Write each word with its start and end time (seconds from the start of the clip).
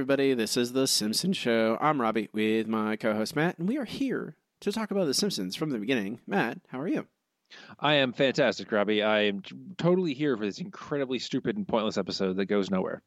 everybody. 0.00 0.32
This 0.32 0.56
is 0.56 0.72
The 0.72 0.86
Simpsons 0.86 1.36
Show. 1.36 1.76
I'm 1.78 2.00
Robbie 2.00 2.30
with 2.32 2.66
my 2.66 2.96
co 2.96 3.12
host 3.12 3.36
Matt, 3.36 3.58
and 3.58 3.68
we 3.68 3.76
are 3.76 3.84
here 3.84 4.34
to 4.60 4.72
talk 4.72 4.90
about 4.90 5.04
The 5.04 5.12
Simpsons 5.12 5.54
from 5.54 5.68
the 5.68 5.78
beginning. 5.78 6.20
Matt, 6.26 6.56
how 6.68 6.80
are 6.80 6.88
you? 6.88 7.06
I 7.78 7.96
am 7.96 8.14
fantastic, 8.14 8.72
Robbie. 8.72 9.02
I 9.02 9.24
am 9.24 9.42
totally 9.76 10.14
here 10.14 10.38
for 10.38 10.46
this 10.46 10.58
incredibly 10.58 11.18
stupid 11.18 11.58
and 11.58 11.68
pointless 11.68 11.98
episode 11.98 12.36
that 12.36 12.46
goes 12.46 12.70
nowhere. 12.70 13.02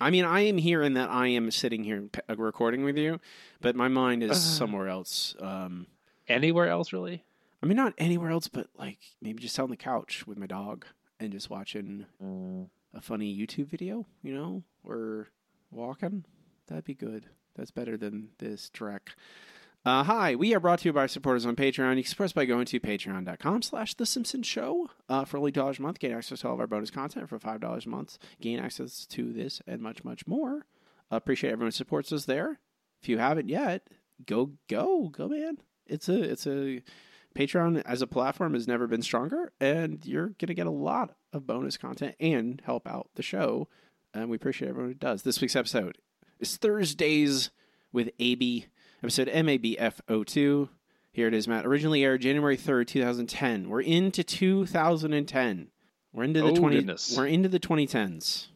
I 0.00 0.10
mean, 0.10 0.24
I 0.24 0.40
am 0.40 0.58
here 0.58 0.82
in 0.82 0.94
that 0.94 1.10
I 1.10 1.28
am 1.28 1.48
sitting 1.52 1.84
here 1.84 2.08
uh, 2.28 2.34
recording 2.34 2.82
with 2.82 2.98
you, 2.98 3.20
but 3.60 3.76
my 3.76 3.86
mind 3.86 4.24
is 4.24 4.32
uh, 4.32 4.34
somewhere 4.34 4.88
else. 4.88 5.36
Um, 5.38 5.86
anywhere 6.26 6.66
else, 6.66 6.92
really? 6.92 7.22
I 7.62 7.66
mean, 7.66 7.76
not 7.76 7.94
anywhere 7.98 8.32
else, 8.32 8.48
but 8.48 8.66
like 8.76 8.98
maybe 9.20 9.40
just 9.40 9.60
on 9.60 9.70
the 9.70 9.76
couch 9.76 10.26
with 10.26 10.38
my 10.38 10.46
dog 10.46 10.86
and 11.20 11.30
just 11.30 11.50
watching 11.50 12.06
mm. 12.20 12.66
a 12.92 13.00
funny 13.00 13.32
YouTube 13.32 13.68
video, 13.68 14.06
you 14.24 14.34
know, 14.34 14.64
or 14.82 15.28
walking. 15.72 16.24
That'd 16.66 16.84
be 16.84 16.94
good. 16.94 17.26
That's 17.56 17.70
better 17.70 17.96
than 17.96 18.28
this 18.38 18.70
trek. 18.70 19.10
Uh, 19.84 20.04
hi, 20.04 20.36
we 20.36 20.54
are 20.54 20.60
brought 20.60 20.78
to 20.78 20.88
you 20.88 20.92
by 20.92 21.00
our 21.00 21.08
supporters 21.08 21.44
on 21.44 21.56
Patreon. 21.56 21.96
You 21.96 22.04
can 22.04 22.10
support 22.10 22.26
us 22.26 22.32
by 22.32 22.44
going 22.44 22.66
to 22.66 22.78
patreon.com 22.78 23.62
slash 23.62 23.94
The 23.94 24.06
Simpsons 24.06 24.46
Show. 24.46 24.90
Uh, 25.08 25.24
for 25.24 25.38
only 25.38 25.50
$1 25.50 25.78
a 25.78 25.82
month, 25.82 25.98
gain 25.98 26.12
access 26.12 26.40
to 26.40 26.48
all 26.48 26.54
of 26.54 26.60
our 26.60 26.68
bonus 26.68 26.90
content. 26.90 27.28
For 27.28 27.38
$5 27.38 27.84
a 27.84 27.88
month, 27.88 28.18
gain 28.40 28.60
access 28.60 29.06
to 29.06 29.32
this 29.32 29.60
and 29.66 29.82
much, 29.82 30.04
much 30.04 30.24
more. 30.26 30.66
Uh, 31.10 31.16
appreciate 31.16 31.50
everyone 31.50 31.66
who 31.68 31.72
supports 31.72 32.12
us 32.12 32.26
there. 32.26 32.60
If 33.02 33.08
you 33.08 33.18
haven't 33.18 33.48
yet, 33.48 33.88
go, 34.24 34.52
go, 34.68 35.08
go, 35.08 35.28
man. 35.28 35.58
It's 35.88 36.08
a, 36.08 36.22
it's 36.22 36.46
a, 36.46 36.82
Patreon 37.34 37.82
as 37.84 38.02
a 38.02 38.06
platform 38.06 38.54
has 38.54 38.68
never 38.68 38.86
been 38.86 39.02
stronger, 39.02 39.52
and 39.60 40.04
you're 40.04 40.28
going 40.28 40.48
to 40.48 40.54
get 40.54 40.66
a 40.66 40.70
lot 40.70 41.16
of 41.32 41.46
bonus 41.46 41.76
content 41.76 42.14
and 42.20 42.62
help 42.64 42.86
out 42.86 43.08
the 43.14 43.22
show. 43.22 43.68
And 44.14 44.28
we 44.28 44.36
appreciate 44.36 44.68
everyone 44.68 44.90
who 44.90 44.94
does. 44.94 45.22
This 45.22 45.40
week's 45.40 45.56
episode 45.56 45.96
is 46.38 46.56
Thursdays 46.56 47.50
with 47.92 48.10
Abie 48.18 48.66
episode 49.02 49.28
MABF02. 49.28 50.68
Here 51.12 51.28
it 51.28 51.34
is, 51.34 51.48
Matt. 51.48 51.64
Originally 51.64 52.04
aired 52.04 52.20
January 52.20 52.56
3rd, 52.56 52.88
2010. 52.88 53.70
We're 53.70 53.80
into 53.80 54.22
2010. 54.22 55.68
We're 56.12 56.24
into 56.24 56.42
the 56.42 56.48
oh, 56.48 56.54
20 56.54 56.76
goodness. 56.76 57.14
We're 57.16 57.26
into 57.26 57.48
the 57.48 57.58
2010s. 57.58 58.48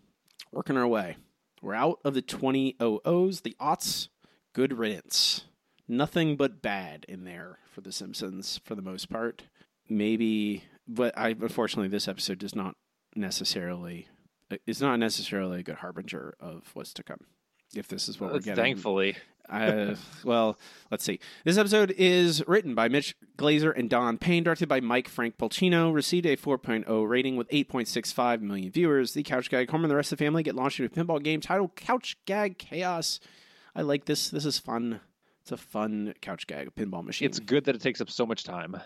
Working 0.53 0.77
our 0.77 0.87
way. 0.87 1.17
We're 1.62 1.75
out 1.75 2.01
of 2.05 2.12
the 2.12 2.23
2000s, 2.23 3.43
the 3.43 3.57
aughts. 3.59 4.09
Good 4.53 4.77
riddance. 4.79 5.45
Nothing 5.89 6.37
but 6.37 6.61
bad 6.61 7.07
in 7.09 7.25
there 7.25 7.59
for 7.73 7.81
the 7.81 7.93
Simpsons 7.93 8.61
for 8.65 8.75
the 8.75 8.83
most 8.83 9.09
part. 9.09 9.45
Maybe 9.89 10.65
but 10.89 11.17
I 11.17 11.31
unfortunately 11.31 11.89
this 11.89 12.09
episode 12.09 12.39
does 12.39 12.55
not 12.55 12.77
necessarily 13.15 14.09
it's 14.66 14.80
not 14.80 14.98
necessarily 14.98 15.61
a 15.61 15.62
good 15.62 15.77
harbinger 15.77 16.34
of 16.41 16.70
what's 16.75 16.92
to 16.94 17.02
come 17.02 17.27
if 17.75 17.89
this 17.89 18.08
is 18.08 18.20
what 18.20 18.33
we're 18.33 18.39
getting. 18.41 18.62
Thankfully. 18.62 19.16
uh, 19.48 19.94
well, 20.25 20.58
let's 20.91 21.05
see. 21.05 21.20
This 21.44 21.58
episode 21.58 21.92
is 21.97 22.47
written 22.47 22.75
by 22.75 22.88
Mitch 22.88 23.16
Glazer 23.36 23.77
and 23.77 23.91
Don 23.91 24.19
Payne, 24.19 24.44
directed 24.44 24.69
by 24.69 24.80
Mike 24.80 25.08
Frank 25.08 25.36
Polcino, 25.36 25.92
received 25.92 26.27
a 26.27 26.36
4.0 26.36 27.08
rating 27.08 27.36
with 27.36 27.48
8.65 27.50 28.41
million 28.41 28.70
viewers. 28.70 29.14
The 29.14 29.22
Couch 29.22 29.50
Gag 29.50 29.70
Homer 29.70 29.84
and 29.84 29.91
the 29.91 29.97
rest 29.97 30.12
of 30.12 30.19
the 30.19 30.25
family 30.25 30.42
get 30.42 30.55
launched 30.55 30.81
into 30.81 31.00
a 31.00 31.05
pinball 31.05 31.22
game 31.22 31.41
titled 31.41 31.77
Couch 31.77 32.16
Gag 32.25 32.58
Chaos. 32.58 33.20
I 33.75 33.83
like 33.83 34.06
this. 34.06 34.31
This 34.31 34.47
is 34.47 34.58
fun. 34.58 35.00
It's 35.42 35.53
a 35.53 35.56
fun 35.56 36.12
couch 36.20 36.48
gag 36.48 36.75
pinball 36.75 37.05
machine. 37.05 37.27
It's 37.27 37.38
good 37.38 37.66
that 37.66 37.77
it 37.77 37.81
takes 37.81 38.00
up 38.00 38.10
so 38.10 38.27
much 38.27 38.42
time. 38.42 38.81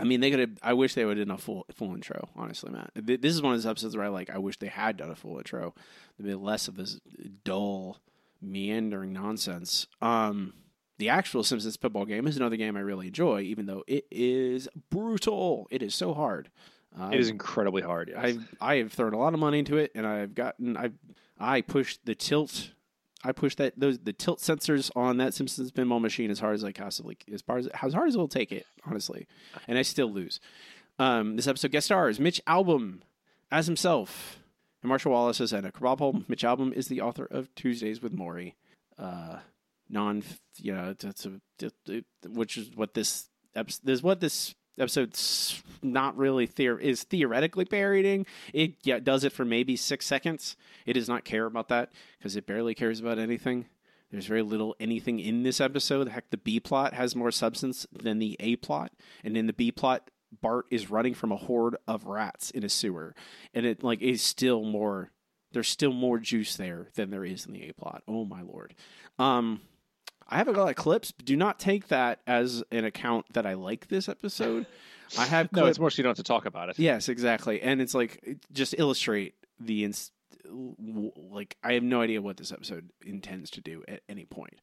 I 0.00 0.04
mean, 0.04 0.20
they 0.20 0.30
could 0.30 0.40
have. 0.40 0.58
I 0.62 0.72
wish 0.72 0.94
they 0.94 1.04
would 1.04 1.18
have 1.18 1.28
done 1.28 1.34
a 1.34 1.38
full 1.38 1.66
full 1.74 1.94
intro. 1.94 2.28
Honestly, 2.34 2.70
Matt, 2.70 2.90
this 2.94 3.34
is 3.34 3.42
one 3.42 3.52
of 3.52 3.58
those 3.58 3.70
episodes 3.70 3.96
where 3.96 4.06
I 4.06 4.08
like. 4.08 4.30
I 4.30 4.38
wish 4.38 4.58
they 4.58 4.68
had 4.68 4.96
done 4.96 5.10
a 5.10 5.16
full 5.16 5.38
intro. 5.38 5.74
There'd 6.18 6.28
be 6.28 6.34
less 6.34 6.68
of 6.68 6.76
this 6.76 7.00
dull 7.44 7.98
meandering 8.40 9.12
nonsense. 9.12 9.86
Um, 10.00 10.54
the 10.98 11.08
actual 11.08 11.42
Simpsons 11.42 11.76
football 11.76 12.04
game 12.04 12.26
is 12.26 12.36
another 12.36 12.56
game 12.56 12.76
I 12.76 12.80
really 12.80 13.08
enjoy, 13.08 13.40
even 13.42 13.66
though 13.66 13.84
it 13.86 14.06
is 14.10 14.68
brutal. 14.90 15.66
It 15.70 15.82
is 15.82 15.94
so 15.94 16.14
hard. 16.14 16.50
Uh, 16.98 17.10
it 17.12 17.20
is 17.20 17.28
incredibly 17.28 17.82
hard. 17.82 18.08
Yes. 18.08 18.18
I've 18.22 18.54
I 18.60 18.76
have 18.76 18.92
thrown 18.92 19.12
a 19.14 19.18
lot 19.18 19.34
of 19.34 19.40
money 19.40 19.60
into 19.60 19.76
it, 19.76 19.92
and 19.94 20.06
I've 20.06 20.34
gotten 20.34 20.76
I 20.76 20.90
I 21.38 21.60
pushed 21.60 22.04
the 22.04 22.14
tilt. 22.14 22.72
I 23.22 23.32
push 23.32 23.54
that 23.56 23.78
those 23.78 23.98
the 23.98 24.12
tilt 24.12 24.38
sensors 24.38 24.90
on 24.96 25.18
that 25.18 25.34
Simpsons 25.34 25.70
pinball 25.72 26.00
machine 26.00 26.30
as 26.30 26.40
hard 26.40 26.54
as 26.54 26.64
I 26.64 26.72
possibly 26.72 27.18
as 27.32 27.42
far 27.42 27.58
as 27.58 27.66
as 27.66 27.94
hard 27.94 28.08
as 28.08 28.14
it'll 28.14 28.28
take 28.28 28.52
it, 28.52 28.66
honestly, 28.86 29.26
and 29.68 29.78
I 29.78 29.82
still 29.82 30.10
lose. 30.10 30.40
Um, 30.98 31.36
this 31.36 31.46
episode 31.46 31.70
guest 31.72 31.86
stars 31.86 32.20
Mitch 32.20 32.40
Albom 32.46 33.00
as 33.50 33.66
himself, 33.66 34.38
and 34.82 34.88
Marcia 34.88 35.10
Wallace 35.10 35.40
is 35.40 35.52
Edna 35.52 35.72
Krabappel. 35.72 36.28
Mitch 36.28 36.42
Albom 36.42 36.72
is 36.72 36.88
the 36.88 37.00
author 37.00 37.26
of 37.26 37.54
Tuesdays 37.54 38.00
with 38.00 38.16
Morrie, 38.16 38.54
uh, 38.98 39.38
non, 39.88 40.22
you 40.56 40.74
know, 40.74 40.94
that's 40.98 41.26
a, 41.26 42.02
which 42.26 42.56
is 42.56 42.70
what 42.74 42.94
this 42.94 43.28
episode, 43.54 43.88
is 43.88 44.02
what 44.02 44.20
this 44.20 44.54
episode's 44.80 45.62
not 45.82 46.16
really 46.16 46.46
theor- 46.46 46.80
is 46.80 47.04
theoretically 47.04 47.64
parodying. 47.64 48.26
It 48.52 48.74
yeah, 48.82 48.98
does 48.98 49.24
it 49.24 49.32
for 49.32 49.44
maybe 49.44 49.76
six 49.76 50.06
seconds. 50.06 50.56
It 50.86 50.94
does 50.94 51.08
not 51.08 51.24
care 51.24 51.46
about 51.46 51.68
that 51.68 51.92
because 52.18 52.36
it 52.36 52.46
barely 52.46 52.74
cares 52.74 53.00
about 53.00 53.18
anything. 53.18 53.66
There's 54.10 54.26
very 54.26 54.42
little 54.42 54.74
anything 54.80 55.20
in 55.20 55.44
this 55.44 55.60
episode. 55.60 56.08
Heck, 56.08 56.30
the 56.30 56.36
B 56.36 56.58
plot 56.58 56.94
has 56.94 57.14
more 57.14 57.30
substance 57.30 57.86
than 57.92 58.18
the 58.18 58.36
A 58.40 58.56
plot, 58.56 58.92
and 59.22 59.36
in 59.36 59.46
the 59.46 59.52
B 59.52 59.70
plot, 59.70 60.10
Bart 60.40 60.66
is 60.70 60.90
running 60.90 61.14
from 61.14 61.32
a 61.32 61.36
horde 61.36 61.76
of 61.86 62.06
rats 62.06 62.50
in 62.50 62.64
a 62.64 62.68
sewer, 62.68 63.14
and 63.54 63.66
it 63.66 63.82
like 63.84 64.02
is 64.02 64.22
still 64.22 64.64
more. 64.64 65.10
There's 65.52 65.68
still 65.68 65.92
more 65.92 66.18
juice 66.18 66.56
there 66.56 66.88
than 66.94 67.10
there 67.10 67.24
is 67.24 67.46
in 67.46 67.52
the 67.52 67.68
A 67.68 67.72
plot. 67.72 68.02
Oh 68.06 68.24
my 68.24 68.42
lord. 68.42 68.74
Um, 69.18 69.60
I 70.30 70.38
have 70.38 70.48
a 70.48 70.52
lot 70.52 70.68
of 70.68 70.76
clips. 70.76 71.10
But 71.10 71.24
do 71.26 71.36
not 71.36 71.58
take 71.58 71.88
that 71.88 72.20
as 72.26 72.62
an 72.70 72.84
account 72.84 73.26
that 73.32 73.46
I 73.46 73.54
like 73.54 73.88
this 73.88 74.08
episode. 74.08 74.66
I 75.18 75.26
have 75.26 75.52
no. 75.52 75.66
It's 75.66 75.78
more 75.78 75.90
so 75.90 75.98
you 75.98 76.02
don't 76.04 76.10
have 76.10 76.16
to 76.18 76.22
talk 76.22 76.46
about 76.46 76.68
it. 76.70 76.78
Yes, 76.78 77.08
exactly. 77.08 77.60
And 77.60 77.80
it's 77.80 77.94
like 77.94 78.38
just 78.52 78.74
illustrate 78.78 79.34
the 79.58 79.84
ins- 79.84 80.12
like 80.50 81.56
I 81.62 81.74
have 81.74 81.82
no 81.82 82.00
idea 82.00 82.22
what 82.22 82.36
this 82.36 82.52
episode 82.52 82.90
intends 83.04 83.50
to 83.50 83.60
do 83.60 83.84
at 83.88 84.02
any 84.08 84.24
point. 84.24 84.60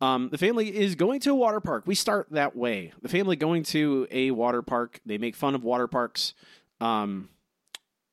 Um, 0.00 0.28
the 0.30 0.38
family 0.38 0.76
is 0.76 0.94
going 0.94 1.20
to 1.20 1.30
a 1.30 1.34
water 1.34 1.60
park. 1.60 1.84
We 1.86 1.94
start 1.94 2.28
that 2.30 2.54
way. 2.54 2.92
The 3.02 3.08
family 3.08 3.36
going 3.36 3.62
to 3.64 4.06
a 4.10 4.30
water 4.30 4.62
park. 4.62 5.00
They 5.06 5.18
make 5.18 5.34
fun 5.34 5.54
of 5.54 5.64
water 5.64 5.86
parks. 5.86 6.34
Um, 6.80 7.30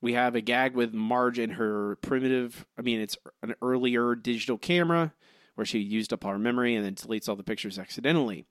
we 0.02 0.14
have 0.14 0.36
a 0.36 0.42
gag 0.42 0.76
with 0.76 0.94
Marge 0.94 1.40
and 1.40 1.54
her 1.54 1.98
primitive. 1.98 2.66
I 2.78 2.82
mean, 2.82 3.00
it's 3.00 3.18
an 3.42 3.56
earlier 3.62 4.16
digital 4.16 4.58
camera 4.58 5.14
where 5.56 5.66
she 5.66 5.80
used 5.80 6.14
up 6.14 6.26
our 6.26 6.40
memory 6.40 6.76
and 6.76 6.86
then 6.86 6.96
deletes 6.96 7.30
all 7.30 7.36
the 7.36 7.44
pictures 7.44 7.80
accidentally. 7.80 8.46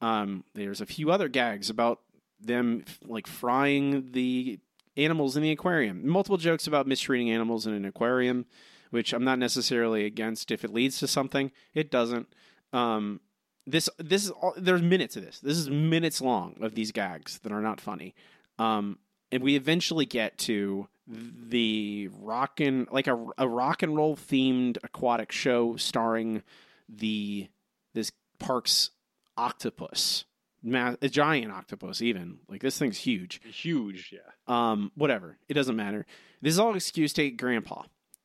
Um, 0.00 0.44
there's 0.54 0.80
a 0.80 0.86
few 0.86 1.10
other 1.10 1.28
gags 1.28 1.70
about 1.70 2.00
them 2.40 2.84
like 3.02 3.26
frying 3.26 4.12
the 4.12 4.58
animals 4.96 5.36
in 5.36 5.42
the 5.42 5.50
aquarium. 5.50 6.06
Multiple 6.06 6.36
jokes 6.36 6.66
about 6.66 6.86
mistreating 6.86 7.30
animals 7.30 7.66
in 7.66 7.72
an 7.72 7.84
aquarium, 7.84 8.46
which 8.90 9.12
I'm 9.12 9.24
not 9.24 9.38
necessarily 9.38 10.04
against 10.04 10.50
if 10.50 10.64
it 10.64 10.72
leads 10.72 10.98
to 11.00 11.08
something. 11.08 11.50
It 11.74 11.90
doesn't. 11.90 12.28
Um, 12.72 13.20
this 13.66 13.88
this 13.98 14.24
is 14.24 14.30
all, 14.30 14.54
there's 14.56 14.82
minutes 14.82 15.16
of 15.16 15.24
this. 15.24 15.40
This 15.40 15.56
is 15.56 15.70
minutes 15.70 16.20
long 16.20 16.56
of 16.60 16.74
these 16.74 16.92
gags 16.92 17.38
that 17.40 17.52
are 17.52 17.62
not 17.62 17.80
funny. 17.80 18.14
Um, 18.58 18.98
and 19.34 19.42
we 19.42 19.56
eventually 19.56 20.06
get 20.06 20.38
to 20.38 20.86
the 21.06 22.08
rock 22.20 22.60
and 22.60 22.86
like 22.92 23.08
a, 23.08 23.26
a 23.36 23.48
rock 23.48 23.82
and 23.82 23.94
roll 23.96 24.16
themed 24.16 24.78
aquatic 24.84 25.32
show 25.32 25.76
starring 25.76 26.42
the 26.88 27.48
this 27.94 28.12
park's 28.38 28.90
octopus. 29.36 30.24
A 30.66 31.08
giant 31.08 31.52
octopus 31.52 32.00
even. 32.00 32.38
Like 32.48 32.62
this 32.62 32.78
thing's 32.78 32.96
huge. 32.96 33.40
Huge 33.44 34.14
yeah. 34.14 34.30
Um 34.46 34.92
whatever. 34.94 35.36
It 35.48 35.54
doesn't 35.54 35.76
matter. 35.76 36.06
This 36.40 36.54
is 36.54 36.60
all 36.60 36.74
excuse 36.76 37.12
to 37.14 37.28
grandpa 37.32 37.82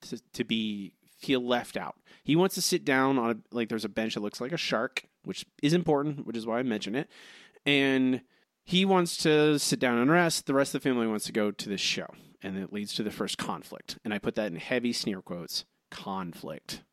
to, 0.09 0.21
to 0.33 0.43
be 0.43 0.93
feel 1.17 1.41
left 1.41 1.75
out. 1.75 1.95
He 2.23 2.35
wants 2.35 2.53
to 2.55 2.61
sit 2.61 2.85
down 2.85 3.17
on 3.17 3.31
a 3.31 3.35
like 3.51 3.67
there's 3.67 3.83
a 3.83 3.89
bench 3.89 4.13
that 4.13 4.21
looks 4.21 4.39
like 4.39 4.51
a 4.51 4.57
shark 4.57 5.05
which 5.23 5.43
is 5.63 5.73
important 5.73 6.25
which 6.25 6.37
is 6.37 6.45
why 6.45 6.59
i 6.59 6.63
mention 6.63 6.95
it. 6.95 7.09
And 7.65 8.21
he 8.69 8.85
wants 8.85 9.17
to 9.17 9.57
sit 9.57 9.79
down 9.79 9.97
and 9.97 10.11
rest 10.11 10.45
the 10.45 10.53
rest 10.53 10.75
of 10.75 10.83
the 10.83 10.87
family 10.87 11.07
wants 11.07 11.25
to 11.25 11.31
go 11.31 11.49
to 11.49 11.69
this 11.69 11.81
show 11.81 12.05
and 12.43 12.55
it 12.55 12.71
leads 12.71 12.93
to 12.93 13.01
the 13.01 13.09
first 13.09 13.35
conflict. 13.35 13.97
And 14.05 14.13
I 14.13 14.19
put 14.19 14.35
that 14.35 14.51
in 14.51 14.57
heavy 14.57 14.93
sneer 14.93 15.23
quotes 15.23 15.65
conflict. 15.89 16.83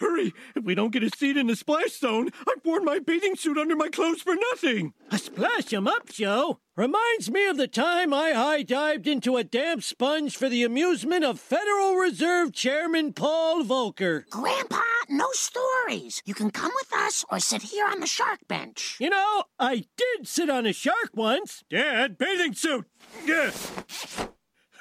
Hurry! 0.00 0.32
If 0.56 0.64
we 0.64 0.74
don't 0.74 0.92
get 0.92 1.02
a 1.02 1.10
seat 1.16 1.36
in 1.36 1.46
the 1.46 1.56
splash 1.56 1.98
zone, 1.98 2.30
I've 2.48 2.64
worn 2.64 2.84
my 2.84 2.98
bathing 2.98 3.36
suit 3.36 3.56
under 3.56 3.76
my 3.76 3.88
clothes 3.88 4.22
for 4.22 4.34
nothing! 4.34 4.92
A 5.10 5.18
splash 5.18 5.72
'em 5.72 5.86
up 5.86 6.10
show? 6.10 6.60
Reminds 6.76 7.30
me 7.30 7.46
of 7.46 7.56
the 7.56 7.68
time 7.68 8.12
I 8.12 8.32
high 8.32 8.62
dived 8.62 9.06
into 9.06 9.36
a 9.36 9.44
damp 9.44 9.84
sponge 9.84 10.36
for 10.36 10.48
the 10.48 10.64
amusement 10.64 11.24
of 11.24 11.38
Federal 11.38 11.94
Reserve 11.94 12.52
Chairman 12.52 13.12
Paul 13.12 13.62
Volcker. 13.62 14.28
Grandpa, 14.28 14.82
no 15.08 15.28
stories. 15.32 16.20
You 16.24 16.34
can 16.34 16.50
come 16.50 16.72
with 16.74 16.92
us 16.92 17.24
or 17.30 17.38
sit 17.38 17.62
here 17.62 17.86
on 17.86 18.00
the 18.00 18.06
shark 18.08 18.40
bench. 18.48 18.96
You 18.98 19.10
know, 19.10 19.44
I 19.58 19.84
did 19.96 20.26
sit 20.26 20.50
on 20.50 20.66
a 20.66 20.72
shark 20.72 21.10
once. 21.14 21.62
Dad, 21.70 22.18
bathing 22.18 22.54
suit! 22.54 22.86
Yes! 23.24 23.70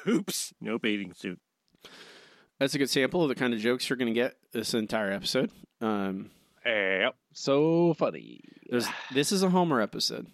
Oops, 0.08 0.54
no 0.60 0.80
bathing 0.80 1.14
suit. 1.14 1.40
That's 2.64 2.76
a 2.76 2.78
good 2.78 2.90
sample 2.90 3.22
of 3.24 3.28
the 3.28 3.36
kind 3.36 3.54
of 3.54 3.60
jokes 3.60 3.90
you're 3.90 3.98
going 3.98 4.14
to 4.14 4.18
get 4.18 4.36
this 4.54 4.74
entire 4.74 5.12
episode. 5.12 5.52
Um, 5.82 6.32
Yep. 6.66 7.14
So 7.34 7.94
funny. 7.96 8.40
this 9.14 9.34
is 9.34 9.44
a 9.44 9.50
Homer 9.50 9.82
episode. 9.82 10.28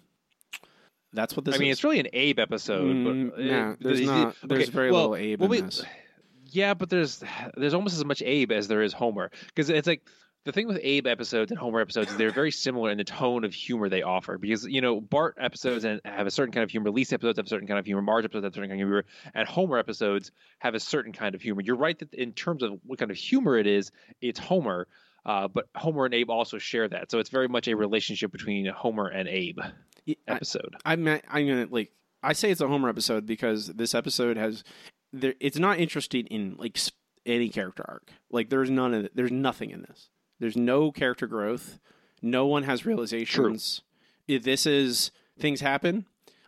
That's 1.12 1.34
what 1.34 1.44
this 1.44 1.56
I 1.56 1.58
mean, 1.58 1.70
is. 1.70 1.78
it's 1.78 1.82
really 1.84 1.98
an 1.98 2.06
Abe 2.12 2.38
episode. 2.38 2.84
Mm, 2.94 3.30
but, 3.34 3.40
nah, 3.40 3.70
uh, 3.72 3.76
there's 3.80 3.98
the- 3.98 4.06
not. 4.06 4.36
There's 4.44 4.62
okay, 4.62 4.70
very 4.70 4.92
well, 4.92 5.08
little 5.10 5.16
Abe 5.16 5.40
well, 5.40 5.46
in 5.46 5.50
wait, 5.50 5.64
this. 5.64 5.82
Yeah, 6.52 6.74
but 6.74 6.88
there's 6.88 7.20
there's 7.56 7.74
almost 7.74 7.96
as 7.96 8.04
much 8.04 8.22
Abe 8.22 8.52
as 8.52 8.68
there 8.68 8.82
is 8.82 8.92
Homer 8.92 9.32
because 9.48 9.68
it's 9.68 9.88
like 9.88 10.02
the 10.44 10.52
thing 10.52 10.66
with 10.66 10.78
Abe 10.82 11.06
episodes 11.06 11.50
and 11.50 11.58
Homer 11.58 11.80
episodes 11.80 12.10
is 12.10 12.16
they're 12.16 12.30
very 12.30 12.50
similar 12.50 12.90
in 12.90 12.98
the 12.98 13.04
tone 13.04 13.44
of 13.44 13.52
humor 13.52 13.88
they 13.88 14.02
offer 14.02 14.38
because 14.38 14.64
you 14.66 14.80
know 14.80 15.00
Bart 15.00 15.36
episodes 15.38 15.84
and 15.84 16.00
have 16.04 16.26
a 16.26 16.30
certain 16.30 16.52
kind 16.52 16.64
of 16.64 16.70
humor, 16.70 16.90
Lisa 16.90 17.14
episodes 17.14 17.36
have 17.36 17.46
a 17.46 17.48
certain 17.48 17.68
kind 17.68 17.78
of 17.78 17.84
humor, 17.84 18.00
Marge 18.00 18.24
episodes 18.24 18.44
have 18.44 18.52
a 18.52 18.54
certain 18.54 18.70
kind 18.70 18.80
of 18.80 18.86
humor, 18.86 19.04
and 19.34 19.48
Homer 19.48 19.78
episodes 19.78 20.32
have 20.58 20.74
a 20.74 20.80
certain 20.80 21.12
kind 21.12 21.34
of 21.34 21.42
humor. 21.42 21.60
You're 21.60 21.76
right 21.76 21.98
that 21.98 22.14
in 22.14 22.32
terms 22.32 22.62
of 22.62 22.78
what 22.84 22.98
kind 22.98 23.10
of 23.10 23.16
humor 23.16 23.58
it 23.58 23.66
is, 23.66 23.90
it's 24.20 24.38
Homer. 24.38 24.88
Uh, 25.26 25.48
but 25.48 25.68
Homer 25.74 26.06
and 26.06 26.14
Abe 26.14 26.30
also 26.30 26.56
share 26.56 26.88
that, 26.88 27.10
so 27.10 27.18
it's 27.18 27.28
very 27.28 27.48
much 27.48 27.68
a 27.68 27.76
relationship 27.76 28.32
between 28.32 28.64
Homer 28.66 29.08
and 29.08 29.28
Abe 29.28 29.58
Yeah, 30.06 30.14
episode. 30.26 30.74
I 30.86 30.96
meant 30.96 31.24
I'm 31.28 31.46
gonna 31.46 31.66
like 31.70 31.92
I 32.22 32.32
say 32.32 32.50
it's 32.50 32.62
a 32.62 32.68
Homer 32.68 32.88
episode 32.88 33.26
because 33.26 33.66
this 33.66 33.94
episode 33.94 34.38
has 34.38 34.64
there. 35.12 35.34
It's 35.38 35.58
not 35.58 35.78
interested 35.78 36.26
in 36.28 36.56
like 36.58 36.78
any 37.26 37.50
character 37.50 37.84
arc. 37.86 38.10
Like 38.30 38.48
there's 38.48 38.70
none 38.70 38.94
of 38.94 39.04
it. 39.04 39.12
There's 39.14 39.30
nothing 39.30 39.70
in 39.70 39.82
this. 39.82 40.08
There's 40.40 40.56
no 40.56 40.90
character 40.90 41.26
growth. 41.26 41.78
No 42.22 42.46
one 42.46 42.64
has 42.64 42.84
realizations. 42.84 43.82
If 44.26 44.42
this 44.42 44.66
is 44.66 45.10
things 45.38 45.60
happen. 45.60 46.06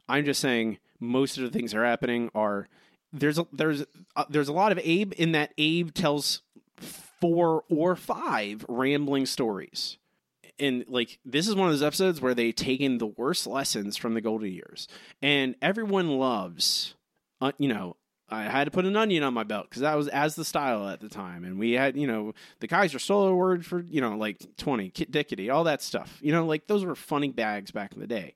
I'm 0.08 0.24
just 0.24 0.40
saying 0.40 0.78
most 0.98 1.38
of 1.38 1.44
the 1.44 1.50
things 1.50 1.72
that 1.72 1.78
are 1.78 1.84
happening 1.84 2.30
are 2.34 2.68
there's 3.12 3.38
a, 3.38 3.46
there's 3.52 3.84
uh, 4.16 4.24
there's 4.28 4.48
a 4.48 4.52
lot 4.52 4.72
of 4.72 4.80
Abe 4.82 5.12
in 5.16 5.32
that 5.32 5.52
Abe 5.58 5.92
tells 5.92 6.42
four 6.76 7.64
or 7.68 7.94
five 7.94 8.64
rambling 8.68 9.26
stories 9.26 9.98
and 10.58 10.84
like 10.88 11.18
this 11.24 11.48
is 11.48 11.54
one 11.54 11.68
of 11.68 11.72
those 11.72 11.82
episodes 11.82 12.20
where 12.20 12.34
they 12.34 12.52
taken 12.52 12.98
the 12.98 13.06
worst 13.06 13.46
lessons 13.46 13.96
from 13.96 14.14
the 14.14 14.20
golden 14.20 14.50
years 14.50 14.88
and 15.20 15.54
everyone 15.62 16.18
loves 16.18 16.94
uh, 17.40 17.52
you 17.58 17.68
know 17.68 17.96
i 18.32 18.44
had 18.44 18.64
to 18.64 18.70
put 18.70 18.84
an 18.84 18.96
onion 18.96 19.22
on 19.22 19.34
my 19.34 19.44
belt 19.44 19.66
because 19.68 19.82
that 19.82 19.94
was 19.96 20.08
as 20.08 20.34
the 20.34 20.44
style 20.44 20.88
at 20.88 21.00
the 21.00 21.08
time. 21.08 21.44
And 21.44 21.58
we 21.58 21.72
had 21.72 21.96
you 21.96 22.06
know 22.06 22.32
the 22.60 22.68
kaiser 22.68 22.98
solo 22.98 23.34
word 23.34 23.64
for 23.64 23.84
you 23.88 24.00
know 24.00 24.16
like 24.16 24.38
20 24.56 24.90
kit 24.90 25.10
dickety 25.12 25.52
all 25.52 25.64
that 25.64 25.82
stuff. 25.82 26.18
You 26.22 26.32
know 26.32 26.46
like 26.46 26.66
those 26.66 26.84
were 26.84 26.94
funny 26.94 27.30
bags 27.30 27.70
back 27.70 27.92
in 27.92 28.00
the 28.00 28.06
day. 28.06 28.34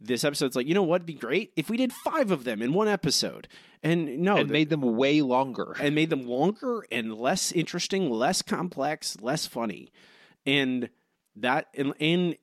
This 0.00 0.24
episode's 0.24 0.56
like 0.56 0.66
you 0.66 0.74
know 0.74 0.82
what'd 0.82 1.06
be 1.06 1.14
great? 1.14 1.52
If 1.56 1.70
we 1.70 1.76
did 1.76 1.92
five 1.92 2.30
of 2.30 2.44
them 2.44 2.60
in 2.62 2.72
one 2.72 2.88
episode. 2.88 3.48
And 3.80 4.18
no 4.18 4.38
and 4.38 4.48
the- 4.48 4.52
made 4.52 4.70
them 4.70 4.80
way 4.96 5.22
longer. 5.22 5.76
and 5.80 5.94
made 5.94 6.10
them 6.10 6.26
longer 6.26 6.84
and 6.90 7.14
less 7.14 7.52
interesting, 7.52 8.10
less 8.10 8.42
complex, 8.42 9.16
less 9.20 9.46
funny, 9.46 9.92
and 10.44 10.90
that 11.36 11.68
and 11.74 11.94
and 12.00 12.36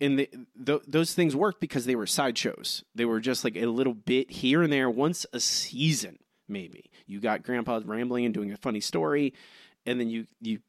and 0.00 0.18
the, 0.18 0.28
th- 0.64 0.82
those 0.86 1.14
things 1.14 1.34
worked 1.34 1.60
because 1.60 1.86
they 1.86 1.96
were 1.96 2.06
sideshows. 2.06 2.84
They 2.94 3.04
were 3.04 3.20
just 3.20 3.44
like 3.44 3.56
a 3.56 3.66
little 3.66 3.94
bit 3.94 4.30
here 4.30 4.62
and 4.62 4.72
there, 4.72 4.90
once 4.90 5.26
a 5.32 5.40
season, 5.40 6.18
maybe. 6.48 6.90
You 7.06 7.20
got 7.20 7.42
grandpa 7.42 7.80
rambling 7.84 8.24
and 8.24 8.34
doing 8.34 8.52
a 8.52 8.56
funny 8.56 8.80
story, 8.80 9.34
and 9.84 10.00
then 10.00 10.08
you 10.08 10.26
you. 10.40 10.60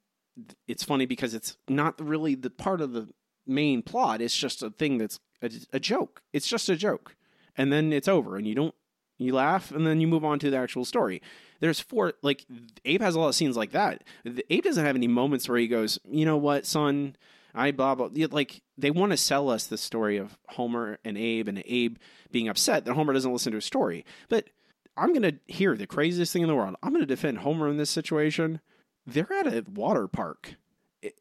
It's 0.68 0.84
funny 0.84 1.08
because 1.08 1.34
it's 1.34 1.58
not 1.68 2.00
really 2.00 2.36
the 2.36 2.52
part 2.52 2.80
of 2.80 2.94
the 2.94 3.10
main 3.48 3.82
plot. 3.82 4.22
It's 4.22 4.38
just 4.38 4.62
a 4.62 4.70
thing 4.70 5.00
that's 5.00 5.20
a, 5.42 5.50
a 5.74 5.80
joke. 5.80 6.22
It's 6.32 6.48
just 6.48 6.70
a 6.70 6.76
joke, 6.76 7.16
and 7.58 7.72
then 7.72 7.92
it's 7.92 8.08
over, 8.08 8.38
and 8.38 8.46
you 8.46 8.56
don't 8.56 8.76
you 9.18 9.34
laugh 9.34 9.72
and 9.72 9.86
then 9.86 10.00
you 10.00 10.08
move 10.08 10.24
on 10.24 10.40
to 10.40 10.50
the 10.50 10.58
actual 10.58 10.86
story 10.86 11.22
there's 11.60 11.80
four 11.80 12.14
like 12.22 12.46
abe 12.86 13.02
has 13.02 13.16
a 13.16 13.20
lot 13.20 13.30
of 13.30 13.36
scenes 13.36 13.58
like 13.58 13.72
that 13.72 14.04
abe 14.50 14.64
doesn't 14.64 14.86
have 14.86 14.96
any 14.96 15.08
moments 15.08 15.50
where 15.50 15.58
he 15.58 15.68
goes 15.68 16.00
you 16.10 16.26
know 16.26 16.38
what 16.38 16.66
son 16.66 17.16
i 17.58 17.72
blah 17.72 17.96
blah 17.96 18.10
like 18.32 18.62
they 18.78 18.92
want 18.92 19.12
to 19.12 19.18
sell 19.18 19.50
us 19.50 19.68
the 19.68 19.78
story 19.78 20.18
of 20.18 20.38
homer 20.50 21.00
and 21.04 21.18
abe 21.18 21.48
and 21.48 21.62
abe 21.66 21.98
being 22.32 22.48
upset 22.48 22.86
that 22.86 22.94
homer 22.94 23.14
doesn't 23.14 23.34
listen 23.34 23.52
to 23.52 23.58
his 23.58 23.66
story 23.66 24.06
but 24.30 24.50
i'm 24.96 25.14
gonna 25.14 25.34
hear 25.48 25.76
the 25.76 25.88
craziest 25.88 26.32
thing 26.32 26.42
in 26.42 26.48
the 26.48 26.56
world 26.56 26.76
i'm 26.84 26.94
gonna 26.94 27.06
defend 27.06 27.40
homer 27.40 27.68
in 27.68 27.78
this 27.78 27.90
situation 27.90 28.60
they're 29.06 29.32
at 29.34 29.48
a 29.48 29.64
water 29.74 30.08
park 30.08 30.56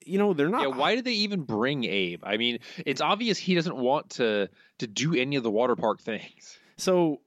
you 0.04 0.18
know 0.18 0.32
they're 0.32 0.48
not 0.48 0.62
Yeah, 0.62 0.68
why 0.68 0.94
did 0.94 1.04
they 1.04 1.12
even 1.12 1.42
bring 1.42 1.84
Abe? 1.84 2.22
I 2.24 2.38
mean, 2.38 2.60
it's 2.84 3.00
obvious 3.00 3.38
he 3.38 3.54
doesn't 3.54 3.76
want 3.76 4.10
to 4.10 4.48
to 4.78 4.86
do 4.86 5.14
any 5.14 5.36
of 5.36 5.42
the 5.42 5.50
water 5.50 5.76
park 5.76 6.00
things. 6.00 6.58
So, 6.78 7.20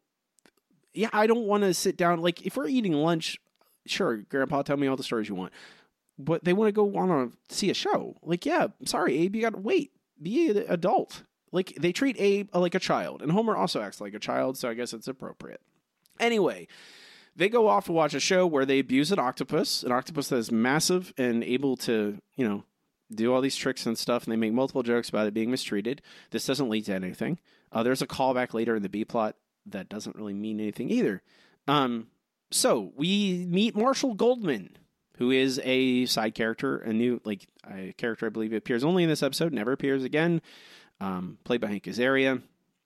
yeah, 0.94 1.10
I 1.14 1.28
don't 1.28 1.46
want 1.46 1.64
to 1.64 1.74
sit 1.74 1.96
down. 1.96 2.22
Like, 2.22 2.46
if 2.46 2.58
we're 2.58 2.68
eating 2.68 2.94
lunch, 2.94 3.38
sure, 3.86 4.18
Grandpa, 4.18 4.64
tell 4.64 4.78
me 4.78 4.88
all 4.88 4.96
the 4.96 5.04
stories 5.04 5.30
you 5.30 5.36
want. 5.36 5.54
But 6.22 6.44
they 6.44 6.52
want 6.52 6.68
to 6.68 6.74
go 6.74 6.84
want 6.84 7.10
to 7.10 7.56
see 7.56 7.70
a 7.70 7.74
show. 7.74 8.18
Like, 8.22 8.46
yeah, 8.46 8.68
sorry, 8.84 9.18
Abe, 9.20 9.38
you 9.38 9.42
got 9.42 9.54
to 9.54 9.60
wait. 9.60 9.94
Be 10.22 10.50
an 10.50 10.66
adult. 10.68 11.24
Like, 11.54 11.76
they 11.80 11.94
treat 11.94 12.20
Abe 12.20 12.54
like 12.54 12.76
a 12.76 12.80
child, 12.80 13.22
and 13.22 13.32
Homer 13.32 13.56
also 13.56 13.82
acts 13.82 14.02
like 14.02 14.14
a 14.14 14.20
child, 14.20 14.58
so 14.58 14.70
I 14.70 14.74
guess 14.74 14.94
it's 14.94 15.08
appropriate. 15.08 15.62
Anyway, 16.20 16.68
they 17.36 17.48
go 17.48 17.70
off 17.70 17.86
to 17.86 17.94
watch 17.94 18.14
a 18.14 18.20
show 18.20 18.46
where 18.46 18.66
they 18.66 18.80
abuse 18.80 19.14
an 19.14 19.20
octopus, 19.20 19.82
an 19.82 19.94
octopus 19.94 20.28
that 20.28 20.36
is 20.36 20.52
massive 20.52 21.14
and 21.18 21.42
able 21.42 21.78
to, 21.78 22.18
you 22.36 22.48
know, 22.48 22.66
do 23.16 23.34
all 23.34 23.42
these 23.42 23.56
tricks 23.56 23.86
and 23.86 23.98
stuff, 23.98 24.26
and 24.26 24.34
they 24.34 24.38
make 24.38 24.54
multiple 24.54 24.84
jokes 24.84 25.08
about 25.10 25.26
it 25.26 25.34
being 25.34 25.50
mistreated. 25.50 26.02
This 26.32 26.46
doesn't 26.46 26.70
lead 26.70 26.86
to 26.86 26.94
anything. 26.94 27.40
Uh, 27.72 27.82
there's 27.82 28.02
a 28.02 28.08
callback 28.08 28.54
later 28.54 28.76
in 28.76 28.84
the 28.84 28.90
B 28.90 29.06
plot 29.06 29.36
that 29.66 29.90
doesn't 29.90 30.18
really 30.18 30.34
mean 30.34 30.60
anything 30.60 30.90
either. 30.90 31.22
Um, 31.68 32.08
so 32.52 32.92
we 32.96 33.46
meet 33.48 33.76
Marshall 33.76 34.16
Goldman, 34.16 34.78
who 35.20 35.32
is 35.32 35.60
a 35.66 36.06
side 36.06 36.34
character, 36.34 36.78
a 36.78 36.94
new 36.94 37.20
like 37.26 37.46
a 37.70 37.94
character 37.98 38.26
I 38.26 38.30
believe 38.30 38.54
appears 38.54 38.86
only 38.86 39.04
in 39.04 39.10
this 39.10 39.22
episode, 39.22 39.54
never 39.54 39.74
appears 39.74 40.04
again. 40.04 40.42
Um, 41.02 41.38
played 41.44 41.62
by 41.62 41.68
Hank 41.68 41.84
Azaria, 41.84 42.42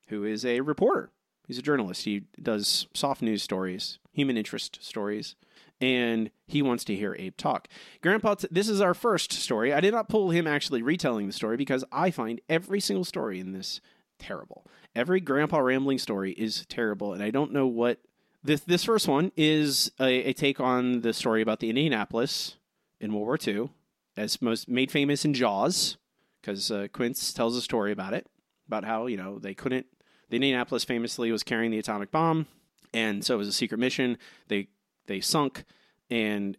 who 0.08 0.24
is 0.24 0.44
a 0.44 0.62
reporter. 0.62 1.12
He's 1.48 1.60
a 1.60 1.64
journalist. 1.64 2.06
He 2.06 2.24
does 2.42 2.88
soft 2.94 3.22
news 3.22 3.44
stories, 3.44 4.00
human 4.12 4.36
interest 4.36 4.80
stories, 4.82 5.36
and 5.80 6.32
he 6.48 6.64
wants 6.64 6.84
to 6.86 6.96
hear 6.96 7.16
Abe 7.20 7.38
talk. 7.38 7.68
Grandpa, 8.02 8.36
t- 8.36 8.48
this 8.50 8.68
is 8.68 8.82
our 8.82 8.96
first 8.96 9.32
story. 9.32 9.72
I 9.72 9.80
did 9.82 9.94
not 9.94 10.10
pull 10.10 10.32
him 10.32 10.48
actually 10.48 10.82
retelling 10.82 11.28
the 11.28 11.34
story 11.34 11.56
because 11.56 11.84
I 11.92 12.10
find 12.10 12.42
every 12.50 12.80
single 12.80 13.06
story 13.06 13.40
in 13.40 13.52
this 13.52 13.80
terrible. 14.18 14.66
Every 14.96 15.20
grandpa 15.20 15.60
rambling 15.60 16.00
story 16.00 16.32
is 16.32 16.66
terrible, 16.68 17.14
and 17.14 17.22
I 17.22 17.30
don't 17.30 17.52
know 17.52 17.68
what 17.68 18.00
this 18.44 18.62
this 18.62 18.84
first 18.84 19.08
one 19.08 19.32
is 19.38 19.92
a, 20.00 20.30
a 20.30 20.34
take 20.34 20.60
on 20.60 21.02
the 21.02 21.14
story 21.14 21.42
about 21.42 21.60
the 21.60 21.70
Indianapolis 21.70 22.58
in 23.00 23.14
World 23.14 23.26
War 23.26 23.38
II, 23.46 23.70
as 24.18 24.42
most 24.42 24.68
made 24.68 24.92
famous 24.92 25.26
in 25.26 25.34
Jaws, 25.34 25.98
because 26.42 26.70
uh, 26.72 26.88
Quint 26.92 27.34
tells 27.36 27.56
a 27.56 27.62
story 27.62 27.92
about 27.92 28.14
it, 28.14 28.28
about 28.68 28.84
how 28.84 29.08
you 29.08 29.18
know 29.18 29.40
they 29.40 29.54
couldn't. 29.54 29.86
The 30.30 30.36
Indianapolis 30.36 30.84
famously 30.84 31.32
was 31.32 31.44
carrying 31.44 31.72
the 31.72 31.80
atomic 31.80 32.12
bomb, 32.12 32.48
and 32.94 33.24
so 33.24 33.36
it 33.36 33.38
was 33.38 33.48
a 33.48 33.54
secret 33.54 33.80
mission. 33.80 34.18
They 34.48 34.68
they 35.08 35.22
sunk, 35.22 35.64
and 36.10 36.58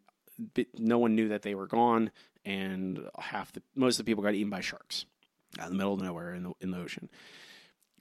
no 0.79 0.99
one 0.99 1.15
knew 1.15 1.29
that 1.29 1.43
they 1.43 1.55
were 1.55 1.67
gone, 1.67 2.11
and 2.45 3.01
half 3.19 3.53
the 3.53 3.63
most 3.75 3.99
of 3.99 4.07
the 4.07 4.11
people 4.11 4.25
got 4.25 4.35
eaten 4.35 4.51
by 4.51 4.61
sharks 4.61 5.05
out 5.59 5.67
in 5.67 5.73
the 5.73 5.79
middle 5.79 5.95
of 5.95 6.01
nowhere 6.01 6.35
in 6.35 6.45
the 6.45 6.53
in 6.61 6.71
the 6.71 6.79
ocean. 6.79 7.11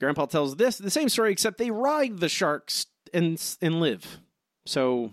Grandpa 0.00 0.26
tells 0.26 0.56
this 0.56 0.78
the 0.78 0.90
same 0.90 1.08
story, 1.08 1.32
except 1.32 1.58
they 1.58 1.70
ride 1.70 2.18
the 2.18 2.28
sharks 2.28 2.86
and 3.14 3.56
and 3.62 3.80
live. 3.80 4.18
So, 4.66 5.12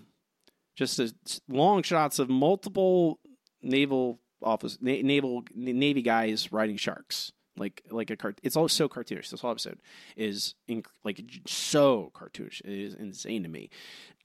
just 0.75 0.99
a, 0.99 1.13
long 1.47 1.83
shots 1.83 2.19
of 2.19 2.29
multiple 2.29 3.19
naval 3.61 4.19
office 4.41 4.77
na- 4.81 5.01
naval 5.01 5.43
navy 5.53 6.01
guys 6.01 6.51
riding 6.51 6.77
sharks, 6.77 7.31
like 7.57 7.83
like 7.89 8.09
a 8.09 8.17
cart. 8.17 8.39
It's 8.43 8.55
all 8.55 8.67
so 8.67 8.89
cartoonish. 8.89 9.29
This 9.29 9.41
whole 9.41 9.51
episode 9.51 9.79
is 10.15 10.55
inc- 10.69 10.87
like 11.03 11.21
so 11.45 12.11
cartoonish. 12.13 12.61
It 12.61 12.71
is 12.71 12.93
insane 12.95 13.43
to 13.43 13.49
me. 13.49 13.69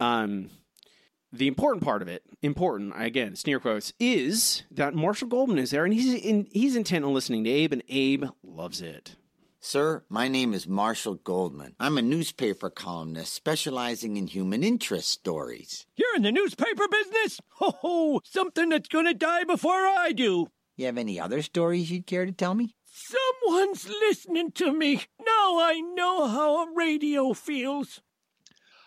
Um, 0.00 0.50
the 1.32 1.48
important 1.48 1.84
part 1.84 2.02
of 2.02 2.08
it, 2.08 2.22
important 2.40 2.94
again, 2.96 3.36
sneer 3.36 3.60
quotes, 3.60 3.92
is 3.98 4.62
that 4.70 4.94
Marshall 4.94 5.28
Goldman 5.28 5.58
is 5.58 5.70
there, 5.70 5.84
and 5.84 5.92
he's 5.92 6.14
in, 6.14 6.46
he's 6.50 6.76
intent 6.76 7.04
on 7.04 7.12
listening 7.12 7.44
to 7.44 7.50
Abe, 7.50 7.72
and 7.72 7.82
Abe 7.88 8.24
loves 8.42 8.80
it. 8.80 9.16
Sir, 9.68 10.04
my 10.08 10.28
name 10.28 10.54
is 10.54 10.68
Marshall 10.68 11.16
Goldman. 11.16 11.74
I'm 11.80 11.98
a 11.98 12.02
newspaper 12.02 12.70
columnist 12.70 13.32
specializing 13.32 14.16
in 14.16 14.28
human 14.28 14.62
interest 14.62 15.08
stories. 15.08 15.88
You're 15.96 16.14
in 16.14 16.22
the 16.22 16.30
newspaper 16.30 16.86
business? 16.86 17.40
Ho 17.54 17.72
ho! 17.72 18.20
Something 18.22 18.68
that's 18.68 18.86
gonna 18.86 19.12
die 19.12 19.42
before 19.42 19.72
I 19.72 20.12
do. 20.12 20.46
You 20.76 20.86
have 20.86 20.96
any 20.96 21.18
other 21.18 21.42
stories 21.42 21.90
you'd 21.90 22.06
care 22.06 22.24
to 22.24 22.30
tell 22.30 22.54
me? 22.54 22.76
Someone's 22.84 23.88
listening 23.88 24.52
to 24.52 24.72
me. 24.72 25.02
Now 25.18 25.58
I 25.58 25.82
know 25.96 26.28
how 26.28 26.62
a 26.62 26.72
radio 26.72 27.32
feels. 27.32 28.00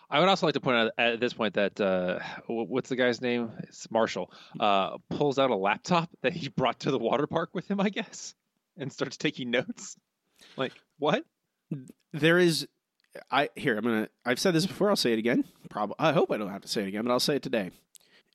I 0.08 0.18
would 0.18 0.30
also 0.30 0.46
like 0.46 0.54
to 0.54 0.60
point 0.60 0.78
out 0.78 0.92
at 0.96 1.20
this 1.20 1.34
point 1.34 1.52
that 1.56 1.78
uh, 1.78 2.20
what's 2.46 2.88
the 2.88 2.96
guy's 2.96 3.20
name? 3.20 3.52
It's 3.64 3.90
Marshall. 3.90 4.32
Uh, 4.58 4.96
pulls 5.10 5.38
out 5.38 5.50
a 5.50 5.56
laptop 5.56 6.08
that 6.22 6.32
he 6.32 6.48
brought 6.48 6.80
to 6.80 6.90
the 6.90 6.98
water 6.98 7.26
park 7.26 7.50
with 7.52 7.70
him, 7.70 7.80
I 7.80 7.90
guess, 7.90 8.34
and 8.78 8.90
starts 8.90 9.18
taking 9.18 9.50
notes. 9.50 9.98
Like 10.56 10.72
what? 10.98 11.24
there 12.12 12.38
is 12.38 12.66
i 13.30 13.48
here 13.54 13.76
i'm 13.76 13.84
gonna 13.84 14.08
i've 14.24 14.40
said 14.40 14.52
this 14.52 14.66
before 14.66 14.90
i'll 14.90 14.96
say 14.96 15.12
it 15.12 15.18
again 15.18 15.44
probably 15.68 15.94
i 16.00 16.12
hope 16.12 16.32
i 16.32 16.36
don't 16.36 16.50
have 16.50 16.62
to 16.62 16.68
say 16.68 16.82
it 16.82 16.88
again 16.88 17.04
but 17.04 17.12
i'll 17.12 17.20
say 17.20 17.36
it 17.36 17.42
today 17.42 17.70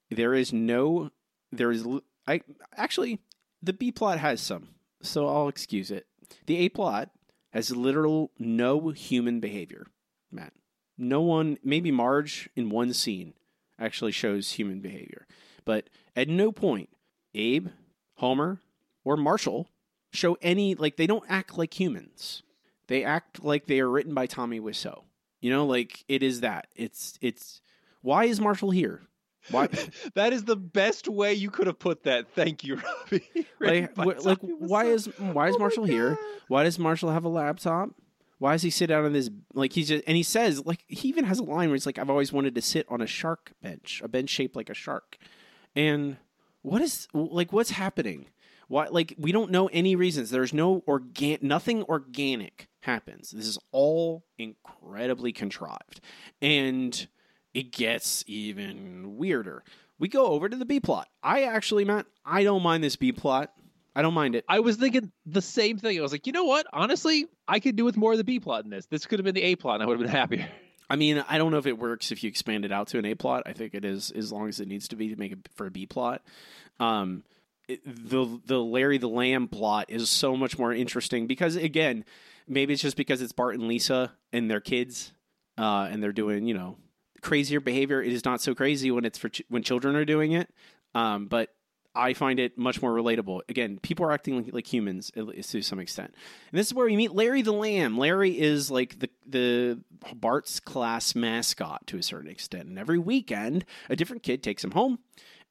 there 0.10 0.34
is 0.34 0.54
no 0.54 1.12
There 1.52 1.72
is. 1.72 1.86
I 2.28 2.42
actually 2.76 3.20
the 3.62 3.74
B 3.74 3.92
plot 3.92 4.20
has 4.20 4.40
some, 4.42 4.70
so 5.02 5.28
I'll 5.28 5.48
excuse 5.48 5.92
it. 5.92 6.06
The 6.46 6.58
A 6.58 6.70
plot 6.70 7.10
has 7.52 7.76
literal 7.76 8.32
no 8.38 8.90
human 8.90 9.40
behavior, 9.40 9.88
Matt. 10.32 10.54
No 10.98 11.22
one, 11.22 11.58
maybe 11.64 11.92
Marge 11.92 12.50
in 12.56 12.70
one 12.70 12.94
scene 12.94 13.34
actually 13.80 14.12
shows 14.12 14.54
human 14.54 14.80
behavior, 14.80 15.28
but 15.66 15.90
at 16.16 16.30
no 16.30 16.52
point 16.52 16.90
Abe, 17.34 17.70
Homer, 18.18 18.60
or 19.04 19.18
Marshall 19.18 19.68
show 20.16 20.38
any 20.42 20.76
like 20.76 20.98
they 20.98 21.08
don't 21.08 21.26
act 21.30 21.58
like 21.58 21.80
humans. 21.80 22.44
They 22.88 23.04
act 23.04 23.44
like 23.44 23.66
they 23.66 23.80
are 23.80 23.90
written 23.90 24.14
by 24.14 24.28
Tommy 24.28 24.60
Wiseau. 24.60 25.04
You 25.42 25.52
know, 25.52 25.66
like 25.66 26.04
it 26.08 26.24
is 26.24 26.42
that. 26.42 26.68
It's 26.76 27.18
it's 27.22 27.62
why 28.02 28.26
is 28.26 28.40
Marshall 28.40 28.72
here? 28.72 29.02
Why 29.52 29.68
that 30.16 30.34
is 30.34 30.44
the 30.44 30.56
best 30.56 31.08
way 31.08 31.34
you 31.34 31.50
could 31.52 31.68
have 31.68 31.80
put 31.80 32.04
that. 32.04 32.30
Thank 32.34 32.64
you, 32.64 32.76
Robbie. 32.76 33.48
Like, 33.60 33.96
wh- 33.96 34.24
like 34.26 34.40
why 34.42 34.86
is 34.86 35.08
why 35.18 35.48
is 35.48 35.56
Oh 35.56 35.60
Marshall 35.60 35.86
here? 35.86 36.20
Why 36.50 36.64
does 36.64 36.78
Marshall 36.78 37.12
have 37.12 37.24
a 37.24 37.30
laptop? 37.30 37.90
Why 38.38 38.52
does 38.52 38.62
he 38.62 38.70
sit 38.70 38.88
down 38.88 39.06
on 39.06 39.14
this 39.14 39.30
like 39.54 39.74
he's 39.74 39.88
just 39.88 40.04
and 40.06 40.16
he 40.16 40.24
says 40.24 40.66
like 40.66 40.84
he 40.88 41.08
even 41.08 41.24
has 41.26 41.40
a 41.40 41.44
line 41.44 41.70
where 41.70 41.76
he's 41.76 41.86
like 41.86 41.98
I've 41.98 42.10
always 42.10 42.32
wanted 42.34 42.54
to 42.56 42.62
sit 42.62 42.86
on 42.90 43.02
a 43.02 43.08
shark 43.08 43.54
bench, 43.64 44.02
a 44.04 44.08
bench 44.08 44.30
shaped 44.30 44.56
like 44.56 44.70
a 44.70 44.74
shark. 44.76 45.18
And 45.76 46.18
what 46.62 46.82
is 46.82 47.08
like 47.14 47.52
what's 47.54 47.72
happening? 47.72 48.28
Why 48.68 48.88
like 48.88 49.16
we 49.18 49.32
don't 49.32 49.52
know 49.52 49.68
any 49.68 49.96
reasons. 49.96 50.30
There's 50.30 50.54
no 50.54 50.84
organ 50.86 51.38
nothing 51.42 51.84
organic 51.84 52.68
happens. 52.82 53.32
This 53.32 53.48
is 53.48 53.58
all 53.72 54.24
incredibly 54.38 55.34
contrived. 55.34 56.02
And 56.42 57.08
it 57.54 57.72
gets 57.72 58.24
even 58.28 59.18
weirder. 59.18 59.64
We 59.98 60.08
go 60.08 60.28
over 60.28 60.50
to 60.50 60.56
the 60.56 60.66
B 60.66 60.80
plot. 60.80 61.08
I 61.24 61.44
actually, 61.44 61.86
Matt, 61.86 62.06
I 62.26 62.44
don't 62.44 62.64
mind 62.64 62.84
this 62.84 62.96
B 62.96 63.12
plot. 63.12 63.52
I 63.96 64.02
don't 64.02 64.14
mind 64.14 64.36
it. 64.36 64.44
I 64.50 64.60
was 64.60 64.76
thinking 64.76 65.12
the 65.26 65.42
same 65.42 65.78
thing. 65.78 65.98
I 65.98 66.02
was 66.02 66.12
like, 66.12 66.28
you 66.28 66.34
know 66.34 66.44
what? 66.44 66.68
Honestly, 66.74 67.28
I 67.48 67.62
could 67.62 67.78
do 67.78 67.86
with 67.86 67.96
more 67.96 68.12
of 68.12 68.18
the 68.18 68.26
B 68.26 68.42
plot 68.42 68.66
in 68.66 68.70
this. 68.70 68.86
This 68.88 69.06
could 69.06 69.20
have 69.20 69.24
been 69.24 69.36
the 69.36 69.44
A 69.44 69.56
plot, 69.56 69.76
and 69.76 69.84
I 69.84 69.86
would 69.86 69.98
have 70.00 70.06
been 70.06 70.16
happier. 70.16 70.50
I 70.90 70.98
mean, 70.98 71.24
I 71.30 71.38
don't 71.38 71.52
know 71.52 71.58
if 71.58 71.66
it 71.66 71.80
works 71.80 72.12
if 72.12 72.24
you 72.24 72.28
expand 72.28 72.66
it 72.66 72.72
out 72.72 72.90
to 72.90 73.00
an 73.00 73.06
A 73.06 73.16
plot. 73.16 73.44
I 73.46 73.54
think 73.54 73.74
it 73.74 73.86
is 73.86 74.12
as 74.12 74.32
long 74.32 74.50
as 74.50 74.60
it 74.60 74.68
needs 74.68 74.90
to 74.90 74.98
be 74.98 75.10
to 75.10 75.16
make 75.16 75.32
it 75.32 75.40
for 75.56 75.66
a 75.66 75.72
B 75.72 75.86
plot. 75.86 76.22
Um, 76.80 77.24
the 77.68 78.40
the 78.46 78.60
Larry 78.60 78.98
the 78.98 79.10
Lamb 79.10 79.48
plot 79.48 79.88
is 79.90 80.10
so 80.10 80.36
much 80.36 80.58
more 80.58 80.74
interesting 80.74 81.28
because 81.28 81.56
again, 81.56 82.06
maybe 82.48 82.74
it's 82.74 82.82
just 82.82 82.98
because 82.98 83.22
it's 83.22 83.34
Bart 83.34 83.56
and 83.56 83.68
Lisa 83.68 84.14
and 84.32 84.50
their 84.50 84.62
kids, 84.62 85.14
uh, 85.58 85.88
and 85.90 86.02
they're 86.02 86.12
doing 86.12 86.46
you 86.46 86.54
know 86.54 86.78
crazier 87.22 87.60
behavior. 87.60 88.02
It 88.02 88.14
is 88.14 88.26
not 88.26 88.42
so 88.42 88.54
crazy 88.54 88.92
when 88.92 89.06
it's 89.06 89.18
for 89.18 89.30
ch- 89.30 89.44
when 89.50 89.64
children 89.64 89.96
are 89.96 90.06
doing 90.06 90.34
it, 90.34 90.50
um, 90.94 91.28
but 91.28 91.50
I 91.96 92.14
find 92.14 92.40
it 92.40 92.58
much 92.58 92.82
more 92.82 92.92
relatable. 92.92 93.42
Again, 93.48 93.80
people 93.80 94.06
are 94.06 94.12
acting 94.12 94.44
like, 94.44 94.54
like 94.54 94.72
humans 94.72 95.12
to 95.16 95.62
some 95.62 95.80
extent. 95.80 96.14
And 96.52 96.60
this 96.60 96.68
is 96.68 96.74
where 96.74 96.86
we 96.86 96.98
meet 96.98 97.14
Larry 97.14 97.42
the 97.42 97.54
Lamb. 97.54 97.98
Larry 97.98 98.38
is 98.38 98.70
like 98.70 99.00
the 99.00 99.10
the 99.26 99.80
Bart's 100.14 100.60
class 100.60 101.16
mascot 101.16 101.88
to 101.88 101.98
a 101.98 102.04
certain 102.04 102.30
extent. 102.30 102.68
And 102.68 102.78
every 102.78 103.00
weekend, 103.00 103.66
a 103.90 103.96
different 103.96 104.24
kid 104.24 104.44
takes 104.44 104.64
him 104.64 104.72
home 104.72 105.00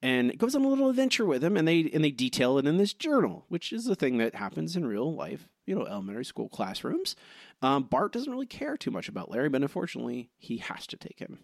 and 0.05 0.37
goes 0.37 0.53
on 0.53 0.63
a 0.63 0.67
little 0.67 0.91
adventure 0.91 1.25
with 1.25 1.43
him 1.43 1.57
and 1.57 1.67
they 1.67 1.89
and 1.91 2.03
they 2.03 2.11
detail 2.11 2.59
it 2.59 2.67
in 2.67 2.77
this 2.77 2.93
journal, 2.93 3.43
which 3.49 3.73
is 3.73 3.87
a 3.87 3.95
thing 3.95 4.19
that 4.19 4.35
happens 4.35 4.75
in 4.75 4.85
real 4.85 5.11
life, 5.15 5.49
you 5.65 5.73
know, 5.73 5.87
elementary 5.87 6.23
school 6.23 6.47
classrooms. 6.47 7.15
Um, 7.63 7.83
Bart 7.83 8.11
doesn't 8.13 8.31
really 8.31 8.45
care 8.45 8.77
too 8.77 8.91
much 8.91 9.09
about 9.09 9.31
Larry, 9.31 9.49
but 9.49 9.63
unfortunately, 9.63 10.29
he 10.37 10.57
has 10.57 10.85
to 10.87 10.97
take 10.97 11.17
him. 11.17 11.39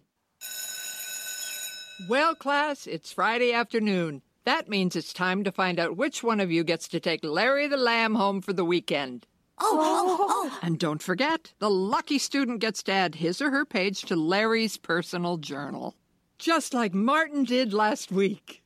Well, 2.08 2.36
class, 2.36 2.86
it's 2.86 3.12
Friday 3.12 3.52
afternoon. 3.52 4.22
That 4.44 4.70
means 4.70 4.96
it's 4.96 5.14
time 5.14 5.44
to 5.44 5.52
find 5.52 5.80
out 5.80 5.98
which 5.98 6.22
one 6.22 6.40
of 6.40 6.52
you 6.52 6.64
gets 6.64 6.88
to 6.90 7.00
take 7.00 7.24
Larry 7.24 7.68
the 7.68 7.78
Lamb 7.78 8.14
home 8.14 8.42
for 8.42 8.54
the 8.54 8.66
weekend. 8.66 9.26
Oh, 9.60 9.78
oh, 9.80 10.28
oh. 10.30 10.60
And 10.62 10.78
don't 10.78 11.02
forget, 11.02 11.54
the 11.58 11.70
lucky 11.70 12.20
student 12.20 12.60
gets 12.60 12.84
to 12.84 12.92
add 12.92 13.16
his 13.16 13.42
or 13.42 13.50
her 13.50 13.66
page 13.66 14.04
to 14.04 14.16
Larry's 14.16 14.78
personal 14.78 15.38
journal. 15.38 15.96
Just 16.42 16.74
like 16.74 16.92
Martin 16.96 17.44
did 17.44 17.72
last 17.72 18.12
week. 18.12 18.64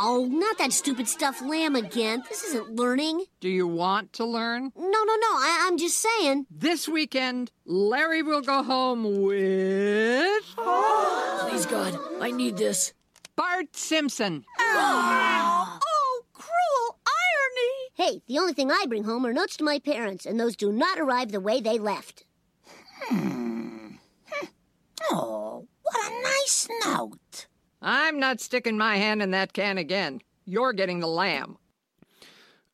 Oh, 0.00 0.26
not 0.30 0.56
that 0.56 0.72
stupid 0.72 1.06
stuffed 1.06 1.42
lamb 1.42 1.76
again. 1.76 2.22
This 2.30 2.42
isn't 2.44 2.70
learning. 2.74 3.24
Do 3.40 3.50
you 3.50 3.66
want 3.66 4.14
to 4.14 4.24
learn? 4.24 4.72
No, 4.74 4.82
no, 4.82 4.88
no. 5.04 5.28
I- 5.36 5.66
I'm 5.66 5.76
just 5.76 5.98
saying. 5.98 6.46
This 6.50 6.88
weekend, 6.88 7.50
Larry 7.66 8.22
will 8.22 8.40
go 8.40 8.62
home 8.62 9.20
with. 9.20 10.42
Oh, 10.56 11.46
Please, 11.50 11.66
God, 11.66 11.98
I 12.22 12.30
need 12.30 12.56
this. 12.56 12.94
Bart 13.36 13.76
Simpson. 13.76 14.46
Oh, 14.58 15.78
cruel 16.32 16.98
irony. 17.06 17.90
Hey, 18.12 18.22
the 18.26 18.38
only 18.38 18.54
thing 18.54 18.70
I 18.70 18.86
bring 18.88 19.04
home 19.04 19.26
are 19.26 19.34
notes 19.34 19.58
to 19.58 19.64
my 19.64 19.78
parents, 19.78 20.24
and 20.24 20.40
those 20.40 20.56
do 20.56 20.72
not 20.72 20.98
arrive 20.98 21.32
the 21.32 21.40
way 21.40 21.60
they 21.60 21.78
left. 21.78 22.24
Hmm. 23.02 23.57
Oh, 25.10 25.66
what 25.82 26.12
a 26.12 26.22
nice 26.22 26.68
note. 26.84 27.46
I'm 27.80 28.18
not 28.18 28.40
sticking 28.40 28.76
my 28.76 28.96
hand 28.96 29.22
in 29.22 29.30
that 29.30 29.52
can 29.52 29.78
again. 29.78 30.20
You're 30.44 30.72
getting 30.72 31.00
the 31.00 31.06
lamb. 31.06 31.56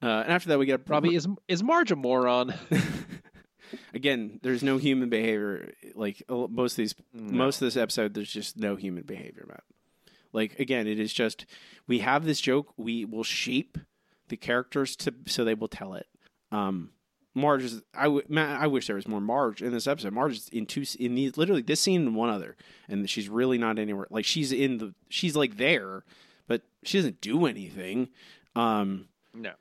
Uh, 0.02 0.22
and 0.22 0.32
after 0.32 0.50
that, 0.50 0.58
we 0.58 0.66
get 0.66 0.88
Robbie, 0.88 1.14
is 1.14 1.26
is 1.48 1.62
Marge 1.62 1.90
a 1.90 1.96
moron? 1.96 2.54
again, 3.94 4.38
there's 4.42 4.62
no 4.62 4.76
human 4.76 5.08
behavior. 5.08 5.72
Like 5.94 6.22
most 6.28 6.72
of 6.72 6.76
these, 6.76 6.94
most 7.12 7.56
of 7.62 7.66
this 7.66 7.76
episode, 7.76 8.14
there's 8.14 8.32
just 8.32 8.56
no 8.56 8.76
human 8.76 9.04
behavior, 9.04 9.44
Matt. 9.48 9.64
Like 10.32 10.58
again, 10.58 10.86
it 10.86 10.98
is 10.98 11.12
just 11.12 11.46
we 11.86 12.00
have 12.00 12.24
this 12.24 12.40
joke. 12.40 12.74
We 12.76 13.04
will 13.04 13.24
shape 13.24 13.78
the 14.28 14.36
characters 14.36 14.96
to 14.96 15.14
so 15.26 15.44
they 15.44 15.54
will 15.54 15.68
tell 15.68 15.94
it. 15.94 16.06
Um, 16.50 16.90
Marge 17.34 17.64
is. 17.64 17.82
I 17.92 18.04
w- 18.04 18.24
Matt, 18.28 18.60
I 18.60 18.66
wish 18.68 18.86
there 18.86 18.96
was 18.96 19.08
more 19.08 19.20
Marge 19.20 19.60
in 19.60 19.72
this 19.72 19.86
episode. 19.86 20.12
Marge 20.12 20.36
is 20.36 20.48
in 20.50 20.66
two 20.66 20.84
in 20.98 21.14
these 21.16 21.36
literally 21.36 21.62
this 21.62 21.80
scene 21.80 22.02
and 22.02 22.16
one 22.16 22.30
other, 22.30 22.56
and 22.88 23.08
she's 23.10 23.28
really 23.28 23.58
not 23.58 23.78
anywhere. 23.78 24.06
Like 24.10 24.24
she's 24.24 24.52
in 24.52 24.78
the 24.78 24.94
she's 25.08 25.34
like 25.34 25.56
there, 25.56 26.04
but 26.46 26.62
she 26.84 26.98
doesn't 26.98 27.20
do 27.20 27.46
anything. 27.46 28.08
Um, 28.54 29.08
no. 29.34 29.52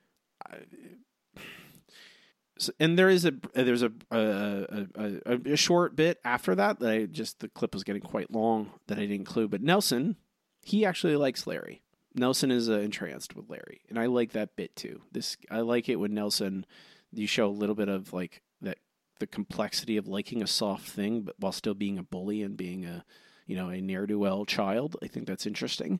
so, 2.59 2.71
and 2.79 2.97
there 2.97 3.09
is 3.09 3.25
a 3.25 3.33
there's 3.55 3.81
a 3.81 3.91
a, 4.11 4.87
a 4.95 5.21
a 5.25 5.53
a 5.53 5.57
short 5.57 5.95
bit 5.95 6.19
after 6.23 6.53
that 6.53 6.79
that 6.79 6.89
I 6.89 7.05
just 7.05 7.39
the 7.39 7.49
clip 7.49 7.73
was 7.73 7.83
getting 7.83 8.03
quite 8.03 8.31
long 8.31 8.71
that 8.87 8.99
I 8.99 9.01
didn't 9.01 9.15
include. 9.15 9.49
But 9.49 9.63
Nelson, 9.63 10.15
he 10.61 10.85
actually 10.85 11.15
likes 11.15 11.47
Larry. 11.47 11.81
Nelson 12.15 12.51
is 12.51 12.69
uh, 12.69 12.73
entranced 12.73 13.35
with 13.35 13.49
Larry, 13.49 13.81
and 13.89 13.97
I 13.97 14.05
like 14.05 14.33
that 14.33 14.55
bit 14.55 14.75
too. 14.75 15.01
This 15.11 15.37
I 15.49 15.61
like 15.61 15.89
it 15.89 15.95
when 15.95 16.13
Nelson 16.13 16.67
you 17.13 17.27
show 17.27 17.48
a 17.48 17.50
little 17.50 17.75
bit 17.75 17.89
of 17.89 18.13
like 18.13 18.41
that 18.62 18.77
the 19.20 19.27
complexity 19.27 19.98
of 19.98 20.08
liking 20.08 20.41
a 20.41 20.48
soft 20.48 20.89
thing, 20.89 21.22
but 21.22 21.36
while 21.39 21.51
still 21.51 21.74
being 21.74 21.98
a 21.98 22.03
bully 22.03 22.41
and 22.43 22.58
being 22.58 22.86
a 22.86 23.05
you 23.46 23.55
know 23.55 23.70
a 23.70 23.82
ne'er 23.82 24.05
do 24.08 24.20
well 24.20 24.46
child. 24.46 24.96
I 25.03 25.08
think 25.08 25.27
that's 25.27 25.46
interesting. 25.46 26.00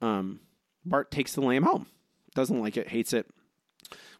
Um, 0.00 0.40
Bart 0.84 1.10
takes 1.10 1.34
the 1.34 1.42
lamb 1.42 1.62
home. 1.64 1.86
Doesn't 2.34 2.60
like 2.60 2.76
it, 2.76 2.88
hates 2.88 3.12
it. 3.12 3.26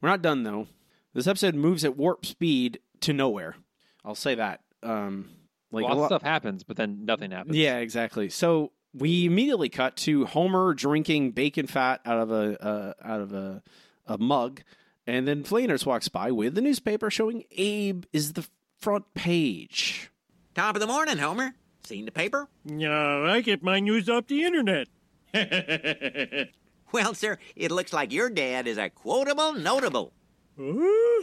We're 0.00 0.08
not 0.10 0.22
done 0.22 0.42
though. 0.42 0.66
This 1.14 1.26
episode 1.26 1.54
moves 1.54 1.84
at 1.84 1.96
warp 1.96 2.24
speed 2.26 2.78
to 3.00 3.12
nowhere. 3.12 3.56
I'll 4.04 4.14
say 4.14 4.34
that. 4.36 4.60
Um, 4.82 5.30
like 5.72 5.84
Lots 5.84 5.92
a 5.92 5.94
of 5.94 5.98
lot- 6.00 6.06
stuff 6.08 6.22
happens, 6.22 6.64
but 6.64 6.76
then 6.76 7.04
nothing 7.04 7.30
happens. 7.30 7.56
yeah, 7.56 7.78
exactly. 7.78 8.28
So 8.28 8.72
we 8.92 9.24
immediately 9.26 9.68
cut 9.68 9.96
to 9.98 10.26
Homer 10.26 10.74
drinking 10.74 11.30
bacon 11.32 11.66
fat 11.66 12.00
out 12.04 12.18
of 12.18 12.30
a 12.30 12.62
uh, 12.64 12.92
out 13.04 13.20
of 13.20 13.32
a, 13.32 13.62
a 14.06 14.18
mug, 14.18 14.62
and 15.10 15.26
then 15.26 15.42
Flanders 15.42 15.84
walks 15.84 16.08
by 16.08 16.30
with 16.30 16.54
the 16.54 16.60
newspaper 16.60 17.10
showing 17.10 17.42
Abe 17.52 18.04
is 18.12 18.34
the 18.34 18.46
front 18.78 19.12
page. 19.14 20.10
Top 20.54 20.76
of 20.76 20.80
the 20.80 20.86
morning, 20.86 21.18
Homer. 21.18 21.54
Seen 21.84 22.04
the 22.04 22.12
paper? 22.12 22.48
No, 22.64 23.26
I 23.26 23.40
get 23.40 23.62
my 23.62 23.80
news 23.80 24.08
off 24.08 24.26
the 24.28 24.44
internet. 24.44 24.88
Well, 26.92 27.14
sir, 27.14 27.38
it 27.54 27.70
looks 27.70 27.92
like 27.92 28.12
your 28.12 28.28
dad 28.30 28.66
is 28.66 28.76
a 28.76 28.90
quotable 28.90 29.52
notable. 29.52 30.12
Huh? 30.58 31.22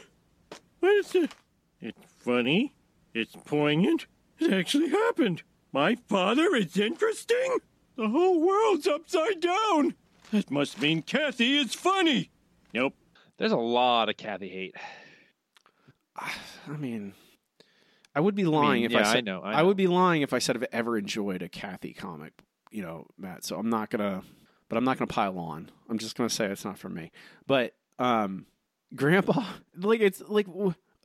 What 0.79 0.95
is 0.95 1.13
it? 1.13 1.35
It's 1.81 1.99
funny. 2.19 2.73
It's 3.13 3.35
poignant. 3.45 4.05
It 4.39 4.53
actually 4.53 4.87
happened. 4.89 5.43
My 5.73 5.97
father 6.07 6.55
is 6.55 6.77
interesting? 6.77 7.57
The 7.97 8.07
whole 8.07 8.39
world's 8.39 8.87
upside 8.87 9.41
down. 9.41 9.95
That 10.31 10.49
must 10.49 10.81
mean 10.81 11.01
Kathy 11.01 11.57
is 11.57 11.73
funny. 11.73 12.29
Nope. 12.73 12.93
There's 13.37 13.51
a 13.51 13.57
lot 13.57 14.09
of 14.09 14.17
Kathy 14.17 14.49
hate. 14.49 14.75
I 16.17 16.77
mean, 16.77 17.13
I 18.15 18.19
would 18.19 18.35
be 18.35 18.43
lying 18.45 18.83
if 18.83 18.91
yeah, 18.91 18.99
I 18.99 19.01
I 19.01 19.13
said 19.13 19.25
know, 19.25 19.41
I 19.41 19.59
I 19.59 19.63
would 19.63 19.77
be 19.77 19.87
lying 19.87 20.21
if 20.21 20.33
I 20.33 20.39
said 20.39 20.55
I've 20.55 20.65
ever 20.71 20.97
enjoyed 20.97 21.41
a 21.41 21.49
Kathy 21.49 21.93
comic, 21.93 22.33
you 22.71 22.81
know, 22.81 23.07
Matt. 23.17 23.43
So 23.43 23.57
I'm 23.57 23.69
not 23.69 23.89
gonna, 23.89 24.23
but 24.69 24.77
I'm 24.77 24.83
not 24.83 24.97
gonna 24.97 25.07
pile 25.07 25.37
on. 25.37 25.69
I'm 25.89 25.97
just 25.99 26.15
gonna 26.17 26.29
say 26.29 26.45
it's 26.47 26.65
not 26.65 26.77
for 26.79 26.89
me. 26.89 27.11
But 27.45 27.73
um, 27.99 28.47
Grandpa, 28.95 29.43
like 29.77 30.01
it's 30.01 30.21
like 30.27 30.47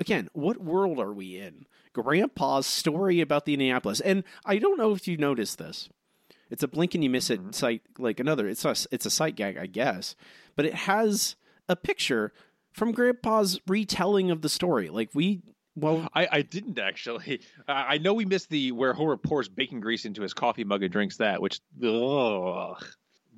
again, 0.00 0.28
what 0.32 0.58
world 0.58 0.98
are 0.98 1.12
we 1.12 1.38
in? 1.38 1.66
Grandpa's 1.92 2.66
story 2.66 3.20
about 3.20 3.44
the 3.44 3.52
Indianapolis, 3.52 4.00
and 4.00 4.24
I 4.46 4.56
don't 4.58 4.78
know 4.78 4.92
if 4.92 5.06
you 5.06 5.16
noticed 5.18 5.58
this. 5.58 5.88
It's 6.50 6.62
a 6.62 6.68
blink 6.68 6.94
and 6.94 7.02
you 7.04 7.08
miss 7.10 7.30
it 7.30 7.40
Mm-hmm. 7.40 7.52
sight 7.52 7.82
like 7.98 8.20
another. 8.20 8.48
It's 8.48 8.64
a 8.64 8.74
it's 8.90 9.06
a 9.06 9.10
sight 9.10 9.36
gag, 9.36 9.58
I 9.58 9.66
guess, 9.66 10.16
but 10.56 10.64
it 10.64 10.74
has 10.74 11.36
a 11.68 11.76
picture 11.76 12.32
from 12.72 12.92
Grandpa's 12.92 13.60
retelling 13.66 14.30
of 14.30 14.42
the 14.42 14.48
story. 14.48 14.88
Like 14.88 15.10
we, 15.14 15.42
well, 15.76 16.08
I, 16.14 16.28
I 16.30 16.42
didn't 16.42 16.78
actually. 16.78 17.40
I 17.68 17.94
I 17.94 17.98
know 17.98 18.14
we 18.14 18.24
missed 18.24 18.50
the 18.50 18.72
where 18.72 18.92
Homer 18.92 19.16
pours 19.16 19.48
bacon 19.48 19.80
grease 19.80 20.04
into 20.04 20.22
his 20.22 20.34
coffee 20.34 20.64
mug 20.64 20.82
and 20.82 20.92
drinks 20.92 21.16
that, 21.18 21.40
which, 21.40 21.60
ugh. 21.84 22.82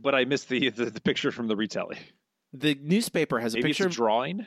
but 0.00 0.14
I 0.14 0.24
missed 0.24 0.48
the, 0.48 0.70
the 0.70 0.86
the 0.86 1.00
picture 1.00 1.30
from 1.32 1.48
the 1.48 1.56
retelling. 1.56 1.98
the 2.52 2.78
newspaper 2.82 3.38
has 3.40 3.54
a 3.54 3.58
Maybe 3.58 3.68
picture. 3.70 3.86
it's 3.86 3.94
a 3.94 3.96
drawing. 3.96 4.46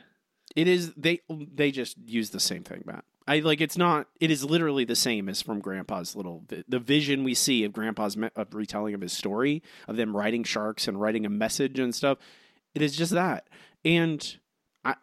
It 0.56 0.66
is 0.68 0.92
they 0.96 1.20
they 1.28 1.70
just 1.70 1.96
use 2.06 2.30
the 2.30 2.40
same 2.40 2.62
thing, 2.64 2.82
Matt. 2.86 3.04
I 3.26 3.40
like 3.40 3.60
it's 3.60 3.76
not. 3.76 4.06
It 4.20 4.30
is 4.30 4.42
literally 4.42 4.86
the 4.86 4.96
same 4.96 5.28
as 5.28 5.42
from 5.42 5.60
Grandpa's 5.60 6.16
little 6.16 6.44
the 6.66 6.78
vision 6.78 7.22
we 7.24 7.34
see 7.34 7.64
of 7.64 7.74
Grandpa's 7.74 8.16
me- 8.16 8.30
of 8.34 8.54
retelling 8.54 8.94
of 8.94 9.02
his 9.02 9.12
story 9.12 9.62
of 9.86 9.96
them 9.96 10.16
riding 10.16 10.44
sharks 10.44 10.88
and 10.88 10.98
writing 10.98 11.26
a 11.26 11.28
message 11.28 11.78
and 11.78 11.94
stuff. 11.94 12.16
It 12.74 12.80
is 12.82 12.96
just 12.96 13.12
that, 13.12 13.48
and 13.84 14.38
I, 14.84 14.94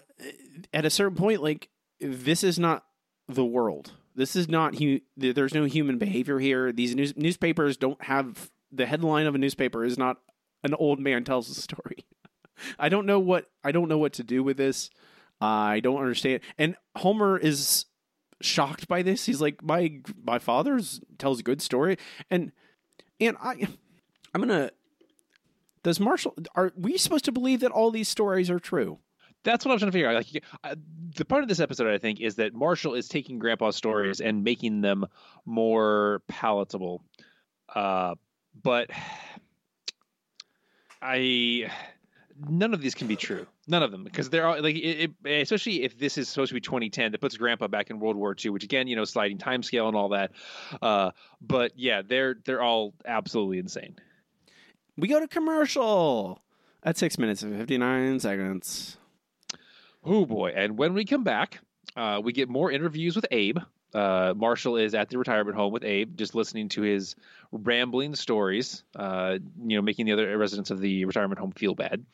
at 0.74 0.86
a 0.86 0.90
certain 0.90 1.16
point, 1.18 1.42
like 1.42 1.70
this 2.00 2.44
is 2.44 2.60
not 2.60 2.86
the 3.28 3.46
world. 3.46 3.94
This 4.16 4.36
is 4.36 4.48
not 4.48 4.76
hu- 4.76 5.02
There's 5.18 5.54
no 5.54 5.66
human 5.66 5.98
behavior 5.98 6.40
here. 6.40 6.72
These 6.72 6.96
news- 6.96 7.18
newspapers 7.18 7.78
don't 7.78 8.02
have 8.04 8.50
the 8.72 8.86
headline 8.86 9.26
of 9.28 9.36
a 9.36 9.38
newspaper 9.38 9.84
is 9.84 9.98
not 9.98 10.18
an 10.64 10.74
old 10.74 11.00
man 11.00 11.24
tells 11.24 11.50
a 11.50 11.54
story. 11.54 12.06
I 12.80 12.90
don't 12.90 13.06
know 13.06 13.20
what 13.20 13.50
I 13.64 13.72
don't 13.72 13.90
know 13.90 13.98
what 13.98 14.14
to 14.14 14.24
do 14.24 14.44
with 14.44 14.58
this. 14.58 14.90
I 15.42 15.82
don't 15.82 16.00
understand. 16.00 16.40
And 16.58 16.76
Homer 16.96 17.38
is 17.38 17.86
shocked 18.42 18.88
by 18.88 19.02
this. 19.02 19.26
He's 19.26 19.42
like, 19.42 19.62
my 19.64 20.00
my 20.24 20.40
father's 20.40 21.02
tells 21.18 21.40
a 21.40 21.44
good 21.44 21.62
story, 21.62 21.98
and 22.30 22.52
and 23.20 23.38
I, 23.42 23.68
I'm 24.34 24.42
gonna. 24.42 24.72
Does 25.86 26.00
Marshall? 26.00 26.36
Are 26.56 26.74
we 26.76 26.98
supposed 26.98 27.26
to 27.26 27.32
believe 27.32 27.60
that 27.60 27.70
all 27.70 27.92
these 27.92 28.10
stories 28.10 28.50
are 28.50 28.60
true? 28.60 28.98
That's 29.44 29.64
what 29.64 29.72
I'm 29.72 29.78
trying 29.78 29.92
to 29.92 29.96
figure 29.96 30.10
out. 30.10 30.16
Like 30.16 30.44
uh, 30.64 30.76
the 31.16 31.26
part 31.26 31.44
of 31.44 31.48
this 31.48 31.60
episode, 31.60 31.94
I 31.94 32.00
think, 32.00 32.22
is 32.22 32.38
that 32.38 32.56
Marshall 32.56 32.96
is 32.96 33.08
taking 33.08 33.38
Grandpa's 33.38 33.76
stories 33.76 34.20
and 34.20 34.44
making 34.44 34.82
them 34.82 35.06
more 35.46 36.24
palatable. 36.28 37.04
Uh, 37.76 38.16
but 38.64 38.90
I, 41.04 41.70
none 42.50 42.74
of 42.74 42.82
these 42.82 42.96
can 42.96 43.06
be 43.06 43.16
true. 43.16 43.46
None 43.68 43.84
of 43.84 43.92
them, 43.92 44.04
because 44.04 44.32
they're 44.32 44.48
all 44.48 44.60
like, 44.60 44.76
it, 44.76 45.12
it, 45.24 45.42
especially 45.44 45.84
if 45.84 46.00
this 46.00 46.18
is 46.18 46.30
supposed 46.30 46.50
to 46.50 46.56
be 46.56 46.62
2010, 46.62 47.12
that 47.12 47.22
puts 47.22 47.38
Grandpa 47.38 47.68
back 47.68 47.92
in 47.92 48.00
World 48.00 48.16
War 48.16 48.36
II, 48.44 48.50
which 48.50 48.64
again, 48.64 48.88
you 48.88 48.96
know, 48.96 49.06
sliding 49.06 49.38
time 49.38 49.62
scale 49.62 49.88
and 49.88 49.96
all 49.96 50.10
that. 50.10 50.32
Uh, 50.82 51.12
but 51.42 51.74
yeah, 51.76 52.02
they're 52.02 52.38
they're 52.44 52.64
all 52.64 52.96
absolutely 53.06 53.60
insane. 53.60 53.98
We 54.98 55.08
go 55.08 55.20
to 55.20 55.28
commercial 55.28 56.42
at 56.84 56.98
six 56.98 57.18
minutes 57.18 57.44
and 57.44 57.58
fifty 57.58 57.78
nine 57.78 58.20
seconds. 58.20 58.98
Oh 60.04 60.26
boy! 60.26 60.54
And 60.56 60.78
when 60.78 60.94
we 60.94 61.06
come 61.06 61.24
back, 61.24 61.60
uh, 61.96 62.22
we 62.24 62.32
get 62.32 62.48
more 62.48 62.72
interviews 62.72 63.16
with 63.16 63.26
Abe. 63.32 63.60
Uh, 63.94 64.34
Marshall 64.36 64.78
is 64.78 64.94
at 64.94 65.10
the 65.10 65.18
retirement 65.18 65.56
home 65.56 65.72
with 65.72 65.84
Abe, 65.84 66.18
just 66.18 66.36
listening 66.36 66.70
to 66.70 66.82
his 66.82 67.16
rambling 67.52 68.14
stories. 68.16 68.84
Uh, 68.96 69.40
you 69.66 69.78
know, 69.78 69.82
making 69.82 70.06
the 70.06 70.14
other 70.14 70.38
residents 70.38 70.70
of 70.70 70.80
the 70.80 71.06
retirement 71.06 71.40
home 71.40 71.52
feel 71.52 71.76
bad. 71.76 72.06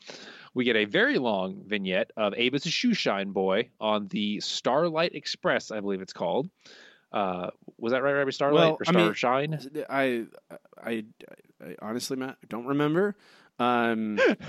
We 0.54 0.64
get 0.64 0.76
a 0.76 0.84
very 0.84 1.18
long 1.18 1.62
vignette 1.66 2.10
of 2.16 2.34
Abe 2.36 2.54
as 2.54 2.66
a 2.66 2.70
shoe 2.70 2.94
shine 2.94 3.32
boy 3.32 3.70
on 3.80 4.08
the 4.08 4.40
Starlight 4.40 5.14
Express, 5.14 5.70
I 5.70 5.80
believe 5.80 6.02
it's 6.02 6.12
called. 6.12 6.50
Uh, 7.12 7.50
was 7.78 7.92
that 7.92 8.02
right, 8.02 8.12
Robbie 8.12 8.32
Starlight 8.32 8.60
Well, 8.60 8.72
or 8.72 8.82
I 8.86 8.90
Star 8.90 9.04
mean, 9.04 9.14
Shine? 9.14 9.84
I, 9.90 10.24
I, 10.82 11.04
I 11.62 11.76
honestly, 11.80 12.16
Matt, 12.16 12.36
I 12.42 12.46
don't 12.48 12.66
remember. 12.66 13.16
Um, 13.58 14.18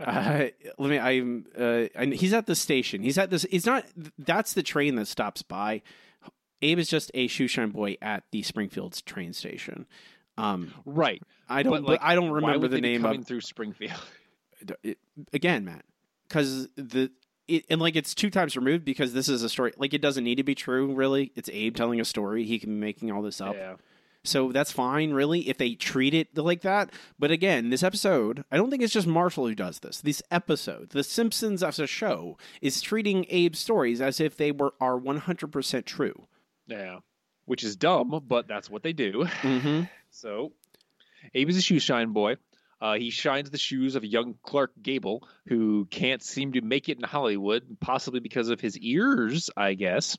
I, 0.00 0.52
let 0.78 0.90
me. 0.90 0.98
I'm. 0.98 1.46
Uh, 1.56 1.86
and 1.94 2.12
he's 2.12 2.32
at 2.32 2.46
the 2.46 2.54
station. 2.54 3.02
He's 3.02 3.18
at 3.18 3.30
this. 3.30 3.44
It's 3.50 3.66
not. 3.66 3.84
That's 4.18 4.54
the 4.54 4.62
train 4.62 4.96
that 4.96 5.06
stops 5.06 5.42
by. 5.42 5.82
Abe 6.62 6.78
is 6.78 6.88
just 6.88 7.10
a 7.14 7.26
shoe 7.26 7.48
shine 7.48 7.70
boy 7.70 7.96
at 8.00 8.24
the 8.30 8.42
Springfield's 8.42 9.02
train 9.02 9.32
station. 9.32 9.86
Um, 10.38 10.72
right. 10.86 11.22
I 11.48 11.62
don't. 11.62 11.72
But, 11.72 11.86
but 11.86 12.02
I 12.02 12.14
don't 12.14 12.30
remember 12.30 12.68
the 12.68 12.80
name 12.80 13.02
coming 13.02 13.20
of 13.20 13.26
through 13.26 13.42
Springfield. 13.42 14.00
it, 14.82 14.98
again, 15.32 15.64
Matt, 15.64 15.84
because 16.28 16.68
the 16.76 17.10
it, 17.48 17.66
and 17.68 17.80
like 17.80 17.96
it's 17.96 18.14
two 18.14 18.30
times 18.30 18.56
removed 18.56 18.84
because 18.84 19.12
this 19.12 19.28
is 19.28 19.42
a 19.42 19.48
story. 19.48 19.72
Like 19.76 19.94
it 19.94 20.00
doesn't 20.00 20.24
need 20.24 20.36
to 20.36 20.44
be 20.44 20.54
true, 20.54 20.94
really. 20.94 21.32
It's 21.36 21.50
Abe 21.52 21.76
telling 21.76 22.00
a 22.00 22.04
story. 22.04 22.44
He 22.44 22.58
can 22.58 22.70
be 22.70 22.80
making 22.80 23.10
all 23.10 23.22
this 23.22 23.40
up. 23.40 23.54
Yeah. 23.54 23.74
So 24.24 24.52
that's 24.52 24.70
fine, 24.70 25.12
really, 25.12 25.48
if 25.48 25.58
they 25.58 25.74
treat 25.74 26.14
it 26.14 26.36
like 26.36 26.62
that. 26.62 26.90
But 27.18 27.30
again, 27.32 27.70
this 27.70 27.82
episode, 27.82 28.44
I 28.52 28.56
don't 28.56 28.70
think 28.70 28.82
it's 28.82 28.92
just 28.92 29.06
Marshall 29.06 29.48
who 29.48 29.54
does 29.54 29.80
this. 29.80 30.00
This 30.00 30.22
episode, 30.30 30.90
The 30.90 31.02
Simpsons 31.02 31.62
as 31.62 31.78
a 31.80 31.88
show, 31.88 32.38
is 32.60 32.80
treating 32.80 33.26
Abe's 33.30 33.58
stories 33.58 34.00
as 34.00 34.20
if 34.20 34.36
they 34.36 34.52
were 34.52 34.74
are 34.80 34.96
one 34.96 35.18
hundred 35.18 35.50
percent 35.50 35.86
true. 35.86 36.28
Yeah. 36.66 36.98
Which 37.46 37.64
is 37.64 37.74
dumb, 37.74 38.22
but 38.28 38.46
that's 38.46 38.70
what 38.70 38.82
they 38.82 38.92
do. 38.92 39.24
Mm-hmm. 39.42 39.82
So, 40.14 40.52
Abe 41.32 41.48
is 41.48 41.56
a 41.56 41.62
shoe 41.62 41.78
shine 41.78 42.12
boy. 42.12 42.36
Uh, 42.82 42.94
he 42.94 43.08
shines 43.08 43.48
the 43.48 43.56
shoes 43.56 43.94
of 43.96 44.04
young 44.04 44.34
Clark 44.42 44.72
Gable, 44.82 45.26
who 45.46 45.86
can't 45.86 46.22
seem 46.22 46.52
to 46.52 46.60
make 46.60 46.90
it 46.90 46.98
in 46.98 47.02
Hollywood, 47.04 47.78
possibly 47.80 48.20
because 48.20 48.50
of 48.50 48.60
his 48.60 48.76
ears, 48.76 49.48
I 49.56 49.72
guess. 49.72 50.18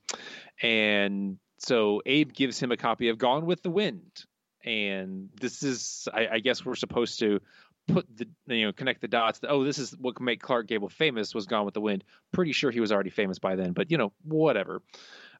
And 0.63 1.37
so 1.63 2.01
Abe 2.05 2.33
gives 2.33 2.59
him 2.59 2.71
a 2.71 2.77
copy 2.77 3.09
of 3.09 3.17
Gone 3.17 3.45
with 3.45 3.63
the 3.63 3.69
Wind. 3.69 4.25
And 4.65 5.29
this 5.39 5.63
is, 5.63 6.07
I, 6.13 6.27
I 6.33 6.39
guess, 6.39 6.65
we're 6.65 6.75
supposed 6.75 7.19
to 7.19 7.41
put 7.87 8.05
the, 8.15 8.27
you 8.47 8.65
know, 8.65 8.73
connect 8.73 9.01
the 9.01 9.07
dots. 9.07 9.39
That, 9.39 9.49
oh, 9.49 9.63
this 9.63 9.77
is 9.77 9.91
what 9.97 10.15
can 10.15 10.25
make 10.25 10.41
Clark 10.41 10.67
Gable 10.67 10.89
famous. 10.89 11.33
Was 11.33 11.45
Gone 11.45 11.65
with 11.65 11.73
the 11.73 11.81
Wind. 11.81 12.03
Pretty 12.31 12.51
sure 12.51 12.71
he 12.71 12.79
was 12.79 12.91
already 12.91 13.09
famous 13.09 13.39
by 13.39 13.55
then, 13.55 13.73
but 13.73 13.91
you 13.91 13.97
know, 13.97 14.13
whatever. 14.23 14.81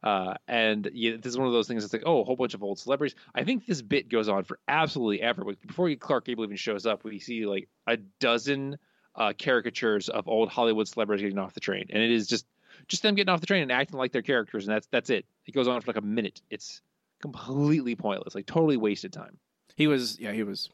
Uh, 0.02 0.34
and 0.48 0.90
yeah, 0.94 1.16
this 1.16 1.32
is 1.32 1.38
one 1.38 1.48
of 1.48 1.54
those 1.54 1.68
things 1.68 1.84
that's 1.84 1.94
like, 1.94 2.04
oh, 2.06 2.22
a 2.22 2.24
whole 2.26 2.36
bunch 2.36 2.54
of 2.54 2.64
old 2.64 2.80
celebrities. 2.80 3.16
I 3.34 3.46
think 3.46 3.66
this 3.66 3.82
bit 3.82 4.10
goes 4.10 4.28
on 4.28 4.44
for 4.44 4.60
absolutely 4.68 5.22
ever. 5.22 5.46
Before 5.66 5.94
Clark 5.96 6.26
Gable 6.26 6.44
even 6.44 6.58
shows 6.58 6.86
up, 6.86 7.06
we 7.06 7.20
see 7.20 7.46
like 7.46 7.70
a 7.88 7.98
dozen 8.20 8.78
uh, 9.16 9.32
caricatures 9.38 10.10
of 10.10 10.28
old 10.28 10.50
Hollywood 10.50 10.88
celebrities 10.88 11.24
getting 11.24 11.40
off 11.40 11.54
the 11.54 11.62
train, 11.62 11.86
and 11.90 12.04
it 12.04 12.12
is 12.12 12.28
just 12.28 12.46
just 12.88 13.04
them 13.04 13.16
getting 13.16 13.32
off 13.32 13.40
the 13.40 13.48
train 13.48 13.62
and 13.62 13.72
acting 13.72 13.98
like 13.98 14.12
their 14.12 14.22
characters, 14.22 14.68
and 14.68 14.76
that's 14.76 14.88
that's 14.88 15.10
it. 15.10 15.26
It 15.46 15.54
goes 15.54 15.68
on 15.68 15.80
for 15.82 15.88
like 15.88 15.98
a 15.98 16.02
minute. 16.02 16.42
It's 16.50 16.82
completely 17.22 17.96
pointless, 17.96 18.36
like 18.36 18.46
totally 18.46 18.78
wasted 18.78 19.14
time. 19.14 19.38
He 19.76 19.88
was, 19.88 20.20
yeah, 20.20 20.32
he 20.32 20.44
was. 20.44 20.70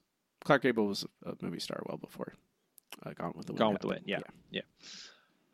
Clark 0.45 0.61
Gable 0.63 0.87
was 0.87 1.05
a 1.25 1.33
movie 1.41 1.59
star 1.59 1.81
well 1.85 1.97
before 1.97 2.33
uh, 3.05 3.11
Gone 3.13 3.33
with 3.35 3.45
the 3.45 3.53
Wind. 3.53 3.59
Gone 3.59 3.73
with 3.73 3.81
the 3.81 3.87
Wind, 3.87 4.01
happened. 4.09 4.33
yeah, 4.51 4.61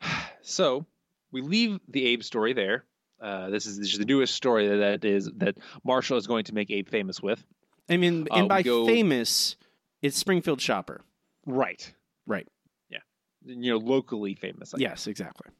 yeah. 0.02 0.08
So 0.42 0.86
we 1.32 1.40
leave 1.42 1.80
the 1.88 2.06
Abe 2.06 2.22
story 2.22 2.52
there. 2.52 2.84
Uh, 3.20 3.50
this 3.50 3.66
is, 3.66 3.78
this 3.78 3.92
is 3.92 3.98
the 3.98 4.04
newest 4.04 4.34
story 4.34 4.68
that, 4.78 5.04
is 5.04 5.28
that 5.38 5.56
Marshall 5.84 6.18
is 6.18 6.26
going 6.26 6.44
to 6.44 6.54
make 6.54 6.70
Abe 6.70 6.88
famous 6.88 7.20
with. 7.20 7.42
I 7.88 7.96
mean, 7.96 8.28
Uh, 8.30 8.34
and 8.34 8.42
we 8.44 8.48
by 8.48 8.62
go- 8.62 8.86
famous, 8.86 9.56
it's 10.02 10.16
Springfield 10.18 10.60
Shopper. 10.60 11.02
Right. 11.46 11.92
Right. 12.26 12.46
Yeah. 12.90 12.98
You 13.44 13.72
know, 13.72 13.78
locally 13.78 14.34
famous. 14.34 14.74
I 14.74 14.78
yes, 14.78 15.06
exactly. 15.06 15.50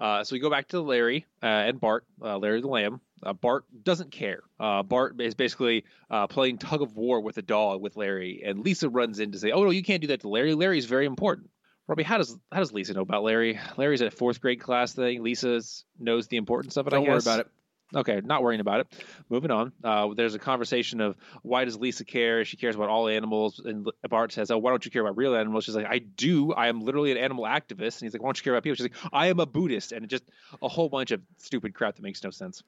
Uh, 0.00 0.24
so 0.24 0.34
we 0.34 0.40
go 0.40 0.50
back 0.50 0.68
to 0.68 0.80
Larry 0.80 1.26
uh, 1.42 1.46
and 1.46 1.80
Bart, 1.80 2.04
uh, 2.22 2.38
Larry 2.38 2.60
the 2.60 2.68
Lamb. 2.68 3.00
Uh, 3.22 3.34
Bart 3.34 3.64
doesn't 3.82 4.10
care. 4.10 4.42
Uh, 4.58 4.82
Bart 4.82 5.20
is 5.20 5.34
basically 5.34 5.84
uh, 6.10 6.26
playing 6.26 6.56
tug 6.56 6.80
of 6.80 6.96
war 6.96 7.20
with 7.20 7.36
a 7.36 7.42
dog 7.42 7.82
with 7.82 7.96
Larry, 7.96 8.42
and 8.44 8.60
Lisa 8.60 8.88
runs 8.88 9.20
in 9.20 9.32
to 9.32 9.38
say, 9.38 9.50
"Oh 9.50 9.62
no, 9.62 9.70
you 9.70 9.82
can't 9.82 10.00
do 10.00 10.08
that 10.08 10.20
to 10.20 10.28
Larry. 10.28 10.54
Larry's 10.54 10.86
very 10.86 11.04
important." 11.04 11.50
Robbie, 11.86 12.02
how 12.02 12.18
does 12.18 12.38
how 12.50 12.60
does 12.60 12.72
Lisa 12.72 12.94
know 12.94 13.02
about 13.02 13.24
Larry? 13.24 13.58
Larry's 13.76 14.00
a 14.00 14.10
fourth 14.10 14.40
grade 14.40 14.60
class 14.60 14.94
thing. 14.94 15.22
Lisa 15.22 15.60
knows 15.98 16.28
the 16.28 16.38
importance 16.38 16.76
of 16.76 16.86
it. 16.86 16.94
I 16.94 16.96
don't 16.96 17.06
worry 17.06 17.18
about 17.18 17.40
it. 17.40 17.48
Okay, 17.94 18.20
not 18.24 18.42
worrying 18.42 18.60
about 18.60 18.80
it. 18.80 19.04
Moving 19.28 19.50
on. 19.50 19.72
Uh, 19.82 20.14
there's 20.14 20.34
a 20.34 20.38
conversation 20.38 21.00
of 21.00 21.16
why 21.42 21.64
does 21.64 21.76
Lisa 21.76 22.04
care? 22.04 22.44
She 22.44 22.56
cares 22.56 22.76
about 22.76 22.88
all 22.88 23.08
animals. 23.08 23.60
And 23.64 23.90
Bart 24.08 24.32
says, 24.32 24.50
"Oh, 24.50 24.58
why 24.58 24.70
don't 24.70 24.84
you 24.84 24.90
care 24.90 25.02
about 25.02 25.16
real 25.16 25.34
animals?" 25.34 25.64
She's 25.64 25.74
like, 25.74 25.86
"I 25.86 25.98
do. 25.98 26.52
I 26.52 26.68
am 26.68 26.80
literally 26.80 27.10
an 27.10 27.18
animal 27.18 27.44
activist." 27.44 28.00
And 28.00 28.02
he's 28.02 28.12
like, 28.12 28.22
"Why 28.22 28.28
don't 28.28 28.38
you 28.38 28.44
care 28.44 28.54
about 28.54 28.62
people?" 28.62 28.76
She's 28.76 28.84
like, 28.84 29.12
"I 29.12 29.26
am 29.26 29.40
a 29.40 29.46
Buddhist," 29.46 29.92
and 29.92 30.08
just 30.08 30.24
a 30.62 30.68
whole 30.68 30.88
bunch 30.88 31.10
of 31.10 31.20
stupid 31.38 31.74
crap 31.74 31.96
that 31.96 32.02
makes 32.02 32.22
no 32.22 32.30
sense. 32.30 32.62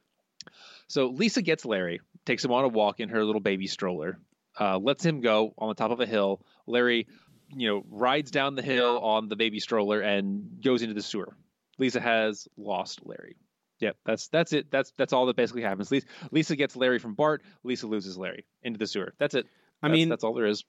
So 0.89 1.09
Lisa 1.09 1.41
gets 1.41 1.65
Larry, 1.65 2.01
takes 2.25 2.45
him 2.45 2.51
on 2.51 2.65
a 2.65 2.69
walk 2.69 2.99
in 2.99 3.09
her 3.11 3.25
little 3.25 3.41
baby 3.41 3.69
stroller, 3.69 4.19
uh, 4.61 4.79
lets 4.79 5.05
him 5.05 5.21
go 5.21 5.55
on 5.57 5.69
the 5.69 5.75
top 5.75 5.93
of 5.93 6.01
a 6.01 6.07
hill. 6.07 6.45
Larry, 6.67 7.07
you 7.55 7.69
know, 7.69 7.85
rides 7.89 8.33
down 8.33 8.57
the 8.57 8.63
hill 8.63 8.99
on 8.99 9.29
the 9.29 9.37
baby 9.37 9.61
stroller 9.61 10.01
and 10.01 10.61
goes 10.63 10.83
into 10.83 10.95
the 10.95 11.03
sewer. 11.03 11.37
Lisa 11.79 12.01
has 12.01 12.49
lost 12.57 13.07
Larry. 13.07 13.37
Yep, 13.83 13.97
that's 14.07 14.29
that's 14.29 14.53
it. 14.55 14.71
That's 14.71 14.93
that's 14.97 15.13
all 15.13 15.27
that 15.27 15.37
basically 15.37 15.63
happens. 15.63 15.91
Lisa, 15.91 16.07
Lisa 16.31 16.57
gets 16.57 16.77
Larry 16.77 16.99
from 16.99 17.15
Bart. 17.15 17.43
Lisa 17.65 17.87
loses 17.87 18.17
Larry 18.17 18.47
into 18.63 18.79
the 18.79 18.87
sewer. 18.87 19.13
That's 19.19 19.35
it. 19.35 19.47
I 19.83 19.89
That's- 19.89 19.99
mean, 19.99 20.09
that's 20.09 20.23
all 20.25 20.33
there 20.35 20.47
is. 20.47 20.65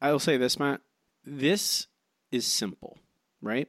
I 0.00 0.10
will 0.10 0.18
say 0.18 0.38
this, 0.38 0.58
Matt. 0.58 0.80
This 1.24 1.86
is 2.32 2.46
simple, 2.46 2.98
right? 3.42 3.68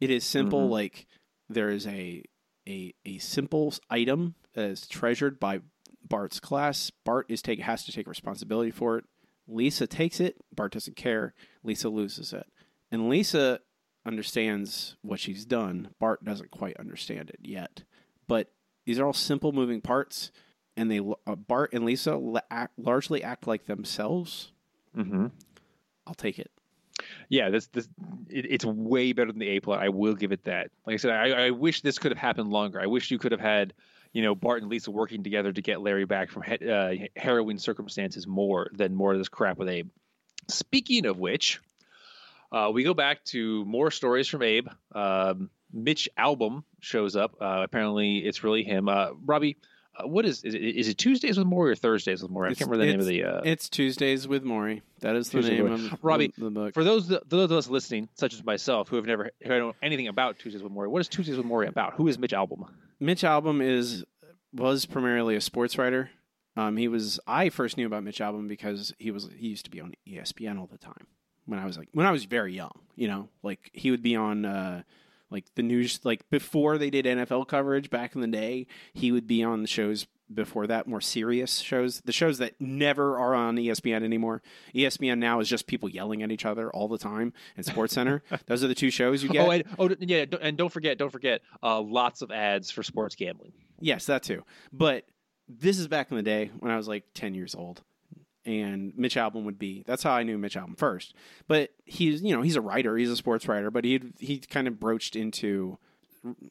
It 0.00 0.10
is 0.10 0.24
simple. 0.24 0.66
Mhm. 0.66 0.70
Like 0.70 1.06
there 1.48 1.70
is 1.70 1.86
a 1.86 2.24
a 2.68 2.92
a 3.04 3.18
simple 3.18 3.72
item 3.88 4.34
that 4.54 4.70
is 4.70 4.86
treasured 4.88 5.38
by 5.38 5.60
Bart's 6.06 6.40
class. 6.40 6.90
Bart 7.04 7.26
is 7.28 7.40
take 7.40 7.60
has 7.60 7.84
to 7.84 7.92
take 7.92 8.08
responsibility 8.08 8.72
for 8.72 8.98
it. 8.98 9.04
Lisa 9.46 9.86
takes 9.86 10.18
it. 10.18 10.36
Bart 10.52 10.72
doesn't 10.72 10.96
care. 10.96 11.34
Lisa 11.62 11.88
loses 11.88 12.32
it, 12.32 12.46
and 12.90 13.08
Lisa 13.08 13.60
understands 14.06 14.96
what 15.02 15.20
she's 15.20 15.44
done. 15.44 15.88
Bart 15.98 16.24
doesn't 16.24 16.50
quite 16.50 16.76
understand 16.78 17.30
it 17.30 17.40
yet, 17.42 17.82
but 18.26 18.50
these 18.84 18.98
are 18.98 19.06
all 19.06 19.12
simple 19.12 19.52
moving 19.52 19.80
parts, 19.80 20.30
and 20.76 20.90
they 20.90 21.00
uh, 21.26 21.34
Bart 21.36 21.72
and 21.72 21.84
Lisa 21.84 22.16
la- 22.16 22.40
act, 22.50 22.78
largely 22.78 23.22
act 23.22 23.46
like 23.46 23.66
themselves. 23.66 24.52
Mm-hmm. 24.96 25.26
I'll 26.06 26.14
take 26.14 26.38
it. 26.38 26.50
Yeah, 27.28 27.50
this 27.50 27.66
this 27.68 27.88
it, 28.28 28.46
it's 28.48 28.64
way 28.64 29.12
better 29.12 29.32
than 29.32 29.40
the 29.40 29.48
A 29.48 29.60
plot. 29.60 29.82
I 29.82 29.88
will 29.88 30.14
give 30.14 30.32
it 30.32 30.44
that. 30.44 30.70
Like 30.86 30.94
I 30.94 30.96
said, 30.98 31.10
I, 31.10 31.46
I 31.46 31.50
wish 31.50 31.80
this 31.80 31.98
could 31.98 32.12
have 32.12 32.18
happened 32.18 32.50
longer. 32.50 32.80
I 32.80 32.86
wish 32.86 33.10
you 33.10 33.18
could 33.18 33.32
have 33.32 33.40
had, 33.40 33.72
you 34.12 34.22
know, 34.22 34.34
Bart 34.34 34.62
and 34.62 34.70
Lisa 34.70 34.90
working 34.90 35.22
together 35.22 35.52
to 35.52 35.62
get 35.62 35.80
Larry 35.80 36.04
back 36.04 36.30
from 36.30 36.42
he- 36.42 36.70
uh, 36.70 36.94
harrowing 37.16 37.58
circumstances 37.58 38.26
more 38.26 38.70
than 38.72 38.94
more 38.94 39.12
of 39.12 39.18
this 39.18 39.28
crap 39.28 39.58
with 39.58 39.68
Abe. 39.68 39.88
Speaking 40.48 41.06
of 41.06 41.18
which, 41.18 41.60
uh, 42.54 42.70
we 42.70 42.84
go 42.84 42.94
back 42.94 43.24
to 43.24 43.64
more 43.64 43.90
stories 43.90 44.28
from 44.28 44.42
Abe. 44.42 44.68
Um, 44.94 45.50
Mitch 45.72 46.08
Albom 46.16 46.62
shows 46.78 47.16
up. 47.16 47.34
Uh, 47.40 47.62
apparently, 47.64 48.18
it's 48.18 48.44
really 48.44 48.62
him. 48.62 48.88
Uh, 48.88 49.08
Robbie, 49.24 49.56
uh, 49.96 50.06
what 50.06 50.24
is 50.24 50.44
is 50.44 50.54
it, 50.54 50.62
is 50.62 50.88
it 50.88 50.96
Tuesdays 50.96 51.36
with 51.36 51.48
Morrie 51.48 51.72
or 51.72 51.74
Thursdays 51.74 52.22
with 52.22 52.30
Morrie? 52.30 52.50
I 52.50 52.54
can't 52.54 52.70
remember 52.70 52.84
the 52.86 52.92
name 52.92 53.00
of 53.00 53.06
the. 53.06 53.24
Uh, 53.24 53.40
It's 53.44 53.68
Tuesdays 53.68 54.28
with 54.28 54.44
Morrie. 54.44 54.82
That 55.00 55.16
is 55.16 55.30
the 55.30 55.38
Tuesdays 55.38 55.58
name 55.58 55.72
of 55.72 55.98
Robbie, 56.04 56.32
the, 56.38 56.50
book. 56.50 56.74
For 56.74 56.84
those 56.84 57.08
those 57.08 57.50
of 57.50 57.52
us 57.52 57.68
listening, 57.68 58.08
such 58.14 58.34
as 58.34 58.44
myself, 58.44 58.88
who 58.88 58.96
have 58.96 59.06
never 59.06 59.32
who 59.42 59.48
know 59.48 59.74
anything 59.82 60.06
about 60.06 60.38
Tuesdays 60.38 60.62
with 60.62 60.70
Morrie, 60.72 60.88
what 60.88 61.00
is 61.00 61.08
Tuesdays 61.08 61.36
with 61.36 61.46
Morrie 61.46 61.66
about? 61.68 61.94
Who 61.94 62.06
is 62.06 62.20
Mitch 62.20 62.32
Albom? 62.32 62.68
Mitch 63.00 63.22
Albom 63.22 63.60
is 63.60 64.04
was 64.52 64.86
primarily 64.86 65.34
a 65.34 65.40
sports 65.40 65.76
writer. 65.76 66.08
Um, 66.56 66.76
he 66.76 66.86
was 66.86 67.18
I 67.26 67.48
first 67.48 67.76
knew 67.76 67.86
about 67.86 68.04
Mitch 68.04 68.20
Albom 68.20 68.46
because 68.46 68.94
he 68.98 69.10
was 69.10 69.28
he 69.36 69.48
used 69.48 69.64
to 69.64 69.72
be 69.72 69.80
on 69.80 69.94
ESPN 70.06 70.60
all 70.60 70.68
the 70.68 70.78
time 70.78 71.08
when 71.46 71.58
I 71.58 71.64
was 71.64 71.78
like 71.78 71.88
when 71.92 72.06
I 72.06 72.10
was 72.10 72.24
very 72.24 72.54
young. 72.54 72.72
You 72.96 73.08
know, 73.08 73.28
like 73.42 73.70
he 73.72 73.90
would 73.90 74.02
be 74.02 74.14
on 74.16 74.44
uh, 74.44 74.82
like 75.30 75.46
the 75.56 75.62
news 75.62 76.00
like 76.04 76.28
before 76.30 76.78
they 76.78 76.90
did 76.90 77.06
NFL 77.06 77.48
coverage 77.48 77.90
back 77.90 78.14
in 78.14 78.20
the 78.20 78.26
day. 78.26 78.66
He 78.92 79.12
would 79.12 79.26
be 79.26 79.42
on 79.42 79.62
the 79.62 79.68
shows 79.68 80.06
before 80.32 80.66
that 80.66 80.86
more 80.86 81.02
serious 81.02 81.58
shows 81.58 82.00
the 82.06 82.12
shows 82.12 82.38
that 82.38 82.58
never 82.58 83.18
are 83.18 83.34
on 83.34 83.56
espn 83.56 84.02
anymore 84.02 84.40
espn 84.74 85.18
now 85.18 85.38
is 85.38 85.46
just 85.48 85.66
people 85.66 85.86
yelling 85.86 86.22
at 86.22 86.32
each 86.32 86.46
other 86.46 86.70
all 86.70 86.88
the 86.88 86.96
time 86.96 87.30
and 87.58 87.66
sports 87.66 87.92
center 87.92 88.22
those 88.46 88.64
are 88.64 88.66
the 88.66 88.74
two 88.74 88.90
shows 88.90 89.22
you 89.22 89.28
get 89.28 89.46
Oh, 89.46 89.50
and, 89.50 89.64
oh, 89.78 89.90
yeah, 90.00 90.24
and 90.40 90.56
don't 90.56 90.72
forget, 90.72 90.96
don't 90.96 91.10
forget, 91.10 91.42
uh, 91.62 91.78
lots 91.80 92.22
of 92.22 92.30
ads 92.30 92.70
for 92.70 92.82
sports 92.82 93.14
gambling. 93.14 93.52
Yes, 93.80 94.06
that 94.06 94.22
too. 94.22 94.42
But 94.72 95.04
this 95.48 95.78
is 95.78 95.88
back 95.88 96.10
in 96.10 96.16
the 96.16 96.22
day 96.22 96.50
when 96.58 96.72
I 96.72 96.76
was 96.76 96.88
like 96.88 97.04
10 97.14 97.34
years 97.34 97.54
old. 97.54 97.82
And 98.46 98.92
Mitch 98.96 99.16
Albom 99.16 99.44
would 99.44 99.58
be 99.58 99.84
that's 99.86 100.02
how 100.02 100.12
I 100.12 100.22
knew 100.22 100.36
Mitch 100.36 100.56
Albom 100.56 100.78
first. 100.78 101.14
But 101.48 101.70
he's 101.84 102.22
you 102.22 102.34
know, 102.34 102.42
he's 102.42 102.56
a 102.56 102.60
writer, 102.60 102.96
he's 102.96 103.10
a 103.10 103.16
sports 103.16 103.48
writer, 103.48 103.70
but 103.70 103.84
he 103.84 104.00
he 104.18 104.38
kind 104.38 104.68
of 104.68 104.78
broached 104.78 105.16
into 105.16 105.78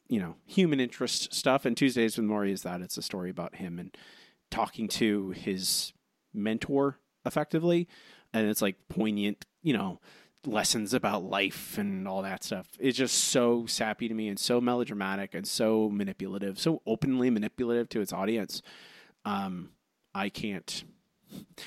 you 0.08 0.20
know, 0.20 0.36
human 0.46 0.78
interest 0.78 1.34
stuff 1.34 1.64
and 1.64 1.76
Tuesdays 1.76 2.16
with 2.16 2.26
Morrie 2.26 2.52
is 2.52 2.62
that 2.62 2.80
it's 2.80 2.96
a 2.96 3.02
story 3.02 3.30
about 3.30 3.56
him 3.56 3.78
and 3.78 3.96
talking 4.50 4.86
to 4.86 5.30
his 5.30 5.92
mentor 6.32 7.00
effectively 7.26 7.88
and 8.32 8.48
it's 8.48 8.62
like 8.62 8.76
poignant, 8.88 9.44
you 9.62 9.72
know, 9.72 10.00
lessons 10.46 10.92
about 10.92 11.24
life 11.24 11.78
and 11.78 12.06
all 12.06 12.22
that 12.22 12.44
stuff. 12.44 12.68
It's 12.78 12.98
just 12.98 13.16
so 13.16 13.66
sappy 13.66 14.08
to 14.08 14.14
me 14.14 14.28
and 14.28 14.38
so 14.38 14.60
melodramatic 14.60 15.34
and 15.34 15.46
so 15.46 15.88
manipulative, 15.88 16.58
so 16.58 16.82
openly 16.86 17.30
manipulative 17.30 17.88
to 17.90 18.00
its 18.00 18.12
audience. 18.12 18.60
Um, 19.24 19.70
I 20.14 20.28
can't. 20.28 20.84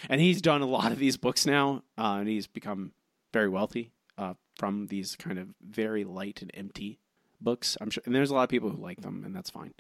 And 0.10 0.22
he's 0.22 0.42
done 0.42 0.62
a 0.62 0.66
lot 0.66 0.92
of 0.92 1.00
these 1.00 1.18
books 1.18 1.46
now, 1.46 1.84
uh, 1.98 2.18
and 2.20 2.28
he's 2.28 2.48
become 2.48 2.92
very 3.34 3.50
wealthy 3.50 3.92
uh, 4.18 4.34
from 4.56 4.88
these 4.88 5.16
kind 5.16 5.40
of 5.40 5.50
very 5.62 6.04
light 6.04 6.42
and 6.42 6.52
empty 6.54 7.00
books. 7.42 7.78
I'm 7.80 7.90
sure, 7.90 8.04
and 8.06 8.16
there's 8.16 8.32
a 8.32 8.36
lot 8.36 8.44
of 8.44 8.50
people 8.50 8.70
who 8.70 8.82
like 8.82 9.02
them, 9.02 9.24
and 9.26 9.36
that's 9.36 9.50
fine. 9.50 9.74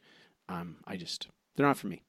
Um, 0.49 0.77
I 0.85 0.97
just 0.97 1.27
they're 1.55 1.65
not 1.65 1.77
for 1.77 1.87
me. 1.87 2.03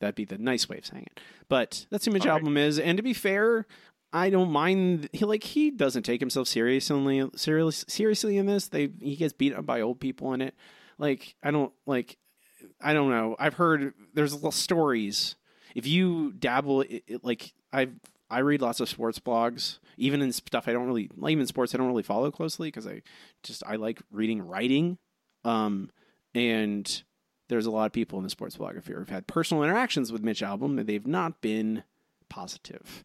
That'd 0.00 0.14
be 0.14 0.24
the 0.24 0.38
nice 0.38 0.68
way 0.68 0.78
of 0.78 0.86
saying 0.86 1.06
it. 1.06 1.20
But 1.48 1.86
that's 1.90 2.04
who 2.04 2.12
All 2.12 2.18
right. 2.18 2.42
Albom 2.42 2.58
is, 2.58 2.78
and 2.78 2.96
to 2.96 3.02
be 3.02 3.14
fair, 3.14 3.66
I 4.12 4.30
don't 4.30 4.50
mind. 4.50 5.08
He 5.12 5.24
like 5.24 5.44
he 5.44 5.70
doesn't 5.70 6.04
take 6.04 6.20
himself 6.20 6.48
seriously 6.48 7.28
seriously 7.36 8.36
in 8.36 8.46
this. 8.46 8.68
They 8.68 8.90
he 9.00 9.16
gets 9.16 9.32
beat 9.32 9.54
up 9.54 9.66
by 9.66 9.80
old 9.80 10.00
people 10.00 10.32
in 10.34 10.40
it. 10.40 10.54
Like 10.98 11.36
I 11.42 11.50
don't 11.50 11.72
like. 11.86 12.18
I 12.80 12.92
don't 12.92 13.10
know. 13.10 13.36
I've 13.38 13.54
heard 13.54 13.94
there's 14.14 14.34
little 14.34 14.52
stories. 14.52 15.36
If 15.74 15.86
you 15.86 16.32
dabble, 16.32 16.82
it, 16.82 17.04
it, 17.06 17.24
like 17.24 17.52
I 17.72 17.88
I 18.30 18.40
read 18.40 18.62
lots 18.62 18.80
of 18.80 18.88
sports 18.88 19.18
blogs, 19.18 19.78
even 19.96 20.22
in 20.22 20.32
stuff 20.32 20.66
I 20.66 20.72
don't 20.72 20.86
really, 20.86 21.10
like, 21.16 21.32
even 21.32 21.46
sports 21.46 21.74
I 21.74 21.78
don't 21.78 21.88
really 21.88 22.02
follow 22.02 22.30
closely 22.30 22.68
because 22.68 22.86
I 22.86 23.02
just 23.42 23.62
I 23.66 23.76
like 23.76 24.00
reading 24.10 24.42
writing. 24.42 24.98
Um, 25.44 25.90
and 26.34 27.02
there's 27.48 27.66
a 27.66 27.70
lot 27.70 27.86
of 27.86 27.92
people 27.92 28.18
in 28.18 28.24
the 28.24 28.30
sports 28.30 28.56
blogosphere 28.56 28.98
who've 28.98 29.08
had 29.08 29.26
personal 29.26 29.62
interactions 29.62 30.10
with 30.10 30.22
Mitch 30.22 30.40
Albom 30.40 30.78
and 30.78 30.86
they've 30.88 31.06
not 31.06 31.40
been 31.40 31.84
positive. 32.28 33.04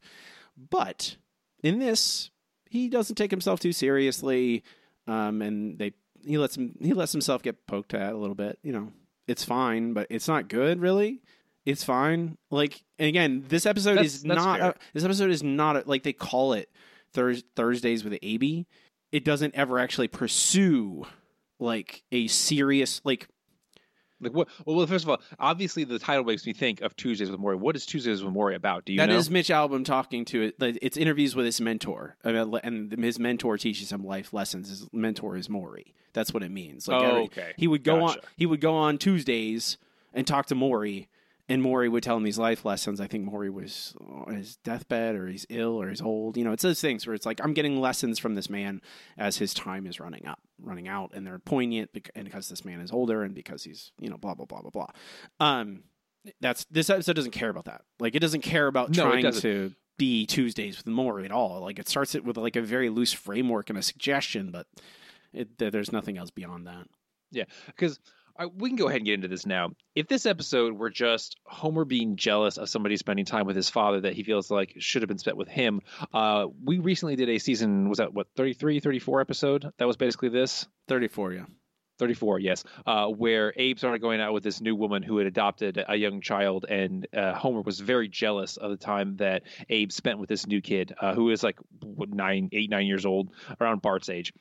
But 0.58 1.18
in 1.64 1.80
this, 1.80 2.32
he 2.70 2.90
doesn't 2.90 3.16
take 3.16 3.32
himself 3.32 3.60
too 3.60 3.74
seriously, 3.74 4.64
um, 5.08 5.42
and 5.42 5.78
they 5.78 5.94
he 6.26 6.38
lets 6.38 6.56
him 6.56 6.76
he 6.82 6.94
lets 6.94 7.12
himself 7.12 7.44
get 7.44 7.68
poked 7.68 7.94
at 7.94 8.14
a 8.14 8.18
little 8.18 8.36
bit. 8.36 8.60
You 8.64 8.72
know, 8.72 8.92
it's 9.28 9.44
fine, 9.44 9.94
but 9.94 10.08
it's 10.10 10.28
not 10.28 10.48
good 10.48 10.80
really. 10.80 11.22
It's 11.66 11.84
fine. 11.84 12.38
Like 12.50 12.84
and 12.98 13.08
again, 13.08 13.46
this 13.48 13.66
episode 13.66 13.96
That's- 13.96 14.16
is 14.16 14.24
that's 14.24 14.44
not 14.44 14.60
a, 14.60 14.76
this 14.94 15.04
episode 15.04 15.30
is 15.32 15.44
not 15.44 15.76
a, 15.78 15.84
like 15.86 16.04
they 16.04 16.14
call 16.14 16.54
it 16.54 16.70
Thurs 17.14 17.44
Thursdays 17.56 18.04
with 18.04 18.14
Abie. 18.24 18.66
It 19.12 19.26
doesn't 19.26 19.56
ever 19.56 19.80
actually 19.80 20.08
pursue 20.08 21.06
like 21.60 22.04
a 22.12 22.28
serious 22.28 23.02
like 23.04 23.28
Like 24.22 24.34
what? 24.34 24.48
Well, 24.66 24.86
first 24.88 25.04
of 25.06 25.10
all, 25.10 25.22
obviously 25.40 25.84
the 25.84 26.00
title 26.00 26.24
makes 26.24 26.46
me 26.46 26.54
think 26.54 26.82
of 26.82 26.96
Tuesdays 26.96 27.30
with 27.32 27.40
Morrie. 27.40 27.58
What 27.58 27.76
is 27.76 27.86
Tuesdays 27.86 28.24
with 28.24 28.34
Morrie 28.34 28.56
about? 28.56 28.86
Do 28.86 28.94
you 28.94 29.00
That 29.00 29.10
know? 29.10 29.18
is 29.18 29.30
Mitch 29.30 29.50
Albom 29.50 29.84
talking 29.86 30.26
to 30.26 30.42
it. 30.44 30.56
It's 30.82 30.98
interviews 30.98 31.36
with 31.36 31.46
his 31.46 31.60
mentor, 31.62 32.16
uh, 32.26 32.30
I 32.30 32.44
mean, 32.70 32.92
and 32.94 33.04
his 33.04 33.18
mentor 33.20 33.58
teaches 33.58 33.92
him 33.92 34.04
life 34.06 34.34
lessons. 34.34 34.70
His 34.70 34.88
mentor 34.94 35.36
is 35.38 35.48
Morrie. 35.48 35.94
That's 36.14 36.34
what 36.34 36.44
it 36.44 36.52
means. 36.52 36.88
Like 36.88 37.02
Oh, 37.04 37.18
okay. 37.26 37.54
He 37.58 37.68
would 37.68 37.84
go 37.84 38.00
Gotcha. 38.00 38.20
on. 38.20 38.26
He 38.38 38.46
would 38.46 38.62
go 38.62 38.74
on 38.74 38.98
Tuesdays 38.98 39.78
and 40.14 40.26
talk 40.28 40.48
to 40.48 40.56
Morrie, 40.56 41.08
and 41.50 41.64
Morrie 41.64 41.92
would 41.92 42.04
tell 42.04 42.16
him 42.16 42.24
these 42.24 42.38
life 42.38 42.64
lessons. 42.64 43.02
I 43.02 43.08
think 43.08 43.28
Morrie 43.28 43.52
was 43.52 43.96
on 44.08 44.36
his 44.36 44.58
deathbed, 44.58 45.16
or 45.16 45.28
he's 45.28 45.46
ill, 45.50 45.82
or 45.82 45.90
he's 45.90 46.02
old. 46.02 46.38
You 46.38 46.44
know, 46.44 46.52
it's 46.52 46.64
those 46.64 46.80
things 46.80 47.08
where 47.08 47.16
it's 47.16 47.26
like 47.26 47.42
I'm 47.44 47.54
getting 47.54 47.82
lessons 47.82 48.20
from 48.20 48.36
this 48.36 48.50
man 48.50 48.82
as 49.18 49.38
his 49.38 49.54
time 49.54 49.88
is 49.88 50.00
running 50.00 50.28
up, 50.28 50.40
running 50.62 50.88
out, 50.88 51.12
and 51.14 51.26
they're 51.26 51.40
poignant, 51.40 51.92
bec- 51.92 52.12
and 52.16 52.26
because 52.26 52.48
this 52.48 52.64
man 52.64 52.80
is 52.80 52.92
older, 52.92 53.24
and 53.24 53.34
because 53.34 53.64
he's 53.64 53.92
you 54.00 54.10
know 54.10 54.18
blah 54.18 54.36
blah 54.36 54.46
blah 54.46 54.62
blah 54.62 54.70
blah. 54.70 54.88
Um, 55.40 55.84
that's 56.40 56.66
this 56.66 56.90
episode 56.90 57.16
doesn't 57.16 57.32
care 57.32 57.50
about 57.50 57.66
that. 57.66 57.82
Like 58.00 58.16
it 58.16 58.20
doesn't 58.20 58.42
care 58.42 58.68
about 58.68 58.96
No, 58.96 59.10
trying 59.10 59.32
to 59.32 59.74
be 59.98 60.26
Tuesdays 60.26 60.78
with 60.78 60.86
Morrie 60.86 61.26
at 61.26 61.32
all. 61.32 61.62
Like 61.62 61.80
it 61.80 61.90
starts 61.90 62.14
it 62.14 62.24
with 62.24 62.38
like 62.38 62.56
a 62.56 62.62
very 62.62 62.90
loose 62.90 63.12
framework 63.12 63.70
and 63.70 63.80
a 63.80 63.82
suggestion, 63.82 64.52
but 64.52 64.68
it, 65.34 65.58
there's 65.58 65.92
nothing 65.92 66.18
else 66.18 66.30
beyond 66.30 66.68
that. 66.68 66.88
Yeah, 67.32 67.46
because 67.68 68.00
we 68.56 68.70
can 68.70 68.78
go 68.78 68.88
ahead 68.88 68.98
and 68.98 69.06
get 69.06 69.16
into 69.16 69.28
this 69.28 69.46
now. 69.46 69.70
If 69.96 70.08
this 70.08 70.26
episode 70.26 70.74
were 70.74 70.90
just 70.90 71.36
Homer 71.46 71.86
being 71.86 72.16
jealous 72.16 72.58
of 72.58 72.70
somebody 72.70 72.98
spending 72.98 73.26
time 73.26 73.46
with 73.46 73.56
his 73.56 73.70
father 73.70 74.02
that 74.02 74.14
he 74.14 74.24
feels 74.24 74.50
like 74.50 74.76
should 74.80 75.02
have 75.02 75.10
been 75.10 75.18
spent 75.18 75.38
with 75.38 75.48
him, 75.48 75.82
uh, 76.14 76.48
we 76.64 76.80
recently 76.80 77.16
did 77.16 77.30
a 77.30 77.40
season, 77.40 77.90
was 77.90 77.98
that 77.98 78.14
what, 78.14 78.28
33, 78.36 78.80
34 78.80 79.22
episode? 79.22 79.72
That 79.78 79.88
was 79.88 79.98
basically 79.98 80.30
this? 80.30 80.66
34, 80.88 81.34
yeah. 81.34 81.46
34, 82.00 82.40
yes, 82.40 82.64
uh, 82.88 83.08
where 83.08 83.54
Abe 83.58 83.78
started 83.78 84.00
going 84.00 84.22
out 84.22 84.34
with 84.34 84.42
this 84.42 84.62
new 84.62 84.74
woman 84.74 85.04
who 85.04 85.18
had 85.18 85.28
adopted 85.28 85.84
a 85.86 85.96
young 85.96 86.22
child, 86.22 86.66
and 86.68 87.06
uh, 87.14 87.34
Homer 87.34 87.62
was 87.62 87.80
very 87.82 88.08
jealous 88.08 88.56
of 88.56 88.72
the 88.72 88.78
time 88.78 89.18
that 89.18 89.44
Abe 89.70 89.92
spent 89.92 90.18
with 90.18 90.30
this 90.30 90.48
new 90.48 90.62
kid, 90.62 90.96
uh, 91.00 91.14
who 91.14 91.30
is 91.30 91.44
like 91.44 91.60
what, 91.84 92.10
nine, 92.10 92.50
eight, 92.54 92.70
nine 92.70 92.88
years 92.88 93.06
old, 93.06 93.32
around 93.60 93.82
Bart's 93.82 94.10
age, 94.10 94.32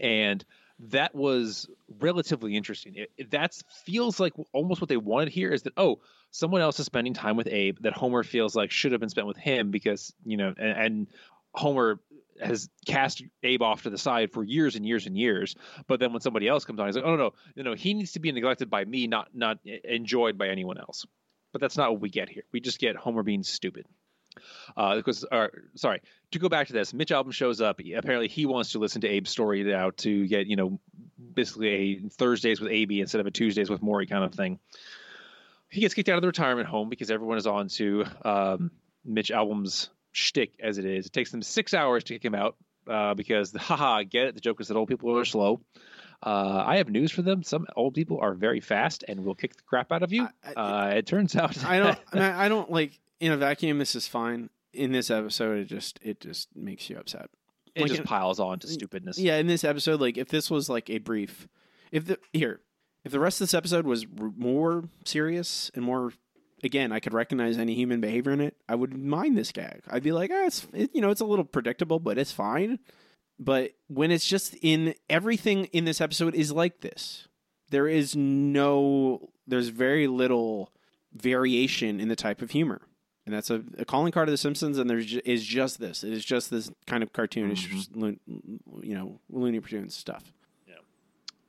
and 0.00 0.42
that 0.80 1.14
was 1.14 1.68
relatively 2.00 2.56
interesting. 2.56 3.06
That 3.30 3.54
feels 3.84 4.18
like 4.18 4.32
almost 4.52 4.80
what 4.80 4.88
they 4.88 4.96
wanted 4.96 5.28
here 5.28 5.52
is 5.52 5.62
that 5.62 5.74
oh, 5.76 6.00
someone 6.30 6.60
else 6.60 6.80
is 6.80 6.86
spending 6.86 7.14
time 7.14 7.36
with 7.36 7.46
Abe 7.46 7.78
that 7.82 7.92
Homer 7.92 8.22
feels 8.24 8.56
like 8.56 8.70
should 8.70 8.92
have 8.92 9.00
been 9.00 9.10
spent 9.10 9.26
with 9.26 9.36
him 9.36 9.70
because 9.70 10.12
you 10.24 10.36
know, 10.36 10.52
and, 10.56 10.78
and 10.78 11.06
Homer 11.54 12.00
has 12.40 12.68
cast 12.86 13.22
Abe 13.44 13.62
off 13.62 13.84
to 13.84 13.90
the 13.90 13.98
side 13.98 14.32
for 14.32 14.42
years 14.42 14.74
and 14.74 14.84
years 14.84 15.06
and 15.06 15.16
years. 15.16 15.54
But 15.86 16.00
then 16.00 16.12
when 16.12 16.20
somebody 16.20 16.48
else 16.48 16.64
comes 16.64 16.80
on, 16.80 16.86
he's 16.86 16.96
like, 16.96 17.04
oh 17.04 17.16
no, 17.16 17.16
no, 17.16 17.32
no, 17.56 17.62
no, 17.62 17.74
he 17.74 17.94
needs 17.94 18.12
to 18.12 18.20
be 18.20 18.32
neglected 18.32 18.68
by 18.68 18.84
me, 18.84 19.06
not 19.06 19.28
not 19.34 19.58
enjoyed 19.84 20.36
by 20.36 20.48
anyone 20.48 20.78
else. 20.78 21.06
But 21.52 21.60
that's 21.60 21.76
not 21.76 21.92
what 21.92 22.00
we 22.00 22.10
get 22.10 22.28
here. 22.28 22.42
We 22.52 22.60
just 22.60 22.80
get 22.80 22.96
Homer 22.96 23.22
being 23.22 23.44
stupid. 23.44 23.86
Uh, 24.76 24.96
because, 24.96 25.24
or, 25.30 25.50
sorry, 25.74 26.00
to 26.32 26.38
go 26.38 26.48
back 26.48 26.66
to 26.68 26.72
this, 26.72 26.92
Mitch 26.92 27.10
Albom 27.10 27.32
shows 27.32 27.60
up. 27.60 27.80
Apparently, 27.96 28.28
he 28.28 28.46
wants 28.46 28.72
to 28.72 28.78
listen 28.78 29.00
to 29.02 29.16
Abe's 29.16 29.30
story 29.30 29.62
now 29.62 29.90
to 29.98 30.26
get, 30.26 30.46
you 30.46 30.56
know, 30.56 30.80
basically 31.34 31.68
a 31.68 32.08
Thursdays 32.10 32.60
with 32.60 32.70
Abie 32.70 33.00
instead 33.00 33.20
of 33.20 33.26
a 33.26 33.30
Tuesdays 33.30 33.70
with 33.70 33.80
Morrie 33.80 34.08
kind 34.08 34.24
of 34.24 34.34
thing. 34.34 34.58
He 35.68 35.80
gets 35.80 35.94
kicked 35.94 36.08
out 36.08 36.16
of 36.16 36.22
the 36.22 36.28
retirement 36.28 36.68
home 36.68 36.88
because 36.88 37.10
everyone 37.10 37.38
is 37.38 37.46
on 37.46 37.68
to 37.68 38.04
um, 38.24 38.70
Mitch 39.04 39.30
Albom's 39.30 39.90
shtick 40.12 40.52
as 40.60 40.78
it 40.78 40.84
is. 40.84 41.06
It 41.06 41.12
takes 41.12 41.30
them 41.30 41.42
six 41.42 41.74
hours 41.74 42.04
to 42.04 42.14
kick 42.14 42.24
him 42.24 42.34
out 42.34 42.56
uh, 42.88 43.14
because, 43.14 43.52
haha, 43.56 44.02
get 44.02 44.26
it. 44.26 44.34
The 44.34 44.40
joke 44.40 44.60
is 44.60 44.68
that 44.68 44.76
old 44.76 44.88
people 44.88 45.16
are 45.18 45.24
slow. 45.24 45.60
Uh, 46.22 46.64
I 46.66 46.78
have 46.78 46.88
news 46.88 47.10
for 47.10 47.22
them. 47.22 47.42
Some 47.42 47.66
old 47.76 47.94
people 47.94 48.18
are 48.20 48.32
very 48.32 48.60
fast 48.60 49.04
and 49.06 49.24
will 49.24 49.34
kick 49.34 49.56
the 49.56 49.62
crap 49.62 49.92
out 49.92 50.02
of 50.02 50.12
you. 50.12 50.26
Uh, 50.56 50.92
it 50.96 51.06
turns 51.06 51.36
out 51.36 51.62
I 51.64 51.78
don't. 51.78 51.98
I 52.14 52.48
don't 52.48 52.70
like 52.70 52.98
in 53.24 53.32
a 53.32 53.36
vacuum. 53.36 53.78
This 53.78 53.94
is 53.94 54.06
fine. 54.06 54.50
In 54.72 54.92
this 54.92 55.10
episode, 55.10 55.58
it 55.58 55.64
just 55.66 55.98
it 56.02 56.20
just 56.20 56.48
makes 56.56 56.90
you 56.90 56.96
upset. 56.98 57.30
it 57.74 57.82
Like, 57.82 57.88
just 57.88 58.00
in- 58.00 58.06
piles 58.06 58.40
on 58.40 58.58
to 58.60 58.66
stupidness. 58.68 59.18
Yeah, 59.18 59.36
in 59.36 59.46
this 59.46 59.64
episode, 59.64 60.00
like 60.00 60.18
if 60.18 60.28
this 60.28 60.50
was 60.50 60.68
like 60.68 60.90
a 60.90 60.98
brief, 60.98 61.46
if 61.92 62.06
the 62.06 62.18
here, 62.32 62.60
if 63.04 63.12
the 63.12 63.20
rest 63.20 63.40
of 63.40 63.46
this 63.46 63.54
episode 63.54 63.86
was 63.86 64.04
r- 64.20 64.32
more 64.36 64.88
serious 65.04 65.70
and 65.74 65.84
more, 65.84 66.12
again, 66.64 66.90
I 66.92 66.98
could 67.00 67.14
recognize 67.14 67.56
any 67.56 67.74
human 67.74 68.00
behavior 68.00 68.32
in 68.32 68.40
it. 68.40 68.56
I 68.68 68.74
would 68.74 68.96
mind 68.98 69.38
this 69.38 69.52
gag. 69.52 69.82
I'd 69.88 70.02
be 70.02 70.12
like, 70.12 70.30
ah, 70.32 70.46
it's 70.46 70.66
it, 70.72 70.90
you 70.92 71.00
know, 71.00 71.10
it's 71.10 71.20
a 71.20 71.24
little 71.26 71.44
predictable, 71.44 72.00
but 72.00 72.18
it's 72.18 72.32
fine. 72.32 72.78
But 73.38 73.72
when 73.88 74.10
it's 74.10 74.26
just 74.26 74.54
in 74.62 74.94
everything 75.10 75.66
in 75.66 75.84
this 75.84 76.00
episode 76.00 76.34
is 76.34 76.50
like 76.52 76.80
this, 76.80 77.26
there 77.70 77.86
is 77.88 78.14
no, 78.16 79.30
there's 79.46 79.68
very 79.68 80.06
little 80.06 80.72
variation 81.12 82.00
in 82.00 82.08
the 82.08 82.16
type 82.16 82.42
of 82.42 82.50
humor. 82.52 82.82
And 83.26 83.34
that's 83.34 83.50
a, 83.50 83.62
a 83.78 83.84
calling 83.84 84.12
card 84.12 84.28
of 84.28 84.32
The 84.32 84.38
Simpsons, 84.38 84.78
and 84.78 84.88
there 84.88 84.98
is 84.98 85.44
just 85.44 85.80
this. 85.80 86.04
It 86.04 86.12
is 86.12 86.24
just 86.24 86.50
this 86.50 86.70
kind 86.86 87.02
of 87.02 87.12
cartoonish, 87.12 87.88
loon, 87.94 88.20
you 88.82 88.94
know, 88.94 89.18
Looney 89.30 89.60
Tunes 89.60 89.96
stuff. 89.96 90.30
Yeah. 90.68 90.74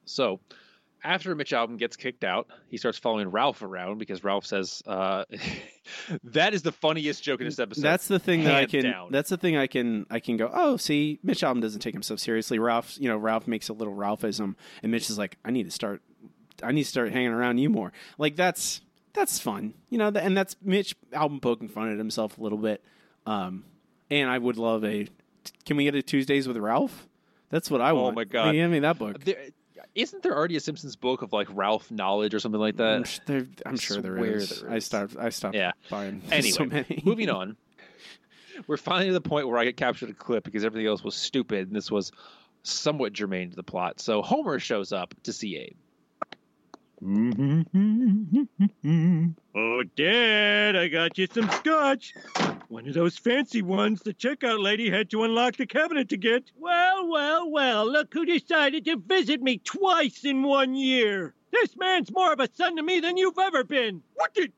So 0.05 0.39
after 1.05 1.35
Mitch 1.35 1.51
Albom 1.51 1.77
gets 1.77 1.95
kicked 1.95 2.23
out, 2.23 2.47
he 2.67 2.77
starts 2.77 2.97
following 2.97 3.29
Ralph 3.29 3.61
around 3.61 3.99
because 3.99 4.23
Ralph 4.23 4.45
says, 4.45 4.81
uh, 4.87 5.25
"That 6.23 6.53
is 6.53 6.63
the 6.63 6.71
funniest 6.71 7.23
joke 7.23 7.41
in 7.41 7.45
this 7.45 7.59
episode." 7.59 7.83
That's 7.83 8.07
the 8.07 8.19
thing 8.19 8.43
that 8.45 8.55
I 8.55 8.65
can. 8.65 8.83
down. 8.83 9.11
That's 9.11 9.29
the 9.29 9.37
thing 9.37 9.55
I 9.55 9.67
can. 9.67 10.05
I 10.09 10.19
can 10.19 10.37
go. 10.37 10.49
Oh, 10.51 10.77
see, 10.77 11.19
Mitch 11.23 11.41
Albom 11.41 11.61
doesn't 11.61 11.81
take 11.81 11.93
himself 11.93 12.19
seriously. 12.19 12.57
Ralph, 12.57 12.97
you 12.99 13.07
know, 13.07 13.17
Ralph 13.17 13.47
makes 13.47 13.69
a 13.69 13.73
little 13.73 13.93
Ralphism, 13.93 14.55
and 14.81 14.91
Mitch 14.91 15.09
is 15.09 15.17
like, 15.17 15.37
I 15.45 15.51
need 15.51 15.63
to 15.63 15.71
start. 15.71 16.01
I 16.63 16.71
need 16.71 16.83
to 16.83 16.89
start 16.89 17.11
hanging 17.11 17.31
around 17.31 17.57
you 17.57 17.69
more. 17.69 17.91
Like 18.17 18.35
that's 18.35 18.81
that's 19.15 19.39
fun, 19.39 19.73
you 19.89 19.97
know. 19.97 20.07
And 20.09 20.35
that's 20.37 20.55
Mitch 20.61 20.95
Albom 21.13 21.41
poking 21.41 21.67
fun 21.67 21.91
at 21.91 21.97
himself 21.97 22.37
a 22.37 22.41
little 22.41 22.57
bit. 22.57 22.83
Um, 23.25 23.63
and 24.11 24.29
I 24.29 24.37
would 24.37 24.57
love 24.57 24.83
a. 24.85 25.07
Can 25.65 25.77
we 25.77 25.83
get 25.85 25.95
a 25.95 26.01
Tuesdays 26.01 26.47
with 26.47 26.57
Ralph? 26.57 27.07
That's 27.49 27.69
what 27.71 27.81
I 27.81 27.91
Oh 27.91 27.95
want. 28.03 28.13
Oh 28.13 28.15
my 28.15 28.23
God. 28.25 28.51
Give 28.53 28.69
me 28.69 28.79
that 28.79 28.97
book. 28.99 29.23
There, 29.23 29.37
isn't 29.93 30.23
there 30.23 30.35
already 30.35 30.55
a 30.57 30.59
Simpsons 30.59 30.95
book 30.95 31.21
of 31.21 31.31
like 31.33 31.47
Ralph 31.51 31.89
knowledge 31.91 32.33
or 32.33 32.39
something 32.39 32.59
like 32.59 32.77
that? 32.77 32.95
I'm, 32.97 33.03
sh- 33.05 33.19
there- 33.25 33.47
I'm 33.65 33.77
sure 33.77 34.01
there 34.01 34.17
is. 34.25 34.63
I 34.67 34.75
is. 34.75 34.85
stopped. 34.85 35.15
I 35.17 35.29
stopped 35.29 35.55
Yeah. 35.55 35.71
buying 35.89 36.21
Anyway, 36.31 36.49
so 36.51 36.65
many. 36.65 37.01
moving 37.05 37.29
on. 37.29 37.55
We're 38.67 38.77
finally 38.77 39.07
to 39.07 39.13
the 39.13 39.21
point 39.21 39.47
where 39.47 39.57
I 39.57 39.65
get 39.65 39.77
captured 39.77 40.09
a 40.09 40.13
clip 40.13 40.43
because 40.45 40.63
everything 40.63 40.87
else 40.87 41.03
was 41.03 41.15
stupid, 41.15 41.67
and 41.67 41.75
this 41.75 41.91
was 41.91 42.11
somewhat 42.63 43.13
germane 43.13 43.49
to 43.51 43.55
the 43.55 43.63
plot. 43.63 43.99
So 43.99 44.21
Homer 44.21 44.59
shows 44.59 44.91
up 44.91 45.13
to 45.23 45.33
see 45.33 45.57
Abe. 45.57 45.75
Mm-hmm. 47.03 48.41
Oh, 49.55 49.83
Dad, 49.95 50.75
I 50.75 50.87
got 50.87 51.17
you 51.17 51.27
some 51.31 51.49
scotch. 51.49 52.13
One 52.69 52.87
of 52.87 52.93
those 52.93 53.17
fancy 53.17 53.61
ones 53.61 54.01
the 54.01 54.13
checkout 54.13 54.61
lady 54.61 54.89
had 54.89 55.09
to 55.11 55.23
unlock 55.23 55.57
the 55.57 55.65
cabinet 55.65 56.09
to 56.09 56.17
get. 56.17 56.51
Well, 56.57 57.07
well, 57.09 57.49
well, 57.49 57.91
look 57.91 58.13
who 58.13 58.25
decided 58.25 58.85
to 58.85 58.97
visit 58.97 59.41
me 59.41 59.59
twice 59.59 60.23
in 60.23 60.43
one 60.43 60.73
year. 60.75 61.33
This 61.51 61.75
man's 61.77 62.11
more 62.11 62.33
of 62.33 62.39
a 62.39 62.49
son 62.53 62.75
to 62.77 62.83
me 62.83 62.99
than 62.99 63.17
you've 63.17 63.37
ever 63.37 63.63
been. 63.63 64.01
What 64.15 64.33
did. 64.33 64.51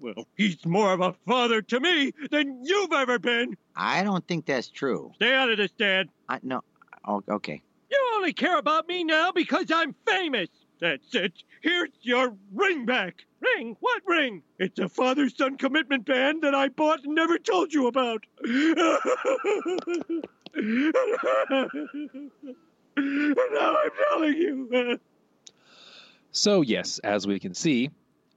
Well, 0.00 0.28
he's 0.36 0.64
more 0.64 0.92
of 0.92 1.00
a 1.00 1.14
father 1.26 1.62
to 1.62 1.80
me 1.80 2.12
than 2.30 2.64
you've 2.64 2.92
ever 2.92 3.18
been. 3.18 3.56
I 3.74 4.04
don't 4.04 4.26
think 4.28 4.46
that's 4.46 4.68
true. 4.68 5.10
Stay 5.16 5.34
out 5.34 5.50
of 5.50 5.56
this, 5.56 5.72
Dad. 5.72 6.08
I, 6.28 6.38
no. 6.42 6.62
Oh, 7.04 7.22
okay. 7.28 7.62
You 7.90 8.12
only 8.16 8.32
care 8.32 8.58
about 8.58 8.86
me 8.86 9.02
now 9.04 9.32
because 9.32 9.70
I'm 9.72 9.94
famous. 10.06 10.48
That's 10.80 11.14
it. 11.14 11.32
Here's 11.62 11.90
your 12.02 12.36
ring 12.52 12.86
back. 12.86 13.24
Ring? 13.40 13.76
What 13.80 14.02
ring? 14.04 14.42
It's 14.58 14.78
a 14.80 14.88
father 14.88 15.28
son 15.28 15.56
commitment 15.56 16.04
band 16.04 16.42
that 16.42 16.54
I 16.54 16.68
bought 16.68 17.04
and 17.04 17.14
never 17.14 17.38
told 17.38 17.72
you 17.72 17.86
about. 17.86 18.26
now 18.44 18.98
I'm 23.76 23.90
telling 24.10 24.34
you. 24.34 24.98
So 26.32 26.62
yes, 26.62 26.98
as 26.98 27.26
we 27.28 27.38
can 27.38 27.54
see, 27.54 27.90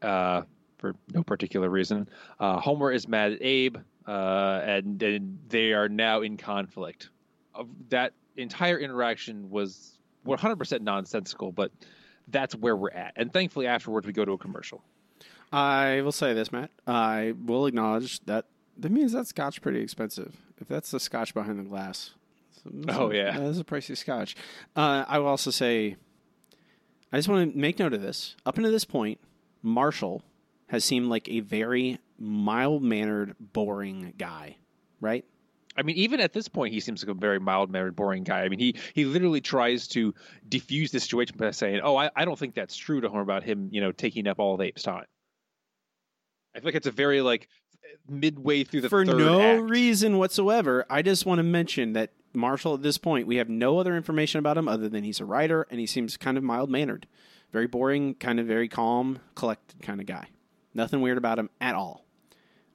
uh, 0.04 0.44
for 0.78 0.96
no 1.12 1.24
particular 1.24 1.70
reason, 1.70 2.08
uh, 2.40 2.60
Homer 2.60 2.92
is 2.92 3.08
mad 3.08 3.34
at 3.34 3.42
Abe, 3.42 3.78
uh, 4.08 4.62
and, 4.64 5.02
and 5.02 5.40
they 5.50 5.74
are 5.74 5.90
now 5.90 6.22
in 6.22 6.38
conflict. 6.38 7.10
That 7.90 8.14
entire 8.38 8.78
interaction 8.78 9.50
was 9.50 9.98
100% 10.28 10.82
nonsensical, 10.82 11.52
but 11.52 11.72
that's 12.28 12.56
where 12.56 12.76
we're 12.76 12.92
at. 12.92 13.14
And 13.16 13.32
thankfully, 13.32 13.68
afterwards, 13.68 14.08
we 14.08 14.14
go 14.14 14.26
to 14.26 14.34
a 14.34 14.38
commercial. 14.38 14.84
I 15.52 16.02
will 16.02 16.12
say 16.12 16.34
this, 16.34 16.52
Matt. 16.52 16.72
I 16.88 17.34
will 17.46 17.66
acknowledge 17.66 18.20
that 18.26 18.46
that 18.78 18.92
means 18.92 19.14
that 19.14 19.28
scotch 19.28 19.62
pretty 19.62 19.80
expensive. 19.80 20.36
If 20.60 20.68
that's 20.68 20.92
the 20.92 21.00
scotch 21.00 21.34
behind 21.34 21.60
the 21.60 21.64
glass. 21.64 22.12
Oh, 22.90 23.12
yeah. 23.12 23.38
That 23.38 23.48
is 23.48 23.60
a 23.60 23.64
pricey 23.64 23.96
scotch. 23.96 24.36
Uh, 24.76 25.06
I 25.08 25.20
will 25.20 25.28
also 25.28 25.52
say, 25.52 25.98
I 27.12 27.18
just 27.18 27.30
want 27.30 27.54
to 27.54 27.58
make 27.58 27.80
note 27.80 27.94
of 27.94 28.02
this. 28.02 28.36
Up 28.46 28.58
until 28.58 28.72
this 28.72 28.86
point, 28.86 29.20
Marshall 29.62 30.24
has 30.68 30.84
seemed 30.84 31.08
like 31.08 31.30
a 31.30 31.42
very 31.42 32.00
mild 32.18 32.82
mannered, 32.82 33.36
boring 33.40 34.14
guy, 34.18 34.58
right? 35.00 35.26
I 35.78 35.84
mean, 35.84 35.98
even 35.98 36.20
at 36.20 36.34
this 36.34 36.48
point, 36.48 36.74
he 36.74 36.80
seems 36.80 37.04
like 37.04 37.16
a 37.16 37.20
very 37.20 37.40
mild 37.40 37.70
mannered, 37.70 37.96
boring 37.96 38.24
guy. 38.24 38.44
I 38.44 38.50
mean, 38.50 38.60
he 38.60 38.76
he 38.94 39.06
literally 39.06 39.42
tries 39.42 39.88
to 39.90 40.14
defuse 40.48 40.92
the 40.92 41.00
situation 41.00 41.36
by 41.38 41.52
saying, 41.52 41.82
"Oh, 41.84 41.96
I, 41.96 42.10
I 42.16 42.26
don't 42.26 42.40
think 42.40 42.56
that's 42.56 42.78
true 42.78 43.02
to 43.02 43.10
Homer 43.10 43.22
about 43.22 43.44
him, 43.44 43.70
you 43.72 43.82
know, 43.82 43.92
taking 43.92 44.28
up 44.28 44.40
all 44.40 44.56
of 44.56 44.62
Abe's 44.62 44.84
time." 44.84 45.06
I 46.56 46.60
feel 46.60 46.68
like 46.68 46.76
it's 46.76 46.88
a 46.88 46.92
very 46.92 47.22
like 47.22 47.50
midway 48.08 48.64
through 48.64 48.82
the 48.82 48.90
For 48.90 49.04
no 49.04 49.42
act. 49.42 49.70
reason 49.70 50.18
whatsoever, 50.18 50.86
I 50.90 51.02
just 51.02 51.26
want 51.26 51.40
to 51.40 51.44
mention 51.44 51.94
that 51.94 52.12
Marshall, 52.34 52.76
at 52.76 52.82
this 52.82 52.98
point, 52.98 53.28
we 53.28 53.38
have 53.38 53.50
no 53.50 53.80
other 53.80 53.96
information 53.96 54.40
about 54.40 54.58
him 54.58 54.68
other 54.68 54.90
than 54.90 55.04
he's 55.04 55.20
a 55.20 55.26
writer 55.26 55.68
and 55.70 55.80
he 55.80 55.86
seems 55.86 56.18
kind 56.18 56.38
of 56.38 56.44
mild 56.44 56.70
mannered. 56.70 57.08
Very 57.52 57.68
boring, 57.68 58.16
kind 58.16 58.40
of 58.40 58.48
very 58.48 58.68
calm, 58.68 59.20
collected 59.36 59.82
kind 59.82 60.00
of 60.00 60.08
guy. 60.08 60.28
Nothing 60.74 61.02
weird 61.02 61.18
about 61.18 61.40
him 61.40 61.50
at 61.62 61.76
all. 61.76 62.06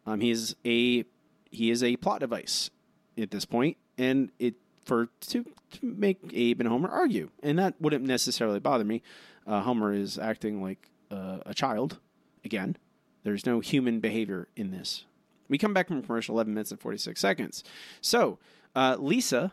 Um, 0.06 0.20
he 0.20 0.30
is 0.30 0.56
a 0.64 1.04
he 1.50 1.70
is 1.70 1.82
a 1.82 1.96
plot 1.96 2.20
device 2.20 2.70
at 3.18 3.30
this 3.30 3.44
point, 3.44 3.76
and 3.98 4.30
it 4.38 4.54
for 4.84 5.08
to, 5.20 5.44
to 5.44 5.86
make 5.86 6.18
Abe 6.32 6.60
and 6.60 6.68
Homer 6.68 6.88
argue, 6.88 7.30
and 7.42 7.58
that 7.58 7.74
wouldn't 7.80 8.04
necessarily 8.04 8.60
bother 8.60 8.84
me. 8.84 9.02
Uh, 9.46 9.60
Homer 9.62 9.92
is 9.92 10.18
acting 10.18 10.62
like 10.62 10.90
uh, 11.10 11.38
a 11.46 11.54
child 11.54 11.98
again. 12.44 12.76
There's 13.22 13.46
no 13.46 13.60
human 13.60 14.00
behavior 14.00 14.48
in 14.56 14.70
this. 14.70 15.04
We 15.48 15.58
come 15.58 15.74
back 15.74 15.88
from 15.88 16.02
commercial 16.02 16.36
11 16.36 16.54
minutes 16.54 16.70
and 16.70 16.80
46 16.80 17.20
seconds. 17.20 17.64
So, 18.00 18.38
uh, 18.74 18.96
Lisa 18.98 19.52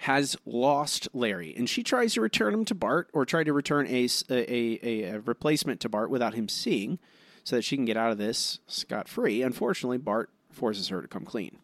has 0.00 0.36
lost 0.46 1.08
Larry, 1.12 1.54
and 1.56 1.68
she 1.68 1.82
tries 1.82 2.14
to 2.14 2.20
return 2.20 2.54
him 2.54 2.64
to 2.66 2.74
Bart, 2.74 3.10
or 3.12 3.26
try 3.26 3.44
to 3.44 3.52
return 3.52 3.86
a 3.88 4.08
a 4.30 5.18
replacement 5.18 5.80
to 5.80 5.88
Bart 5.88 6.10
without 6.10 6.34
him 6.34 6.48
seeing, 6.48 6.98
so 7.44 7.56
that 7.56 7.62
she 7.62 7.76
can 7.76 7.84
get 7.84 7.96
out 7.96 8.12
of 8.12 8.18
this 8.18 8.60
scot 8.66 9.08
free. 9.08 9.42
Unfortunately, 9.42 9.98
Bart 9.98 10.30
forces 10.50 10.88
her 10.88 11.02
to 11.02 11.08
come 11.08 11.24
clean. 11.24 11.58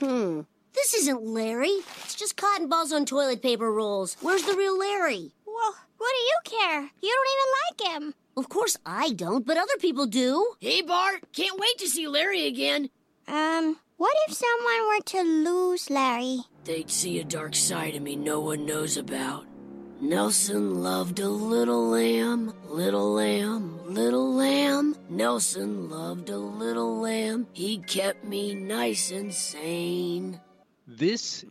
Hmm. 0.00 0.40
This 0.74 0.94
isn't 0.94 1.22
Larry. 1.22 1.70
It's 2.04 2.14
just 2.16 2.36
cotton 2.36 2.68
balls 2.68 2.92
on 2.92 3.06
toilet 3.06 3.42
paper 3.42 3.70
rolls. 3.72 4.16
Where's 4.20 4.42
the 4.42 4.56
real 4.56 4.76
Larry? 4.78 5.32
Well, 5.46 5.74
what 5.98 6.10
do 6.10 6.56
you 6.56 6.58
care? 6.60 6.80
You 7.00 7.14
don't 7.14 7.32
even 7.34 7.50
like 7.62 8.02
him. 8.02 8.14
Of 8.36 8.48
course 8.48 8.76
I 8.84 9.10
don't, 9.10 9.46
but 9.46 9.56
other 9.56 9.76
people 9.78 10.06
do. 10.06 10.54
Hey, 10.60 10.82
Bart, 10.82 11.22
can't 11.32 11.58
wait 11.60 11.78
to 11.78 11.88
see 11.88 12.08
Larry 12.08 12.46
again. 12.46 12.90
Um, 13.28 13.76
what 13.96 14.16
if 14.26 14.34
someone 14.34 14.88
were 14.88 15.02
to 15.04 15.22
lose 15.22 15.88
Larry? 15.88 16.40
They'd 16.64 16.90
see 16.90 17.20
a 17.20 17.24
dark 17.24 17.54
side 17.54 17.94
of 17.94 18.02
me 18.02 18.16
no 18.16 18.40
one 18.40 18.66
knows 18.66 18.96
about. 18.96 19.46
Nelson 20.04 20.82
loved 20.82 21.18
a 21.18 21.28
little 21.30 21.88
lamb, 21.88 22.52
little 22.68 23.14
lamb, 23.14 23.80
little 23.86 24.34
lamb. 24.34 24.94
Nelson 25.08 25.88
loved 25.88 26.28
a 26.28 26.36
little 26.36 27.00
lamb. 27.00 27.46
He 27.54 27.78
kept 27.78 28.22
me 28.22 28.54
nice 28.54 29.10
and 29.10 29.32
sane. 29.32 30.38
This 30.86 31.46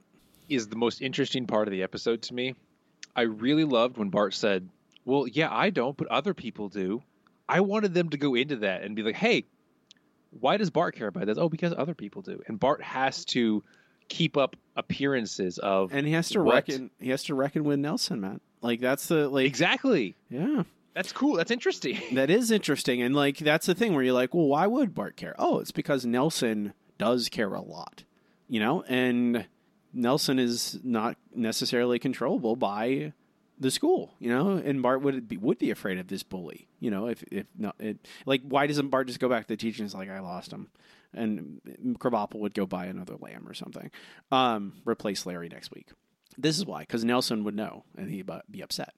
is 0.50 0.68
the 0.68 0.76
most 0.76 1.02
interesting 1.02 1.48
part 1.48 1.68
of 1.68 1.72
the 1.72 1.82
episode 1.82 2.22
to 2.24 2.36
me. 2.36 2.54
I 3.16 3.24
really 3.24 3.64
loved 3.64 3.98
when 3.98 4.10
Bart 4.10 4.36
said, 4.36 4.70
"Well, 5.04 5.28
yeah, 5.28 5.50
I 5.52 5.72
don't, 5.72 5.98
but 5.98 6.08
other 6.10 6.36
people 6.36 6.70
do." 6.70 7.02
I 7.50 7.62
wanted 7.62 7.96
them 7.96 8.10
to 8.10 8.18
go 8.18 8.36
into 8.36 8.58
that 8.58 8.84
and 8.84 8.96
be 8.96 9.02
like, 9.02 9.16
"Hey, 9.16 9.46
Why 10.40 10.58
does 10.58 10.72
Bart 10.72 10.96
care 10.96 11.08
about 11.08 11.28
this? 11.28 11.38
Oh, 11.38 11.48
because 11.50 11.74
other 11.78 11.94
people 11.94 12.24
do, 12.24 12.42
and 12.48 12.60
Bart 12.60 12.82
has 12.82 13.24
to 13.26 13.64
keep 14.10 14.38
up 14.38 14.56
appearances 14.76 15.58
of 15.60 15.94
and 15.94 16.08
he 16.08 16.14
has 16.14 16.30
to 16.30 16.42
what- 16.44 16.54
reckon 16.56 16.90
he 17.00 17.10
has 17.10 17.24
to 17.26 17.36
reckon 17.36 17.64
with 17.64 17.80
Nelson, 17.80 18.22
man. 18.22 18.40
Like 18.62 18.80
that's 18.80 19.08
the 19.08 19.28
like 19.30 19.46
exactly. 19.46 20.16
yeah. 20.30 20.64
That's 20.96 21.12
cool. 21.12 21.38
That's 21.38 21.50
interesting. 21.52 22.00
That 22.14 22.30
is 22.30 22.52
interesting. 22.52 23.02
And 23.02 23.16
like 23.16 23.38
that's 23.40 23.66
the 23.66 23.74
thing 23.76 23.94
where 23.94 24.04
you're 24.04 24.14
like, 24.14 24.34
well, 24.34 24.46
why 24.48 24.68
would 24.68 24.94
Bart 24.94 25.16
care? 25.16 25.36
Oh, 25.40 25.60
it's 25.60 25.72
because 25.72 26.06
Nelson 26.06 26.74
does 26.98 27.30
care 27.30 27.54
a 27.54 27.62
lot. 27.62 28.04
You 28.48 28.60
know, 28.60 28.84
and 28.88 29.48
Nelson 29.94 30.38
is 30.40 30.80
not 30.84 31.18
necessarily 31.36 31.98
controllable 32.00 32.56
by 32.56 33.14
the 33.60 33.72
school, 33.72 34.14
you 34.20 34.30
know, 34.30 34.52
and 34.64 34.82
Bart 34.82 35.02
would 35.02 35.28
be 35.28 35.38
would 35.38 35.58
be 35.58 35.72
afraid 35.72 35.98
of 35.98 36.08
this 36.08 36.22
bully, 36.24 36.68
you 36.80 36.92
know, 36.92 37.08
if 37.08 37.24
if 37.32 37.46
not 37.58 37.76
it 37.80 37.98
like 38.26 38.42
why 38.44 38.68
doesn't 38.68 38.90
Bart 38.90 39.08
just 39.08 39.20
go 39.20 39.30
back 39.30 39.44
to 39.44 39.48
the 39.48 39.58
teacher 39.58 39.82
and 39.82 39.88
is 39.88 39.96
like 39.96 40.10
I 40.10 40.20
lost 40.20 40.52
him, 40.52 40.70
and 41.14 41.62
Krabappel 42.00 42.40
would 42.40 42.54
go 42.54 42.66
buy 42.66 42.86
another 42.86 43.16
lamb 43.20 43.48
or 43.48 43.54
something, 43.54 43.92
um, 44.32 44.74
replace 44.86 45.26
Larry 45.26 45.50
next 45.50 45.72
week. 45.72 45.90
This 46.38 46.58
is 46.58 46.66
why, 46.66 46.82
because 46.82 47.06
Nelson 47.06 47.44
would 47.44 47.56
know 47.56 47.84
and 47.98 48.10
he'd 48.10 48.30
be 48.50 48.62
upset. 48.62 48.94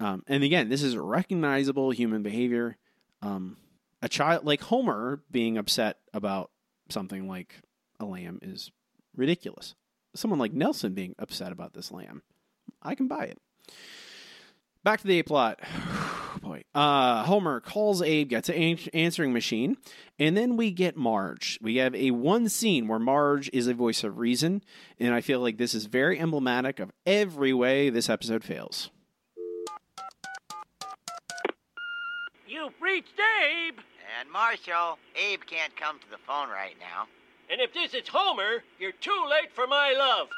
Um, 0.00 0.22
and 0.26 0.44
again, 0.44 0.68
this 0.68 0.82
is 0.82 0.96
recognizable 0.96 1.90
human 1.90 2.22
behavior. 2.22 2.76
Um, 3.22 3.56
a 4.02 4.08
child 4.08 4.44
like 4.44 4.60
Homer 4.62 5.22
being 5.30 5.58
upset 5.58 5.98
about 6.14 6.50
something 6.88 7.28
like 7.28 7.54
a 7.98 8.04
lamb 8.04 8.38
is 8.42 8.70
ridiculous. 9.16 9.74
Someone 10.14 10.38
like 10.38 10.52
Nelson 10.52 10.94
being 10.94 11.14
upset 11.18 11.52
about 11.52 11.74
this 11.74 11.90
lamb, 11.90 12.22
I 12.82 12.94
can 12.94 13.08
buy 13.08 13.24
it. 13.24 13.38
Back 14.84 15.00
to 15.00 15.06
the 15.06 15.18
A 15.18 15.24
plot. 15.24 15.60
Boy, 16.48 16.62
uh, 16.74 17.24
Homer 17.24 17.60
calls 17.60 18.00
Abe, 18.00 18.30
gets 18.30 18.48
an 18.48 18.78
answering 18.94 19.34
machine, 19.34 19.76
and 20.18 20.34
then 20.34 20.56
we 20.56 20.70
get 20.70 20.96
Marge. 20.96 21.58
We 21.60 21.76
have 21.76 21.94
a 21.94 22.10
one 22.10 22.48
scene 22.48 22.88
where 22.88 22.98
Marge 22.98 23.50
is 23.52 23.66
a 23.66 23.74
voice 23.74 24.02
of 24.02 24.16
reason, 24.16 24.62
and 24.98 25.12
I 25.12 25.20
feel 25.20 25.40
like 25.40 25.58
this 25.58 25.74
is 25.74 25.84
very 25.84 26.18
emblematic 26.18 26.80
of 26.80 26.90
every 27.04 27.52
way 27.52 27.90
this 27.90 28.08
episode 28.08 28.42
fails. 28.42 28.88
You've 32.46 32.72
reached 32.80 33.12
Abe. 33.18 33.80
And 34.18 34.32
Marshall, 34.32 34.98
Abe 35.16 35.42
can't 35.46 35.76
come 35.76 35.98
to 35.98 36.10
the 36.10 36.16
phone 36.26 36.48
right 36.48 36.76
now. 36.80 37.08
And 37.50 37.60
if 37.60 37.74
this 37.74 37.92
is 37.92 38.08
Homer, 38.08 38.64
you're 38.78 38.92
too 38.92 39.26
late 39.28 39.52
for 39.52 39.66
my 39.66 39.92
love. 39.92 40.28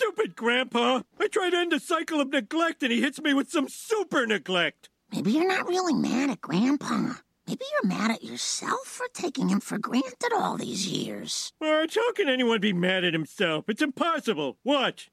Stupid 0.00 0.36
Grandpa! 0.36 1.02
I 1.18 1.26
try 1.26 1.50
to 1.50 1.56
end 1.56 1.72
a 1.72 1.80
cycle 1.80 2.20
of 2.20 2.30
neglect 2.30 2.84
and 2.84 2.92
he 2.92 3.00
hits 3.00 3.20
me 3.20 3.34
with 3.34 3.50
some 3.50 3.68
super 3.68 4.28
neglect! 4.28 4.90
Maybe 5.12 5.32
you're 5.32 5.48
not 5.48 5.66
really 5.66 5.92
mad 5.92 6.30
at 6.30 6.40
Grandpa. 6.40 7.14
Maybe 7.48 7.64
you're 7.72 7.88
mad 7.88 8.12
at 8.12 8.22
yourself 8.22 8.86
for 8.86 9.06
taking 9.12 9.48
him 9.48 9.58
for 9.58 9.76
granted 9.76 10.32
all 10.32 10.56
these 10.56 10.86
years. 10.86 11.52
Marge, 11.60 11.96
how 11.96 12.12
can 12.12 12.28
anyone 12.28 12.60
be 12.60 12.72
mad 12.72 13.02
at 13.02 13.12
himself? 13.12 13.64
It's 13.68 13.82
impossible. 13.82 14.58
Watch. 14.62 15.10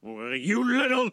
Well, 0.00 0.34
you 0.34 0.64
little. 0.64 1.10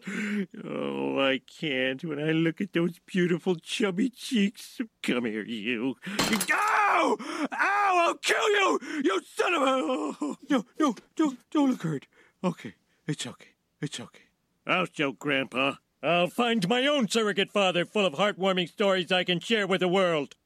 Oh, 0.64 1.18
I 1.20 1.42
can't 1.60 2.02
when 2.02 2.18
I 2.18 2.32
look 2.32 2.62
at 2.62 2.72
those 2.72 3.00
beautiful 3.04 3.56
chubby 3.56 4.08
cheeks. 4.08 4.80
Come 5.02 5.26
here, 5.26 5.44
you. 5.44 5.96
Ow! 6.08 7.18
Ow! 7.52 8.04
I'll 8.06 8.14
kill 8.14 8.48
you! 8.48 8.80
You 9.04 9.20
son 9.22 9.54
of 9.54 9.62
a. 9.62 9.66
Oh, 9.66 10.36
no, 10.48 10.64
no, 10.78 10.94
don't, 11.16 11.38
don't 11.50 11.70
look 11.70 11.82
hurt. 11.82 12.06
Okay, 12.42 12.74
it's 13.10 13.26
okay. 13.26 13.50
It's 13.80 13.98
okay. 13.98 14.24
I'll 14.66 14.86
show 14.86 15.12
Grandpa. 15.12 15.74
I'll 16.02 16.28
find 16.28 16.66
my 16.68 16.86
own 16.86 17.08
surrogate 17.08 17.52
father 17.52 17.84
full 17.84 18.06
of 18.06 18.14
heartwarming 18.14 18.68
stories 18.68 19.12
I 19.12 19.24
can 19.24 19.40
share 19.40 19.66
with 19.66 19.80
the 19.80 19.88
world. 19.88 20.36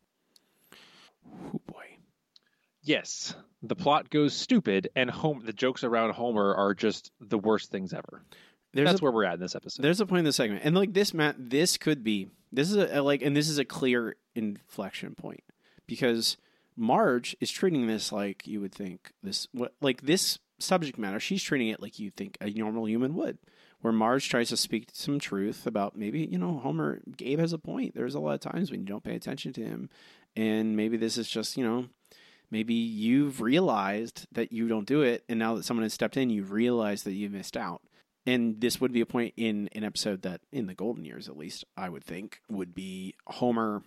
Oh 1.27 1.61
boy. 1.67 1.99
Yes, 2.83 3.35
the 3.63 3.77
plot 3.77 4.11
goes 4.11 4.35
stupid, 4.35 4.89
and 4.97 5.11
home 5.11 5.43
the 5.45 5.53
jokes 5.53 5.85
around 5.85 6.13
Homer 6.15 6.55
are 6.55 6.75
just 6.75 7.13
the 7.21 7.39
worst 7.39 7.71
things 7.71 7.93
ever. 7.93 8.23
There's 8.73 8.89
That's 8.89 9.01
a, 9.01 9.05
where 9.05 9.13
we're 9.13 9.25
at 9.25 9.35
in 9.35 9.41
this 9.41 9.55
episode. 9.55 9.83
There's 9.83 10.01
a 10.01 10.07
point 10.07 10.21
in 10.21 10.25
the 10.25 10.33
segment, 10.33 10.63
and 10.65 10.75
like 10.75 10.93
this, 10.93 11.15
Matt, 11.15 11.37
this 11.39 11.77
could 11.77 12.03
be 12.03 12.29
this 12.53 12.71
is 12.71 12.77
a, 12.77 12.99
a 12.99 13.03
like, 13.03 13.23
and 13.23 13.37
this 13.37 13.49
is 13.49 13.59
a 13.59 13.65
clear 13.65 14.17
inflection 14.35 15.15
point 15.15 15.45
because 15.87 16.37
Marge 16.77 17.37
is 17.41 17.51
treating 17.51 17.87
this 17.87 18.11
like 18.11 18.47
you 18.47 18.61
would 18.61 18.75
think 18.75 19.13
this 19.23 19.49
what 19.53 19.75
like 19.81 20.03
this 20.03 20.39
subject 20.59 20.99
matter. 20.99 21.21
She's 21.21 21.43
treating 21.43 21.69
it 21.69 21.83
like 21.83 21.99
you 21.99 22.11
think 22.11 22.37
a 22.41 22.51
normal 22.51 22.87
human 22.89 23.15
would. 23.15 23.39
Where 23.81 23.93
Marge 23.93 24.31
tries 24.31 24.49
to 24.49 24.57
speak 24.57 24.89
some 24.95 25.19
truth 25.19 25.67
about 25.67 25.95
maybe 25.95 26.21
you 26.21 26.39
know 26.39 26.59
Homer 26.59 27.01
Abe 27.21 27.39
has 27.39 27.53
a 27.53 27.59
point. 27.59 27.95
There's 27.95 28.15
a 28.15 28.21
lot 28.21 28.35
of 28.35 28.41
times 28.41 28.71
when 28.71 28.81
you 28.81 28.87
don't 28.87 29.05
pay 29.05 29.15
attention 29.15 29.53
to 29.55 29.65
him, 29.65 29.91
and 30.35 30.75
maybe 30.75 30.97
this 30.97 31.19
is 31.19 31.29
just 31.29 31.59
you 31.59 31.65
know 31.65 31.89
maybe 32.51 32.73
you've 32.73 33.43
realized 33.43 34.27
that 34.33 34.53
you 34.53 34.69
don't 34.69 34.87
do 34.87 35.03
it, 35.03 35.23
and 35.29 35.39
now 35.39 35.55
that 35.55 35.65
someone 35.65 35.83
has 35.83 35.93
stepped 35.93 36.17
in, 36.17 36.31
you've 36.31 36.53
realized 36.53 37.05
that 37.05 37.13
you 37.13 37.29
missed 37.29 37.59
out 37.59 37.83
and 38.27 38.61
this 38.61 38.81
would 38.81 38.93
be 38.93 39.01
a 39.01 39.07
point 39.07 39.35
in 39.37 39.69
an 39.75 39.85
episode 39.85 40.23
that 40.23 40.41
in 40.53 40.67
the 40.67 40.75
golden 40.75 41.05
years 41.05 41.29
at 41.29 41.37
least 41.37 41.65
i 41.77 41.89
would 41.89 42.05
think 42.05 42.41
would 42.49 42.75
be 42.75 43.15
homer 43.27 43.83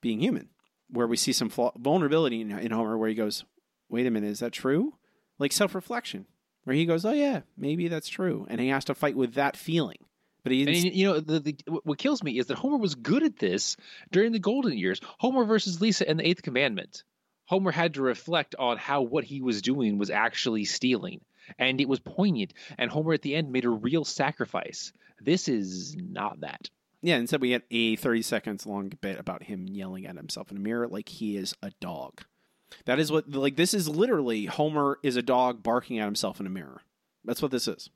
being 0.00 0.20
human 0.20 0.48
where 0.90 1.06
we 1.06 1.16
see 1.16 1.32
some 1.32 1.48
flaw- 1.48 1.72
vulnerability 1.76 2.40
in, 2.40 2.50
in 2.58 2.70
homer 2.70 2.96
where 2.96 3.08
he 3.08 3.14
goes 3.14 3.44
wait 3.88 4.06
a 4.06 4.10
minute 4.10 4.30
is 4.30 4.40
that 4.40 4.52
true 4.52 4.94
like 5.38 5.52
self-reflection 5.52 6.26
where 6.64 6.76
he 6.76 6.84
goes 6.86 7.04
oh 7.04 7.12
yeah 7.12 7.40
maybe 7.56 7.88
that's 7.88 8.08
true 8.08 8.46
and 8.48 8.60
he 8.60 8.68
has 8.68 8.84
to 8.84 8.94
fight 8.94 9.16
with 9.16 9.34
that 9.34 9.56
feeling 9.56 9.98
but 10.44 10.52
he 10.52 10.62
And 10.62 10.94
you 10.94 11.06
know, 11.06 11.20
the, 11.20 11.40
the 11.40 11.56
what 11.82 11.98
kills 11.98 12.22
me 12.22 12.38
is 12.38 12.46
that 12.46 12.56
Homer 12.56 12.78
was 12.78 12.94
good 12.94 13.22
at 13.22 13.38
this 13.38 13.76
during 14.12 14.32
the 14.32 14.38
golden 14.38 14.78
years. 14.78 15.00
Homer 15.18 15.44
versus 15.44 15.80
Lisa 15.80 16.08
and 16.08 16.18
the 16.18 16.26
Eighth 16.26 16.42
Commandment. 16.42 17.02
Homer 17.46 17.72
had 17.72 17.94
to 17.94 18.02
reflect 18.02 18.54
on 18.58 18.78
how 18.78 19.02
what 19.02 19.24
he 19.24 19.40
was 19.42 19.60
doing 19.62 19.98
was 19.98 20.10
actually 20.10 20.64
stealing, 20.64 21.20
and 21.58 21.80
it 21.80 21.88
was 21.88 21.98
poignant. 21.98 22.54
And 22.78 22.90
Homer 22.90 23.12
at 23.14 23.22
the 23.22 23.34
end 23.34 23.50
made 23.50 23.64
a 23.64 23.68
real 23.68 24.04
sacrifice. 24.04 24.92
This 25.20 25.48
is 25.48 25.96
not 25.96 26.40
that. 26.40 26.70
yeah 27.02 27.16
instead 27.16 27.40
we 27.40 27.48
get 27.48 27.64
a 27.70 27.96
30 27.96 28.22
seconds 28.22 28.64
long 28.64 28.92
bit 29.00 29.18
about 29.18 29.42
him 29.42 29.66
yelling 29.66 30.06
at 30.06 30.16
himself 30.16 30.50
in 30.50 30.56
a 30.56 30.60
mirror 30.60 30.86
like 30.88 31.08
he 31.08 31.36
is 31.36 31.54
a 31.62 31.72
dog 31.80 32.22
that 32.84 32.98
is 32.98 33.10
what 33.10 33.28
like 33.30 33.56
this 33.56 33.74
is 33.74 33.88
literally 33.88 34.46
homer 34.46 34.98
is 35.02 35.16
a 35.16 35.22
dog 35.22 35.62
barking 35.62 35.98
at 35.98 36.04
himself 36.04 36.40
in 36.40 36.46
a 36.46 36.50
mirror 36.50 36.82
that's 37.24 37.42
what 37.42 37.50
this 37.50 37.68
is 37.68 37.90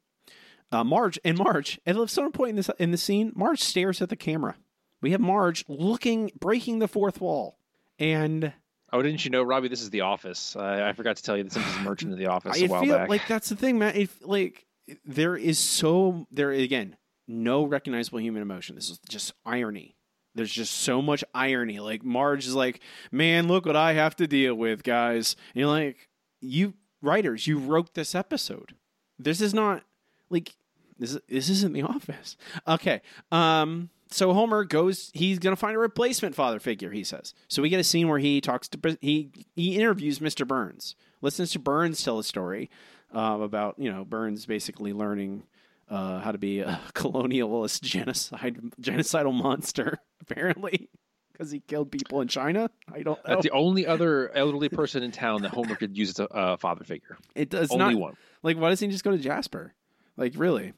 uh, 0.72 0.82
Marge 0.82 1.18
and 1.24 1.36
Marge 1.36 1.78
at 1.86 1.96
some 2.08 2.32
point 2.32 2.50
in 2.50 2.56
this 2.56 2.70
in 2.78 2.90
the 2.90 2.96
scene, 2.96 3.30
Marge 3.34 3.60
stares 3.60 4.00
at 4.00 4.08
the 4.08 4.16
camera. 4.16 4.56
We 5.02 5.10
have 5.10 5.20
Marge 5.20 5.64
looking, 5.68 6.30
breaking 6.40 6.78
the 6.78 6.88
fourth 6.88 7.20
wall, 7.20 7.58
and 7.98 8.54
Oh, 8.92 9.00
didn't 9.00 9.24
you 9.24 9.30
know, 9.30 9.42
Robbie? 9.42 9.68
This 9.68 9.80
is 9.82 9.90
The 9.90 10.02
Office. 10.02 10.54
I, 10.54 10.88
I 10.88 10.92
forgot 10.92 11.16
to 11.16 11.22
tell 11.22 11.36
you 11.36 11.44
that 11.44 11.52
Simpsons 11.52 11.80
merchant 11.84 12.12
of 12.12 12.18
The 12.18 12.26
Office 12.26 12.60
I 12.60 12.64
a 12.64 12.68
while 12.68 12.82
feel 12.82 12.96
back. 12.96 13.08
like 13.08 13.26
that's 13.28 13.48
the 13.48 13.56
thing, 13.56 13.78
man. 13.78 13.96
It, 13.96 14.10
like 14.22 14.66
there 15.04 15.36
is 15.36 15.58
so 15.58 16.26
there 16.30 16.50
again 16.50 16.96
no 17.28 17.64
recognizable 17.64 18.20
human 18.20 18.42
emotion. 18.42 18.74
This 18.74 18.90
is 18.90 18.98
just 19.08 19.32
irony. 19.44 19.96
There's 20.34 20.52
just 20.52 20.72
so 20.74 21.02
much 21.02 21.24
irony. 21.34 21.78
Like 21.80 22.04
Marge 22.04 22.46
is 22.46 22.54
like, 22.54 22.80
man, 23.10 23.48
look 23.48 23.66
what 23.66 23.76
I 23.76 23.92
have 23.94 24.16
to 24.16 24.26
deal 24.26 24.54
with, 24.54 24.82
guys. 24.82 25.36
And 25.54 25.60
you're 25.60 25.68
like, 25.68 26.08
you 26.40 26.74
writers, 27.02 27.46
you 27.46 27.58
wrote 27.58 27.94
this 27.94 28.14
episode. 28.14 28.74
This 29.18 29.40
is 29.40 29.52
not 29.52 29.82
like 30.30 30.54
this. 30.98 31.18
This 31.28 31.48
isn't 31.48 31.72
The 31.72 31.82
Office. 31.82 32.36
Okay. 32.66 33.02
Um. 33.30 33.90
So 34.10 34.32
Homer 34.34 34.64
goes. 34.64 35.10
He's 35.14 35.38
gonna 35.38 35.56
find 35.56 35.76
a 35.76 35.78
replacement 35.78 36.34
father 36.34 36.60
figure. 36.60 36.90
He 36.90 37.04
says. 37.04 37.34
So 37.48 37.62
we 37.62 37.68
get 37.68 37.80
a 37.80 37.84
scene 37.84 38.08
where 38.08 38.18
he 38.18 38.40
talks 38.40 38.68
to 38.68 38.98
he 39.00 39.30
he 39.54 39.76
interviews 39.76 40.18
Mr. 40.18 40.46
Burns. 40.46 40.96
Listens 41.20 41.52
to 41.52 41.58
Burns 41.58 42.02
tell 42.02 42.18
a 42.18 42.24
story 42.24 42.70
uh, 43.14 43.38
about 43.40 43.78
you 43.78 43.92
know 43.92 44.04
Burns 44.04 44.46
basically 44.46 44.92
learning 44.92 45.44
uh, 45.92 46.20
how 46.20 46.32
to 46.32 46.38
be 46.38 46.60
a 46.60 46.80
colonialist 46.94 47.82
genocide 47.82 48.58
genocidal 48.80 49.34
monster 49.34 49.98
apparently 50.22 50.88
because 51.32 51.50
he 51.50 51.60
killed 51.60 51.90
people 51.90 52.20
in 52.20 52.28
China. 52.28 52.70
I 52.92 53.02
don't 53.02 53.18
know. 53.18 53.34
That's 53.34 53.42
the 53.42 53.50
only 53.50 53.86
other 53.86 54.34
elderly 54.34 54.68
person 54.68 55.02
in 55.02 55.12
town 55.12 55.42
that 55.42 55.50
Homer 55.50 55.76
could 55.76 55.96
use 55.96 56.10
as 56.10 56.20
a 56.20 56.28
uh, 56.28 56.56
father 56.56 56.84
figure. 56.84 57.18
It 57.34 57.50
does 57.50 57.70
only 57.70 57.94
not 57.94 58.00
one. 58.00 58.16
like 58.42 58.56
why 58.56 58.70
doesn't 58.70 58.88
he 58.88 58.92
just 58.92 59.04
go 59.04 59.10
to 59.10 59.18
Jasper? 59.18 59.74
Like 60.16 60.32
really? 60.36 60.72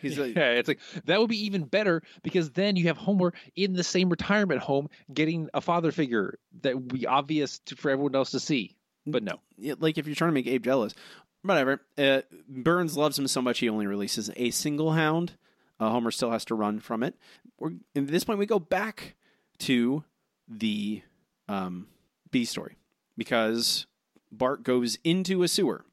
He's 0.00 0.18
like, 0.18 0.34
yeah, 0.36 0.52
it's 0.52 0.68
like 0.68 0.78
that 1.06 1.18
would 1.20 1.30
be 1.30 1.44
even 1.46 1.64
better 1.64 2.02
because 2.22 2.50
then 2.50 2.76
you 2.76 2.86
have 2.86 2.96
Homer 2.96 3.32
in 3.56 3.72
the 3.72 3.84
same 3.84 4.08
retirement 4.08 4.60
home 4.60 4.88
getting 5.12 5.48
a 5.52 5.60
father 5.60 5.90
figure 5.90 6.38
that 6.62 6.76
would 6.76 6.92
be 6.92 7.06
obvious 7.06 7.58
to, 7.66 7.76
for 7.76 7.90
everyone 7.90 8.14
else 8.14 8.30
to 8.30 8.40
see. 8.40 8.76
But 9.06 9.22
no, 9.22 9.40
yeah, 9.56 9.74
like 9.78 9.98
if 9.98 10.06
you're 10.06 10.14
trying 10.14 10.30
to 10.30 10.34
make 10.34 10.46
Abe 10.46 10.64
jealous, 10.64 10.94
whatever. 11.42 11.80
Uh, 11.96 12.22
Burns 12.48 12.96
loves 12.96 13.18
him 13.18 13.28
so 13.28 13.42
much 13.42 13.58
he 13.58 13.68
only 13.68 13.86
releases 13.86 14.30
a 14.36 14.50
single 14.50 14.92
hound. 14.92 15.32
Uh, 15.78 15.90
Homer 15.90 16.10
still 16.10 16.30
has 16.30 16.44
to 16.46 16.54
run 16.54 16.80
from 16.80 17.02
it. 17.02 17.14
We're, 17.58 17.72
at 17.96 18.06
this 18.08 18.24
point, 18.24 18.38
we 18.38 18.46
go 18.46 18.58
back 18.58 19.14
to 19.60 20.04
the 20.48 21.02
um, 21.48 21.86
B 22.30 22.44
story 22.44 22.76
because 23.16 23.86
Bart 24.30 24.62
goes 24.62 24.98
into 25.04 25.42
a 25.42 25.48
sewer, 25.48 25.84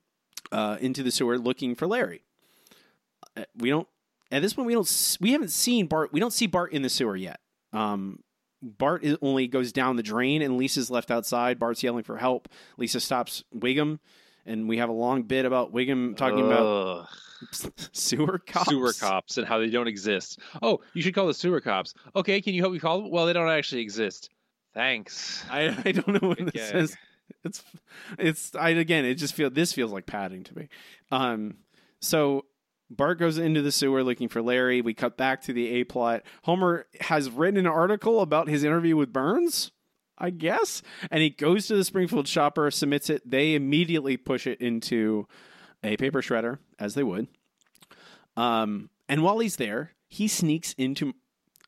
uh, 0.51 0.77
into 0.81 1.03
the 1.03 1.11
sewer 1.11 1.37
looking 1.37 1.75
for 1.75 1.87
Larry. 1.87 2.23
Uh, 3.35 3.43
we 3.55 3.69
don't. 3.69 3.87
At 4.29 4.41
this 4.41 4.53
point, 4.53 4.67
we 4.67 4.73
don't. 4.73 5.17
We 5.21 5.31
haven't 5.31 5.51
seen 5.51 5.87
Bart. 5.87 6.11
We 6.11 6.19
don't 6.19 6.33
see 6.33 6.47
Bart 6.47 6.73
in 6.73 6.81
the 6.81 6.89
sewer 6.89 7.15
yet. 7.15 7.39
Um, 7.71 8.23
Bart 8.61 9.05
only 9.21 9.47
goes 9.47 9.71
down 9.71 9.95
the 9.95 10.03
drain, 10.03 10.41
and 10.41 10.57
Lisa's 10.57 10.89
left 10.89 11.11
outside. 11.11 11.59
Bart's 11.59 11.83
yelling 11.83 12.03
for 12.03 12.17
help. 12.17 12.49
Lisa 12.77 12.99
stops 12.99 13.43
Wiggum, 13.55 13.99
and 14.47 14.67
we 14.67 14.77
have 14.77 14.89
a 14.89 14.93
long 14.93 15.23
bit 15.23 15.45
about 15.45 15.73
Wiggum 15.73 16.15
talking 16.17 16.45
about 16.45 17.07
sewer 17.91 18.39
cops. 18.39 18.69
sewer 18.69 18.93
cops 18.93 19.37
and 19.37 19.45
how 19.47 19.59
they 19.59 19.69
don't 19.69 19.87
exist. 19.87 20.39
Oh, 20.61 20.79
you 20.93 21.01
should 21.01 21.13
call 21.13 21.27
the 21.27 21.33
sewer 21.33 21.61
cops. 21.61 21.93
Okay, 22.15 22.41
can 22.41 22.53
you 22.53 22.61
help 22.61 22.73
me 22.73 22.79
call 22.79 23.01
them? 23.01 23.11
Well, 23.11 23.25
they 23.25 23.33
don't 23.33 23.49
actually 23.49 23.81
exist. 23.81 24.29
Thanks. 24.73 25.43
I 25.49 25.75
I 25.85 25.91
don't 25.91 26.21
know 26.21 26.27
what 26.29 26.37
Good 26.37 26.53
this 26.53 26.71
gag. 26.71 26.75
is. 26.81 26.97
It's 27.43 27.63
it's 28.19 28.55
I 28.55 28.69
again 28.69 29.05
it 29.05 29.15
just 29.15 29.33
feel 29.33 29.49
this 29.49 29.73
feels 29.73 29.91
like 29.91 30.05
padding 30.05 30.43
to 30.45 30.57
me. 30.57 30.69
Um 31.11 31.55
so 32.01 32.45
Bart 32.89 33.19
goes 33.19 33.37
into 33.37 33.61
the 33.61 33.71
sewer 33.71 34.03
looking 34.03 34.29
for 34.29 34.41
Larry. 34.41 34.81
We 34.81 34.93
cut 34.93 35.17
back 35.17 35.41
to 35.43 35.53
the 35.53 35.67
A 35.79 35.83
plot. 35.83 36.23
Homer 36.43 36.85
has 37.01 37.29
written 37.29 37.59
an 37.59 37.67
article 37.67 38.21
about 38.21 38.47
his 38.47 38.63
interview 38.63 38.95
with 38.95 39.11
Burns, 39.11 39.71
I 40.17 40.29
guess, 40.31 40.81
and 41.11 41.21
he 41.21 41.29
goes 41.29 41.67
to 41.67 41.75
the 41.75 41.83
Springfield 41.83 42.27
shopper, 42.27 42.71
submits 42.71 43.09
it. 43.09 43.29
They 43.29 43.53
immediately 43.55 44.17
push 44.17 44.47
it 44.47 44.59
into 44.61 45.27
a 45.83 45.95
paper 45.97 46.21
shredder, 46.21 46.57
as 46.79 46.95
they 46.95 47.03
would. 47.03 47.27
Um, 48.35 48.89
and 49.07 49.23
while 49.23 49.39
he's 49.39 49.55
there, 49.57 49.91
he 50.07 50.27
sneaks 50.27 50.73
into. 50.77 51.13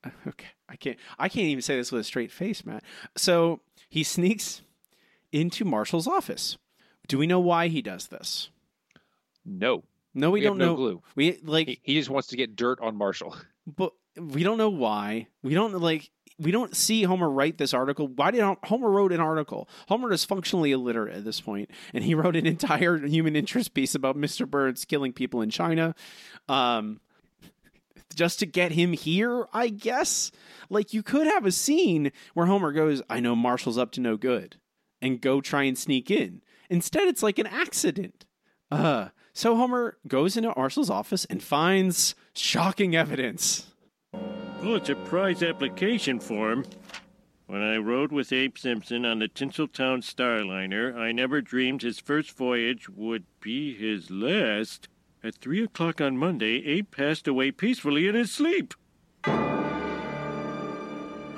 Okay, 0.28 0.48
I 0.70 0.78
can't. 0.78 0.98
I 1.18 1.28
can't 1.28 1.48
even 1.48 1.62
say 1.62 1.76
this 1.76 1.92
with 1.92 2.02
a 2.02 2.04
straight 2.06 2.32
face, 2.32 2.66
Matt. 2.66 2.84
So 3.18 3.60
he 3.90 4.04
sneaks 4.04 4.62
into 5.34 5.66
Marshall's 5.66 6.08
office. 6.08 6.58
Do 7.10 7.18
we 7.18 7.28
know 7.28 7.40
why 7.42 7.68
he 7.68 7.82
does 7.82 8.08
this? 8.08 8.50
No. 9.46 9.84
No, 10.14 10.32
we, 10.32 10.40
We 10.40 10.46
don't 10.46 10.58
no 10.58 10.68
know. 10.68 10.76
clue. 10.76 11.02
We 11.16 11.38
like, 11.44 11.68
He, 11.68 11.80
he 11.84 11.94
just 11.96 12.10
wants 12.10 12.30
to 12.30 12.38
get 12.38 12.56
dirt 12.56 12.80
on 12.82 12.96
Marshall. 12.96 13.36
but 13.68 13.92
we 14.18 14.44
don't 14.44 14.58
know 14.58 14.70
why. 14.70 15.28
We 15.44 15.54
don't 15.54 15.74
like. 15.80 16.10
We 16.40 16.52
don't 16.52 16.76
see 16.76 17.04
Homer 17.04 17.30
write 17.30 17.58
this 17.58 17.74
article. 17.74 18.08
Why 18.08 18.32
did 18.32 18.42
Homer 18.64 18.90
wrote 18.90 19.12
an 19.12 19.20
article? 19.20 19.68
Homer 19.88 20.12
is 20.12 20.24
functionally 20.24 20.72
illiterate 20.72 21.18
at 21.18 21.26
this 21.26 21.42
point, 21.42 21.70
and 21.94 22.04
he 22.04 22.16
wrote 22.16 22.36
an 22.36 22.46
entire 22.46 22.98
human 23.06 23.36
interest 23.36 23.74
piece 23.74 23.94
about 23.94 24.16
Mr. 24.18 24.50
Burns 24.50 24.86
killing 24.86 25.12
people 25.12 25.42
in 25.42 25.50
China, 25.50 25.96
um, 26.48 27.02
just 28.16 28.40
to 28.40 28.46
get 28.46 28.72
him 28.72 28.94
here. 28.94 29.48
I 29.54 29.68
guess. 29.70 30.32
Like 30.70 30.94
you 30.94 31.04
could 31.04 31.28
have 31.28 31.46
a 31.46 31.52
scene 31.52 32.12
where 32.34 32.46
Homer 32.46 32.72
goes, 32.72 33.02
"I 33.10 33.20
know 33.20 33.36
Marshall's 33.36 33.78
up 33.78 33.92
to 33.94 34.02
no 34.02 34.16
good," 34.16 34.56
and 35.02 35.22
go 35.22 35.42
try 35.42 35.64
and 35.64 35.78
sneak 35.78 36.10
in. 36.10 36.42
Instead, 36.70 37.08
it's 37.08 37.24
like 37.24 37.40
an 37.40 37.48
accident. 37.48 38.26
Uh, 38.72 39.10
so 39.34 39.56
Homer 39.56 39.98
goes 40.08 40.38
into 40.38 40.54
Marshall's 40.56 40.90
office 40.90 41.26
and 41.26 41.42
finds 41.42 42.16
shocking 42.34 42.96
evidence. 42.96 43.68
Oh, 44.60 44.62
Pulitzer 44.62 44.96
Prize 44.96 45.42
application 45.42 46.20
form. 46.20 46.66
When 47.48 47.62
I 47.62 47.78
rode 47.78 48.12
with 48.12 48.34
Abe 48.34 48.58
Simpson 48.58 49.06
on 49.06 49.20
the 49.20 49.30
Tinseltown 49.30 50.04
Starliner, 50.04 50.96
I 50.98 51.14
never 51.14 51.42
dreamed 51.42 51.82
his 51.82 52.00
first 52.00 52.36
voyage 52.36 52.90
would 52.90 53.24
be 53.40 53.74
his 53.74 54.12
last. 54.12 54.90
At 55.24 55.36
three 55.36 55.64
o'clock 55.64 56.02
on 56.02 56.18
Monday, 56.18 56.66
Abe 56.66 56.92
passed 56.92 57.26
away 57.28 57.52
peacefully 57.52 58.08
in 58.08 58.16
his 58.16 58.32
sleep. 58.32 58.74
How 59.24 59.38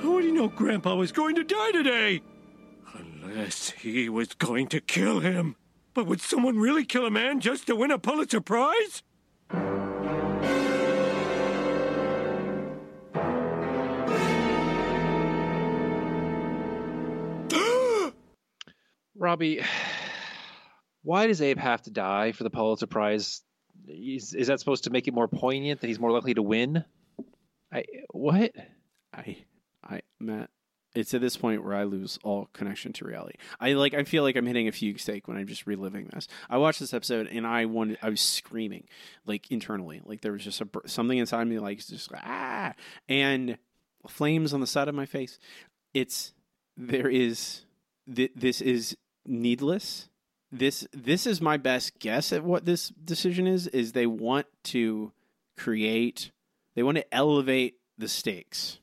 would 0.01 0.23
he 0.23 0.31
know 0.31 0.47
Grandpa 0.47 0.95
was 0.95 1.11
going 1.11 1.35
to 1.35 1.43
die 1.43 1.71
today? 1.71 2.21
Unless 2.93 3.69
he 3.71 4.09
was 4.09 4.33
going 4.33 4.67
to 4.69 4.81
kill 4.81 5.19
him. 5.19 5.55
But 5.93 6.07
would 6.07 6.21
someone 6.21 6.57
really 6.57 6.85
kill 6.85 7.05
a 7.05 7.11
man 7.11 7.39
just 7.39 7.67
to 7.67 7.75
win 7.75 7.91
a 7.91 7.99
Pulitzer 7.99 8.41
Prize? 8.41 9.03
Robbie, 19.21 19.61
why 21.03 21.27
does 21.27 21.43
Abe 21.43 21.59
have 21.59 21.83
to 21.83 21.91
die 21.91 22.31
for 22.31 22.43
the 22.43 22.49
Pulitzer 22.49 22.87
Prize? 22.87 23.43
Is, 23.87 24.33
is 24.33 24.47
that 24.47 24.59
supposed 24.59 24.85
to 24.85 24.89
make 24.89 25.07
it 25.07 25.13
more 25.13 25.27
poignant 25.27 25.79
that 25.81 25.87
he's 25.87 25.99
more 25.99 26.11
likely 26.11 26.33
to 26.33 26.41
win? 26.41 26.83
I 27.71 27.85
what? 28.09 28.51
I, 29.13 29.37
I, 29.87 30.01
Matt, 30.19 30.49
it's 30.95 31.13
at 31.13 31.21
this 31.21 31.37
point 31.37 31.63
where 31.63 31.75
I 31.75 31.83
lose 31.83 32.17
all 32.23 32.49
connection 32.51 32.93
to 32.93 33.05
reality. 33.05 33.35
I 33.59 33.73
like, 33.73 33.93
I 33.93 34.05
feel 34.05 34.23
like 34.23 34.35
I'm 34.35 34.47
hitting 34.47 34.67
a 34.67 34.71
fugue 34.71 34.99
stake 34.99 35.27
when 35.27 35.37
I'm 35.37 35.45
just 35.45 35.67
reliving 35.67 36.09
this. 36.11 36.27
I 36.49 36.57
watched 36.57 36.79
this 36.79 36.93
episode 36.93 37.27
and 37.27 37.45
I 37.45 37.65
wanted, 37.65 37.99
I 38.01 38.09
was 38.09 38.21
screaming, 38.21 38.85
like 39.27 39.51
internally, 39.51 40.01
like 40.03 40.21
there 40.21 40.31
was 40.31 40.43
just 40.43 40.61
a 40.61 40.67
something 40.87 41.19
inside 41.19 41.43
me, 41.43 41.59
like 41.59 41.77
just 41.77 42.09
ah, 42.15 42.73
and 43.07 43.59
flames 44.07 44.51
on 44.51 44.61
the 44.61 44.67
side 44.67 44.87
of 44.87 44.95
my 44.95 45.05
face. 45.05 45.37
It's 45.93 46.33
there 46.75 47.07
is 47.07 47.65
th- 48.11 48.31
this 48.35 48.61
is 48.61 48.97
needless. 49.25 50.09
This 50.51 50.85
this 50.91 51.25
is 51.25 51.41
my 51.41 51.57
best 51.57 51.99
guess 51.99 52.33
at 52.33 52.43
what 52.43 52.65
this 52.65 52.89
decision 52.89 53.47
is. 53.47 53.67
Is 53.67 53.93
they 53.93 54.07
want 54.07 54.47
to 54.65 55.11
create, 55.57 56.31
they 56.75 56.83
want 56.83 56.97
to 56.97 57.13
elevate 57.13 57.75
the 57.97 58.07
stakes. 58.07 58.79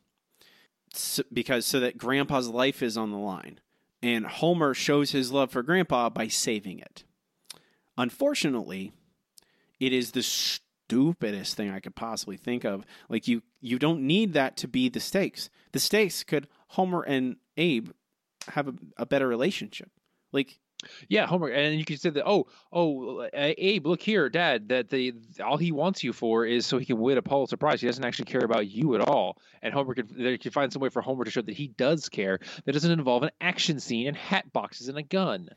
So, 0.95 1.23
because 1.33 1.67
so 1.67 1.81
that 1.81 1.99
grandpa's 1.99 2.49
life 2.49 2.83
is 2.83 2.97
on 2.97 3.11
the 3.11 3.19
line. 3.19 3.61
And 4.03 4.27
homer 4.27 4.75
shows 4.75 5.11
his 5.11 5.33
love 5.33 5.51
for 5.51 5.63
grandpa 5.63 6.09
by 6.09 6.29
saving 6.29 6.79
it. 6.79 7.05
Unfortunately 7.97 8.93
it 9.81 9.93
is 9.93 10.13
the 10.13 10.23
stupidest 10.23 11.57
thing 11.57 11.71
i 11.71 11.81
could 11.81 11.95
possibly 11.95 12.37
think 12.37 12.65
of. 12.65 12.85
Like 13.09 13.29
you 13.29 13.43
you 13.61 13.79
don't 13.79 14.07
need 14.07 14.33
that 14.33 14.57
to 14.59 14.69
be 14.69 14.89
the 14.89 15.01
stakes. 15.01 15.51
The 15.73 15.81
stakes 15.81 16.25
could 16.25 16.49
homer 16.69 17.03
and 17.03 17.37
abe 17.57 17.91
have 18.49 18.69
a, 18.69 18.75
a 18.97 19.07
better 19.07 19.29
relationship 19.29 19.91
like 20.33 20.59
Yeah, 21.09 21.27
Homer, 21.27 21.49
and 21.49 21.79
you 21.79 21.85
could 21.85 22.01
say 22.01 22.11
that. 22.11 22.25
Oh, 22.25 22.47
oh, 22.73 23.29
Abe, 23.33 23.87
look 23.87 24.01
here, 24.01 24.29
Dad. 24.29 24.69
That 24.69 24.91
the 24.91 25.15
all 25.45 25.57
he 25.57 25.73
wants 25.73 26.05
you 26.05 26.13
for 26.13 26.47
is 26.47 26.67
so 26.67 26.79
he 26.79 26.85
can 26.87 26.99
win 26.99 27.19
a 27.19 27.23
Pulitzer 27.23 27.57
Prize. 27.57 27.81
He 27.81 27.89
doesn't 27.89 28.05
actually 28.05 28.27
care 28.27 28.45
about 28.45 28.69
you 28.69 28.95
at 28.95 29.01
all. 29.01 29.39
And 29.61 29.75
Homer 29.75 29.95
could 29.95 30.09
they 30.11 30.39
could 30.39 30.53
find 30.53 30.73
some 30.73 30.81
way 30.81 30.89
for 30.89 31.03
Homer 31.03 31.25
to 31.25 31.31
show 31.31 31.43
that 31.43 31.57
he 31.57 31.67
does 31.69 32.09
care. 32.09 32.39
That 32.65 32.73
doesn't 32.73 32.93
involve 32.93 33.25
an 33.25 33.31
action 33.41 33.81
scene 33.81 34.07
and 34.07 34.17
hat 34.17 34.53
boxes 34.53 34.89
and 34.89 34.99
a 34.99 35.03
gun. 35.03 35.49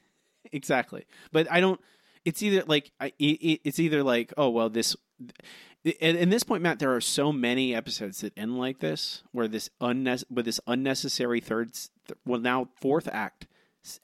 exactly 0.52 1.06
but 1.32 1.50
i 1.52 1.62
don't 1.62 1.80
it's 2.26 2.42
either 2.42 2.64
like 2.66 2.92
I, 3.00 3.14
it, 3.20 3.62
it's 3.64 3.80
either 3.80 4.04
like 4.04 4.34
oh 4.38 4.50
well 4.50 4.70
this 4.70 4.96
at, 5.86 6.16
at 6.16 6.30
this 6.32 6.44
point 6.44 6.64
matt 6.64 6.80
there 6.80 6.96
are 6.96 7.00
so 7.02 7.32
many 7.32 7.76
episodes 7.76 8.22
that 8.22 8.36
end 8.36 8.58
like 8.58 8.80
this 8.80 9.22
where 9.32 9.48
this 9.48 9.70
unnes- 9.80 10.24
with 10.32 10.46
this 10.46 10.60
unnecessary 10.66 11.40
third 11.42 11.72
well 12.26 12.40
now 12.40 12.70
fourth 12.82 13.08
act 13.12 13.46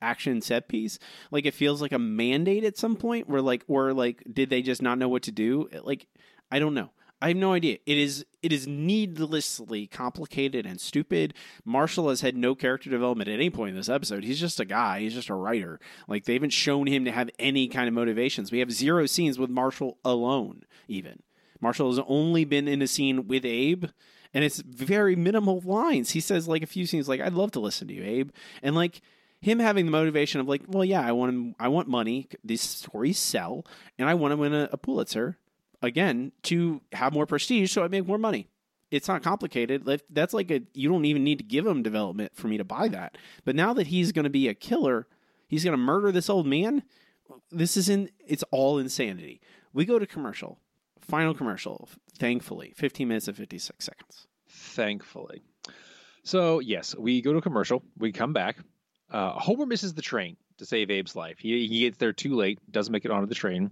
action 0.01 0.41
set 0.41 0.67
piece 0.67 0.97
like 1.31 1.45
it 1.45 1.53
feels 1.53 1.81
like 1.81 1.91
a 1.91 1.99
mandate 1.99 2.63
at 2.63 2.77
some 2.77 2.95
point 2.95 3.29
where 3.29 3.41
like 3.41 3.63
or 3.67 3.93
like 3.93 4.23
did 4.31 4.49
they 4.49 4.61
just 4.61 4.81
not 4.81 4.97
know 4.97 5.07
what 5.07 5.23
to 5.23 5.31
do 5.31 5.69
like 5.83 6.07
i 6.51 6.59
don't 6.59 6.73
know 6.73 6.89
I 7.21 7.29
have 7.29 7.37
no 7.37 7.53
idea. 7.53 7.79
It 7.85 7.97
is 7.97 8.25
it 8.43 8.53
is 8.53 8.67
needlessly 8.67 9.87
complicated 9.87 10.65
and 10.65 10.79
stupid. 10.79 11.33
Marshall 11.65 12.09
has 12.09 12.21
had 12.21 12.37
no 12.37 12.53
character 12.53 12.89
development 12.89 13.27
at 13.27 13.33
any 13.33 13.49
point 13.49 13.71
in 13.71 13.75
this 13.75 13.89
episode. 13.89 14.23
He's 14.23 14.39
just 14.39 14.59
a 14.59 14.65
guy. 14.65 14.99
He's 14.99 15.15
just 15.15 15.29
a 15.29 15.33
writer. 15.33 15.79
Like 16.07 16.25
they 16.25 16.33
haven't 16.33 16.51
shown 16.51 16.85
him 16.85 17.05
to 17.05 17.11
have 17.11 17.31
any 17.39 17.67
kind 17.67 17.87
of 17.87 17.95
motivations. 17.95 18.51
We 18.51 18.59
have 18.59 18.71
zero 18.71 19.07
scenes 19.07 19.39
with 19.39 19.49
Marshall 19.49 19.97
alone. 20.05 20.63
Even 20.87 21.23
Marshall 21.59 21.89
has 21.89 22.03
only 22.07 22.45
been 22.45 22.67
in 22.67 22.83
a 22.83 22.87
scene 22.87 23.27
with 23.27 23.45
Abe, 23.45 23.85
and 24.31 24.43
it's 24.43 24.61
very 24.61 25.15
minimal 25.15 25.59
lines. 25.61 26.11
He 26.11 26.19
says 26.19 26.47
like 26.47 26.61
a 26.61 26.67
few 26.67 26.85
scenes 26.85 27.09
like, 27.09 27.19
"I'd 27.21 27.33
love 27.33 27.51
to 27.53 27.59
listen 27.59 27.87
to 27.87 27.95
you, 27.95 28.03
Abe," 28.03 28.29
and 28.61 28.75
like 28.75 29.01
him 29.41 29.59
having 29.59 29.85
the 29.85 29.91
motivation 29.91 30.41
of 30.41 30.47
like, 30.47 30.63
well, 30.67 30.85
yeah, 30.85 31.01
I 31.01 31.11
want 31.11 31.55
I 31.59 31.67
want 31.67 31.87
money. 31.87 32.27
These 32.43 32.61
stories 32.61 33.19
sell, 33.19 33.65
and 33.97 34.09
I 34.09 34.13
want 34.13 34.31
to 34.31 34.37
win 34.37 34.53
a, 34.53 34.69
a 34.71 34.77
Pulitzer 34.77 35.37
again 35.81 36.31
to 36.43 36.81
have 36.93 37.13
more 37.13 37.25
prestige, 37.25 37.71
so 37.71 37.83
I 37.83 37.87
make 37.87 38.07
more 38.07 38.17
money. 38.17 38.47
It's 38.89 39.07
not 39.07 39.21
complicated. 39.21 39.85
That's 40.09 40.33
like 40.33 40.49
a 40.49 40.61
you 40.73 40.89
don't 40.89 41.05
even 41.05 41.23
need 41.23 41.39
to 41.39 41.43
give 41.43 41.65
him 41.67 41.83
development 41.83 42.35
for 42.35 42.47
me 42.47 42.57
to 42.57 42.63
buy 42.63 42.87
that. 42.89 43.17
But 43.45 43.55
now 43.55 43.73
that 43.73 43.87
he's 43.87 44.11
going 44.11 44.23
to 44.23 44.29
be 44.29 44.47
a 44.47 44.53
killer, 44.53 45.07
he's 45.47 45.63
going 45.63 45.73
to 45.73 45.77
murder 45.77 46.11
this 46.11 46.29
old 46.29 46.47
man. 46.47 46.83
This 47.51 47.77
is 47.77 47.89
in 47.89 48.09
it's 48.25 48.43
all 48.51 48.79
insanity. 48.79 49.41
We 49.73 49.85
go 49.85 49.99
to 49.99 50.07
commercial. 50.07 50.59
Final 51.01 51.33
commercial. 51.33 51.87
Thankfully, 52.17 52.73
15 52.75 53.07
minutes 53.07 53.27
and 53.27 53.37
56 53.37 53.85
seconds. 53.85 54.27
Thankfully. 54.49 55.41
So 56.23 56.59
yes, 56.59 56.95
we 56.95 57.21
go 57.21 57.33
to 57.33 57.41
commercial. 57.41 57.83
We 57.97 58.11
come 58.11 58.33
back. 58.33 58.57
Uh, 59.11 59.31
Homer 59.31 59.65
misses 59.65 59.93
the 59.93 60.01
train 60.01 60.37
to 60.57 60.65
save 60.65 60.89
Abe's 60.89 61.15
life. 61.15 61.37
He, 61.39 61.67
he 61.67 61.81
gets 61.81 61.97
there 61.97 62.13
too 62.13 62.35
late. 62.35 62.59
Doesn't 62.69 62.91
make 62.91 63.05
it 63.05 63.11
onto 63.11 63.27
the 63.27 63.35
train. 63.35 63.71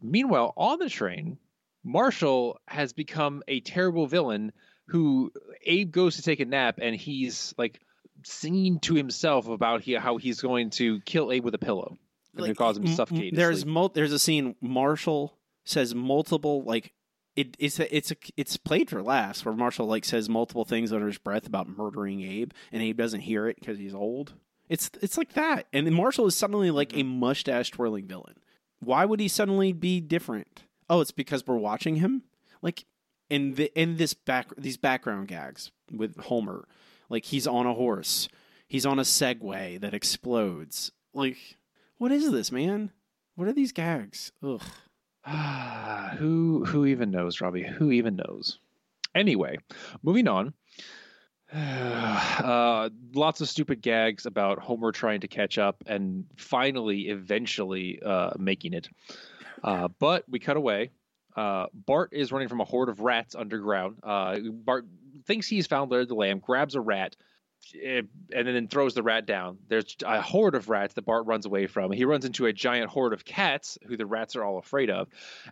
Meanwhile, 0.00 0.52
on 0.56 0.78
the 0.78 0.88
train, 0.90 1.38
Marshall 1.84 2.60
has 2.66 2.92
become 2.92 3.42
a 3.48 3.60
terrible 3.60 4.06
villain 4.06 4.52
who 4.86 5.32
Abe 5.64 5.90
goes 5.90 6.16
to 6.16 6.22
take 6.22 6.40
a 6.40 6.44
nap 6.44 6.78
and 6.80 6.94
he's 6.94 7.54
like 7.58 7.80
singing 8.24 8.78
to 8.80 8.94
himself 8.94 9.48
about 9.48 9.82
he, 9.82 9.94
how 9.94 10.16
he's 10.16 10.40
going 10.40 10.70
to 10.70 11.00
kill 11.00 11.32
Abe 11.32 11.44
with 11.44 11.54
a 11.54 11.58
pillow 11.58 11.96
and 12.34 12.46
Like, 12.46 12.56
cause 12.56 12.76
him 12.76 12.84
to 12.84 12.92
suffocate. 12.94 13.32
in 13.32 13.38
There's 13.38 13.64
mul- 13.66 13.88
there's 13.90 14.12
a 14.12 14.18
scene 14.18 14.54
Marshall 14.60 15.36
says 15.64 15.94
multiple 15.94 16.62
like 16.62 16.92
it, 17.34 17.54
it's 17.58 17.78
a, 17.78 17.94
it's 17.94 18.10
a, 18.12 18.16
it's 18.36 18.56
played 18.56 18.88
for 18.88 19.02
laughs 19.02 19.44
where 19.44 19.54
Marshall 19.54 19.86
like 19.86 20.04
says 20.04 20.28
multiple 20.28 20.64
things 20.64 20.92
under 20.92 21.06
his 21.06 21.18
breath 21.18 21.46
about 21.46 21.68
murdering 21.68 22.22
Abe, 22.22 22.52
and 22.72 22.82
Abe 22.82 22.96
doesn't 22.96 23.20
hear 23.20 23.46
it 23.46 23.56
because 23.60 23.76
he's 23.78 23.94
old. 23.94 24.32
It's 24.68 24.90
it's 25.00 25.16
like 25.16 25.34
that, 25.34 25.66
and 25.72 25.86
then 25.86 25.94
Marshall 25.94 26.26
is 26.26 26.36
suddenly 26.36 26.70
like 26.70 26.92
a 26.92 26.96
mm-hmm. 26.96 27.20
mustache 27.20 27.70
twirling 27.70 28.06
villain. 28.06 28.34
Why 28.80 29.04
would 29.04 29.20
he 29.20 29.28
suddenly 29.28 29.72
be 29.72 30.00
different? 30.00 30.64
Oh, 30.88 31.00
it's 31.00 31.12
because 31.12 31.46
we're 31.46 31.56
watching 31.56 31.96
him. 31.96 32.22
Like 32.62 32.84
in 33.30 33.54
the 33.54 33.72
in 33.80 33.96
this 33.96 34.14
back 34.14 34.48
these 34.56 34.76
background 34.76 35.28
gags 35.28 35.70
with 35.92 36.16
Homer, 36.18 36.66
like 37.08 37.26
he's 37.26 37.46
on 37.46 37.66
a 37.66 37.74
horse, 37.74 38.28
he's 38.66 38.86
on 38.86 38.98
a 38.98 39.02
Segway 39.02 39.80
that 39.80 39.94
explodes. 39.94 40.92
Like, 41.14 41.38
what 41.98 42.12
is 42.12 42.30
this, 42.30 42.52
man? 42.52 42.90
What 43.36 43.48
are 43.48 43.52
these 43.52 43.72
gags? 43.72 44.32
Ugh. 44.42 44.62
who 46.18 46.64
who 46.64 46.86
even 46.86 47.10
knows, 47.10 47.40
Robbie? 47.40 47.64
Who 47.64 47.90
even 47.90 48.16
knows? 48.16 48.58
Anyway, 49.14 49.58
moving 50.02 50.28
on. 50.28 50.54
Uh, 52.36 52.90
lots 53.14 53.40
of 53.40 53.48
stupid 53.48 53.80
gags 53.80 54.26
about 54.26 54.58
Homer 54.58 54.92
trying 54.92 55.20
to 55.20 55.28
catch 55.28 55.58
up 55.58 55.82
and 55.86 56.26
finally, 56.36 57.08
eventually, 57.08 58.00
uh, 58.04 58.30
making 58.38 58.74
it. 58.74 58.88
Uh, 59.64 59.88
but 59.98 60.24
we 60.28 60.38
cut 60.38 60.56
away. 60.56 60.90
Uh, 61.34 61.66
Bart 61.72 62.10
is 62.12 62.30
running 62.30 62.48
from 62.48 62.60
a 62.60 62.64
horde 62.64 62.88
of 62.88 63.00
rats 63.00 63.34
underground. 63.34 63.98
Uh, 64.02 64.38
Bart 64.52 64.86
thinks 65.26 65.48
he's 65.48 65.66
found 65.66 65.90
Larry 65.90 66.06
the 66.06 66.14
Lamb, 66.14 66.38
grabs 66.38 66.74
a 66.74 66.80
rat, 66.80 67.16
eh, 67.82 68.02
and 68.32 68.46
then 68.46 68.68
throws 68.68 68.94
the 68.94 69.02
rat 69.02 69.26
down. 69.26 69.58
There's 69.68 69.96
a 70.04 70.20
horde 70.20 70.54
of 70.54 70.68
rats 70.68 70.94
that 70.94 71.04
Bart 71.04 71.26
runs 71.26 71.46
away 71.46 71.66
from. 71.66 71.90
He 71.92 72.04
runs 72.04 72.24
into 72.24 72.46
a 72.46 72.52
giant 72.52 72.90
horde 72.90 73.12
of 73.12 73.24
cats 73.24 73.78
who 73.86 73.96
the 73.96 74.06
rats 74.06 74.36
are 74.36 74.44
all 74.44 74.58
afraid 74.58 74.90
of, 74.90 75.08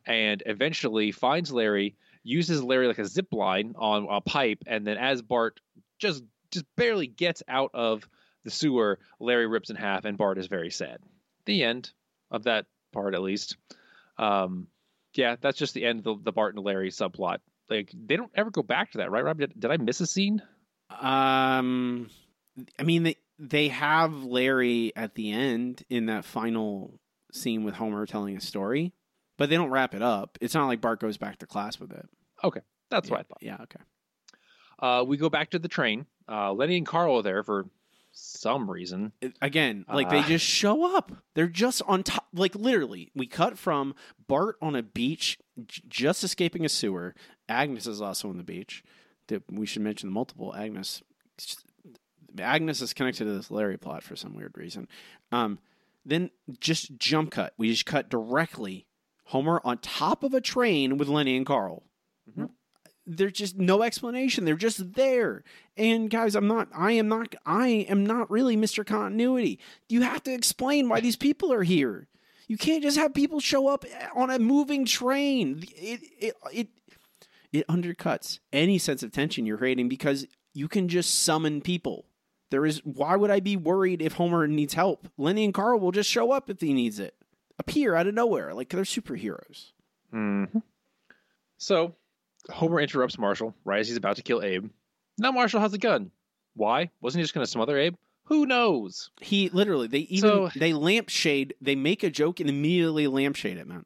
and 0.06 0.42
eventually 0.46 1.12
finds 1.12 1.52
Larry, 1.52 1.96
uses 2.22 2.62
Larry 2.62 2.88
like 2.88 2.98
a 2.98 3.06
zip 3.06 3.32
line 3.32 3.74
on 3.78 4.06
a 4.10 4.20
pipe, 4.20 4.64
and 4.66 4.86
then 4.86 4.96
as 4.96 5.20
Bart 5.22 5.60
just 6.04 6.22
just 6.50 6.66
barely 6.76 7.06
gets 7.06 7.42
out 7.48 7.70
of 7.74 8.08
the 8.44 8.50
sewer, 8.50 8.98
Larry 9.18 9.46
rips 9.46 9.70
in 9.70 9.76
half, 9.76 10.04
and 10.04 10.18
Bart 10.18 10.38
is 10.38 10.46
very 10.46 10.70
sad. 10.70 10.98
The 11.46 11.64
end 11.64 11.90
of 12.30 12.44
that 12.44 12.66
part, 12.92 13.14
at 13.14 13.22
least. 13.22 13.56
Um, 14.18 14.68
yeah, 15.14 15.36
that's 15.40 15.58
just 15.58 15.74
the 15.74 15.84
end 15.84 16.00
of 16.00 16.04
the, 16.04 16.24
the 16.24 16.32
Bart 16.32 16.54
and 16.54 16.64
Larry 16.64 16.90
subplot. 16.90 17.38
Like 17.68 17.90
they 17.94 18.16
don't 18.16 18.30
ever 18.34 18.50
go 18.50 18.62
back 18.62 18.92
to 18.92 18.98
that, 18.98 19.10
right, 19.10 19.24
Rob? 19.24 19.38
Did, 19.38 19.58
did 19.58 19.70
I 19.70 19.78
miss 19.78 20.00
a 20.00 20.06
scene? 20.06 20.42
Um, 20.90 22.10
I 22.78 22.82
mean 22.82 23.04
they 23.04 23.16
they 23.38 23.68
have 23.68 24.24
Larry 24.24 24.92
at 24.94 25.14
the 25.14 25.32
end 25.32 25.82
in 25.88 26.06
that 26.06 26.24
final 26.24 27.00
scene 27.32 27.64
with 27.64 27.74
Homer 27.74 28.06
telling 28.06 28.36
a 28.36 28.40
story, 28.40 28.92
but 29.38 29.48
they 29.48 29.56
don't 29.56 29.70
wrap 29.70 29.94
it 29.94 30.02
up. 30.02 30.36
It's 30.40 30.54
not 30.54 30.66
like 30.66 30.82
Bart 30.82 31.00
goes 31.00 31.16
back 31.16 31.38
to 31.38 31.46
class 31.46 31.80
with 31.80 31.92
it. 31.92 32.06
Okay, 32.44 32.60
that's 32.90 33.08
yeah, 33.08 33.12
what 33.12 33.20
I 33.20 33.22
thought. 33.22 33.38
Yeah, 33.40 33.56
okay. 33.62 33.80
Uh, 34.78 35.04
we 35.06 35.16
go 35.16 35.28
back 35.28 35.50
to 35.50 35.58
the 35.58 35.68
train. 35.68 36.06
Uh, 36.28 36.52
Lenny 36.52 36.76
and 36.76 36.86
Carl 36.86 37.16
are 37.18 37.22
there 37.22 37.42
for 37.42 37.66
some 38.12 38.70
reason. 38.70 39.12
Again, 39.42 39.84
like 39.92 40.08
they 40.10 40.20
Uh. 40.20 40.26
just 40.26 40.46
show 40.46 40.96
up. 40.96 41.12
They're 41.34 41.48
just 41.48 41.82
on 41.86 42.02
top. 42.02 42.28
Like 42.32 42.54
literally, 42.54 43.10
we 43.14 43.26
cut 43.26 43.58
from 43.58 43.94
Bart 44.28 44.56
on 44.62 44.74
a 44.76 44.82
beach, 44.82 45.38
j- 45.66 45.82
just 45.88 46.22
escaping 46.24 46.64
a 46.64 46.68
sewer. 46.68 47.14
Agnes 47.48 47.86
is 47.86 48.00
also 48.00 48.28
on 48.30 48.36
the 48.36 48.44
beach. 48.44 48.84
We 49.50 49.66
should 49.66 49.82
mention 49.82 50.08
the 50.10 50.12
multiple 50.14 50.54
Agnes. 50.54 51.02
Agnes 52.38 52.80
is 52.80 52.92
connected 52.92 53.24
to 53.24 53.32
this 53.32 53.50
Larry 53.50 53.76
plot 53.78 54.02
for 54.02 54.16
some 54.16 54.34
weird 54.34 54.56
reason. 54.56 54.88
Um, 55.32 55.58
then 56.04 56.30
just 56.60 56.96
jump 56.98 57.30
cut. 57.30 57.54
We 57.56 57.70
just 57.70 57.86
cut 57.86 58.08
directly 58.08 58.86
Homer 59.26 59.60
on 59.64 59.78
top 59.78 60.22
of 60.22 60.34
a 60.34 60.40
train 60.40 60.98
with 60.98 61.08
Lenny 61.08 61.36
and 61.36 61.46
Carl. 61.46 61.84
There's 63.06 63.32
just 63.32 63.56
no 63.56 63.82
explanation. 63.82 64.44
They're 64.44 64.56
just 64.56 64.94
there. 64.94 65.44
And 65.76 66.08
guys, 66.08 66.34
I'm 66.34 66.46
not 66.46 66.68
I 66.74 66.92
am 66.92 67.08
not 67.08 67.34
I 67.44 67.68
am 67.68 68.04
not 68.04 68.30
really 68.30 68.56
Mr. 68.56 68.86
Continuity. 68.86 69.58
You 69.88 70.02
have 70.02 70.22
to 70.24 70.32
explain 70.32 70.88
why 70.88 71.00
these 71.00 71.16
people 71.16 71.52
are 71.52 71.62
here. 71.62 72.08
You 72.46 72.56
can't 72.56 72.82
just 72.82 72.96
have 72.96 73.14
people 73.14 73.40
show 73.40 73.68
up 73.68 73.84
on 74.14 74.30
a 74.30 74.38
moving 74.38 74.84
train. 74.84 75.64
It 75.76 76.00
it 76.18 76.34
it 76.52 76.68
it 77.52 77.66
undercuts 77.68 78.40
any 78.52 78.78
sense 78.78 79.02
of 79.02 79.12
tension 79.12 79.46
you're 79.46 79.58
creating 79.58 79.88
because 79.88 80.26
you 80.52 80.68
can 80.68 80.88
just 80.88 81.22
summon 81.22 81.60
people. 81.60 82.06
There 82.50 82.64
is 82.64 82.80
why 82.84 83.16
would 83.16 83.30
I 83.30 83.40
be 83.40 83.56
worried 83.56 84.00
if 84.00 84.14
Homer 84.14 84.46
needs 84.46 84.74
help? 84.74 85.08
Lenny 85.18 85.44
and 85.44 85.54
Carl 85.54 85.80
will 85.80 85.92
just 85.92 86.10
show 86.10 86.32
up 86.32 86.48
if 86.48 86.60
he 86.60 86.72
needs 86.72 86.98
it. 86.98 87.14
Appear 87.58 87.94
out 87.94 88.06
of 88.06 88.14
nowhere 88.14 88.54
like 88.54 88.68
they're 88.68 88.82
superheroes. 88.82 89.72
Mm-hmm. 90.12 90.58
So 91.58 91.94
Homer 92.50 92.80
interrupts 92.80 93.18
Marshall 93.18 93.54
right 93.64 93.80
as 93.80 93.88
he's 93.88 93.96
about 93.96 94.16
to 94.16 94.22
kill 94.22 94.42
Abe. 94.42 94.70
Now 95.18 95.32
Marshall 95.32 95.60
has 95.60 95.72
a 95.74 95.78
gun. 95.78 96.10
Why? 96.54 96.90
Wasn't 97.00 97.18
he 97.18 97.24
just 97.24 97.34
going 97.34 97.44
to 97.44 97.50
smother 97.50 97.78
Abe? 97.78 97.94
Who 98.24 98.46
knows? 98.46 99.10
He 99.20 99.48
literally 99.50 99.86
they 99.86 99.98
even 100.00 100.30
So- 100.30 100.50
they 100.56 100.72
lampshade 100.72 101.54
they 101.60 101.74
make 101.74 102.02
a 102.02 102.10
joke 102.10 102.40
and 102.40 102.48
immediately 102.48 103.06
lampshade 103.06 103.58
it, 103.58 103.66
man. 103.66 103.84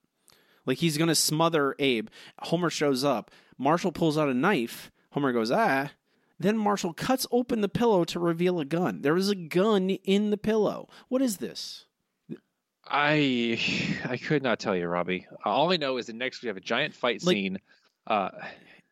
Like 0.65 0.79
he's 0.79 0.97
gonna 0.99 1.15
smother 1.15 1.75
Abe. 1.79 2.09
Homer 2.43 2.71
shows 2.71 3.03
up. 3.03 3.31
Marshall 3.57 3.91
pulls 3.91 4.17
out 4.19 4.29
a 4.29 4.35
knife. 4.35 4.91
Homer 5.13 5.33
goes, 5.33 5.51
ah. 5.51 5.91
Then 6.39 6.57
Marshall 6.57 6.93
cuts 6.93 7.27
open 7.33 7.63
the 7.63 7.69
pillow 7.69 8.05
to 8.05 8.21
reveal 8.21 8.61
a 8.61 8.65
gun. 8.65 9.03
There 9.03 9.17
is 9.17 9.29
a 9.29 9.35
gun 9.35 9.91
in 9.91 10.31
the 10.31 10.37
pillow. 10.37 10.89
What 11.09 11.21
is 11.23 11.39
this? 11.39 11.87
I 12.87 13.59
I 14.05 14.17
could 14.17 14.43
not 14.43 14.59
tell 14.61 14.77
you, 14.77 14.87
Robbie. 14.87 15.27
All 15.45 15.73
I 15.73 15.77
know 15.77 15.97
is 15.99 16.07
that 16.07 16.17
next 16.17 16.43
we 16.43 16.49
have 16.49 16.57
a 16.57 16.61
giant 16.61 16.95
fight 16.95 17.25
Like- 17.25 17.35
scene. 17.35 17.59
Uh, 18.09 18.31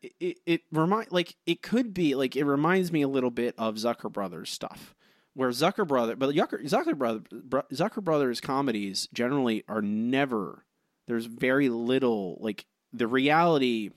It 0.01 0.13
it, 0.19 0.37
it 0.45 0.61
remind 0.71 1.11
like 1.11 1.35
it 1.45 1.61
could 1.61 1.93
be 1.93 2.15
like 2.15 2.35
it 2.35 2.45
reminds 2.45 2.91
me 2.91 3.01
a 3.01 3.07
little 3.07 3.31
bit 3.31 3.55
of 3.57 3.75
Zucker 3.75 4.11
Brothers 4.11 4.49
stuff. 4.51 4.93
Where 5.33 5.49
Zucker 5.49 5.87
Brother, 5.87 6.15
but 6.15 6.33
Zucker, 6.33 6.63
Zucker 6.63 6.97
Brother, 6.97 7.21
Zucker 7.71 8.03
Brothers 8.03 8.41
comedies 8.41 9.07
generally 9.13 9.63
are 9.67 9.81
never. 9.83 10.65
There's 11.07 11.25
very 11.25 11.69
little 11.69 12.37
like 12.39 12.65
the 12.93 13.07
reality 13.07 13.91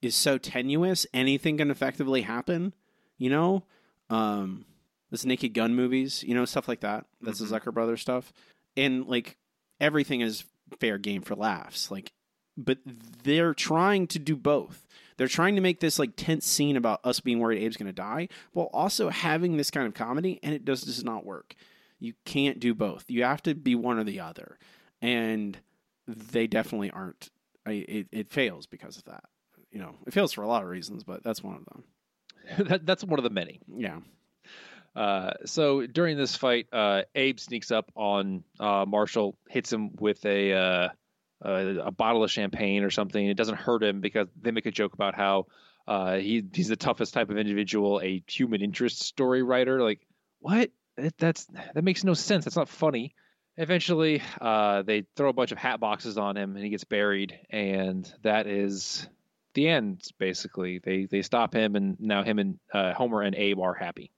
is 0.00 0.14
so 0.14 0.38
tenuous. 0.38 1.06
Anything 1.12 1.58
can 1.58 1.70
effectively 1.70 2.22
happen. 2.22 2.74
You 3.18 3.30
know, 3.30 3.64
um, 4.10 4.64
this 5.10 5.24
Naked 5.24 5.54
Gun 5.54 5.74
movies, 5.74 6.22
you 6.22 6.34
know, 6.34 6.44
stuff 6.44 6.66
like 6.68 6.80
that. 6.80 7.06
That's 7.20 7.38
the 7.40 7.46
Zucker 7.46 7.72
Brothers 7.72 8.00
stuff, 8.00 8.32
and 8.76 9.06
like 9.06 9.36
everything 9.80 10.20
is 10.22 10.44
fair 10.80 10.98
game 10.98 11.22
for 11.22 11.34
laughs. 11.34 11.90
Like, 11.90 12.12
but 12.56 12.78
they're 13.22 13.54
trying 13.54 14.06
to 14.08 14.18
do 14.18 14.36
both. 14.36 14.86
They're 15.16 15.28
trying 15.28 15.54
to 15.54 15.60
make 15.60 15.80
this 15.80 15.98
like 15.98 16.16
tense 16.16 16.46
scene 16.46 16.76
about 16.76 17.00
us 17.04 17.20
being 17.20 17.38
worried 17.38 17.62
Abe's 17.62 17.76
going 17.76 17.86
to 17.86 17.92
die, 17.92 18.28
while 18.52 18.70
also 18.72 19.08
having 19.08 19.56
this 19.56 19.70
kind 19.70 19.86
of 19.86 19.94
comedy, 19.94 20.40
and 20.42 20.54
it 20.54 20.64
does 20.64 20.82
does 20.82 21.04
not 21.04 21.24
work. 21.24 21.54
You 22.00 22.14
can't 22.24 22.60
do 22.60 22.74
both. 22.74 23.04
You 23.08 23.24
have 23.24 23.42
to 23.44 23.54
be 23.54 23.74
one 23.74 23.98
or 23.98 24.04
the 24.04 24.20
other, 24.20 24.58
and 25.00 25.56
they 26.06 26.46
definitely 26.46 26.90
aren't. 26.90 27.30
It 27.66 28.08
it 28.10 28.30
fails 28.30 28.66
because 28.66 28.96
of 28.96 29.04
that. 29.04 29.24
You 29.70 29.80
know, 29.80 29.94
it 30.06 30.12
fails 30.12 30.32
for 30.32 30.42
a 30.42 30.48
lot 30.48 30.62
of 30.62 30.68
reasons, 30.68 31.04
but 31.04 31.22
that's 31.22 31.42
one 31.42 31.56
of 31.56 31.64
them. 31.64 31.84
that, 32.68 32.86
that's 32.86 33.04
one 33.04 33.18
of 33.18 33.24
the 33.24 33.30
many. 33.30 33.60
Yeah. 33.68 34.00
Uh, 34.94 35.32
so 35.44 35.86
during 35.86 36.16
this 36.16 36.36
fight, 36.36 36.66
uh, 36.72 37.02
Abe 37.14 37.40
sneaks 37.40 37.70
up 37.70 37.90
on 37.96 38.44
uh, 38.60 38.84
Marshall, 38.86 39.36
hits 39.48 39.72
him 39.72 39.90
with 39.98 40.24
a, 40.24 40.52
uh, 40.52 40.88
a 41.44 41.86
a 41.86 41.90
bottle 41.90 42.24
of 42.24 42.30
champagne 42.30 42.82
or 42.82 42.90
something. 42.90 43.26
It 43.26 43.36
doesn't 43.36 43.56
hurt 43.56 43.82
him 43.82 44.00
because 44.00 44.28
they 44.40 44.50
make 44.50 44.66
a 44.66 44.70
joke 44.70 44.94
about 44.94 45.14
how 45.14 45.46
uh, 45.86 46.16
he 46.16 46.42
he's 46.52 46.68
the 46.68 46.76
toughest 46.76 47.14
type 47.14 47.30
of 47.30 47.36
individual, 47.36 48.00
a 48.02 48.22
human 48.26 48.62
interest 48.62 49.00
story 49.02 49.42
writer. 49.42 49.82
Like 49.82 50.00
what? 50.40 50.70
That, 50.96 51.18
that's 51.18 51.46
that 51.74 51.84
makes 51.84 52.04
no 52.04 52.14
sense. 52.14 52.44
That's 52.44 52.56
not 52.56 52.68
funny. 52.68 53.14
Eventually, 53.56 54.20
uh, 54.40 54.82
they 54.82 55.04
throw 55.16 55.28
a 55.28 55.32
bunch 55.32 55.52
of 55.52 55.58
hat 55.58 55.78
boxes 55.78 56.18
on 56.18 56.36
him, 56.36 56.56
and 56.56 56.64
he 56.64 56.70
gets 56.70 56.84
buried. 56.84 57.38
And 57.50 58.10
that 58.22 58.46
is 58.46 59.06
the 59.54 59.68
end. 59.68 60.02
Basically, 60.18 60.78
they 60.78 61.06
they 61.06 61.22
stop 61.22 61.54
him, 61.54 61.76
and 61.76 61.98
now 62.00 62.22
him 62.22 62.38
and 62.38 62.58
uh, 62.72 62.94
Homer 62.94 63.22
and 63.22 63.34
Abe 63.34 63.60
are 63.60 63.74
happy. 63.74 64.10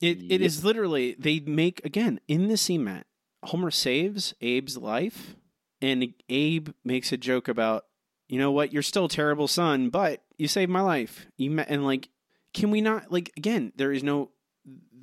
It 0.00 0.30
it 0.30 0.40
is 0.42 0.64
literally 0.64 1.16
they 1.18 1.40
make 1.40 1.84
again 1.84 2.20
in 2.28 2.48
the 2.48 2.56
scene 2.56 2.84
Matt, 2.84 3.06
Homer 3.44 3.70
saves 3.70 4.34
Abe's 4.42 4.76
life 4.76 5.34
and 5.80 6.12
Abe 6.28 6.70
makes 6.84 7.12
a 7.12 7.16
joke 7.16 7.48
about 7.48 7.84
you 8.28 8.38
know 8.38 8.50
what? 8.50 8.74
You're 8.74 8.82
still 8.82 9.06
a 9.06 9.10
terrible 9.10 9.48
son 9.48 9.90
but 9.90 10.22
you 10.36 10.48
saved 10.48 10.70
my 10.70 10.80
life. 10.80 11.26
You 11.36 11.50
ma-, 11.50 11.64
and 11.68 11.84
like 11.84 12.08
can 12.52 12.70
we 12.70 12.80
not 12.80 13.10
like 13.10 13.32
again 13.36 13.72
there 13.76 13.92
is 13.92 14.02
no 14.02 14.30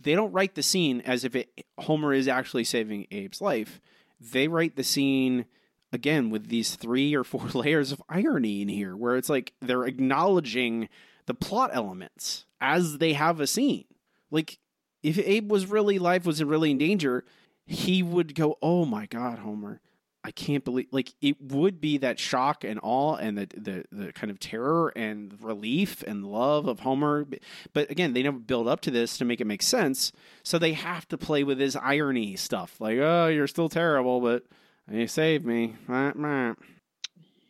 they 0.02 0.14
don't 0.14 0.32
write 0.32 0.56
the 0.56 0.64
scene 0.64 1.02
as 1.02 1.24
if 1.24 1.36
it 1.36 1.50
Homer 1.80 2.14
is 2.14 2.28
actually 2.28 2.64
saving 2.64 3.08
Abe's 3.12 3.42
life. 3.42 3.82
They 4.20 4.48
write 4.48 4.76
the 4.76 4.84
scene 4.84 5.46
again 5.92 6.30
with 6.30 6.48
these 6.48 6.76
three 6.76 7.16
or 7.16 7.24
four 7.24 7.48
layers 7.54 7.92
of 7.92 8.04
irony 8.08 8.62
in 8.62 8.68
here 8.68 8.96
where 8.96 9.16
it's 9.16 9.30
like 9.30 9.54
they're 9.62 9.86
acknowledging 9.86 10.90
the 11.26 11.34
plot 11.34 11.72
elements 11.74 12.46
as 12.62 13.00
they 13.00 13.14
have 13.14 13.40
a 13.40 13.48
scene. 13.48 13.86
Like 14.30 14.60
if 15.02 15.18
Abe 15.20 15.52
was 15.52 15.68
really 15.68 16.00
life 16.00 16.26
was 16.26 16.44
really 16.44 16.72
in 16.72 16.78
danger, 16.78 17.26
he 17.66 18.04
would 18.04 18.36
go, 18.36 18.58
"Oh 18.62 18.86
my 18.86 19.06
God, 19.08 19.40
Homer, 19.40 19.82
I 20.26 20.32
can't 20.32 20.66
believe 20.66 20.88
like 20.92 21.14
it 21.22 21.40
would 21.40 21.80
be 21.80 22.00
that 22.00 22.20
shock 22.20 22.64
and 22.64 22.80
awe 22.82 23.16
and 23.16 23.38
the 23.38 23.48
the 23.56 23.86
the 23.92 24.12
kind 24.12 24.32
of 24.32 24.40
terror 24.40 24.92
and 24.96 25.38
relief 25.40 26.02
and 26.02 26.26
love 26.26 26.68
of 26.68 26.80
Homer. 26.80 27.28
But 27.74 27.92
again, 27.92 28.14
they 28.14 28.24
never 28.24 28.40
build 28.40 28.68
up 28.68 28.82
to 28.82 28.92
this 28.92 29.20
to 29.20 29.26
make 29.26 29.40
it 29.40 29.46
make 29.46 29.62
sense. 29.62 30.12
So 30.42 30.58
they 30.58 30.74
have 30.74 31.08
to 31.10 31.18
play 31.18 31.44
with 31.44 31.60
this 31.60 31.76
irony 31.76 32.36
stuff, 32.38 32.82
like 32.82 32.98
oh, 32.98 33.28
you're 33.28 33.46
still 33.46 33.70
terrible, 33.70 34.20
but 34.20 34.46
you 34.90 35.06
saved 35.06 35.46
me. 35.46 35.76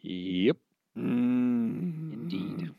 Yep. 0.01 0.57
Mm. 0.97 2.13
Indeed. 2.13 2.71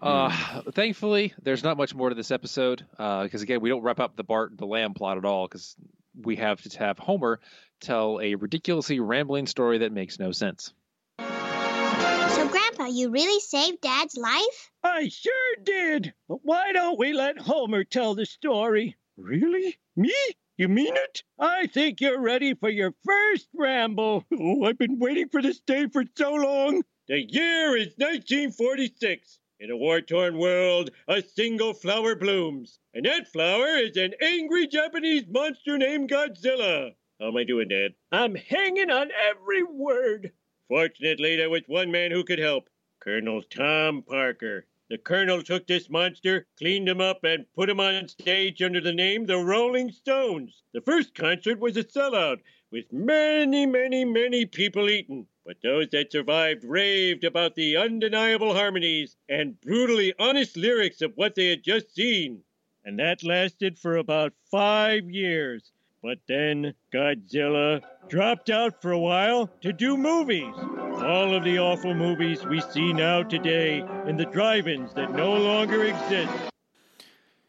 Uh, 0.00 0.62
thankfully, 0.72 1.34
there's 1.42 1.62
not 1.62 1.76
much 1.76 1.94
more 1.94 2.08
to 2.08 2.14
this 2.14 2.30
episode 2.30 2.86
because 2.96 3.42
again, 3.42 3.60
we 3.60 3.68
don't 3.68 3.82
wrap 3.82 4.00
up 4.00 4.16
the 4.16 4.24
Bart 4.24 4.56
the 4.56 4.66
Lamb 4.66 4.94
plot 4.94 5.18
at 5.18 5.26
all 5.26 5.46
because 5.46 5.76
we 6.20 6.36
have 6.36 6.60
to 6.62 6.78
have 6.78 6.98
Homer 6.98 7.40
tell 7.80 8.20
a 8.20 8.34
ridiculously 8.34 9.00
rambling 9.00 9.46
story 9.46 9.78
that 9.78 9.92
makes 9.92 10.18
no 10.18 10.32
sense. 10.32 10.72
So, 11.18 12.48
Grandpa, 12.48 12.86
you 12.86 13.10
really 13.10 13.40
saved 13.40 13.80
Dad's 13.80 14.16
life? 14.16 14.70
I 14.82 15.08
sure 15.08 15.56
did. 15.62 16.12
But 16.28 16.38
why 16.42 16.72
don't 16.72 16.98
we 16.98 17.12
let 17.12 17.38
Homer 17.38 17.84
tell 17.84 18.14
the 18.14 18.26
story? 18.26 18.96
Really? 19.16 19.78
Me? 19.96 20.14
You 20.58 20.68
mean 20.68 20.94
it? 20.96 21.22
I 21.38 21.66
think 21.66 22.00
you're 22.00 22.20
ready 22.20 22.54
for 22.54 22.70
your 22.70 22.94
first 23.04 23.48
ramble. 23.54 24.24
Oh, 24.38 24.64
I've 24.64 24.78
been 24.78 24.98
waiting 24.98 25.28
for 25.28 25.42
this 25.42 25.60
day 25.60 25.86
for 25.86 26.04
so 26.16 26.32
long. 26.32 26.82
The 27.08 27.20
year 27.20 27.76
is 27.76 27.94
1946. 27.98 29.38
In 29.58 29.70
a 29.70 29.76
war 29.76 30.02
torn 30.02 30.36
world, 30.36 30.90
a 31.08 31.22
single 31.22 31.72
flower 31.72 32.14
blooms. 32.14 32.78
And 32.92 33.06
that 33.06 33.32
flower 33.32 33.78
is 33.78 33.96
an 33.96 34.12
angry 34.20 34.66
Japanese 34.66 35.26
monster 35.28 35.78
named 35.78 36.10
Godzilla. 36.10 36.94
How 37.18 37.28
am 37.28 37.36
I 37.38 37.44
doing, 37.44 37.68
Dad? 37.68 37.94
I'm 38.12 38.34
hanging 38.34 38.90
on 38.90 39.10
every 39.12 39.62
word. 39.62 40.32
Fortunately, 40.68 41.36
there 41.36 41.48
was 41.48 41.62
one 41.68 41.90
man 41.90 42.10
who 42.10 42.22
could 42.22 42.38
help 42.38 42.68
Colonel 43.00 43.42
Tom 43.44 44.02
Parker. 44.02 44.66
The 44.90 44.98
Colonel 44.98 45.42
took 45.42 45.66
this 45.66 45.88
monster, 45.88 46.46
cleaned 46.58 46.88
him 46.88 47.00
up, 47.00 47.24
and 47.24 47.50
put 47.54 47.70
him 47.70 47.80
on 47.80 48.08
stage 48.08 48.60
under 48.60 48.82
the 48.82 48.92
name 48.92 49.24
The 49.24 49.38
Rolling 49.38 49.90
Stones. 49.90 50.64
The 50.74 50.82
first 50.82 51.14
concert 51.14 51.58
was 51.58 51.78
a 51.78 51.84
sellout, 51.84 52.40
with 52.70 52.92
many, 52.92 53.64
many, 53.64 54.04
many 54.04 54.44
people 54.44 54.90
eaten. 54.90 55.26
But 55.46 55.62
those 55.62 55.88
that 55.90 56.10
survived 56.10 56.64
raved 56.64 57.22
about 57.22 57.54
the 57.54 57.76
undeniable 57.76 58.52
harmonies 58.52 59.14
and 59.28 59.60
brutally 59.60 60.12
honest 60.18 60.56
lyrics 60.56 61.00
of 61.02 61.12
what 61.16 61.36
they 61.36 61.50
had 61.50 61.62
just 61.62 61.94
seen. 61.94 62.42
And 62.84 62.98
that 62.98 63.22
lasted 63.22 63.78
for 63.78 63.96
about 63.96 64.32
five 64.50 65.08
years. 65.08 65.70
But 66.02 66.18
then 66.28 66.74
Godzilla 66.92 67.80
dropped 68.08 68.50
out 68.50 68.82
for 68.82 68.90
a 68.92 68.98
while 68.98 69.48
to 69.60 69.72
do 69.72 69.96
movies. 69.96 70.54
All 70.56 71.34
of 71.34 71.44
the 71.44 71.58
awful 71.60 71.94
movies 71.94 72.44
we 72.44 72.60
see 72.60 72.92
now 72.92 73.22
today 73.22 73.84
in 74.06 74.16
the 74.16 74.26
drive 74.26 74.66
ins 74.66 74.92
that 74.94 75.12
no 75.12 75.32
longer 75.34 75.84
exist. 75.84 76.32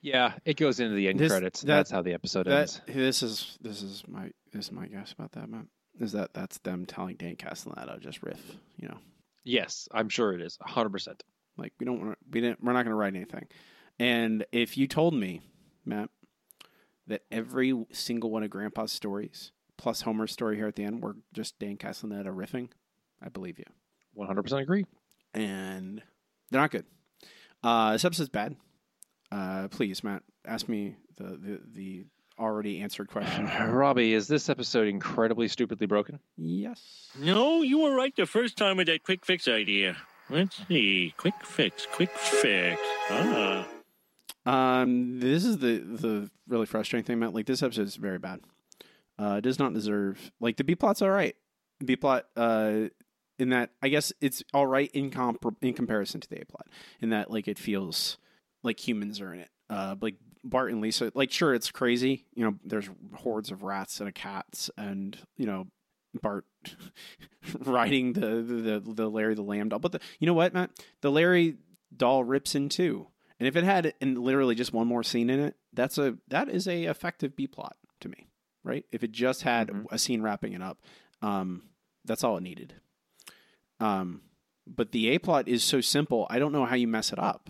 Yeah, 0.02 0.34
it 0.46 0.58
goes 0.58 0.80
into 0.80 0.96
the 0.96 1.08
end 1.08 1.20
This- 1.20 1.32
credits. 1.32 1.62
that- 1.62 1.68
That's 1.68 1.92
how 1.92 2.02
the 2.04 2.14
episode 2.14 2.46
That 2.46 2.60
ends. 2.60 2.82
this 2.88 3.24
is 3.24 3.58
this 3.62 3.82
is 3.82 4.04
my 4.08 4.32
this 4.52 4.66
is 4.66 4.72
my 4.72 4.88
guess 4.88 5.12
about 5.12 5.32
that, 5.34 5.50
man. 5.50 5.68
Is 6.00 6.12
that 6.12 6.34
that's 6.34 6.60
them 6.60 6.86
telling 6.86 7.16
Dan 7.16 7.36
Castellaneta 7.36 8.00
just 8.00 8.22
riff, 8.24 8.42
you 8.78 8.88
know? 8.88 8.98
Yes, 9.44 9.88
I'm 9.92 10.10
sure 10.10 10.34
it 10.34 10.42
is. 10.42 10.58
100%. 10.58 11.22
Like 11.58 11.74
we 11.80 11.86
don't 11.86 12.06
want 12.06 12.18
we 12.32 12.42
didn't 12.42 12.64
we're 12.64 12.74
not 12.74 12.84
going 12.84 12.92
to 12.92 12.96
write 12.96 13.16
anything. 13.16 13.48
And 13.98 14.46
if 14.52 14.78
you 14.78 14.88
told 14.88 15.16
me, 15.16 15.42
Matt, 15.86 16.10
that 17.08 17.24
every 17.32 17.86
single 17.92 18.30
one 18.30 18.44
of 18.44 18.52
Grandpa's 18.52 18.92
stories 18.92 19.52
plus 19.78 20.02
Homer's 20.02 20.32
story 20.32 20.56
here 20.56 20.68
at 20.68 20.76
the 20.76 20.84
end 20.84 21.02
were 21.02 21.16
just 21.34 21.58
Dan 21.60 21.78
Castellaneta 21.78 22.28
riffing, 22.28 22.70
I 23.22 23.30
believe 23.30 23.58
you. 23.60 23.66
100% 24.18 24.62
agree. 24.62 24.86
And 25.34 26.02
they're 26.50 26.62
not 26.62 26.72
good. 26.72 26.86
Uh, 27.64 27.94
this 27.94 28.06
episode's 28.06 28.30
bad. 28.30 28.56
Uh, 29.32 29.68
please, 29.70 30.04
Matt, 30.04 30.24
ask 30.46 30.68
me 30.70 30.96
the, 31.18 31.24
the 31.24 31.62
the 31.74 32.06
already 32.40 32.82
answered 32.82 33.10
question. 33.10 33.46
Robbie, 33.72 34.14
is 34.14 34.28
this 34.28 34.50
episode 34.50 34.88
incredibly 34.88 35.48
stupidly 35.48 35.88
broken? 35.88 36.20
Yes. 36.38 37.10
No, 37.18 37.62
you 37.62 37.80
were 37.80 37.96
right 37.96 38.16
the 38.16 38.26
first 38.26 38.58
time 38.58 38.78
with 38.78 38.88
that 38.88 39.04
quick 39.04 39.26
fix 39.26 39.48
idea. 39.48 39.98
Let's 40.30 40.62
see. 40.68 41.14
Quick 41.18 41.36
fix, 41.44 41.88
quick 41.92 42.12
fix. 42.12 42.82
Ah. 43.10 43.68
Um, 44.46 45.20
this 45.20 45.44
is 45.44 45.58
the 45.58 45.80
the 45.80 46.30
really 46.48 46.66
frustrating 46.66 47.06
thing, 47.06 47.18
about 47.18 47.34
Like 47.34 47.46
this 47.46 47.64
episode 47.64 47.88
is 47.88 47.96
very 47.96 48.20
bad. 48.20 48.42
Uh, 49.20 49.36
it 49.38 49.42
does 49.42 49.60
not 49.60 49.74
deserve 49.74 50.32
like 50.40 50.58
the 50.58 50.64
B 50.64 50.76
plot's 50.76 51.02
all 51.02 51.10
right. 51.10 51.36
B 51.84 51.96
plot, 51.96 52.26
uh, 52.36 52.88
in 53.40 53.50
that 53.50 53.72
I 53.82 53.90
guess 53.90 54.14
it's 54.22 54.44
all 54.54 54.68
right 54.68 54.90
in 54.94 55.12
comp 55.12 55.46
in 55.62 55.74
comparison 55.74 56.22
to 56.22 56.30
the 56.30 56.42
A 56.42 56.46
plot, 56.46 56.68
in 57.02 57.10
that 57.10 57.30
like 57.30 57.48
it 57.48 57.60
feels 57.60 58.18
like 58.64 58.86
humans 58.86 59.22
are 59.22 59.34
in 59.34 59.42
it. 59.42 59.50
Uh, 59.70 59.96
like 60.02 60.16
Bart 60.50 60.72
and 60.72 60.82
Lisa, 60.82 61.12
like 61.14 61.32
sure 61.32 61.54
it's 61.54 61.72
crazy. 61.72 62.26
You 62.34 62.46
know, 62.46 62.56
there's 62.64 62.90
hordes 63.16 63.52
of 63.52 63.64
rats 63.64 64.00
and 64.00 64.14
cats, 64.14 64.70
and 64.78 65.18
you 65.38 65.46
know 65.46 65.68
Bart 66.22 66.46
riding 67.60 68.14
the, 68.14 68.42
the 68.42 68.94
the 68.94 69.10
Larry 69.10 69.36
the 69.36 69.42
Lamb 69.42 69.70
doll. 69.70 69.80
But 69.80 69.94
the, 69.94 70.00
you 70.20 70.28
know 70.28 70.34
what, 70.34 70.54
Matt? 70.54 70.72
The 71.02 71.12
Larry 71.12 71.58
doll 71.96 72.24
rips 72.24 72.56
in 72.56 72.70
two. 72.70 73.08
And 73.40 73.48
if 73.48 73.56
it 73.56 73.64
had 73.64 73.94
and 74.02 74.18
literally 74.18 74.56
just 74.56 74.74
one 74.74 74.88
more 74.88 75.04
scene 75.04 75.30
in 75.30 75.40
it, 75.40 75.56
that's 75.74 75.98
a 75.98 76.18
that 76.30 76.50
is 76.50 76.68
a 76.68 76.86
effective 76.86 77.36
B 77.36 77.46
plot 77.48 77.76
to 78.00 78.10
me, 78.10 78.28
right? 78.64 78.86
If 78.92 79.04
it 79.04 79.12
just 79.12 79.44
had 79.44 79.72
a 79.92 80.00
scene 80.00 80.22
wrapping 80.22 80.54
it 80.54 80.62
up, 80.62 80.80
um, 81.22 81.64
that's 82.04 82.24
all 82.24 82.38
it 82.38 82.44
needed. 82.44 82.74
Um, 83.80 84.22
but 84.66 84.92
the 84.92 85.10
A 85.10 85.20
plot 85.20 85.48
is 85.48 85.64
so 85.64 85.82
simple. 85.82 86.26
I 86.30 86.40
don't 86.40 86.52
know 86.52 86.66
how 86.66 86.76
you 86.76 86.88
mess 86.88 87.14
it 87.14 87.20
up. 87.20 87.50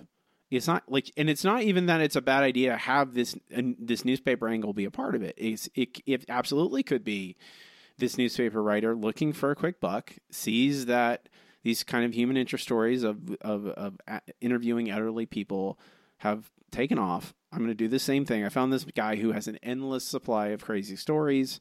It's 0.50 0.68
not 0.68 0.84
like, 0.88 1.12
and 1.18 1.30
it's 1.30 1.44
not 1.44 1.64
even 1.64 1.88
that 1.88 2.00
it's 2.00 2.16
a 2.16 2.22
bad 2.22 2.44
idea 2.44 2.72
to 2.72 2.78
have 2.78 3.14
this 3.14 3.36
and 3.52 3.76
this 3.80 4.06
newspaper 4.06 4.48
angle 4.48 4.74
be 4.74 4.86
a 4.86 4.92
part 4.92 5.16
of 5.16 5.22
it. 5.22 5.36
It's 5.38 5.70
it 5.76 6.02
it 6.06 6.26
absolutely 6.30 6.84
could 6.84 7.04
be 7.04 7.36
this 7.98 8.18
newspaper 8.18 8.64
writer 8.64 8.96
looking 8.96 9.34
for 9.34 9.52
a 9.52 9.56
quick 9.56 9.82
buck 9.82 10.14
sees 10.32 10.86
that 10.86 11.28
these 11.64 11.84
kind 11.84 12.06
of 12.06 12.14
human 12.14 12.38
interest 12.38 12.64
stories 12.64 13.04
of 13.04 13.36
of, 13.42 13.68
of 13.68 13.98
uh, 14.08 14.20
interviewing 14.40 14.90
elderly 14.90 15.26
people 15.26 15.78
have 16.20 16.50
taken 16.72 16.98
off. 16.98 17.34
I'm 17.52 17.60
going 17.60 17.70
to 17.70 17.76
do 17.76 17.88
the 17.90 18.00
same 18.00 18.26
thing. 18.26 18.46
I 18.46 18.50
found 18.50 18.72
this 18.72 18.86
guy 18.86 19.18
who 19.18 19.34
has 19.34 19.48
an 19.48 19.58
endless 19.62 20.06
supply 20.06 20.48
of 20.48 20.64
crazy 20.64 20.96
stories, 20.96 21.60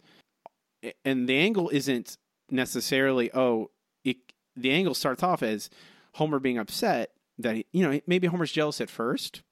and 1.04 1.28
the 1.28 1.38
angle 1.38 1.70
isn't 1.70 2.18
necessarily 2.52 3.32
oh, 3.34 3.70
it, 4.04 4.18
the 4.54 4.70
angle 4.70 4.94
starts 4.94 5.24
off 5.24 5.42
as 5.42 5.70
Homer 6.14 6.38
being 6.38 6.58
upset 6.58 7.10
that 7.38 7.56
he, 7.56 7.66
you 7.72 7.82
know 7.82 8.00
maybe 8.06 8.26
Homer's 8.26 8.52
jealous 8.52 8.80
at 8.80 8.90
first, 8.90 9.42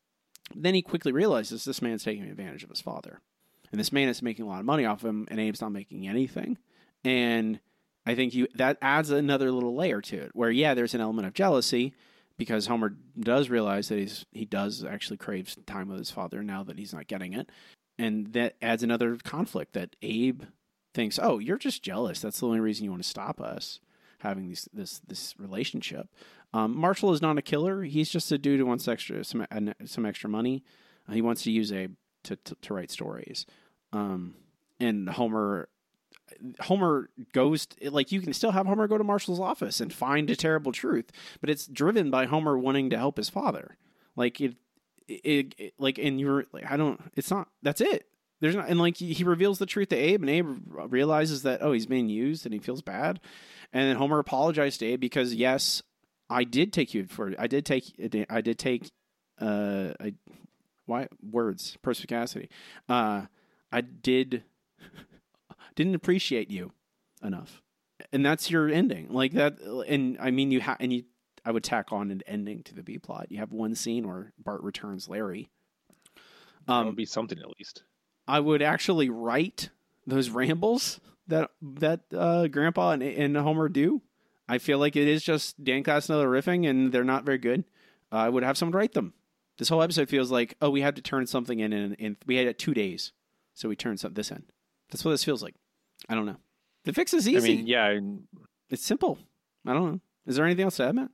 then 0.55 0.74
he 0.74 0.82
quickly 0.82 1.12
realizes 1.12 1.64
this 1.64 1.82
man's 1.82 2.05
taking 2.05 2.24
advantage 2.24 2.64
of 2.64 2.70
his 2.70 2.80
father, 2.80 3.20
and 3.70 3.80
this 3.80 3.93
man 3.93 4.09
is 4.09 4.22
making 4.22 4.45
a 4.45 4.49
lot 4.49 4.61
of 4.61 4.66
money 4.66 4.85
off 4.85 5.05
him, 5.05 5.26
and 5.30 5.41
Abe's 5.41 5.61
not 5.61 5.72
making 5.72 6.09
anything, 6.09 6.59
and 7.05 7.61
I 8.07 8.14
think 8.14 8.35
you 8.35 8.49
that 8.55 8.78
adds 8.82 9.11
another 9.11 9.51
little 9.51 9.74
layer 9.74 10.01
to 10.03 10.16
it 10.16 10.30
where 10.35 10.51
yeah, 10.51 10.74
there's 10.74 10.95
an 10.95 11.01
element 11.01 11.26
of 11.26 11.35
jealousy 11.35 11.95
because 12.37 12.66
Homer 12.66 12.97
does 13.18 13.49
realize 13.49 13.89
that 13.89 13.99
he's 13.99 14.26
he 14.32 14.45
does 14.45 14.85
actually 14.85 15.16
crave 15.16 15.55
time 15.66 15.89
with 15.89 15.99
his 15.99 16.11
father 16.11 16.43
now 16.43 16.62
that 16.64 16.78
he's 16.78 16.93
not 16.93 17.07
getting 17.07 17.32
it. 17.32 17.51
And 17.99 18.32
that 18.32 18.57
adds 18.61 18.82
another 18.82 19.16
conflict 19.22 19.72
that 19.74 19.97
Abe 20.03 20.43
thinks, 20.95 21.18
"Oh, 21.22 21.39
you're 21.39 21.59
just 21.59 21.82
jealous. 21.82 22.20
That's 22.20 22.41
the 22.41 22.47
only 22.47 22.61
reason 22.61 22.85
you 22.85 22.91
want 22.91 23.03
to 23.03 23.09
stop 23.09 23.41
us 23.41 23.80
having 24.18 24.49
these 24.49 24.68
this 24.72 25.01
this 25.07 25.35
relationship." 25.39 26.09
Um, 26.55 26.77
Marshall 26.77 27.13
is 27.13 27.21
not 27.21 27.37
a 27.37 27.43
killer. 27.43 27.83
He's 27.83 28.09
just 28.09 28.31
a 28.31 28.39
dude 28.39 28.61
who 28.61 28.67
wants 28.67 28.87
extra 28.87 29.25
some 29.25 29.45
some 29.85 30.07
extra 30.07 30.31
money. 30.31 30.63
Uh, 31.09 31.13
he 31.13 31.21
wants 31.21 31.43
to 31.43 31.51
use 31.51 31.73
Abe 31.73 31.95
to 32.23 32.37
to, 32.37 32.55
to 32.63 32.75
write 32.75 32.93
stories. 32.93 33.45
Um, 33.93 34.37
and 34.79 35.09
Homer 35.09 35.69
Homer 36.61 37.11
goes 37.33 37.67
like 37.83 38.13
you 38.13 38.21
can 38.21 38.33
still 38.33 38.53
have 38.53 38.67
Homer 38.67 38.87
go 38.87 38.97
to 38.97 39.03
Marshall's 39.03 39.41
office 39.41 39.81
and 39.81 39.93
find 39.93 40.31
a 40.31 40.37
terrible 40.37 40.71
truth, 40.71 41.11
but 41.41 41.51
it's 41.51 41.67
driven 41.67 42.11
by 42.13 42.27
Homer 42.27 42.57
wanting 42.57 42.89
to 42.91 42.99
help 42.99 43.17
his 43.17 43.29
father. 43.29 43.77
Like 44.15 44.41
it, 44.41 44.55
it, 45.09 45.57
it 45.59 45.75
like 45.77 45.99
and 45.99 46.21
you're 46.21 46.45
like 46.53 46.71
I 46.71 46.77
don't. 46.77 47.01
It's 47.17 47.33
not. 47.33 47.49
That's 47.63 47.81
it. 47.81 48.07
There's 48.39 48.55
not 48.55 48.69
and 48.69 48.79
like 48.79 48.97
he, 48.97 49.13
he 49.13 49.25
reveals 49.25 49.59
the 49.59 49.67
truth 49.67 49.89
to 49.89 49.97
Abe, 49.97 50.23
and 50.23 50.31
Abe 50.31 50.57
realizes 50.89 51.43
that 51.43 51.63
oh 51.63 51.73
he's 51.73 51.87
being 51.87 52.09
used 52.09 52.47
and 52.47 52.55
he 52.55 52.61
feels 52.61 52.81
bad, 52.81 53.19
and 53.73 53.89
then 53.89 53.97
Homer 53.97 54.21
apologizes 54.21 54.79
to 54.79 54.87
Abe 54.87 55.01
because 55.01 55.35
yes, 55.35 55.83
I 56.35 56.45
did 56.45 56.72
take 56.72 56.95
you 56.95 57.07
for 57.07 57.32
I 57.39 57.47
did 57.47 57.64
take 57.64 57.95
I 58.28 58.41
did 58.41 58.59
take 58.59 58.91
uh 59.41 59.93
I 60.01 60.14
why 60.87 61.09
words 61.22 61.78
perspicacity. 61.82 62.51
Uh 62.89 63.26
I 63.72 63.80
did 63.80 64.45
didn't 65.76 65.95
appreciate 65.95 66.51
you 66.51 66.72
enough. 67.22 67.62
And 68.12 68.26
that's 68.26 68.51
your 68.51 68.68
ending. 68.68 69.09
Like 69.11 69.32
that 69.32 69.61
and 69.89 70.18
i 70.20 70.30
mean 70.30 70.51
you 70.51 70.61
have 70.61 70.76
and 70.80 70.93
you 70.93 71.05
i 71.45 71.51
would 71.51 71.64
tack 71.64 71.93
on 71.93 72.11
an 72.11 72.22
ending 72.26 72.62
to 72.64 72.74
the 72.74 72.82
b 72.82 72.99
plot. 72.99 73.26
You 73.30 73.39
have 73.39 73.53
one 73.53 73.74
scene 73.74 74.07
where 74.07 74.32
bart 74.39 74.62
returns 74.62 75.09
larry. 75.09 75.49
That 76.66 76.85
would 76.87 76.97
be 76.97 77.07
something 77.07 77.39
at 77.39 77.49
least. 77.59 77.85
i 78.26 78.41
would 78.41 78.62
actually 78.62 79.09
write 79.09 79.70
those 80.07 80.30
rambles 80.30 81.01
that 81.28 81.51
that 81.62 82.01
uh, 82.12 82.47
Grandpa 82.49 82.91
and, 82.93 83.03
and 83.03 83.37
Homer 83.37 83.68
do. 83.68 84.03
I 84.49 84.59
feel 84.59 84.78
like 84.78 84.97
it 84.97 85.09
is 85.09 85.22
just 85.22 85.62
Dan 85.62 85.82
Castellaneta 85.82 86.26
riffing, 86.26 86.68
and 86.68 86.92
they're 86.92 87.05
not 87.05 87.24
very 87.24 87.38
good. 87.38 87.64
Uh, 88.12 88.16
I 88.16 88.28
would 88.28 88.42
have 88.42 88.59
someone 88.59 88.76
write 88.76 88.92
them. 88.92 89.14
This 89.57 89.68
whole 89.68 89.82
episode 89.82 90.09
feels 90.09 90.30
like, 90.30 90.57
oh, 90.61 90.70
we 90.70 90.80
had 90.80 90.97
to 90.97 91.03
turn 91.03 91.26
something 91.26 91.61
in, 91.61 91.72
and 91.72 91.95
in, 91.95 92.16
we 92.26 92.36
had 92.36 92.47
it 92.47 92.59
two 92.59 92.74
days, 92.74 93.12
so 93.55 93.68
we 93.68 93.76
turned 93.76 94.01
some, 94.01 94.14
this 94.14 94.30
in. 94.30 94.42
That's 94.90 95.05
what 95.05 95.12
this 95.12 95.24
feels 95.24 95.42
like. 95.42 95.55
I 96.09 96.14
don't 96.14 96.26
know. 96.26 96.36
The 96.84 96.92
fix 96.92 97.14
is 97.14 97.28
easy. 97.28 97.53
I 97.53 97.57
mean, 97.57 97.66
yeah, 97.66 97.99
it's 98.68 98.84
simple. 98.84 99.18
I 99.66 99.72
don't 99.72 99.92
know. 99.92 100.01
Is 100.26 100.36
there 100.36 100.45
anything 100.45 100.64
else 100.64 100.76
to 100.76 100.88
add, 100.88 100.95
Matt? 100.95 101.11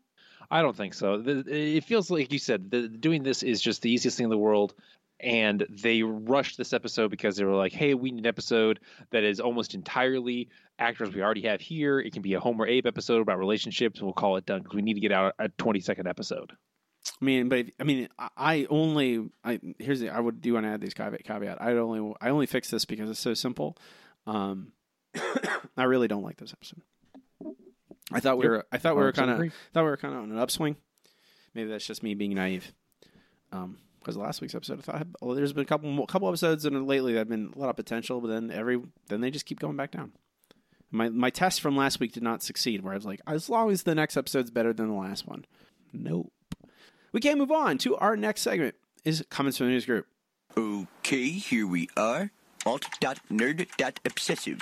I 0.50 0.62
don't 0.62 0.76
think 0.76 0.94
so. 0.94 1.22
It 1.24 1.84
feels 1.84 2.10
like 2.10 2.32
you 2.32 2.40
said 2.40 2.72
the, 2.72 2.88
doing 2.88 3.22
this 3.22 3.44
is 3.44 3.60
just 3.60 3.82
the 3.82 3.90
easiest 3.90 4.16
thing 4.16 4.24
in 4.24 4.30
the 4.30 4.38
world, 4.38 4.74
and 5.22 5.66
they 5.68 6.02
rushed 6.02 6.56
this 6.56 6.72
episode 6.72 7.10
because 7.10 7.36
they 7.36 7.44
were 7.44 7.56
like, 7.56 7.72
"Hey, 7.72 7.94
we 7.94 8.10
need 8.10 8.20
an 8.20 8.26
episode 8.26 8.80
that 9.10 9.24
is 9.24 9.40
almost 9.40 9.74
entirely 9.74 10.48
actors 10.78 11.14
we 11.14 11.22
already 11.22 11.42
have 11.42 11.60
here. 11.60 12.00
It 12.00 12.12
can 12.12 12.22
be 12.22 12.34
a 12.34 12.40
Homer 12.40 12.66
Abe 12.66 12.86
episode 12.86 13.20
about 13.20 13.38
relationships. 13.38 14.00
We'll 14.00 14.12
call 14.12 14.36
it 14.36 14.46
done 14.46 14.62
because 14.62 14.74
we 14.76 14.82
need 14.82 14.94
to 14.94 15.00
get 15.00 15.12
out 15.12 15.34
a 15.38 15.48
twenty 15.48 15.80
second 15.80 16.06
episode." 16.06 16.52
I 17.20 17.24
mean, 17.24 17.48
but 17.48 17.66
I 17.78 17.84
mean, 17.84 18.08
I 18.36 18.66
only 18.70 19.28
I 19.44 19.60
here's 19.78 20.00
the 20.00 20.10
I 20.10 20.20
would 20.20 20.40
do 20.40 20.54
want 20.54 20.66
to 20.66 20.70
add 20.70 20.80
these 20.80 20.94
caveat. 20.94 21.24
caveat. 21.24 21.60
I 21.60 21.72
only 21.72 22.14
I 22.20 22.30
only 22.30 22.46
fix 22.46 22.70
this 22.70 22.84
because 22.84 23.10
it's 23.10 23.20
so 23.20 23.34
simple. 23.34 23.76
Um, 24.26 24.72
I 25.76 25.84
really 25.84 26.08
don't 26.08 26.22
like 26.22 26.36
this 26.36 26.52
episode. 26.52 26.82
I 28.12 28.20
thought 28.20 28.38
we 28.38 28.48
were 28.48 28.66
I 28.72 28.78
thought 28.78 28.96
we 28.96 29.02
were 29.02 29.12
kind 29.12 29.30
of 29.30 29.52
thought 29.72 29.84
we 29.84 29.90
were 29.90 29.96
kind 29.96 30.14
of 30.14 30.22
on 30.22 30.30
an 30.30 30.38
upswing. 30.38 30.76
Maybe 31.54 31.70
that's 31.70 31.86
just 31.86 32.02
me 32.02 32.14
being 32.14 32.34
naive. 32.34 32.72
Um, 33.52 33.78
because 34.00 34.16
last 34.16 34.40
week's 34.40 34.54
episode, 34.54 34.78
I 34.80 34.82
thought 34.82 35.06
well, 35.20 35.34
there's 35.34 35.52
been 35.52 35.62
a 35.62 35.66
couple 35.66 36.06
couple 36.06 36.28
episodes 36.28 36.64
and 36.64 36.86
lately 36.86 37.12
that 37.12 37.20
have 37.20 37.28
been 37.28 37.52
a 37.54 37.58
lot 37.58 37.70
of 37.70 37.76
potential, 37.76 38.20
but 38.20 38.28
then 38.28 38.50
every 38.50 38.80
then 39.08 39.20
they 39.20 39.30
just 39.30 39.46
keep 39.46 39.60
going 39.60 39.76
back 39.76 39.92
down. 39.92 40.12
My 40.90 41.08
my 41.08 41.30
test 41.30 41.60
from 41.60 41.76
last 41.76 42.00
week 42.00 42.12
did 42.12 42.22
not 42.22 42.42
succeed. 42.42 42.82
Where 42.82 42.92
I 42.92 42.96
was 42.96 43.06
like, 43.06 43.20
as 43.26 43.48
long 43.48 43.70
as 43.70 43.84
the 43.84 43.94
next 43.94 44.16
episode's 44.16 44.50
better 44.50 44.72
than 44.72 44.88
the 44.88 44.94
last 44.94 45.26
one. 45.26 45.44
Nope. 45.92 46.32
We 47.12 47.20
can't 47.20 47.38
move 47.38 47.50
on 47.50 47.78
to 47.78 47.96
our 47.96 48.16
next 48.16 48.42
segment. 48.42 48.74
Is 49.04 49.24
comments 49.30 49.58
from 49.58 49.66
the 49.66 49.72
news 49.72 49.86
group. 49.86 50.06
Okay, 50.56 51.30
here 51.30 51.66
we 51.66 51.88
are. 51.96 52.30
Alt.nerd.obsessive. 52.66 54.60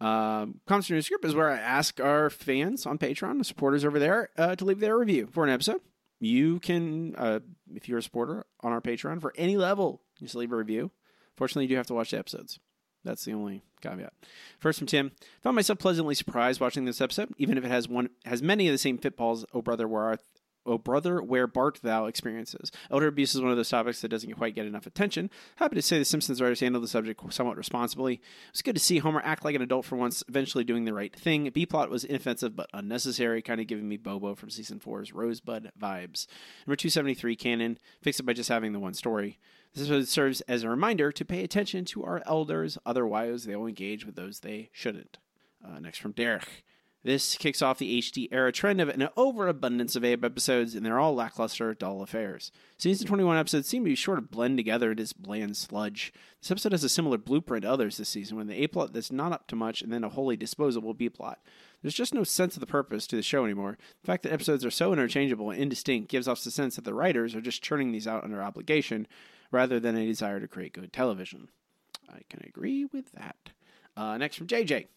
Um, 0.00 0.60
comments 0.66 0.86
from 0.86 0.94
the 0.94 0.98
news 0.98 1.08
group 1.08 1.24
is 1.24 1.34
where 1.34 1.50
I 1.50 1.58
ask 1.58 2.00
our 2.00 2.30
fans 2.30 2.86
on 2.86 2.96
Patreon, 2.98 3.38
the 3.38 3.44
supporters 3.44 3.84
over 3.84 3.98
there, 3.98 4.30
uh, 4.38 4.54
to 4.56 4.64
leave 4.64 4.80
their 4.80 4.96
review 4.96 5.28
for 5.30 5.44
an 5.44 5.50
episode. 5.50 5.80
You 6.20 6.60
can, 6.60 7.14
uh, 7.16 7.40
if 7.74 7.88
you're 7.88 7.98
a 7.98 8.02
supporter 8.02 8.44
on 8.60 8.72
our 8.72 8.80
Patreon 8.80 9.20
for 9.20 9.32
any 9.36 9.56
level, 9.56 10.02
just 10.18 10.34
leave 10.34 10.52
a 10.52 10.56
review. 10.56 10.90
Fortunately, 11.36 11.64
you 11.64 11.70
do 11.70 11.76
have 11.76 11.86
to 11.86 11.94
watch 11.94 12.10
the 12.10 12.18
episodes. 12.18 12.60
That's 13.02 13.24
the 13.24 13.32
only 13.32 13.62
caveat. 13.80 14.12
First 14.58 14.78
from 14.78 14.86
Tim, 14.86 15.12
found 15.42 15.56
myself 15.56 15.78
pleasantly 15.78 16.14
surprised 16.14 16.60
watching 16.60 16.84
this 16.84 17.00
episode, 17.00 17.30
even 17.38 17.56
if 17.56 17.64
it 17.64 17.70
has 17.70 17.88
one 17.88 18.10
has 18.26 18.42
many 18.42 18.68
of 18.68 18.72
the 18.72 18.78
same 18.78 18.98
pitfalls. 18.98 19.46
Oh 19.54 19.62
brother, 19.62 19.88
where 19.88 20.02
art 20.02 20.20
Oh, 20.66 20.76
brother, 20.76 21.22
where 21.22 21.46
Bart 21.46 21.80
thou 21.82 22.04
experiences. 22.04 22.70
Elder 22.90 23.06
abuse 23.06 23.34
is 23.34 23.40
one 23.40 23.50
of 23.50 23.56
those 23.56 23.70
topics 23.70 24.02
that 24.02 24.08
doesn't 24.08 24.34
quite 24.34 24.54
get 24.54 24.66
enough 24.66 24.86
attention. 24.86 25.30
Happy 25.56 25.74
to 25.74 25.82
say 25.82 25.98
the 25.98 26.04
Simpsons 26.04 26.40
writers 26.40 26.60
handled 26.60 26.84
the 26.84 26.88
subject 26.88 27.32
somewhat 27.32 27.56
responsibly. 27.56 28.20
It's 28.50 28.60
good 28.60 28.76
to 28.76 28.80
see 28.80 28.98
Homer 28.98 29.22
act 29.24 29.42
like 29.42 29.54
an 29.54 29.62
adult 29.62 29.86
for 29.86 29.96
once, 29.96 30.22
eventually 30.28 30.64
doing 30.64 30.84
the 30.84 30.92
right 30.92 31.14
thing. 31.14 31.48
B 31.50 31.64
plot 31.64 31.88
was 31.88 32.04
inoffensive 32.04 32.54
but 32.54 32.68
unnecessary, 32.74 33.40
kind 33.40 33.60
of 33.60 33.68
giving 33.68 33.88
me 33.88 33.96
Bobo 33.96 34.34
from 34.34 34.50
season 34.50 34.80
four's 34.80 35.14
Rosebud 35.14 35.72
vibes. 35.80 36.26
Number 36.66 36.76
273, 36.76 37.36
canon. 37.36 37.78
Fix 38.02 38.20
it 38.20 38.24
by 38.24 38.34
just 38.34 38.50
having 38.50 38.72
the 38.72 38.80
one 38.80 38.94
story. 38.94 39.38
This 39.72 39.84
episode 39.84 40.08
serves 40.08 40.40
as 40.42 40.62
a 40.62 40.68
reminder 40.68 41.10
to 41.10 41.24
pay 41.24 41.42
attention 41.42 41.84
to 41.86 42.04
our 42.04 42.22
elders, 42.26 42.76
otherwise, 42.84 43.44
they 43.44 43.56
will 43.56 43.66
engage 43.66 44.04
with 44.04 44.16
those 44.16 44.40
they 44.40 44.68
shouldn't. 44.72 45.18
Uh, 45.64 45.78
next 45.78 45.98
from 45.98 46.12
Derek. 46.12 46.64
This 47.02 47.36
kicks 47.36 47.62
off 47.62 47.78
the 47.78 47.98
HD 47.98 48.28
era 48.30 48.52
trend 48.52 48.78
of 48.78 48.90
an 48.90 49.08
overabundance 49.16 49.96
of 49.96 50.04
Abe 50.04 50.22
episodes, 50.22 50.74
and 50.74 50.84
they're 50.84 50.98
all 50.98 51.14
lackluster, 51.14 51.72
dull 51.72 52.02
affairs. 52.02 52.52
Season 52.76 53.06
21 53.06 53.38
episodes 53.38 53.68
seem 53.68 53.84
to 53.84 53.90
be 53.90 53.96
sort 53.96 54.18
of 54.18 54.30
blend 54.30 54.58
together 54.58 54.90
into 54.90 55.02
this 55.02 55.14
bland 55.14 55.56
sludge. 55.56 56.12
This 56.42 56.50
episode 56.50 56.72
has 56.72 56.84
a 56.84 56.90
similar 56.90 57.16
blueprint 57.16 57.62
to 57.62 57.70
others 57.70 57.96
this 57.96 58.10
season, 58.10 58.36
with 58.36 58.50
an 58.50 58.54
A 58.54 58.66
plot 58.66 58.92
that's 58.92 59.10
not 59.10 59.32
up 59.32 59.46
to 59.46 59.56
much, 59.56 59.80
and 59.80 59.90
then 59.90 60.04
a 60.04 60.10
wholly 60.10 60.36
disposable 60.36 60.92
B 60.92 61.08
plot. 61.08 61.38
There's 61.80 61.94
just 61.94 62.12
no 62.12 62.22
sense 62.22 62.54
of 62.56 62.60
the 62.60 62.66
purpose 62.66 63.06
to 63.06 63.16
the 63.16 63.22
show 63.22 63.46
anymore. 63.46 63.78
The 64.02 64.06
fact 64.06 64.22
that 64.24 64.32
episodes 64.32 64.62
are 64.66 64.70
so 64.70 64.92
interchangeable 64.92 65.50
and 65.50 65.62
indistinct 65.62 66.10
gives 66.10 66.28
off 66.28 66.44
the 66.44 66.50
sense 66.50 66.76
that 66.76 66.84
the 66.84 66.92
writers 66.92 67.34
are 67.34 67.40
just 67.40 67.62
churning 67.62 67.92
these 67.92 68.06
out 68.06 68.24
under 68.24 68.42
obligation, 68.42 69.06
rather 69.50 69.80
than 69.80 69.96
a 69.96 70.06
desire 70.06 70.38
to 70.38 70.46
create 70.46 70.74
good 70.74 70.92
television. 70.92 71.48
I 72.10 72.20
can 72.28 72.42
agree 72.46 72.84
with 72.84 73.12
that. 73.12 73.36
Uh, 73.96 74.18
next 74.18 74.36
from 74.36 74.48
JJ. 74.48 74.88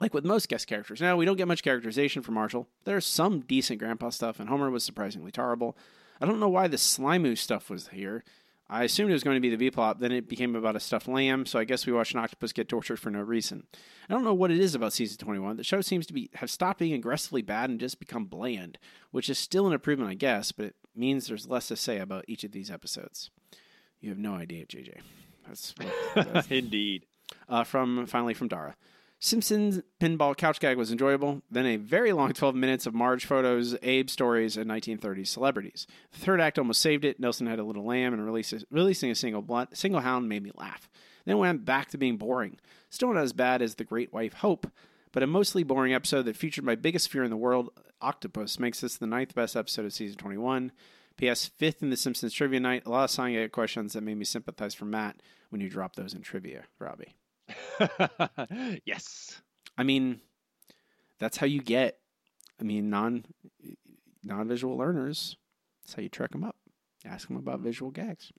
Like 0.00 0.12
with 0.12 0.24
most 0.24 0.48
guest 0.48 0.66
characters, 0.66 1.00
now 1.00 1.16
we 1.16 1.24
don't 1.24 1.36
get 1.36 1.48
much 1.48 1.62
characterization 1.62 2.22
from 2.22 2.34
Marshall. 2.34 2.68
There's 2.84 3.06
some 3.06 3.40
decent 3.40 3.78
grandpa 3.78 4.10
stuff, 4.10 4.40
and 4.40 4.48
Homer 4.48 4.70
was 4.70 4.84
surprisingly 4.84 5.30
terrible. 5.30 5.76
I 6.20 6.26
don't 6.26 6.40
know 6.40 6.48
why 6.48 6.68
the 6.68 6.76
Slimu 6.76 7.38
stuff 7.38 7.70
was 7.70 7.88
here. 7.88 8.24
I 8.68 8.84
assumed 8.84 9.10
it 9.10 9.14
was 9.14 9.22
going 9.22 9.36
to 9.36 9.40
be 9.40 9.50
the 9.50 9.56
B 9.56 9.70
plot, 9.70 10.00
then 10.00 10.10
it 10.10 10.28
became 10.28 10.56
about 10.56 10.74
a 10.74 10.80
stuffed 10.80 11.06
lamb, 11.06 11.44
so 11.44 11.58
I 11.58 11.64
guess 11.64 11.86
we 11.86 11.92
watched 11.92 12.14
an 12.14 12.20
octopus 12.20 12.52
get 12.52 12.68
tortured 12.68 12.98
for 12.98 13.10
no 13.10 13.20
reason. 13.20 13.66
I 14.08 14.14
don't 14.14 14.24
know 14.24 14.32
what 14.32 14.50
it 14.50 14.58
is 14.58 14.74
about 14.74 14.94
season 14.94 15.18
21. 15.18 15.58
The 15.58 15.64
show 15.64 15.82
seems 15.82 16.06
to 16.06 16.14
be 16.14 16.30
have 16.34 16.50
stopped 16.50 16.78
being 16.78 16.94
aggressively 16.94 17.42
bad 17.42 17.68
and 17.68 17.78
just 17.78 17.98
become 17.98 18.24
bland, 18.24 18.78
which 19.10 19.28
is 19.28 19.38
still 19.38 19.66
an 19.66 19.74
improvement, 19.74 20.10
I 20.10 20.14
guess, 20.14 20.50
but 20.50 20.66
it 20.66 20.76
means 20.96 21.26
there's 21.26 21.46
less 21.46 21.68
to 21.68 21.76
say 21.76 21.98
about 21.98 22.24
each 22.26 22.42
of 22.42 22.52
these 22.52 22.70
episodes. 22.70 23.30
You 24.00 24.08
have 24.08 24.18
no 24.18 24.34
idea, 24.34 24.64
JJ. 24.64 25.00
That's, 25.46 25.74
that's 26.14 26.50
indeed. 26.50 27.04
Uh, 27.48 27.64
from 27.64 28.06
finally 28.06 28.34
from 28.34 28.48
Dara. 28.48 28.76
Simpsons 29.18 29.80
pinball 30.00 30.36
couch 30.36 30.60
gag 30.60 30.76
was 30.76 30.92
enjoyable. 30.92 31.42
Then 31.50 31.66
a 31.66 31.76
very 31.76 32.12
long 32.12 32.32
12 32.34 32.54
minutes 32.54 32.86
of 32.86 32.94
Marge 32.94 33.24
photos, 33.24 33.76
Abe 33.82 34.10
stories, 34.10 34.56
and 34.56 34.70
1930s 34.70 35.28
celebrities. 35.28 35.86
The 36.12 36.18
third 36.18 36.40
act 36.40 36.58
almost 36.58 36.82
saved 36.82 37.04
it. 37.04 37.18
Nelson 37.18 37.46
had 37.46 37.58
a 37.58 37.64
little 37.64 37.84
lamb, 37.84 38.12
and 38.12 38.24
releasing 38.70 39.10
a 39.10 39.14
single 39.14 39.42
blunt, 39.42 39.76
single 39.76 40.00
hound 40.00 40.28
made 40.28 40.42
me 40.42 40.50
laugh. 40.54 40.88
Then 41.24 41.38
went 41.38 41.64
back 41.64 41.88
to 41.90 41.98
being 41.98 42.18
boring. 42.18 42.58
Still 42.90 43.14
not 43.14 43.22
as 43.22 43.32
bad 43.32 43.62
as 43.62 43.76
The 43.76 43.84
Great 43.84 44.12
Wife 44.12 44.34
Hope, 44.34 44.66
but 45.10 45.22
a 45.22 45.26
mostly 45.26 45.62
boring 45.62 45.94
episode 45.94 46.22
that 46.22 46.36
featured 46.36 46.64
my 46.64 46.74
biggest 46.74 47.10
fear 47.10 47.24
in 47.24 47.30
the 47.30 47.36
world, 47.36 47.70
Octopus, 48.02 48.58
makes 48.58 48.80
this 48.80 48.96
the 48.96 49.06
ninth 49.06 49.34
best 49.34 49.56
episode 49.56 49.86
of 49.86 49.92
season 49.92 50.18
21. 50.18 50.72
P.S. 51.16 51.46
Fifth 51.46 51.82
in 51.82 51.90
the 51.90 51.96
Simpsons 51.96 52.32
trivia 52.32 52.60
night. 52.60 52.82
A 52.84 52.90
lot 52.90 53.04
of 53.04 53.10
song 53.10 53.48
questions 53.50 53.92
that 53.92 54.02
made 54.02 54.16
me 54.16 54.24
sympathize 54.24 54.74
for 54.74 54.84
Matt 54.84 55.22
when 55.50 55.60
you 55.60 55.70
drop 55.70 55.94
those 55.94 56.12
in 56.12 56.22
trivia, 56.22 56.64
Robbie. 56.78 57.14
yes. 58.84 59.40
I 59.76 59.82
mean, 59.82 60.20
that's 61.18 61.36
how 61.36 61.46
you 61.46 61.62
get. 61.62 61.98
I 62.60 62.64
mean, 62.64 62.90
non 62.90 63.24
non 64.22 64.48
visual 64.48 64.76
learners. 64.76 65.36
That's 65.82 65.94
how 65.94 66.02
you 66.02 66.08
trick 66.08 66.32
them 66.32 66.44
up. 66.44 66.56
Ask 67.04 67.28
them 67.28 67.36
about 67.36 67.60
visual 67.60 67.90
gags. 67.90 68.32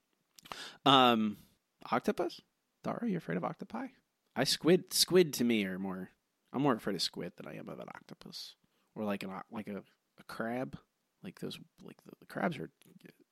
Um, 0.84 1.38
octopus. 1.90 2.40
Dara, 2.82 3.08
you 3.08 3.16
afraid 3.16 3.36
of 3.36 3.44
octopi? 3.44 3.88
I 4.34 4.44
squid. 4.44 4.92
Squid 4.92 5.32
to 5.34 5.44
me 5.44 5.64
are 5.64 5.78
more. 5.78 6.10
I'm 6.52 6.62
more 6.62 6.74
afraid 6.74 6.96
of 6.96 7.02
squid 7.02 7.32
than 7.36 7.46
I 7.46 7.56
am 7.56 7.68
of 7.68 7.78
an 7.78 7.88
octopus, 7.94 8.54
or 8.94 9.04
like 9.04 9.22
an 9.22 9.30
like 9.50 9.68
a, 9.68 9.78
a 9.78 10.22
crab. 10.28 10.76
Like 11.22 11.40
those, 11.40 11.58
like 11.82 11.96
the, 12.04 12.12
the 12.20 12.26
crabs 12.26 12.58
are. 12.58 12.70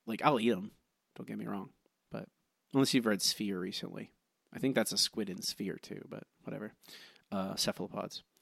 Like 0.07 0.23
I'll 0.25 0.41
eat 0.41 0.51
them. 0.51 0.73
Don't 1.17 1.29
get 1.29 1.39
me 1.39 1.47
wrong, 1.47 1.71
but 2.11 2.29
unless 2.73 2.93
you've 2.93 3.07
read 3.07 3.23
Sphere 3.23 3.59
recently, 3.59 4.11
I 4.55 4.59
think 4.59 4.75
that's 4.75 4.93
a 4.93 4.99
squid 4.99 5.29
in 5.29 5.43
sphere 5.43 5.79
too, 5.83 6.05
but 6.09 6.25
whatever. 6.45 6.73
Uh, 7.33 7.57
cephalopods. 7.57 8.23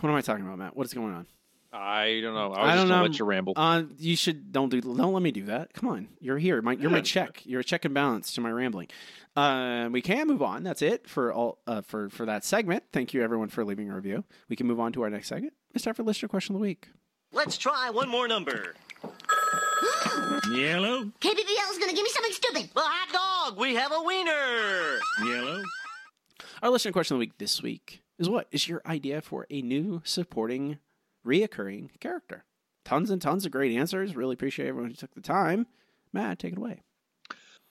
What 0.00 0.10
am 0.10 0.14
I 0.14 0.20
talking 0.20 0.44
about, 0.44 0.58
Matt? 0.58 0.76
What 0.76 0.86
is 0.86 0.94
going 0.94 1.12
on? 1.12 1.26
I 1.72 2.20
don't 2.22 2.34
know. 2.34 2.52
I, 2.52 2.72
I 2.72 2.76
don't 2.76 2.86
know. 2.86 3.02
Let 3.02 3.18
you 3.18 3.24
ramble. 3.24 3.54
Uh, 3.56 3.82
you 3.98 4.14
should 4.14 4.52
don't 4.52 4.68
do. 4.68 4.80
Don't 4.80 5.12
let 5.12 5.22
me 5.22 5.32
do 5.32 5.46
that. 5.46 5.74
Come 5.74 5.88
on, 5.88 6.08
you're 6.20 6.38
here. 6.38 6.62
My, 6.62 6.74
you're 6.74 6.90
my 6.90 7.00
check. 7.00 7.42
You're 7.44 7.60
a 7.60 7.64
check 7.64 7.84
and 7.84 7.92
balance 7.92 8.32
to 8.34 8.40
my 8.40 8.50
rambling. 8.52 8.86
Uh, 9.34 9.88
we 9.90 10.00
can 10.00 10.28
move 10.28 10.40
on. 10.40 10.62
That's 10.62 10.82
it 10.82 11.08
for 11.08 11.32
all 11.32 11.58
uh, 11.66 11.80
for 11.80 12.08
for 12.10 12.26
that 12.26 12.44
segment. 12.44 12.84
Thank 12.92 13.12
you 13.12 13.24
everyone 13.24 13.48
for 13.48 13.64
leaving 13.64 13.90
a 13.90 13.96
review. 13.96 14.22
We 14.48 14.54
can 14.54 14.68
move 14.68 14.78
on 14.78 14.92
to 14.92 15.02
our 15.02 15.10
next 15.10 15.26
segment. 15.26 15.54
Let's 15.74 15.82
start 15.82 15.96
for 15.96 16.04
listener 16.04 16.28
question 16.28 16.54
of 16.54 16.60
the 16.60 16.66
week. 16.66 16.90
Let's 17.32 17.58
try 17.58 17.90
one 17.90 18.08
more 18.08 18.28
number. 18.28 18.74
Yellow. 20.50 21.04
KBBL 21.20 21.70
is 21.70 21.78
going 21.78 21.90
to 21.90 21.94
give 21.94 22.02
me 22.02 22.10
something 22.10 22.32
stupid. 22.32 22.70
Well, 22.74 22.86
hot 22.88 23.48
dog. 23.50 23.58
We 23.58 23.74
have 23.74 23.92
a 23.92 24.02
wiener. 24.02 24.98
Yellow. 25.24 25.62
Our 26.62 26.70
listener 26.70 26.92
question 26.92 27.14
of 27.14 27.18
the 27.18 27.26
week 27.26 27.38
this 27.38 27.62
week 27.62 28.02
is 28.18 28.28
what 28.28 28.48
is 28.50 28.68
your 28.68 28.80
idea 28.86 29.20
for 29.20 29.46
a 29.50 29.60
new 29.60 30.00
supporting, 30.04 30.78
reoccurring 31.26 31.98
character? 32.00 32.44
Tons 32.84 33.10
and 33.10 33.20
tons 33.20 33.44
of 33.44 33.52
great 33.52 33.76
answers. 33.76 34.14
Really 34.14 34.34
appreciate 34.34 34.68
everyone 34.68 34.90
who 34.90 34.96
took 34.96 35.14
the 35.14 35.20
time. 35.20 35.66
Matt, 36.12 36.38
take 36.38 36.52
it 36.52 36.58
away. 36.58 36.83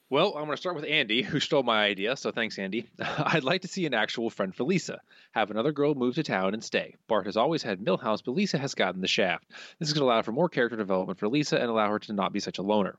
Well, 0.10 0.34
I'm 0.36 0.46
going 0.46 0.52
to 0.52 0.58
start 0.58 0.76
with 0.76 0.86
Andy, 0.86 1.24
who 1.24 1.40
stole 1.40 1.64
my 1.64 1.86
idea, 1.86 2.16
so 2.16 2.32
thanks, 2.32 2.60
Andy. 2.60 2.88
I'd 3.00 3.44
like 3.44 3.62
to 3.62 3.68
see 3.68 3.86
an 3.86 3.94
actual 3.94 4.30
friend 4.30 4.54
for 4.54 4.64
Lisa. 4.64 5.02
Have 5.32 5.50
another 5.50 5.72
girl 5.72 5.96
move 5.96 6.16
to 6.16 6.24
town 6.24 6.54
and 6.54 6.64
stay. 6.64 6.96
Bart 7.08 7.26
has 7.26 7.38
always 7.38 7.64
had 7.64 7.80
Milhouse, 7.80 8.22
but 8.24 8.34
Lisa 8.34 8.58
has 8.60 8.76
gotten 8.76 9.02
the 9.02 9.08
shaft. 9.08 9.46
This 9.80 9.88
is 9.88 9.94
going 9.94 10.02
to 10.02 10.06
allow 10.06 10.22
for 10.22 10.32
more 10.32 10.50
character 10.50 10.78
development 10.78 11.20
for 11.20 11.28
Lisa 11.28 11.58
and 11.58 11.70
allow 11.70 11.90
her 11.90 12.00
to 12.00 12.14
not 12.14 12.32
be 12.32 12.40
such 12.40 12.60
a 12.60 12.64
loner. 12.64 12.96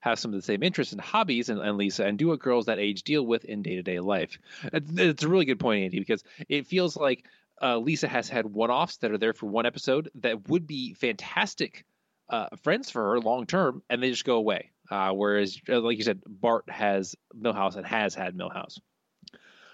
have 0.00 0.18
some 0.18 0.32
of 0.32 0.36
the 0.36 0.42
same 0.42 0.62
interests 0.62 0.92
and 0.92 1.02
hobbies 1.02 1.50
and, 1.50 1.60
and 1.60 1.76
Lisa, 1.76 2.04
and 2.06 2.16
do 2.18 2.28
what 2.28 2.38
girls 2.38 2.66
that 2.66 2.78
age 2.78 3.02
deal 3.02 3.26
with 3.26 3.44
in 3.44 3.62
day 3.62 3.76
to 3.76 3.82
day 3.82 4.00
life. 4.00 4.38
It's, 4.72 4.90
it's 4.96 5.22
a 5.22 5.28
really 5.28 5.44
good 5.44 5.60
point, 5.60 5.84
Andy, 5.84 5.98
because 5.98 6.24
it 6.48 6.66
feels 6.66 6.96
like 6.96 7.26
uh, 7.60 7.78
Lisa 7.78 8.08
has 8.08 8.28
had 8.28 8.46
one 8.46 8.70
offs 8.70 8.96
that 8.98 9.10
are 9.10 9.18
there 9.18 9.34
for 9.34 9.46
one 9.46 9.66
episode 9.66 10.10
that 10.16 10.48
would 10.48 10.66
be 10.66 10.94
fantastic 10.94 11.84
uh, 12.30 12.48
friends 12.62 12.90
for 12.90 13.10
her 13.10 13.20
long 13.20 13.46
term, 13.46 13.82
and 13.90 14.02
they 14.02 14.10
just 14.10 14.24
go 14.24 14.36
away. 14.36 14.70
Uh, 14.90 15.10
whereas, 15.12 15.58
uh, 15.68 15.80
like 15.80 15.98
you 15.98 16.04
said, 16.04 16.20
Bart 16.26 16.64
has 16.68 17.14
Milhouse 17.34 17.76
and 17.76 17.86
has 17.86 18.14
had 18.14 18.36
Milhouse. 18.36 18.78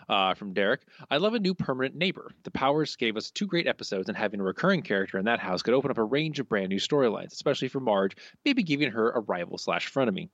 Uh, 0.08 0.34
from 0.34 0.54
Derek, 0.54 0.80
I 1.08 1.18
love 1.18 1.34
a 1.34 1.38
new 1.38 1.54
permanent 1.54 1.94
neighbor. 1.94 2.32
The 2.42 2.50
Powers 2.50 2.96
gave 2.96 3.16
us 3.16 3.30
two 3.30 3.46
great 3.46 3.68
episodes, 3.68 4.08
and 4.08 4.18
having 4.18 4.40
a 4.40 4.44
recurring 4.44 4.82
character 4.82 5.18
in 5.18 5.26
that 5.26 5.38
house 5.38 5.62
could 5.62 5.72
open 5.74 5.92
up 5.92 5.98
a 5.98 6.04
range 6.04 6.40
of 6.40 6.48
brand 6.48 6.70
new 6.70 6.80
storylines, 6.80 7.32
especially 7.32 7.68
for 7.68 7.78
Marge, 7.78 8.16
maybe 8.44 8.64
giving 8.64 8.90
her 8.90 9.10
a 9.10 9.20
rival 9.20 9.56
slash 9.56 9.92
frenemy. 9.92 10.28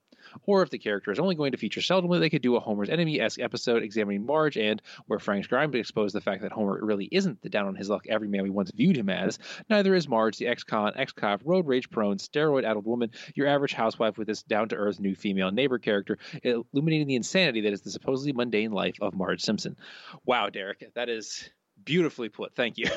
Or 0.45 0.61
if 0.61 0.69
the 0.69 0.77
character 0.77 1.11
is 1.11 1.19
only 1.19 1.35
going 1.35 1.51
to 1.51 1.57
feature 1.57 1.81
seldomly, 1.81 2.19
they 2.19 2.29
could 2.29 2.41
do 2.41 2.55
a 2.55 2.59
Homer's 2.59 2.89
enemy 2.89 3.19
esque 3.19 3.39
episode 3.39 3.83
examining 3.83 4.25
Marge 4.25 4.57
and 4.57 4.81
where 5.07 5.19
Frank's 5.19 5.47
Grimes 5.47 5.71
would 5.71 5.79
expose 5.79 6.13
the 6.13 6.21
fact 6.21 6.41
that 6.41 6.51
Homer 6.51 6.79
really 6.81 7.07
isn't 7.11 7.41
the 7.41 7.49
down 7.49 7.67
on 7.67 7.75
his 7.75 7.89
luck 7.89 8.05
everyman 8.07 8.43
we 8.43 8.49
once 8.49 8.71
viewed 8.71 8.97
him 8.97 9.09
as. 9.09 9.39
Neither 9.69 9.95
is 9.95 10.07
Marge, 10.07 10.37
the 10.37 10.47
ex 10.47 10.63
con, 10.63 10.93
ex 10.95 11.11
cop, 11.13 11.41
road 11.45 11.67
rage 11.67 11.89
prone, 11.89 12.17
steroid 12.17 12.63
addled 12.63 12.85
woman, 12.85 13.11
your 13.35 13.47
average 13.47 13.73
housewife 13.73 14.17
with 14.17 14.27
this 14.27 14.43
down 14.43 14.69
to 14.69 14.75
earth 14.75 14.99
new 14.99 15.15
female 15.15 15.51
neighbor 15.51 15.79
character, 15.79 16.17
illuminating 16.43 17.07
the 17.07 17.15
insanity 17.15 17.61
that 17.61 17.73
is 17.73 17.81
the 17.81 17.91
supposedly 17.91 18.33
mundane 18.33 18.71
life 18.71 18.97
of 19.01 19.13
Marge 19.13 19.41
Simpson. 19.41 19.77
Wow, 20.25 20.49
Derek, 20.49 20.83
that 20.95 21.09
is 21.09 21.49
beautifully 21.83 22.29
put. 22.29 22.55
Thank 22.55 22.77
you. 22.77 22.87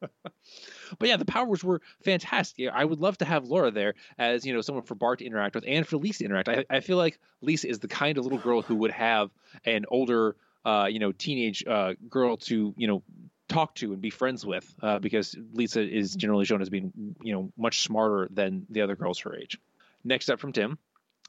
but 0.98 1.08
yeah, 1.08 1.16
the 1.16 1.24
powers 1.24 1.62
were 1.62 1.80
fantastic. 2.04 2.68
I 2.72 2.84
would 2.84 3.00
love 3.00 3.18
to 3.18 3.24
have 3.24 3.46
Laura 3.46 3.70
there 3.70 3.94
as 4.18 4.44
you 4.44 4.54
know 4.54 4.60
someone 4.60 4.84
for 4.84 4.94
Bart 4.94 5.20
to 5.20 5.24
interact 5.24 5.54
with 5.54 5.64
and 5.66 5.86
for 5.86 5.96
Lisa 5.96 6.20
to 6.20 6.24
interact. 6.26 6.48
I, 6.48 6.64
I 6.70 6.80
feel 6.80 6.96
like 6.96 7.18
Lisa 7.40 7.68
is 7.68 7.78
the 7.78 7.88
kind 7.88 8.18
of 8.18 8.24
little 8.24 8.38
girl 8.38 8.62
who 8.62 8.76
would 8.76 8.90
have 8.90 9.30
an 9.64 9.84
older, 9.88 10.36
uh, 10.64 10.88
you 10.90 10.98
know, 10.98 11.12
teenage 11.12 11.64
uh, 11.66 11.94
girl 12.08 12.36
to 12.38 12.74
you 12.76 12.86
know 12.86 13.02
talk 13.48 13.74
to 13.76 13.92
and 13.92 14.00
be 14.00 14.10
friends 14.10 14.44
with 14.44 14.74
uh, 14.82 14.98
because 14.98 15.36
Lisa 15.52 15.82
is 15.82 16.14
generally 16.14 16.44
shown 16.44 16.62
as 16.62 16.70
being 16.70 16.92
you 17.22 17.32
know 17.32 17.52
much 17.56 17.82
smarter 17.82 18.28
than 18.32 18.66
the 18.70 18.82
other 18.82 18.96
girls 18.96 19.18
her 19.20 19.34
age. 19.36 19.58
Next 20.04 20.28
up 20.28 20.40
from 20.40 20.52
Tim. 20.52 20.78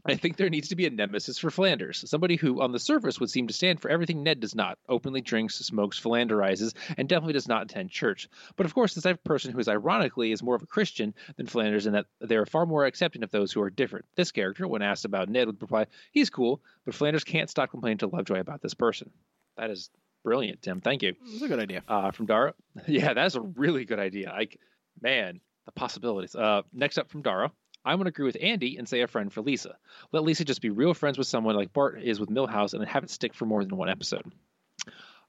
I 0.05 0.15
think 0.15 0.37
there 0.37 0.49
needs 0.49 0.69
to 0.69 0.75
be 0.75 0.85
a 0.85 0.89
nemesis 0.89 1.39
for 1.39 1.49
Flanders, 1.49 2.07
somebody 2.07 2.35
who, 2.35 2.61
on 2.61 2.71
the 2.71 2.79
surface, 2.79 3.19
would 3.19 3.29
seem 3.29 3.47
to 3.47 3.53
stand 3.53 3.81
for 3.81 3.89
everything 3.89 4.21
Ned 4.23 4.39
does 4.39 4.53
not 4.53 4.77
openly 4.87 5.21
drinks, 5.21 5.55
smokes, 5.55 5.99
philanderizes, 5.99 6.73
and 6.97 7.09
definitely 7.09 7.33
does 7.33 7.47
not 7.47 7.63
attend 7.63 7.89
church. 7.89 8.29
But 8.55 8.65
of 8.65 8.73
course, 8.75 8.93
this 8.93 9.03
type 9.03 9.17
of 9.17 9.23
person 9.23 9.51
who 9.51 9.59
is 9.59 9.67
ironically 9.67 10.31
is 10.31 10.43
more 10.43 10.55
of 10.55 10.61
a 10.63 10.67
Christian 10.67 11.13
than 11.37 11.47
Flanders 11.47 11.85
and 11.87 11.95
that 11.95 12.05
they 12.21 12.35
are 12.35 12.45
far 12.45 12.65
more 12.65 12.85
accepting 12.85 13.23
of 13.23 13.31
those 13.31 13.51
who 13.51 13.61
are 13.61 13.69
different. 13.69 14.05
This 14.15 14.31
character, 14.31 14.67
when 14.67 14.81
asked 14.81 15.05
about 15.05 15.29
Ned, 15.29 15.47
would 15.47 15.61
reply, 15.61 15.87
He's 16.11 16.29
cool, 16.29 16.61
but 16.85 16.93
Flanders 16.93 17.23
can't 17.23 17.49
stop 17.49 17.71
complaining 17.71 17.97
to 17.99 18.07
Lovejoy 18.07 18.39
about 18.39 18.61
this 18.61 18.73
person. 18.75 19.09
That 19.57 19.71
is 19.71 19.89
brilliant, 20.23 20.61
Tim. 20.61 20.81
Thank 20.81 21.01
you. 21.01 21.15
It's 21.25 21.41
a 21.41 21.47
good 21.47 21.59
idea. 21.59 21.83
Uh, 21.87 22.11
from 22.11 22.25
Dara. 22.25 22.53
Yeah, 22.87 23.13
that's 23.13 23.35
a 23.35 23.41
really 23.41 23.85
good 23.85 23.99
idea. 23.99 24.29
Like, 24.29 24.59
man, 25.01 25.39
the 25.65 25.71
possibilities. 25.71 26.35
Uh, 26.35 26.61
next 26.73 26.97
up 26.97 27.09
from 27.09 27.21
Dara. 27.21 27.51
I'm 27.85 27.97
going 27.97 28.05
to 28.05 28.09
agree 28.09 28.25
with 28.25 28.37
Andy 28.41 28.77
and 28.77 28.89
say 28.89 29.01
a 29.01 29.07
friend 29.07 29.31
for 29.31 29.41
Lisa. 29.41 29.77
Let 30.11 30.23
Lisa 30.23 30.43
just 30.43 30.61
be 30.61 30.69
real 30.69 30.93
friends 30.93 31.17
with 31.17 31.27
someone 31.27 31.55
like 31.55 31.73
Bart 31.73 32.01
is 32.01 32.19
with 32.19 32.29
Milhouse 32.29 32.73
and 32.73 32.83
have 32.85 33.03
it 33.03 33.09
stick 33.09 33.33
for 33.33 33.45
more 33.45 33.63
than 33.63 33.77
one 33.77 33.89
episode. 33.89 34.31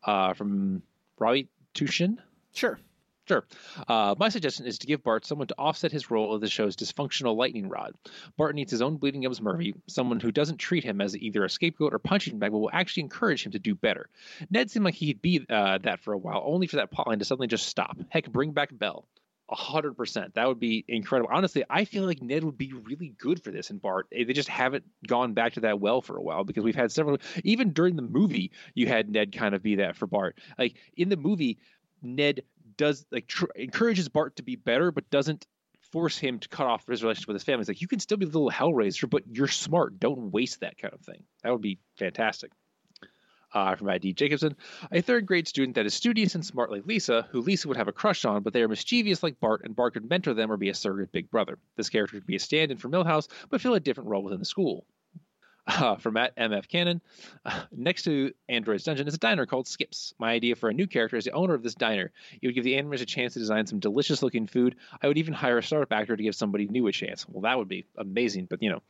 Uh, 0.03 0.33
from 0.35 0.83
Robbie 1.19 1.49
Tushin? 1.75 2.19
Sure. 2.55 2.79
Sure. 3.29 3.45
Uh, 3.89 4.15
my 4.17 4.29
suggestion 4.29 4.67
is 4.67 4.79
to 4.79 4.87
give 4.87 5.03
Bart 5.03 5.27
someone 5.27 5.49
to 5.49 5.55
offset 5.59 5.91
his 5.91 6.13
role 6.13 6.33
of 6.33 6.41
the 6.41 6.49
show's 6.49 6.77
dysfunctional 6.77 7.37
lightning 7.37 7.69
rod. 7.69 7.95
Bart 8.37 8.55
needs 8.55 8.71
his 8.71 8.83
own 8.83 8.99
Bleeding 8.99 9.23
Gums 9.23 9.41
Murphy, 9.41 9.75
someone 9.89 10.21
who 10.21 10.31
doesn't 10.31 10.59
treat 10.59 10.85
him 10.85 11.01
as 11.01 11.17
either 11.17 11.45
a 11.45 11.51
scapegoat 11.51 11.93
or 11.93 11.99
punching 11.99 12.39
bag, 12.39 12.53
but 12.53 12.59
will 12.59 12.71
actually 12.73 13.03
encourage 13.03 13.45
him 13.45 13.53
to 13.53 13.59
do 13.59 13.75
better. 13.75 14.09
Ned 14.49 14.71
seemed 14.71 14.85
like 14.85 14.95
he'd 14.95 15.21
be 15.21 15.45
uh, 15.51 15.79
that 15.79 16.01
for 16.01 16.13
a 16.13 16.19
while, 16.19 16.43
only 16.47 16.69
for 16.69 16.77
that 16.77 16.93
plotline 16.93 17.19
to 17.19 17.25
suddenly 17.25 17.49
just 17.49 17.67
stop. 17.67 17.99
Heck, 18.11 18.31
bring 18.31 18.53
back 18.53 18.69
Bell. 18.73 19.09
100%. 19.51 20.35
That 20.35 20.49
would 20.49 20.59
be 20.59 20.85
incredible. 20.89 21.31
Honestly, 21.33 21.65
I 21.71 21.85
feel 21.85 22.05
like 22.05 22.23
Ned 22.23 22.45
would 22.45 22.59
be 22.59 22.73
really 22.73 23.15
good 23.17 23.43
for 23.43 23.51
this 23.51 23.71
and 23.71 23.81
Bart. 23.81 24.07
Eh, 24.13 24.25
they 24.25 24.33
just 24.33 24.49
haven't 24.49 24.85
gone 25.07 25.35
back 25.35 25.55
to 25.55 25.61
that 25.61 25.81
well 25.81 26.01
for 26.01 26.17
a 26.17 26.23
while 26.23 26.45
because 26.45 26.65
we've 26.65 26.75
had 26.75 26.91
several 26.91 27.19
even 27.45 27.73
during 27.73 27.97
the 27.97 28.03
movie 28.03 28.51
you 28.75 28.87
had 28.87 29.09
Ned 29.09 29.33
kind 29.33 29.55
of 29.55 29.63
be 29.63 29.77
that 29.77 29.97
for 29.97 30.07
Bart. 30.07 30.39
Like 30.59 30.77
in 30.97 31.09
the 31.09 31.17
movie 31.17 31.59
Ned 32.03 32.43
does 32.77 33.07
like 33.11 33.27
tr- 33.27 33.47
encourages 33.55 34.09
Bart 34.09 34.37
to 34.37 34.43
be 34.43 34.57
better 34.57 34.91
but 34.91 35.09
doesn't 35.11 35.47
force 35.93 36.19
him 36.19 36.41
to 36.41 36.49
cut 36.49 36.67
off 36.67 36.87
his 36.87 37.03
relationship 37.03 37.29
with 37.29 37.37
his 37.37 37.45
family. 37.45 37.61
It's 37.61 37.69
like 37.69 37.81
you 37.81 37.89
can 37.89 38.01
still 38.01 38.19
be 38.19 38.27
a 38.27 38.29
little 38.29 38.51
hellraiser 38.51 39.09
but 39.09 39.23
you're 39.31 39.49
smart. 39.49 40.01
Don't 40.01 40.33
waste 40.33 40.61
that 40.61 40.77
kind 40.79 40.93
of 40.93 41.01
thing. 41.01 41.23
That 41.43 41.53
would 41.53 41.63
be 41.63 41.79
fantastic 41.97 42.51
uh, 43.57 43.75
from 43.75 43.89
ID 43.89 44.13
Jacobson, 44.13 44.55
a 44.93 45.01
third 45.01 45.25
grade 45.25 45.49
student 45.49 45.77
that 45.77 45.87
is 45.87 45.95
studious 45.95 46.35
and 46.35 46.45
smart 46.45 46.71
like 46.71 46.85
Lisa, 46.85 47.27
who 47.31 47.41
Lisa 47.41 47.69
would 47.69 47.79
have 47.79 47.89
a 47.89 47.93
crush 47.93 48.27
on, 48.27 48.43
but 48.43 48.53
they 48.53 48.63
are 48.63 48.69
mischievous 48.69 49.23
like 49.23 49.41
Bart, 49.41 49.63
and 49.65 49.75
Bart 49.75 49.95
could 49.95 50.09
mentor 50.09 50.35
them 50.35 50.53
or 50.53 50.59
be 50.59 50.69
a 50.69 50.75
surrogate 50.75 51.11
big 51.11 51.31
brother. 51.31 51.59
This 51.75 51.89
character 51.89 52.19
could 52.19 52.27
be 52.27 52.37
a 52.37 52.39
stand 52.41 52.71
in 52.71 52.77
for 52.77 52.91
Milhouse, 52.91 53.29
but 53.49 53.63
fill 53.63 53.73
a 53.73 53.81
different 53.81 54.11
role 54.11 54.23
within 54.23 54.41
the 54.41 54.45
school. 54.45 54.85
Uh, 55.69 55.97
from 55.97 56.15
Matt 56.15 56.37
MF 56.37 56.69
Cannon. 56.69 57.01
Uh, 57.45 57.63
next 57.73 58.05
to 58.05 58.33
Android's 58.49 58.85
Dungeon 58.85 59.09
is 59.09 59.15
a 59.15 59.19
diner 59.19 59.47
called 59.47 59.67
Skips. 59.67 60.15
My 60.17 60.31
idea 60.31 60.55
for 60.55 60.69
a 60.69 60.73
new 60.73 60.87
character 60.87 61.17
is 61.17 61.25
the 61.25 61.33
owner 61.33 61.55
of 61.55 61.65
this 61.65 61.75
diner. 61.75 62.13
It 62.41 62.47
would 62.47 62.55
give 62.55 62.63
the 62.63 62.75
animators 62.75 63.03
a 63.03 63.07
chance 63.07 63.33
to 63.33 63.41
design 63.41 63.67
some 63.67 63.81
delicious 63.81 64.23
looking 64.23 64.47
food. 64.47 64.77
I 65.03 65.09
would 65.09 65.19
even 65.19 65.35
hire 65.35 65.59
a 65.59 65.63
startup 65.65 65.93
actor 65.93 66.17
to 66.17 66.23
give 66.23 66.37
somebody 66.37 66.69
new 66.69 66.87
a 66.87 66.93
chance. 66.93 67.29
Well, 67.29 67.43
that 67.43 67.59
would 67.59 67.67
be 67.67 67.85
amazing, 67.99 68.47
but 68.49 68.63
you 68.63 68.71
know, 68.71 68.83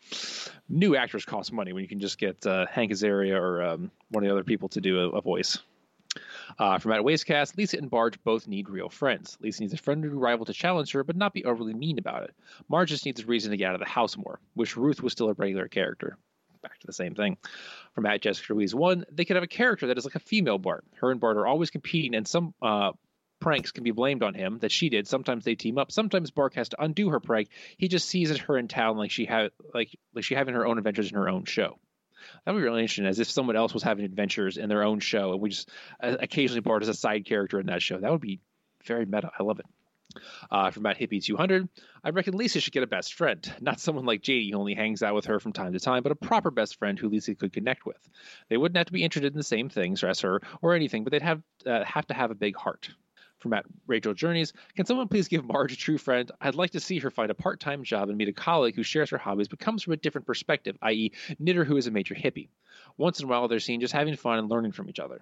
new 0.68 0.96
actors 0.96 1.24
cost 1.24 1.50
money 1.50 1.72
when 1.72 1.82
you 1.82 1.88
can 1.88 1.98
just 1.98 2.18
get 2.18 2.46
uh, 2.46 2.66
Hank 2.66 2.92
Azaria 2.92 3.40
or 3.40 3.62
um, 3.62 3.90
one 4.10 4.22
of 4.22 4.28
the 4.28 4.34
other 4.34 4.44
people 4.44 4.68
to 4.70 4.82
do 4.82 5.00
a, 5.00 5.08
a 5.10 5.22
voice. 5.22 5.58
Uh, 6.58 6.78
from 6.78 6.90
Matt 6.90 7.00
Wastecast, 7.00 7.56
Lisa 7.56 7.78
and 7.78 7.90
Marge 7.90 8.22
both 8.22 8.46
need 8.46 8.68
real 8.68 8.90
friends. 8.90 9.38
Lisa 9.40 9.62
needs 9.62 9.72
a 9.72 9.78
friendly 9.78 10.08
rival 10.08 10.44
to 10.44 10.52
challenge 10.52 10.92
her, 10.92 11.04
but 11.04 11.16
not 11.16 11.32
be 11.32 11.44
overly 11.46 11.74
mean 11.74 11.98
about 11.98 12.24
it. 12.24 12.34
Marge 12.68 12.90
just 12.90 13.06
needs 13.06 13.20
a 13.22 13.26
reason 13.26 13.50
to 13.50 13.56
get 13.56 13.68
out 13.68 13.74
of 13.74 13.80
the 13.80 13.86
house 13.86 14.16
more. 14.16 14.40
Wish 14.54 14.76
Ruth 14.76 15.02
was 15.02 15.12
still 15.12 15.30
a 15.30 15.34
regular 15.34 15.68
character 15.68 16.18
back 16.68 16.78
to 16.80 16.86
the 16.86 16.92
same 16.92 17.14
thing. 17.14 17.36
From 17.94 18.06
at 18.06 18.22
Jessica 18.22 18.54
Louise 18.54 18.74
one, 18.74 19.04
they 19.10 19.24
could 19.24 19.36
have 19.36 19.42
a 19.42 19.48
character 19.48 19.88
that 19.88 19.98
is 19.98 20.04
like 20.04 20.14
a 20.14 20.20
female 20.20 20.58
Bart. 20.58 20.84
Her 21.00 21.10
and 21.10 21.20
Bart 21.20 21.36
are 21.36 21.46
always 21.46 21.70
competing, 21.70 22.14
and 22.14 22.26
some 22.26 22.54
uh, 22.60 22.92
pranks 23.40 23.72
can 23.72 23.84
be 23.84 23.92
blamed 23.92 24.22
on 24.22 24.34
him 24.34 24.58
that 24.58 24.72
she 24.72 24.88
did. 24.88 25.06
Sometimes 25.06 25.44
they 25.44 25.54
team 25.54 25.78
up. 25.78 25.92
Sometimes 25.92 26.30
Bart 26.30 26.54
has 26.54 26.70
to 26.70 26.82
undo 26.82 27.10
her 27.10 27.20
prank. 27.20 27.48
He 27.76 27.88
just 27.88 28.08
sees 28.08 28.36
her 28.36 28.58
in 28.58 28.68
town 28.68 28.96
like 28.96 29.10
she 29.10 29.24
had 29.26 29.50
like 29.72 29.96
like 30.14 30.24
she 30.24 30.34
having 30.34 30.54
her 30.54 30.66
own 30.66 30.78
adventures 30.78 31.10
in 31.10 31.16
her 31.16 31.28
own 31.28 31.44
show. 31.44 31.78
That 32.44 32.52
would 32.52 32.60
be 32.60 32.64
really 32.64 32.80
interesting, 32.80 33.06
as 33.06 33.20
if 33.20 33.30
someone 33.30 33.56
else 33.56 33.72
was 33.72 33.82
having 33.82 34.04
adventures 34.04 34.56
in 34.56 34.68
their 34.68 34.82
own 34.82 35.00
show, 35.00 35.32
and 35.32 35.40
we 35.40 35.50
just 35.50 35.70
uh, 36.02 36.16
occasionally 36.20 36.60
Bart 36.60 36.82
is 36.82 36.88
a 36.88 36.94
side 36.94 37.24
character 37.24 37.60
in 37.60 37.66
that 37.66 37.82
show. 37.82 37.98
That 37.98 38.10
would 38.10 38.20
be 38.20 38.40
very 38.84 39.06
meta. 39.06 39.30
I 39.38 39.42
love 39.42 39.60
it. 39.60 39.66
Uh, 40.50 40.70
from 40.70 40.84
Matt 40.84 40.98
Hippie 40.98 41.22
200, 41.22 41.68
I 42.04 42.10
reckon 42.10 42.36
Lisa 42.36 42.60
should 42.60 42.72
get 42.72 42.82
a 42.82 42.86
best 42.86 43.14
friend. 43.14 43.52
Not 43.60 43.80
someone 43.80 44.04
like 44.04 44.22
Janey 44.22 44.50
who 44.50 44.58
only 44.58 44.74
hangs 44.74 45.02
out 45.02 45.14
with 45.14 45.26
her 45.26 45.40
from 45.40 45.52
time 45.52 45.72
to 45.72 45.80
time, 45.80 46.02
but 46.02 46.12
a 46.12 46.16
proper 46.16 46.50
best 46.50 46.78
friend 46.78 46.98
who 46.98 47.08
Lisa 47.08 47.34
could 47.34 47.52
connect 47.52 47.86
with. 47.86 48.08
They 48.48 48.56
wouldn't 48.56 48.76
have 48.76 48.86
to 48.86 48.92
be 48.92 49.04
interested 49.04 49.32
in 49.32 49.38
the 49.38 49.44
same 49.44 49.68
things 49.68 50.02
as 50.04 50.20
her 50.20 50.40
or 50.62 50.74
anything, 50.74 51.04
but 51.04 51.10
they'd 51.10 51.22
have 51.22 51.42
uh, 51.64 51.84
have 51.84 52.06
to 52.08 52.14
have 52.14 52.30
a 52.30 52.34
big 52.34 52.56
heart. 52.56 52.90
From 53.38 53.50
Matt 53.50 53.66
Rachel 53.86 54.14
Journeys, 54.14 54.54
can 54.74 54.86
someone 54.86 55.08
please 55.08 55.28
give 55.28 55.44
Marge 55.44 55.72
a 55.72 55.76
true 55.76 55.98
friend? 55.98 56.30
I'd 56.40 56.54
like 56.54 56.70
to 56.70 56.80
see 56.80 56.98
her 57.00 57.10
find 57.10 57.30
a 57.30 57.34
part 57.34 57.60
time 57.60 57.84
job 57.84 58.08
and 58.08 58.16
meet 58.16 58.28
a 58.28 58.32
colleague 58.32 58.74
who 58.74 58.82
shares 58.82 59.10
her 59.10 59.18
hobbies 59.18 59.48
but 59.48 59.58
comes 59.58 59.82
from 59.82 59.92
a 59.92 59.98
different 59.98 60.26
perspective, 60.26 60.78
i.e., 60.80 61.12
Knitter, 61.38 61.64
who 61.64 61.76
is 61.76 61.86
a 61.86 61.90
major 61.90 62.14
hippie. 62.14 62.48
Once 62.96 63.20
in 63.20 63.26
a 63.26 63.28
while, 63.28 63.46
they're 63.46 63.60
seen 63.60 63.80
just 63.82 63.92
having 63.92 64.16
fun 64.16 64.38
and 64.38 64.48
learning 64.48 64.72
from 64.72 64.88
each 64.88 65.00
other. 65.00 65.20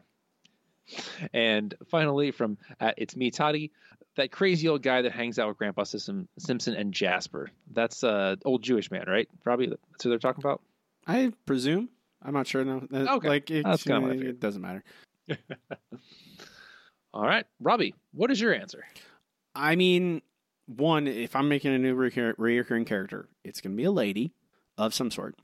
And 1.32 1.74
finally, 1.89 2.30
from 2.30 2.59
uh, 2.80 2.93
It's 2.97 3.16
Me, 3.16 3.30
Toddy, 3.30 3.72
that 4.16 4.30
crazy 4.30 4.68
old 4.68 4.82
guy 4.82 5.03
that 5.03 5.12
hangs 5.12 5.39
out 5.39 5.49
with 5.49 5.59
Grandpa 5.59 5.85
Simpson 5.85 6.28
and 6.74 6.93
Jasper. 6.93 7.51
That's 7.72 8.05
uh 8.05 8.37
old 8.45 8.62
Jewish 8.62 8.91
man, 8.91 9.05
right? 9.09 9.28
Probably 9.43 9.66
that's 9.66 10.03
who 10.03 10.09
they're 10.11 10.18
talking 10.18 10.43
about. 10.43 10.61
I 11.07 11.32
presume. 11.47 11.89
I'm 12.22 12.32
not 12.32 12.47
sure. 12.47 12.64
No, 12.64 12.87
okay, 12.93 13.28
like 13.28 13.51
it, 13.51 13.64
that's 13.64 13.82
kind 13.85 14.11
of 14.11 14.22
it 14.22 14.41
doesn't 14.41 14.62
matter. 14.62 14.85
All 17.12 17.22
right, 17.24 17.47
Robbie, 17.61 17.95
what 18.12 18.30
is 18.30 18.41
your 18.41 18.55
answer? 18.55 18.85
I 19.55 19.76
mean, 19.76 20.22
one, 20.66 21.07
if 21.07 21.37
I'm 21.37 21.49
making 21.49 21.74
a 21.74 21.78
new 21.78 21.95
recur- 21.95 22.35
reoccurring 22.35 22.87
character, 22.87 23.28
it's 23.45 23.61
going 23.61 23.72
to 23.72 23.76
be 23.76 23.85
a 23.85 23.93
lady 23.93 24.32
of 24.76 24.95
some 24.95 25.11
sort. 25.11 25.37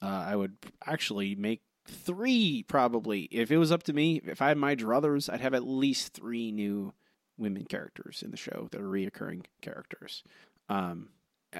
Uh, 0.00 0.06
I 0.06 0.36
would 0.36 0.56
actually 0.84 1.34
make 1.34 1.62
three, 1.88 2.64
probably. 2.66 3.22
If 3.30 3.50
it 3.50 3.58
was 3.58 3.72
up 3.72 3.82
to 3.84 3.92
me, 3.92 4.20
if 4.24 4.42
I 4.42 4.48
had 4.48 4.58
my 4.58 4.74
druthers, 4.76 5.32
I'd 5.32 5.40
have 5.40 5.54
at 5.54 5.66
least 5.66 6.12
three 6.12 6.52
new 6.52 6.92
women 7.38 7.64
characters 7.64 8.22
in 8.22 8.30
the 8.30 8.36
show 8.36 8.68
that 8.70 8.80
are 8.80 8.88
reoccurring 8.88 9.44
characters. 9.60 10.22
Um, 10.68 11.08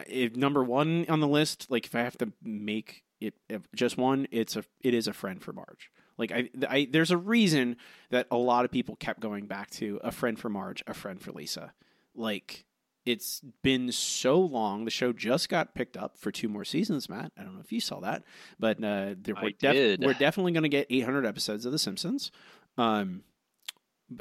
if 0.06 0.36
number 0.36 0.62
one 0.62 1.06
on 1.08 1.20
the 1.20 1.28
list, 1.28 1.66
like 1.70 1.86
if 1.86 1.94
I 1.94 2.00
have 2.00 2.18
to 2.18 2.32
make 2.42 3.04
it 3.20 3.34
just 3.74 3.96
one, 3.96 4.26
it's 4.30 4.56
a 4.56 4.64
it 4.82 4.94
is 4.94 5.08
a 5.08 5.12
friend 5.12 5.42
for 5.42 5.52
Marge. 5.52 5.90
Like 6.18 6.32
I, 6.32 6.48
I, 6.68 6.88
there's 6.90 7.10
a 7.10 7.16
reason 7.16 7.76
that 8.10 8.26
a 8.30 8.36
lot 8.36 8.64
of 8.64 8.70
people 8.70 8.96
kept 8.96 9.20
going 9.20 9.46
back 9.46 9.70
to 9.72 10.00
a 10.02 10.10
friend 10.10 10.38
for 10.38 10.48
Marge, 10.48 10.82
a 10.86 10.94
friend 10.94 11.20
for 11.20 11.32
Lisa. 11.32 11.72
Like 12.14 12.65
it's 13.06 13.40
been 13.62 13.90
so 13.92 14.38
long. 14.40 14.84
The 14.84 14.90
show 14.90 15.12
just 15.12 15.48
got 15.48 15.74
picked 15.74 15.96
up 15.96 16.18
for 16.18 16.30
two 16.30 16.48
more 16.48 16.64
seasons, 16.64 17.08
Matt. 17.08 17.32
I 17.38 17.42
don't 17.44 17.54
know 17.54 17.60
if 17.60 17.72
you 17.72 17.80
saw 17.80 18.00
that, 18.00 18.24
but 18.58 18.78
uh, 18.82 19.14
there, 19.18 19.34
we're, 19.42 19.50
def- 19.58 19.74
we're 20.06 20.12
definitely 20.14 20.52
going 20.52 20.64
to 20.64 20.68
get 20.68 20.88
800 20.90 21.24
episodes 21.24 21.64
of 21.64 21.72
The 21.72 21.78
Simpsons. 21.78 22.30
Um, 22.76 23.22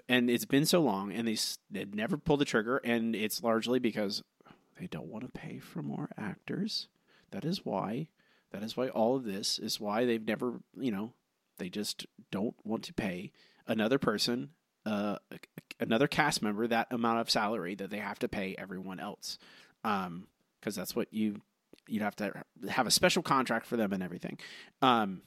and 0.08 0.30
it's 0.30 0.46
been 0.46 0.66
so 0.66 0.82
long, 0.82 1.12
and 1.12 1.28
they 1.28 1.38
they've 1.70 1.94
never 1.94 2.18
pulled 2.18 2.40
the 2.42 2.46
trigger, 2.46 2.78
and 2.78 3.16
it's 3.16 3.44
largely 3.44 3.80
because 3.80 4.24
they 4.80 4.88
don't 4.88 5.08
want 5.08 5.24
to 5.26 5.40
pay 5.40 5.60
for 5.60 5.82
more 5.82 6.10
actors. 6.18 6.88
That 7.32 7.46
is 7.46 7.66
why. 7.66 8.08
That 8.52 8.64
is 8.64 8.78
why 8.78 8.90
all 8.90 9.16
of 9.16 9.26
this 9.26 9.60
is 9.60 9.80
why 9.80 10.06
they've 10.06 10.26
never, 10.26 10.62
you 10.80 10.92
know, 10.92 11.14
they 11.58 11.70
just 11.70 12.06
don't 12.32 12.56
want 12.64 12.84
to 12.84 12.94
pay 12.94 13.32
another 13.68 13.98
person, 14.00 14.52
uh, 14.86 15.18
another 15.80 16.08
cast 16.08 16.42
member 16.42 16.68
that 16.68 16.88
amount 16.92 17.20
of 17.20 17.30
salary 17.30 17.76
that 17.76 17.90
they 17.90 17.98
have 18.00 18.20
to 18.20 18.28
pay 18.28 18.56
everyone 18.58 19.00
else, 19.00 19.38
um, 19.84 20.28
because 20.60 20.76
that's 20.76 20.96
what 20.96 21.14
you 21.14 21.42
you'd 21.88 22.02
have 22.02 22.16
to 22.16 22.44
have 22.70 22.88
a 22.88 22.92
special 22.92 23.22
contract 23.22 23.66
for 23.66 23.78
them 23.78 23.94
and 23.94 24.02
everything. 24.02 24.38
Um, 24.82 25.22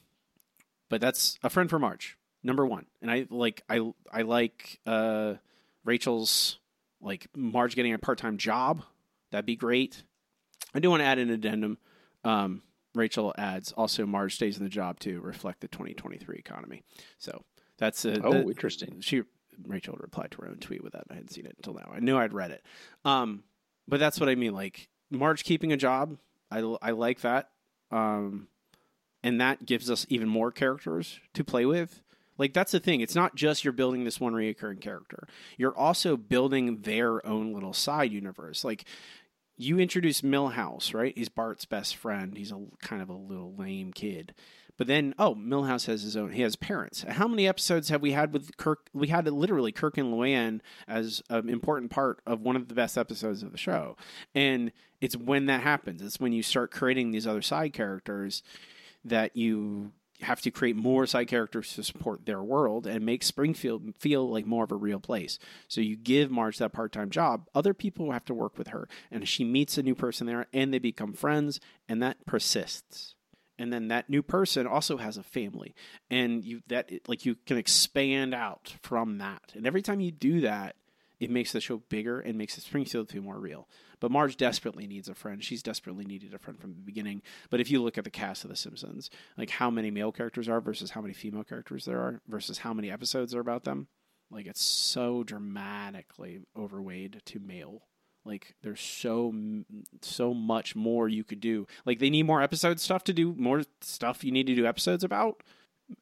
but 0.89 1.01
that's 1.01 1.37
a 1.43 1.49
friend 1.49 1.69
for 1.69 1.79
Marge, 1.79 2.17
number 2.43 2.65
one, 2.65 2.85
and 3.01 3.09
I 3.11 3.27
like 3.29 3.61
I 3.69 3.91
I 4.11 4.23
like 4.23 4.79
uh 4.85 5.35
Rachel's 5.85 6.59
like 7.01 7.27
Marge 7.35 7.75
getting 7.75 7.93
a 7.93 7.99
part 7.99 8.17
time 8.17 8.37
job. 8.37 8.83
That'd 9.31 9.45
be 9.45 9.55
great. 9.55 10.03
I 10.73 10.79
do 10.79 10.89
want 10.89 11.01
to 11.01 11.05
add 11.05 11.19
an 11.19 11.29
addendum. 11.29 11.77
Um, 12.23 12.61
Rachel 12.95 13.33
adds 13.37 13.71
also 13.71 14.05
Marge 14.05 14.35
stays 14.35 14.57
in 14.57 14.63
the 14.63 14.69
job 14.69 14.99
to 15.01 15.21
reflect 15.21 15.61
the 15.61 15.67
2023 15.67 16.35
economy. 16.37 16.83
So 17.17 17.43
that's 17.77 18.03
a, 18.05 18.21
Oh, 18.21 18.31
the- 18.33 18.41
interesting. 18.41 18.99
She 19.01 19.21
Rachel 19.65 19.97
replied 19.99 20.31
to 20.31 20.41
her 20.41 20.47
own 20.47 20.57
tweet 20.57 20.83
with 20.83 20.93
that. 20.93 21.05
I 21.09 21.15
hadn't 21.15 21.31
seen 21.31 21.45
it 21.45 21.55
until 21.57 21.73
now. 21.73 21.91
I 21.93 21.99
knew 21.99 22.17
I'd 22.17 22.33
read 22.33 22.51
it. 22.51 22.63
Um, 23.05 23.43
but 23.87 23.99
that's 23.99 24.19
what 24.19 24.29
I 24.29 24.35
mean. 24.35 24.53
Like 24.53 24.89
Marge 25.11 25.43
keeping 25.43 25.71
a 25.71 25.77
job, 25.77 26.17
I 26.51 26.59
I 26.81 26.91
like 26.91 27.21
that. 27.21 27.49
Um, 27.91 28.47
and 29.23 29.41
that 29.41 29.65
gives 29.65 29.89
us 29.89 30.05
even 30.09 30.29
more 30.29 30.51
characters 30.51 31.19
to 31.33 31.43
play 31.43 31.65
with. 31.65 32.01
Like 32.37 32.53
that's 32.53 32.71
the 32.71 32.79
thing. 32.79 33.01
It's 33.01 33.15
not 33.15 33.35
just 33.35 33.63
you're 33.63 33.73
building 33.73 34.05
this 34.05 34.19
one 34.19 34.33
reoccurring 34.33 34.79
character. 34.81 35.27
You're 35.57 35.77
also 35.77 36.15
building 36.15 36.81
their 36.81 37.25
own 37.27 37.53
little 37.53 37.73
side 37.73 38.13
universe. 38.13 38.63
Like 38.63 38.85
you 39.57 39.77
introduce 39.77 40.21
Milhouse, 40.21 40.93
right? 40.93 41.13
He's 41.17 41.27
Bart's 41.27 41.65
best 41.65 41.97
friend. 41.97 42.37
He's 42.37 42.53
a 42.53 42.61
kind 42.81 43.01
of 43.01 43.09
a 43.09 43.13
little 43.13 43.53
lame 43.55 43.91
kid. 43.91 44.33
But 44.79 44.87
then, 44.87 45.13
oh, 45.19 45.35
Milhouse 45.35 45.87
has 45.87 46.03
his 46.03 46.15
own. 46.15 46.31
He 46.31 46.41
has 46.41 46.55
parents. 46.55 47.03
How 47.03 47.27
many 47.27 47.49
episodes 47.49 47.89
have 47.89 48.01
we 48.01 48.13
had 48.13 48.31
with 48.31 48.55
Kirk? 48.55 48.89
We 48.93 49.09
had 49.09 49.27
literally 49.27 49.73
Kirk 49.73 49.97
and 49.97 50.13
Luann 50.13 50.61
as 50.87 51.21
an 51.29 51.49
important 51.49 51.91
part 51.91 52.21
of 52.25 52.39
one 52.39 52.55
of 52.55 52.69
the 52.69 52.73
best 52.75 52.97
episodes 52.97 53.43
of 53.43 53.51
the 53.51 53.57
show. 53.57 53.97
And 54.33 54.71
it's 55.01 55.17
when 55.17 55.47
that 55.47 55.63
happens. 55.63 56.01
It's 56.01 56.21
when 56.21 56.31
you 56.31 56.41
start 56.41 56.71
creating 56.71 57.11
these 57.11 57.27
other 57.27 57.41
side 57.41 57.73
characters 57.73 58.41
that 59.03 59.35
you 59.35 59.91
have 60.21 60.39
to 60.41 60.51
create 60.51 60.77
more 60.77 61.05
side 61.05 61.27
characters 61.27 61.73
to 61.73 61.83
support 61.83 62.25
their 62.25 62.41
world 62.41 62.87
and 62.87 63.05
make 63.05 63.21
Springfield 63.23 63.93
feel 63.99 64.29
like 64.31 64.45
more 64.45 64.63
of 64.63 64.71
a 64.71 64.77
real 64.77 65.01
place. 65.01 65.39
So 65.67 65.81
you 65.81 65.97
give 65.97 66.31
Marge 66.31 66.57
that 66.59 66.71
part 66.71 66.93
time 66.93 67.09
job. 67.09 67.49
Other 67.53 67.73
people 67.73 68.13
have 68.13 68.25
to 68.25 68.33
work 68.33 68.57
with 68.57 68.69
her, 68.69 68.87
and 69.11 69.27
she 69.27 69.43
meets 69.43 69.77
a 69.77 69.83
new 69.83 69.95
person 69.95 70.25
there, 70.25 70.47
and 70.53 70.73
they 70.73 70.79
become 70.79 71.11
friends, 71.11 71.59
and 71.89 72.01
that 72.01 72.25
persists. 72.25 73.15
And 73.59 73.71
then 73.71 73.89
that 73.89 74.09
new 74.09 74.23
person 74.23 74.65
also 74.65 74.97
has 74.97 75.17
a 75.17 75.23
family, 75.23 75.75
and 76.09 76.45
you 76.45 76.61
that 76.67 76.89
like 77.07 77.25
you 77.25 77.35
can 77.45 77.57
expand 77.57 78.33
out 78.33 78.73
from 78.81 79.17
that. 79.17 79.51
And 79.53 79.67
every 79.67 79.81
time 79.81 79.99
you 79.99 80.11
do 80.11 80.41
that, 80.41 80.77
it 81.19 81.29
makes 81.29 81.51
the 81.51 81.59
show 81.59 81.77
bigger 81.89 82.21
and 82.21 82.37
makes 82.37 82.55
the 82.55 82.61
Springfield 82.61 83.09
feel 83.09 83.21
more 83.21 83.37
real. 83.37 83.67
But 83.99 84.11
Marge 84.11 84.37
desperately 84.37 84.87
needs 84.87 85.09
a 85.09 85.13
friend. 85.13 85.43
She's 85.43 85.61
desperately 85.61 86.05
needed 86.05 86.33
a 86.33 86.39
friend 86.39 86.57
from 86.57 86.73
the 86.73 86.81
beginning. 86.81 87.21
But 87.49 87.59
if 87.59 87.69
you 87.69 87.83
look 87.83 87.97
at 87.97 88.05
the 88.05 88.09
cast 88.09 88.45
of 88.45 88.49
The 88.49 88.55
Simpsons, 88.55 89.09
like 89.37 89.49
how 89.49 89.69
many 89.69 89.91
male 89.91 90.13
characters 90.13 90.47
are 90.47 90.61
versus 90.61 90.91
how 90.91 91.01
many 91.01 91.13
female 91.13 91.43
characters 91.43 91.83
there 91.83 91.99
are 91.99 92.21
versus 92.29 92.59
how 92.59 92.73
many 92.73 92.89
episodes 92.89 93.35
are 93.35 93.41
about 93.41 93.65
them, 93.65 93.87
like 94.31 94.47
it's 94.47 94.61
so 94.61 95.23
dramatically 95.23 96.39
overweighted 96.55 97.25
to 97.25 97.39
male. 97.39 97.88
Like 98.29 98.53
there's 98.61 98.79
so 98.79 99.33
so 100.03 100.35
much 100.35 100.75
more 100.75 101.09
you 101.09 101.23
could 101.23 101.39
do. 101.39 101.65
Like 101.83 101.97
they 101.97 102.11
need 102.11 102.27
more 102.27 102.43
episode 102.43 102.79
stuff 102.79 103.03
to 103.05 103.13
do 103.13 103.33
more 103.35 103.63
stuff 103.81 104.23
you 104.23 104.31
need 104.31 104.45
to 104.45 104.53
do 104.55 104.67
episodes 104.67 105.03
about. 105.03 105.41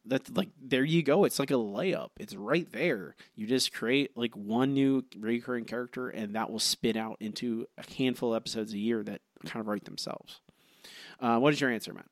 That's 0.04 0.28
like 0.32 0.50
there 0.60 0.84
you 0.84 1.02
go. 1.02 1.24
It's 1.24 1.38
like 1.38 1.50
a 1.50 1.54
layup. 1.54 2.10
It's 2.18 2.34
right 2.34 2.70
there. 2.70 3.16
You 3.34 3.46
just 3.46 3.72
create 3.72 4.14
like 4.14 4.36
one 4.36 4.74
new 4.74 5.06
recurring 5.18 5.64
character 5.64 6.10
and 6.10 6.34
that 6.34 6.50
will 6.50 6.58
spit 6.58 6.98
out 6.98 7.16
into 7.18 7.66
a 7.78 7.94
handful 7.94 8.34
of 8.34 8.36
episodes 8.36 8.74
a 8.74 8.78
year 8.78 9.02
that 9.04 9.22
kind 9.46 9.62
of 9.62 9.66
write 9.66 9.86
themselves. 9.86 10.42
Uh, 11.18 11.38
what 11.38 11.54
is 11.54 11.62
your 11.62 11.70
answer 11.70 11.94
matt 11.94 12.04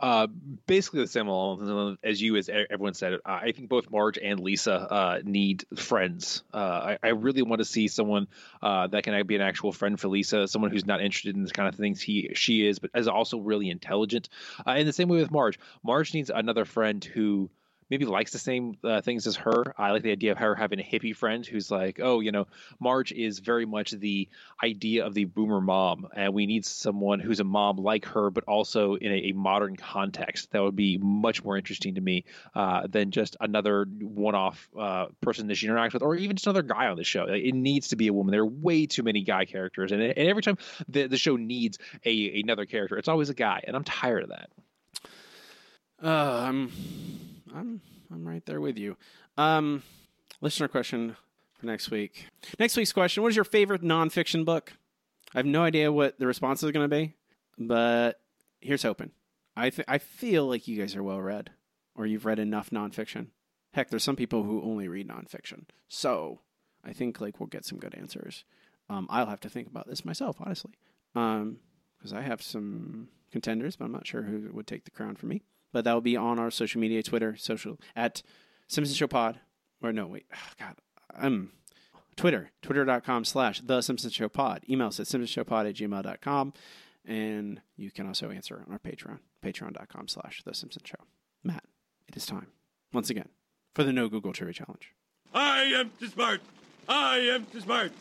Uh, 0.00 0.28
basically 0.66 1.00
the 1.00 1.08
same 1.08 1.98
as 2.04 2.22
you, 2.22 2.36
as 2.36 2.48
everyone 2.48 2.94
said. 2.94 3.14
Uh, 3.14 3.18
I 3.24 3.52
think 3.52 3.68
both 3.68 3.90
Marge 3.90 4.18
and 4.18 4.38
Lisa 4.38 4.72
uh, 4.72 5.20
need 5.24 5.64
friends. 5.76 6.44
Uh, 6.54 6.56
I, 6.56 6.98
I 7.02 7.08
really 7.08 7.42
want 7.42 7.58
to 7.60 7.64
see 7.64 7.88
someone 7.88 8.28
uh, 8.62 8.86
that 8.88 9.02
can 9.02 9.26
be 9.26 9.34
an 9.34 9.42
actual 9.42 9.72
friend 9.72 9.98
for 9.98 10.08
Lisa, 10.08 10.46
someone 10.46 10.70
who's 10.70 10.86
not 10.86 11.00
interested 11.00 11.34
in 11.34 11.42
the 11.42 11.50
kind 11.50 11.68
of 11.68 11.74
things 11.74 12.00
he 12.00 12.30
she 12.34 12.66
is, 12.66 12.78
but 12.78 12.90
is 12.94 13.08
also 13.08 13.38
really 13.38 13.70
intelligent. 13.70 14.28
Uh, 14.64 14.72
in 14.72 14.86
the 14.86 14.92
same 14.92 15.08
way 15.08 15.18
with 15.18 15.32
Marge, 15.32 15.58
Marge 15.82 16.14
needs 16.14 16.30
another 16.30 16.64
friend 16.64 17.04
who 17.04 17.50
maybe 17.90 18.04
likes 18.04 18.32
the 18.32 18.38
same 18.38 18.76
uh, 18.84 19.00
things 19.00 19.26
as 19.26 19.36
her. 19.36 19.74
I 19.78 19.92
like 19.92 20.02
the 20.02 20.12
idea 20.12 20.32
of 20.32 20.38
her 20.38 20.54
having 20.54 20.80
a 20.80 20.82
hippie 20.82 21.14
friend 21.14 21.44
who's 21.46 21.70
like, 21.70 22.00
oh, 22.02 22.20
you 22.20 22.32
know, 22.32 22.46
Marge 22.80 23.12
is 23.12 23.38
very 23.38 23.66
much 23.66 23.92
the 23.92 24.28
idea 24.62 25.06
of 25.06 25.14
the 25.14 25.24
boomer 25.24 25.60
mom, 25.60 26.08
and 26.14 26.34
we 26.34 26.46
need 26.46 26.64
someone 26.64 27.20
who's 27.20 27.40
a 27.40 27.44
mom 27.44 27.76
like 27.76 28.04
her, 28.06 28.30
but 28.30 28.44
also 28.44 28.94
in 28.94 29.12
a, 29.12 29.16
a 29.28 29.32
modern 29.32 29.76
context. 29.76 30.50
That 30.52 30.62
would 30.62 30.76
be 30.76 30.98
much 30.98 31.44
more 31.44 31.56
interesting 31.56 31.94
to 31.96 32.00
me 32.00 32.24
uh, 32.54 32.86
than 32.86 33.10
just 33.10 33.36
another 33.40 33.84
one-off 33.84 34.68
uh, 34.78 35.06
person 35.20 35.46
that 35.48 35.56
she 35.56 35.66
interacts 35.68 35.92
with, 35.94 36.02
or 36.02 36.14
even 36.16 36.36
just 36.36 36.46
another 36.46 36.62
guy 36.62 36.86
on 36.88 36.96
the 36.96 37.04
show. 37.04 37.24
It 37.24 37.54
needs 37.54 37.88
to 37.88 37.96
be 37.96 38.08
a 38.08 38.12
woman. 38.12 38.32
There 38.32 38.42
are 38.42 38.46
way 38.46 38.86
too 38.86 39.02
many 39.02 39.22
guy 39.22 39.44
characters, 39.44 39.92
and, 39.92 40.02
and 40.02 40.16
every 40.18 40.42
time 40.42 40.58
the, 40.88 41.06
the 41.06 41.16
show 41.16 41.36
needs 41.36 41.78
a 42.04 42.40
another 42.40 42.66
character, 42.66 42.98
it's 42.98 43.08
always 43.08 43.30
a 43.30 43.34
guy, 43.34 43.62
and 43.66 43.76
I'm 43.76 43.84
tired 43.84 44.24
of 44.24 44.30
that. 44.30 44.50
uh, 46.02 46.46
i'm 46.46 46.70
i'm 47.54 47.80
i'm 48.12 48.26
right 48.26 48.44
there 48.46 48.60
with 48.60 48.78
you. 48.78 48.96
Um 49.36 49.82
listener 50.40 50.68
question 50.68 51.16
for 51.58 51.66
next 51.66 51.90
week. 51.90 52.26
Next 52.58 52.76
week's 52.76 52.92
question 52.92 53.22
what 53.22 53.30
is 53.30 53.36
your 53.36 53.44
favorite 53.44 53.82
nonfiction 53.82 54.44
book? 54.44 54.72
I 55.34 55.38
have 55.38 55.46
no 55.46 55.62
idea 55.62 55.92
what 55.92 56.18
the 56.18 56.26
response 56.26 56.62
is 56.62 56.70
going 56.70 56.88
to 56.88 56.96
be 56.96 57.14
but 57.58 58.20
here's 58.60 58.82
hoping. 58.82 59.10
I 59.56 59.70
th- 59.70 59.86
i 59.88 59.98
feel 59.98 60.46
like 60.46 60.68
you 60.68 60.78
guys 60.78 60.94
are 60.94 61.02
well 61.02 61.20
read 61.20 61.50
or 61.94 62.06
you've 62.06 62.26
read 62.26 62.38
enough 62.38 62.70
nonfiction. 62.70 63.28
Heck 63.74 63.90
there's 63.90 64.04
some 64.04 64.16
people 64.16 64.44
who 64.44 64.62
only 64.62 64.88
read 64.88 65.08
nonfiction. 65.08 65.64
So 65.88 66.40
i 66.84 66.92
think 66.92 67.20
like 67.20 67.40
we'll 67.40 67.48
get 67.48 67.64
some 67.64 67.78
good 67.78 67.94
answers. 67.94 68.44
Um, 68.90 69.06
i'll 69.10 69.26
have 69.26 69.40
to 69.40 69.50
think 69.50 69.68
about 69.68 69.86
this 69.88 70.04
myself 70.04 70.36
honestly. 70.40 70.72
Um 71.14 71.58
because 71.98 72.12
i 72.12 72.22
have 72.22 72.40
some 72.40 73.08
contenders 73.32 73.76
but 73.76 73.84
i'm 73.84 73.92
not 73.92 74.06
sure 74.06 74.22
who 74.22 74.48
would 74.52 74.66
take 74.66 74.84
the 74.84 74.90
crown 74.90 75.14
for 75.16 75.26
me 75.26 75.42
but 75.72 75.84
that 75.84 75.92
will 75.92 76.00
be 76.00 76.16
on 76.16 76.38
our 76.38 76.50
social 76.50 76.80
media 76.80 77.02
twitter 77.02 77.36
social 77.36 77.78
at 77.94 78.22
simpson 78.66 78.94
show 78.94 79.06
pod 79.06 79.40
or 79.82 79.92
no 79.92 80.06
wait 80.06 80.26
god 80.58 80.76
um 81.16 81.50
twitter 82.16 82.50
twitter.com 82.62 83.24
slash 83.24 83.60
the 83.60 83.80
simpson 83.80 84.10
show 84.10 84.28
pod 84.28 84.64
email 84.68 84.88
us 84.88 85.00
at 85.00 85.06
simpsonshowpod 85.06 85.68
at 85.68 85.74
gmail.com 85.74 86.52
and 87.04 87.60
you 87.76 87.90
can 87.90 88.06
also 88.06 88.30
answer 88.30 88.64
on 88.66 88.72
our 88.72 88.78
patreon 88.78 89.18
patreon.com 89.44 90.08
slash 90.08 90.42
the 90.44 90.54
simpson 90.54 90.82
show 90.84 91.04
matt 91.44 91.64
it 92.08 92.16
is 92.16 92.26
time 92.26 92.48
once 92.92 93.10
again 93.10 93.28
for 93.74 93.84
the 93.84 93.92
no 93.92 94.08
google 94.08 94.32
trivia 94.32 94.54
challenge 94.54 94.92
I 95.34 95.64
am 95.64 95.90
too 96.00 96.08
smart. 96.08 96.40
I 96.88 97.18
am 97.18 97.44
too 97.46 97.60
smart. 97.60 97.92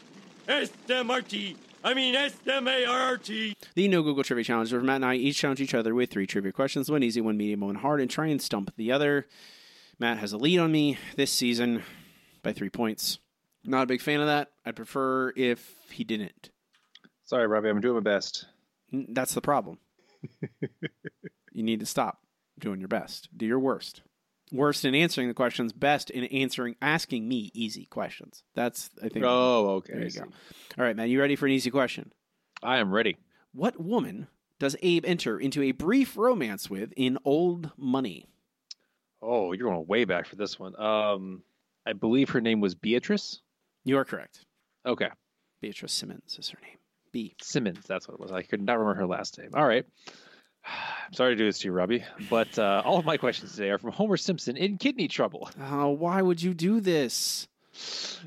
S 0.48 0.72
M 0.90 1.12
R 1.12 1.22
T. 1.22 1.58
I 1.88 1.94
mean 1.94 2.16
S 2.16 2.36
M 2.46 2.68
A 2.68 2.84
R 2.84 3.00
R 3.00 3.18
T. 3.18 3.56
The 3.76 3.88
No 3.88 4.04
Google 4.04 4.22
Trivia 4.22 4.44
Challenge, 4.44 4.74
where 4.74 4.82
Matt 4.82 4.98
and 4.98 5.06
I 5.06 5.16
each 5.16 5.38
challenge 5.38 5.62
each 5.62 5.74
other 5.74 5.96
with 5.96 6.12
three 6.12 6.28
trivia 6.28 6.52
questions, 6.52 6.92
one 6.92 7.02
easy, 7.02 7.22
one 7.22 7.38
medium, 7.38 7.62
one 7.62 7.76
hard, 7.76 8.02
and 8.02 8.12
try 8.12 8.28
and 8.28 8.42
stump 8.42 8.74
the 8.76 8.92
other. 8.92 9.26
Matt 9.98 10.18
has 10.18 10.34
a 10.34 10.38
lead 10.38 10.60
on 10.60 10.70
me 10.70 10.98
this 11.16 11.32
season 11.32 11.84
by 12.44 12.52
three 12.52 12.70
points. 12.70 13.20
Not 13.64 13.84
a 13.84 13.86
big 13.86 14.02
fan 14.02 14.20
of 14.20 14.28
that. 14.28 14.52
I'd 14.66 14.76
prefer 14.76 15.32
if 15.38 15.76
he 15.90 16.04
didn't. 16.04 16.50
Sorry, 17.24 17.48
Robbie, 17.48 17.70
I'm 17.70 17.80
doing 17.80 17.96
my 17.96 18.02
best. 18.02 18.48
That's 18.92 19.34
the 19.34 19.40
problem. 19.40 19.78
you 21.54 21.64
need 21.64 21.80
to 21.80 21.86
stop 21.86 22.20
doing 22.60 22.82
your 22.82 22.90
best. 22.90 23.30
Do 23.36 23.46
your 23.46 23.60
worst. 23.60 24.02
Worst 24.52 24.86
in 24.86 24.96
answering 24.96 25.28
the 25.28 25.34
questions, 25.34 25.74
best 25.74 26.10
in 26.10 26.24
answering, 26.26 26.76
asking 26.82 27.28
me 27.28 27.52
easy 27.54 27.86
questions. 27.86 28.44
That's, 28.56 28.90
I 29.04 29.10
think. 29.10 29.26
Oh, 29.28 29.70
okay, 29.78 29.94
There 29.94 30.04
you 30.06 30.12
go. 30.12 30.22
All 30.78 30.86
right, 30.86 30.96
man. 30.96 31.10
you 31.10 31.20
ready 31.20 31.36
for 31.36 31.46
an 31.48 31.52
easy 31.52 31.70
question? 31.70 32.14
I 32.64 32.78
am 32.78 32.94
ready. 32.94 33.18
What 33.54 33.80
woman 33.80 34.28
does 34.60 34.76
Abe 34.82 35.06
enter 35.06 35.38
into 35.38 35.62
a 35.64 35.72
brief 35.72 36.16
romance 36.18 36.70
with 36.70 36.94
in 36.96 37.18
Old 37.26 37.72
Money? 37.78 38.30
Oh, 39.22 39.52
you're 39.52 39.70
going 39.70 39.86
way 39.88 40.06
back 40.06 40.28
for 40.28 40.36
this 40.36 40.58
one. 40.58 40.80
Um, 40.80 41.44
I 41.86 41.94
believe 41.94 42.30
her 42.30 42.42
name 42.42 42.62
was 42.62 42.76
Beatrice. 42.76 43.42
You 43.84 43.98
are 43.98 44.06
correct. 44.06 44.46
Okay. 44.86 45.10
Beatrice 45.62 45.94
Simmons 45.94 46.38
is 46.40 46.50
her 46.50 46.60
name. 46.62 46.78
B. 47.12 47.36
Simmons, 47.42 47.86
that's 47.88 48.08
what 48.08 48.16
it 48.16 48.20
was. 48.20 48.32
I 48.32 48.44
could 48.44 48.62
not 48.62 48.78
remember 48.78 49.02
her 49.02 49.08
last 49.08 49.38
name. 49.40 49.52
All 49.54 49.66
right. 49.66 49.86
I'm 51.08 51.14
sorry 51.14 51.34
to 51.36 51.38
do 51.38 51.46
this 51.46 51.60
to 51.60 51.68
you, 51.68 51.72
Robbie, 51.72 52.04
but 52.30 52.60
uh, 52.60 52.82
all 52.86 52.98
of 53.00 53.06
my 53.06 53.18
questions 53.18 53.54
today 53.54 53.70
are 53.70 53.78
from 53.78 53.92
Homer 53.92 54.18
Simpson 54.18 54.58
in 54.58 54.78
kidney 54.78 55.08
trouble. 55.08 55.50
Oh, 55.62 55.90
why 55.90 56.22
would 56.22 56.42
you 56.42 56.54
do 56.54 56.82
this? 56.82 57.48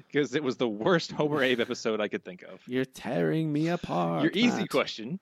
Because 0.07 0.35
it 0.35 0.43
was 0.43 0.57
the 0.57 0.69
worst 0.69 1.13
Homer 1.13 1.43
Abe 1.43 1.61
episode 1.61 2.01
I 2.01 2.09
could 2.09 2.25
think 2.25 2.43
of. 2.43 2.61
You're 2.67 2.85
tearing 2.87 3.53
me 3.53 3.69
apart. 3.69 4.23
Your 4.23 4.33
easy 4.35 4.61
Matt. 4.61 4.71
question. 4.71 5.21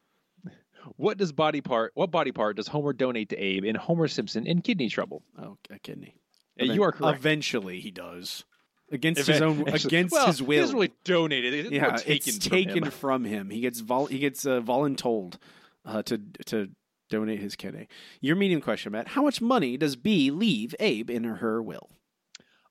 What 0.97 1.19
does 1.19 1.33
body 1.33 1.61
part 1.61 1.93
what 1.95 2.11
body 2.11 2.31
part 2.33 2.57
does 2.57 2.69
Homer 2.69 2.93
donate 2.93 3.31
to 3.31 3.37
Abe 3.37 3.65
in 3.65 3.75
Homer 3.75 4.07
Simpson 4.09 4.47
in 4.47 4.63
kidney 4.63 4.89
trouble? 4.89 5.23
Oh, 5.39 5.57
a 5.71 5.79
kidney. 5.79 6.15
Yeah, 6.57 6.73
you 6.73 6.83
are 6.83 6.93
correct. 6.93 7.19
Eventually, 7.19 7.81
he 7.81 7.91
does 7.91 8.45
against 8.93 9.27
his 9.27 9.41
own 9.43 9.61
Eventually- 9.63 9.89
against 9.89 10.13
well, 10.13 10.27
his 10.29 10.39
He 10.39 10.45
will. 10.45 10.61
doesn't 10.61 10.77
really 10.77 10.93
donate 11.05 11.45
it. 11.45 11.55
It's 11.55 11.71
yeah, 11.71 11.97
taken 11.97 12.13
it's 12.13 12.47
from 12.47 12.51
taken 12.51 12.85
him. 12.85 12.91
from 12.91 13.25
him. 13.25 13.51
He 13.51 13.61
gets 13.61 13.81
vol- 13.81 14.07
he 14.07 14.19
gets 14.19 14.47
uh, 14.47 14.61
voluntold 14.61 15.37
uh, 15.85 16.03
to 16.05 16.19
to 16.47 16.71
donate 17.09 17.41
his 17.41 17.57
kidney. 17.57 17.89
Your 18.21 18.37
medium 18.37 18.61
question, 18.61 18.93
Matt: 18.93 19.09
How 19.09 19.23
much 19.23 19.41
money 19.41 19.77
does 19.77 19.97
B 19.97 20.31
leave 20.31 20.75
Abe 20.81 21.11
in 21.11 21.25
her 21.25 21.63
will? 21.63 21.91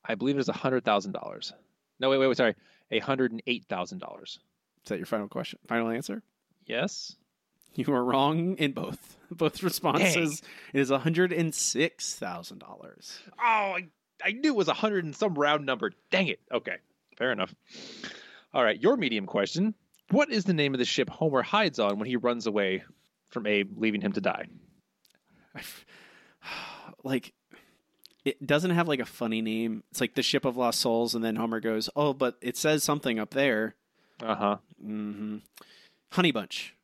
I 0.06 0.16
believe 0.16 0.38
it 0.38 0.40
is 0.40 0.48
hundred 0.48 0.86
thousand 0.86 1.12
dollars. 1.12 1.54
No, 2.00 2.10
wait, 2.10 2.18
wait, 2.18 2.28
wait. 2.28 2.38
Sorry, 2.38 2.56
a 2.92 3.00
hundred 3.00 3.32
and 3.32 3.42
eight 3.48 3.66
thousand 3.68 4.00
dollars. 4.00 4.40
Is 4.84 4.90
that 4.90 4.98
your 4.98 5.06
final 5.06 5.28
question? 5.28 5.60
Final 5.68 5.90
answer? 5.90 6.24
Yes. 6.66 7.16
You 7.76 7.94
are 7.94 8.04
wrong 8.04 8.56
in 8.56 8.72
both 8.72 9.18
both 9.32 9.62
responses. 9.62 10.42
It 10.74 10.80
is 10.80 10.92
one 10.92 11.02
hundred 11.02 11.34
and 11.34 11.54
six 11.54 12.16
thousand 12.16 12.60
dollars. 12.60 13.20
Oh, 13.38 13.42
I, 13.44 13.88
I 14.24 14.32
knew 14.32 14.50
it 14.50 14.56
was 14.56 14.68
a 14.68 14.74
hundred 14.74 15.06
and 15.06 15.16
some 15.16 15.36
round 15.36 15.66
number. 15.66 15.92
Dang 16.10 16.28
it. 16.28 16.40
Okay, 16.52 16.78
fair 17.18 17.32
enough. 17.32 17.54
All 18.54 18.64
right, 18.64 18.82
your 18.82 18.98
medium 18.98 19.26
question: 19.26 19.76
What 20.10 20.32
is 20.32 20.46
the 20.46 20.54
name 20.54 20.74
of 20.74 20.80
the 20.80 20.86
ship 20.86 21.10
Homer 21.10 21.44
hides 21.44 21.80
on 21.80 22.00
when 22.00 22.08
he 22.08 22.16
runs 22.16 22.48
away 22.48 22.84
from 23.30 23.48
Abe, 23.48 23.72
leaving 23.78 24.02
him 24.02 24.12
to 24.14 24.22
die? 24.22 24.48
Like, 27.04 27.34
it 28.26 28.46
doesn't 28.46 28.72
have 28.72 28.88
like 28.88 29.00
a 29.00 29.06
funny 29.06 29.42
name. 29.42 29.84
It's 29.92 30.02
like 30.02 30.16
the 30.16 30.24
ship 30.24 30.46
of 30.46 30.58
lost 30.58 30.80
souls, 30.82 31.16
and 31.16 31.24
then 31.24 31.36
Homer 31.36 31.60
goes, 31.60 31.90
"Oh, 31.96 32.14
but 32.14 32.36
it 32.42 32.58
says 32.58 32.84
something 32.84 33.20
up 33.20 33.32
there." 33.32 33.76
Uh 34.22 34.36
huh. 34.36 34.58
Mm-hmm. 34.84 35.38
Honey 36.12 36.32
Bunch. 36.32 36.76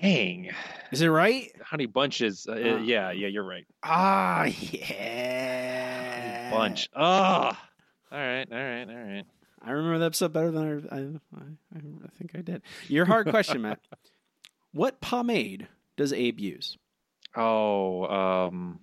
Dang. 0.00 0.50
Is 0.90 1.02
it 1.02 1.08
right? 1.08 1.52
Honey 1.62 1.86
Bunches. 1.86 2.46
Uh, 2.48 2.52
Ah. 2.54 2.78
yeah, 2.82 3.10
yeah, 3.12 3.28
you're 3.28 3.44
right. 3.44 3.66
Ah, 3.84 4.44
yeah. 4.44 6.50
Bunch. 6.50 6.88
Ah. 6.96 7.68
All 8.10 8.18
right, 8.18 8.46
all 8.50 8.58
right, 8.58 8.88
all 8.88 8.96
right. 8.96 9.24
I 9.62 9.70
remember 9.70 9.98
the 9.98 10.06
episode 10.06 10.32
better 10.32 10.50
than 10.50 10.88
I, 10.90 10.96
I, 10.96 11.00
I, 11.38 11.78
I 11.78 12.08
think 12.18 12.32
I 12.34 12.40
did. 12.40 12.62
Your 12.88 13.04
hard 13.06 13.28
question, 13.28 13.62
Matt. 13.62 13.78
What 14.74 15.00
pomade 15.00 15.68
does 15.96 16.12
Abe 16.12 16.40
use? 16.40 16.76
Oh, 17.36 18.06
um, 18.06 18.80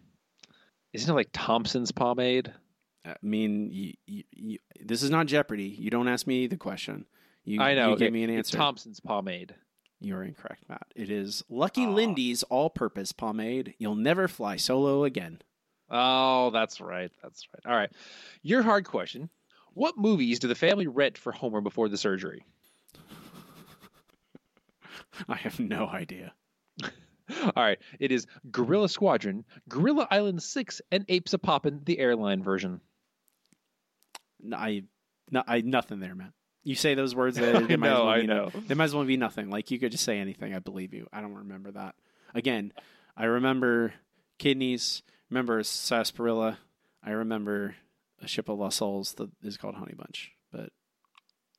isn't 0.93 1.09
it 1.09 1.13
like 1.13 1.29
Thompson's 1.33 1.91
pomade? 1.91 2.53
I 3.05 3.15
mean, 3.21 3.69
you, 3.71 3.93
you, 4.05 4.23
you, 4.31 4.59
this 4.79 5.03
is 5.03 5.09
not 5.09 5.25
Jeopardy. 5.25 5.75
You 5.77 5.89
don't 5.89 6.07
ask 6.07 6.25
me 6.25 6.47
the 6.47 6.57
question. 6.57 7.05
You, 7.43 7.61
I 7.61 7.73
know. 7.75 7.89
You 7.91 7.97
give 7.97 8.05
okay, 8.07 8.11
me 8.11 8.23
an 8.23 8.29
It's 8.29 8.49
answer. 8.49 8.57
Thompson's 8.57 8.99
pomade. 9.01 9.53
You're 9.99 10.23
incorrect, 10.23 10.63
Matt. 10.69 10.87
It 10.95 11.11
is 11.11 11.43
Lucky 11.49 11.85
Lindy's 11.85 12.43
all-purpose 12.43 13.11
pomade. 13.11 13.73
You'll 13.77 13.95
never 13.95 14.27
fly 14.27 14.55
solo 14.55 15.03
again. 15.03 15.41
Oh, 15.89 16.51
that's 16.51 16.79
right. 16.79 17.11
That's 17.21 17.47
right. 17.53 17.71
All 17.71 17.77
right. 17.77 17.91
Your 18.43 18.61
hard 18.61 18.85
question. 18.85 19.29
What 19.73 19.97
movies 19.97 20.39
do 20.39 20.47
the 20.47 20.55
family 20.55 20.87
rent 20.87 21.17
for 21.17 21.31
Homer 21.31 21.61
before 21.61 21.89
the 21.89 21.97
surgery? 21.97 22.45
I 25.29 25.35
have 25.35 25.59
no 25.59 25.87
idea. 25.87 26.33
All 26.83 27.51
right. 27.55 27.79
It 27.99 28.11
is 28.11 28.27
Gorilla 28.51 28.89
Squadron, 28.89 29.45
Gorilla 29.69 30.07
Island 30.11 30.41
6, 30.43 30.81
and 30.91 31.05
Apes 31.07 31.33
a 31.33 31.39
Poppin', 31.39 31.81
the 31.85 31.99
airline 31.99 32.43
version. 32.43 32.81
No, 34.41 34.57
I, 34.57 34.83
no, 35.29 35.43
I 35.47 35.61
nothing 35.61 35.99
there, 35.99 36.15
man. 36.15 36.33
You 36.63 36.75
say 36.75 36.93
those 36.93 37.15
words. 37.15 37.37
They, 37.37 37.51
they 37.51 37.73
I 37.73 37.77
might 37.77 37.87
as 37.91 37.97
know, 37.97 38.05
well 38.05 38.07
I 38.07 38.21
be 38.21 38.27
know. 38.27 38.51
they 38.67 38.75
might 38.75 38.85
as 38.85 38.95
well 38.95 39.03
be 39.03 39.17
nothing. 39.17 39.49
Like 39.49 39.71
you 39.71 39.79
could 39.79 39.91
just 39.91 40.03
say 40.03 40.19
anything. 40.19 40.53
I 40.53 40.59
believe 40.59 40.93
you. 40.93 41.07
I 41.11 41.21
don't 41.21 41.33
remember 41.33 41.71
that. 41.71 41.95
Again, 42.35 42.73
I 43.15 43.25
remember 43.25 43.93
kidneys. 44.37 45.03
Remember 45.29 45.63
sarsaparilla. 45.63 46.59
I 47.03 47.11
remember 47.11 47.75
a 48.21 48.27
ship 48.27 48.49
of 48.49 48.59
lost 48.59 48.77
souls 48.77 49.13
that 49.13 49.29
is 49.43 49.57
called 49.57 49.75
Honey 49.75 49.95
Bunch. 49.97 50.31
But 50.51 50.69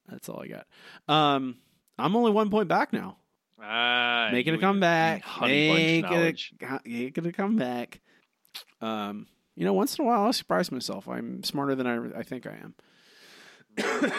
that's 0.09 0.29
all 0.29 0.43
I 0.43 0.49
got. 0.49 0.67
Um, 1.13 1.57
I'm 1.99 2.15
only 2.15 2.31
one 2.31 2.51
point 2.51 2.69
back 2.69 2.93
now. 2.93 3.17
Ah, 3.63 4.31
Make 4.33 4.47
it 4.47 4.51
you 4.51 4.53
a 4.53 4.55
and 4.55 4.63
your 4.63 4.69
comeback. 4.71 5.23
Honey 5.23 6.03
Bunch 6.03 6.11
it 6.11 6.11
knowledge. 6.11 6.55
a, 6.63 6.81
make 6.85 7.19
it 7.19 7.27
a 7.27 7.33
comeback. 7.33 8.01
Um, 8.81 9.27
you 9.55 9.65
know, 9.65 9.73
once 9.73 9.99
in 9.99 10.05
a 10.05 10.09
while, 10.09 10.23
I 10.27 10.31
surprise 10.33 10.73
myself. 10.73 11.07
I'm 11.09 11.45
smarter 11.45 11.75
than 11.75 11.87
I, 11.87 12.19
I 12.19 12.23
think 12.23 12.47
I 12.47 12.57
am. 12.63 12.75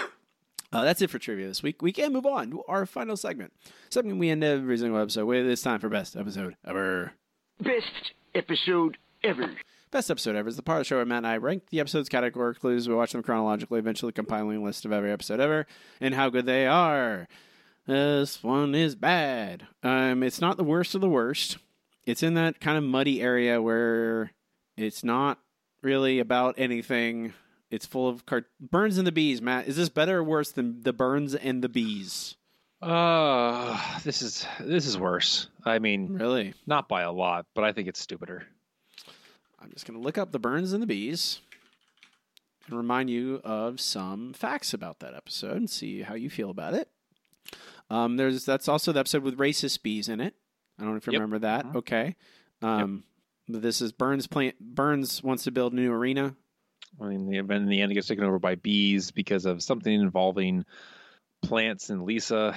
uh, 0.71 0.83
that's 0.83 1.01
it 1.01 1.09
for 1.09 1.19
trivia 1.19 1.47
this 1.47 1.61
week. 1.61 1.81
We 1.81 1.91
can 1.91 2.13
move 2.13 2.25
on 2.25 2.51
to 2.51 2.63
our 2.67 2.85
final 2.85 3.17
segment. 3.17 3.53
Something 3.89 4.17
we 4.17 4.29
end 4.29 4.43
every 4.43 4.77
single 4.77 5.01
episode 5.01 5.25
with. 5.25 5.45
It's 5.45 5.61
time 5.61 5.79
for 5.79 5.89
best 5.89 6.15
episode 6.15 6.55
ever. 6.65 7.13
Best 7.59 8.13
episode 8.33 8.97
ever. 9.23 9.51
Best 9.91 10.09
episode 10.09 10.35
ever 10.35 10.49
is 10.49 10.55
the 10.55 10.63
part 10.63 10.77
of 10.77 10.81
the 10.81 10.85
show 10.85 10.95
where 10.97 11.05
Matt 11.05 11.17
and 11.19 11.27
I 11.27 11.37
rank 11.37 11.69
the 11.69 11.79
episodes 11.79 12.09
categorically 12.09 12.75
as 12.75 12.89
we 12.89 12.95
watch 12.95 13.11
them 13.11 13.21
chronologically, 13.21 13.77
eventually 13.77 14.11
compiling 14.11 14.57
a 14.57 14.63
list 14.63 14.85
of 14.85 14.91
every 14.91 15.11
episode 15.11 15.39
ever 15.39 15.67
and 16.01 16.15
how 16.15 16.29
good 16.29 16.45
they 16.47 16.65
are. 16.65 17.27
This 17.85 18.41
one 18.41 18.75
is 18.75 18.95
bad. 18.95 19.67
Um, 19.81 20.23
it's 20.23 20.39
not 20.39 20.57
the 20.57 20.63
worst 20.63 20.95
of 20.95 21.01
the 21.01 21.09
worst. 21.09 21.57
It's 22.05 22.23
in 22.23 22.33
that 22.35 22.59
kind 22.59 22.77
of 22.77 22.83
muddy 22.83 23.21
area 23.21 23.61
where 23.61 24.31
it's 24.77 25.03
not 25.03 25.39
really 25.81 26.19
about 26.19 26.55
anything. 26.57 27.33
It's 27.69 27.85
full 27.85 28.07
of 28.07 28.25
cart- 28.25 28.49
Burns 28.59 28.97
and 28.97 29.07
the 29.07 29.11
Bees. 29.11 29.41
Matt, 29.41 29.67
is 29.67 29.75
this 29.75 29.89
better 29.89 30.19
or 30.19 30.23
worse 30.23 30.51
than 30.51 30.81
the 30.83 30.93
Burns 30.93 31.35
and 31.35 31.61
the 31.61 31.69
Bees? 31.69 32.35
Uh, 32.81 33.79
this 34.03 34.21
is 34.21 34.45
this 34.59 34.85
is 34.85 34.97
worse. 34.97 35.47
I 35.63 35.79
mean, 35.79 36.13
really, 36.13 36.53
not 36.67 36.89
by 36.89 37.03
a 37.03 37.11
lot, 37.11 37.45
but 37.53 37.63
I 37.63 37.71
think 37.71 37.87
it's 37.87 38.01
stupider. 38.01 38.43
I'm 39.61 39.71
just 39.71 39.85
going 39.87 39.97
to 39.97 40.03
look 40.03 40.17
up 40.17 40.31
the 40.33 40.39
Burns 40.39 40.73
and 40.73 40.83
the 40.83 40.87
Bees 40.87 41.39
and 42.67 42.75
remind 42.75 43.09
you 43.09 43.39
of 43.45 43.79
some 43.79 44.33
facts 44.33 44.73
about 44.73 44.99
that 44.99 45.13
episode 45.15 45.55
and 45.55 45.69
see 45.69 46.01
how 46.01 46.15
you 46.15 46.29
feel 46.29 46.49
about 46.49 46.73
it. 46.73 46.89
Um, 47.93 48.17
there's 48.17 48.45
that's 48.45 48.67
also 48.67 48.91
the 48.91 48.99
episode 48.99 49.23
with 49.23 49.37
racist 49.37 49.83
bees 49.83 50.09
in 50.09 50.19
it. 50.19 50.33
I 50.79 50.83
don't 50.83 50.91
know 50.91 50.97
if 50.97 51.05
you 51.07 51.13
Yep. 51.13 51.19
remember 51.21 51.39
that. 51.39 51.65
Okay. 51.75 52.15
Um, 52.61 53.03
but 53.47 53.61
this 53.61 53.81
is 53.81 53.91
Burns 53.91 54.25
plant. 54.25 54.59
Burns 54.59 55.21
wants 55.21 55.43
to 55.43 55.51
build 55.51 55.73
a 55.73 55.75
new 55.75 55.91
arena. 55.91 56.35
I 57.01 57.05
mean, 57.05 57.27
the 57.29 57.37
event 57.37 57.63
in 57.63 57.69
the 57.69 57.81
end 57.81 57.91
it 57.91 57.95
gets 57.95 58.07
taken 58.07 58.23
over 58.23 58.39
by 58.39 58.55
bees 58.55 59.11
because 59.11 59.45
of 59.45 59.61
something 59.61 59.93
involving 59.93 60.65
plants 61.43 61.89
and 61.89 62.03
Lisa. 62.03 62.55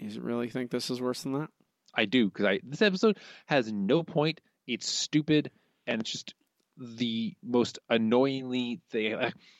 You 0.00 0.20
really 0.20 0.48
think 0.48 0.70
this 0.70 0.90
is 0.90 1.00
worse 1.00 1.22
than 1.22 1.34
that? 1.34 1.48
I 1.94 2.06
do 2.06 2.26
because 2.28 2.46
I 2.46 2.60
this 2.64 2.82
episode 2.82 3.18
has 3.46 3.70
no 3.72 4.02
point. 4.02 4.40
It's 4.66 4.88
stupid 4.88 5.50
and 5.86 6.00
it's 6.00 6.10
just 6.10 6.34
the 6.78 7.34
most 7.44 7.78
annoyingly 7.88 8.80
thing. 8.90 9.16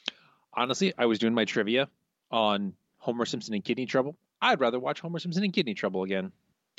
Honestly, 0.54 0.92
I 0.98 1.06
was 1.06 1.18
doing 1.18 1.34
my 1.34 1.44
trivia 1.44 1.88
on 2.30 2.72
Homer 2.98 3.26
Simpson 3.26 3.54
and 3.54 3.64
Kidney 3.64 3.86
Trouble. 3.86 4.16
I'd 4.42 4.60
rather 4.60 4.78
watch 4.78 5.00
Homer 5.00 5.18
Simpson 5.18 5.44
and 5.44 5.52
Kidney 5.52 5.72
Trouble 5.74 6.02
again. 6.02 6.32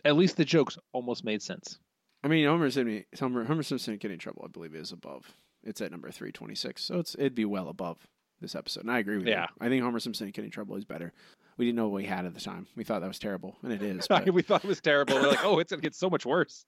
At 0.06 0.16
least 0.18 0.38
the 0.38 0.46
jokes 0.46 0.78
almost 0.92 1.24
made 1.24 1.42
sense. 1.42 1.80
I 2.24 2.28
mean, 2.28 2.46
Homer 2.46 2.70
Simpson, 2.70 3.06
Homer, 3.20 3.46
Homer 3.46 3.64
Simpson 3.64 3.98
in 4.02 4.20
trouble, 4.20 4.44
I 4.46 4.50
believe, 4.50 4.76
is 4.76 4.92
above. 4.92 5.34
It's 5.64 5.82
at 5.82 5.92
number 5.92 6.12
three 6.12 6.32
twenty 6.32 6.56
six, 6.56 6.84
so 6.84 7.00
it's 7.00 7.16
it'd 7.16 7.36
be 7.36 7.46
well 7.46 7.70
above 7.70 7.98
this 8.42 8.54
episode. 8.54 8.82
And 8.84 8.92
I 8.92 9.00
agree 9.00 9.18
with 9.18 9.28
Yeah. 9.28 9.44
you. 9.44 9.66
I 9.66 9.70
think 9.70 9.82
Homer 9.84 10.00
Simpson 10.00 10.32
in 10.36 10.50
trouble 10.52 10.76
is 10.76 10.84
better. 10.86 11.14
We 11.58 11.66
didn't 11.66 11.78
know 11.78 11.88
what 11.88 11.96
we 12.02 12.06
had 12.06 12.26
at 12.26 12.34
the 12.34 12.42
time. 12.42 12.68
We 12.76 12.84
thought 12.84 13.00
that 13.02 13.08
was 13.08 13.20
terrible, 13.20 13.56
and 13.64 13.72
it 13.72 13.82
is. 13.82 14.08
we 14.34 14.42
thought 14.42 14.64
it 14.66 14.68
was 14.68 14.82
terrible. 14.82 15.16
We're 15.16 15.30
like, 15.30 15.46
oh, 15.46 15.60
it's 15.60 15.72
gonna 15.72 15.82
get 15.82 15.96
so 15.96 16.10
much 16.10 16.26
worse. 16.26 16.66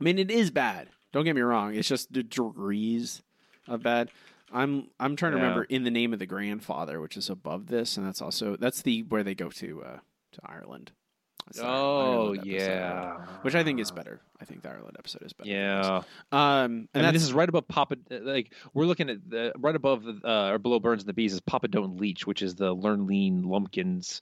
I 0.00 0.04
mean, 0.04 0.18
it 0.18 0.30
is 0.30 0.50
bad. 0.50 0.88
Don't 1.12 1.24
get 1.24 1.34
me 1.34 1.42
wrong. 1.42 1.74
It's 1.74 1.88
just 1.88 2.12
the 2.12 2.22
degrees 2.22 3.22
of 3.66 3.82
bad. 3.82 4.10
I'm 4.52 4.88
I'm 4.98 5.16
trying 5.16 5.32
to 5.32 5.38
Yeah. 5.38 5.42
remember 5.44 5.64
in 5.64 5.84
the 5.84 5.90
name 5.90 6.12
of 6.14 6.18
the 6.18 6.26
grandfather, 6.26 7.00
which 7.00 7.16
is 7.18 7.28
above 7.28 7.66
this, 7.66 7.96
and 7.98 8.06
that's 8.06 8.22
also 8.22 8.56
that's 8.56 8.80
the 8.82 9.02
where 9.02 9.22
they 9.22 9.34
go 9.34 9.50
to 9.50 9.82
uh, 9.82 9.98
to 10.32 10.40
Ireland. 10.44 10.92
Oh 11.58 12.28
Ireland 12.34 12.44
yeah, 12.46 13.16
which 13.40 13.54
I 13.54 13.64
think 13.64 13.80
is 13.80 13.90
better. 13.90 14.20
I 14.38 14.44
think 14.44 14.62
the 14.62 14.68
Ireland 14.68 14.96
episode 14.98 15.22
is 15.22 15.32
better. 15.32 15.48
yeah. 15.48 16.02
Um, 16.30 16.88
and 16.92 17.02
I 17.02 17.02
mean, 17.04 17.12
this 17.14 17.22
is 17.22 17.32
right 17.32 17.48
above 17.48 17.66
Papa. 17.68 17.96
Like 18.10 18.52
we're 18.74 18.84
looking 18.84 19.08
at 19.08 19.28
the 19.28 19.52
right 19.56 19.74
above 19.74 20.04
the, 20.04 20.20
uh, 20.24 20.50
or 20.52 20.58
below 20.58 20.78
Burns 20.78 21.02
and 21.02 21.08
the 21.08 21.14
Bees 21.14 21.32
is 21.32 21.40
Papa 21.40 21.68
Don't 21.68 21.96
Leech, 21.98 22.26
which 22.26 22.42
is 22.42 22.54
the 22.54 22.74
Lurleen 22.76 23.44
Lumpkin's 23.44 24.20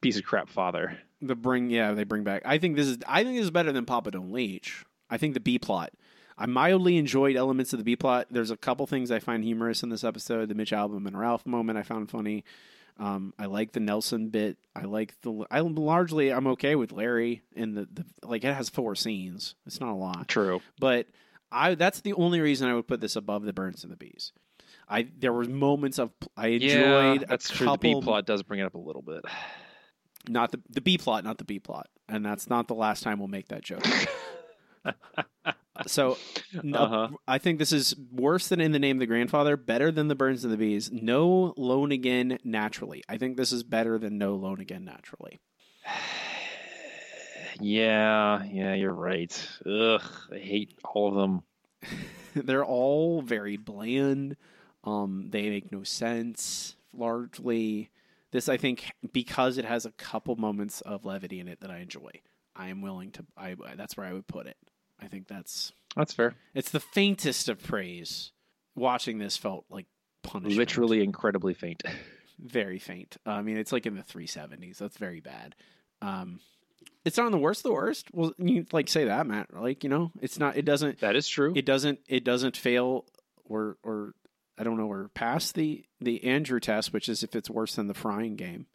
piece 0.00 0.16
of 0.16 0.24
crap 0.24 0.48
father. 0.48 0.96
the 1.20 1.34
bring. 1.34 1.70
Yeah, 1.70 1.92
they 1.92 2.04
bring 2.04 2.22
back. 2.22 2.42
I 2.44 2.58
think 2.58 2.76
this 2.76 2.86
is 2.86 2.98
I 3.08 3.24
think 3.24 3.36
this 3.36 3.44
is 3.44 3.50
better 3.50 3.72
than 3.72 3.84
Papa 3.84 4.12
Don't 4.12 4.32
Leech. 4.32 4.84
I 5.08 5.16
think 5.16 5.34
the 5.34 5.40
B 5.40 5.58
plot. 5.58 5.90
I 6.38 6.46
mildly 6.46 6.96
enjoyed 6.96 7.36
elements 7.36 7.72
of 7.72 7.78
the 7.80 7.84
B 7.84 7.96
plot. 7.96 8.28
There's 8.30 8.50
a 8.50 8.56
couple 8.56 8.86
things 8.86 9.10
I 9.10 9.18
find 9.18 9.42
humorous 9.44 9.82
in 9.82 9.88
this 9.90 10.04
episode. 10.04 10.48
The 10.48 10.54
Mitch 10.54 10.70
Albom 10.70 11.06
and 11.06 11.18
Ralph 11.18 11.44
moment 11.44 11.78
I 11.78 11.82
found 11.82 12.10
funny. 12.10 12.44
Um, 12.98 13.32
I 13.38 13.46
like 13.46 13.72
the 13.72 13.80
Nelson 13.80 14.28
bit. 14.28 14.58
I 14.74 14.82
like 14.82 15.20
the. 15.22 15.46
I 15.50 15.60
largely 15.60 16.32
I'm 16.32 16.46
okay 16.48 16.74
with 16.76 16.92
Larry 16.92 17.42
and 17.56 17.76
the, 17.76 17.88
the 17.92 18.04
like. 18.22 18.44
It 18.44 18.54
has 18.54 18.68
four 18.68 18.94
scenes. 18.94 19.54
It's 19.66 19.80
not 19.80 19.92
a 19.92 19.96
lot. 19.96 20.28
True. 20.28 20.60
But 20.78 21.06
I 21.50 21.74
that's 21.74 22.00
the 22.00 22.12
only 22.14 22.40
reason 22.40 22.68
I 22.68 22.74
would 22.74 22.86
put 22.86 23.00
this 23.00 23.16
above 23.16 23.44
the 23.44 23.52
Burns 23.52 23.82
and 23.84 23.92
the 23.92 23.96
Bees. 23.96 24.32
I 24.88 25.08
there 25.18 25.32
were 25.32 25.44
moments 25.44 25.98
of 25.98 26.10
I 26.36 26.48
enjoyed 26.48 27.20
yeah, 27.22 27.26
that's 27.28 27.48
true. 27.48 27.66
couple 27.66 27.90
The 27.94 28.00
B 28.00 28.04
plot 28.04 28.26
does 28.26 28.42
bring 28.42 28.60
it 28.60 28.64
up 28.64 28.74
a 28.74 28.78
little 28.78 29.02
bit. 29.02 29.24
not 30.28 30.52
the 30.52 30.60
the 30.68 30.80
B 30.80 30.98
plot, 30.98 31.24
not 31.24 31.38
the 31.38 31.44
B 31.44 31.58
plot, 31.58 31.88
and 32.08 32.24
that's 32.24 32.50
not 32.50 32.68
the 32.68 32.74
last 32.74 33.02
time 33.02 33.18
we'll 33.18 33.28
make 33.28 33.48
that 33.48 33.62
joke. 33.62 33.84
so, 35.86 36.18
no, 36.62 36.78
Uh-huh. 36.78 37.08
I 37.26 37.38
think 37.38 37.58
this 37.58 37.72
is 37.72 37.94
worse 38.12 38.48
than 38.48 38.60
in 38.60 38.72
the 38.72 38.78
name 38.78 38.96
of 38.96 39.00
the 39.00 39.06
grandfather, 39.06 39.56
better 39.56 39.90
than 39.90 40.08
the 40.08 40.14
Burns 40.14 40.44
and 40.44 40.52
the 40.52 40.56
Bees. 40.56 40.90
No 40.92 41.54
loan 41.56 41.92
again 41.92 42.38
naturally. 42.44 43.02
I 43.08 43.16
think 43.18 43.36
this 43.36 43.52
is 43.52 43.62
better 43.62 43.98
than 43.98 44.18
no 44.18 44.34
loan 44.34 44.60
again 44.60 44.84
naturally. 44.84 45.40
Yeah, 47.60 48.42
yeah, 48.44 48.74
you're 48.74 48.94
right. 48.94 49.48
Ugh, 49.66 50.00
I 50.32 50.38
hate 50.38 50.78
all 50.84 51.08
of 51.08 51.14
them. 51.14 51.42
They're 52.34 52.64
all 52.64 53.20
very 53.22 53.56
bland. 53.58 54.36
Um, 54.84 55.26
they 55.30 55.50
make 55.50 55.70
no 55.70 55.82
sense 55.82 56.76
largely. 56.94 57.90
This, 58.30 58.48
I 58.48 58.56
think, 58.56 58.90
because 59.12 59.58
it 59.58 59.64
has 59.66 59.84
a 59.84 59.90
couple 59.92 60.36
moments 60.36 60.80
of 60.82 61.04
levity 61.04 61.40
in 61.40 61.48
it 61.48 61.60
that 61.60 61.70
I 61.70 61.78
enjoy. 61.80 62.10
I 62.56 62.68
am 62.68 62.80
willing 62.80 63.10
to. 63.12 63.26
I 63.36 63.56
that's 63.76 63.96
where 63.96 64.06
I 64.06 64.12
would 64.12 64.26
put 64.26 64.46
it. 64.46 64.56
I 65.00 65.06
think 65.08 65.28
that's 65.28 65.72
That's 65.96 66.12
fair. 66.12 66.34
It's 66.54 66.70
the 66.70 66.80
faintest 66.80 67.48
of 67.48 67.62
praise. 67.62 68.32
Watching 68.76 69.18
this 69.18 69.36
felt 69.36 69.64
like 69.68 69.86
punishment. 70.22 70.56
Literally 70.56 71.02
incredibly 71.02 71.54
faint. 71.54 71.82
very 72.38 72.78
faint. 72.78 73.16
Uh, 73.26 73.30
I 73.30 73.42
mean, 73.42 73.56
it's 73.56 73.72
like 73.72 73.86
in 73.86 73.96
the 73.96 74.02
370s. 74.02 74.78
That's 74.78 74.96
very 74.96 75.20
bad. 75.20 75.54
Um, 76.00 76.40
it's 77.04 77.16
not 77.16 77.26
on 77.26 77.32
the 77.32 77.38
worst 77.38 77.60
of 77.60 77.70
the 77.70 77.74
worst. 77.74 78.08
Well, 78.12 78.32
you 78.38 78.66
like 78.72 78.88
say 78.88 79.06
that, 79.06 79.26
Matt. 79.26 79.52
Like 79.54 79.84
you 79.84 79.90
know, 79.90 80.12
it's 80.20 80.38
not. 80.38 80.56
It 80.56 80.64
doesn't. 80.64 81.00
That 81.00 81.16
is 81.16 81.28
true. 81.28 81.52
It 81.54 81.66
doesn't. 81.66 82.00
It 82.08 82.24
doesn't 82.24 82.56
fail 82.56 83.06
or 83.44 83.76
or 83.82 84.14
I 84.58 84.64
don't 84.64 84.76
know 84.76 84.90
or 84.90 85.08
pass 85.14 85.52
the 85.52 85.84
the 86.00 86.24
Andrew 86.24 86.60
test, 86.60 86.92
which 86.92 87.08
is 87.08 87.22
if 87.22 87.34
it's 87.34 87.50
worse 87.50 87.74
than 87.74 87.86
the 87.86 87.94
frying 87.94 88.36
game. 88.36 88.66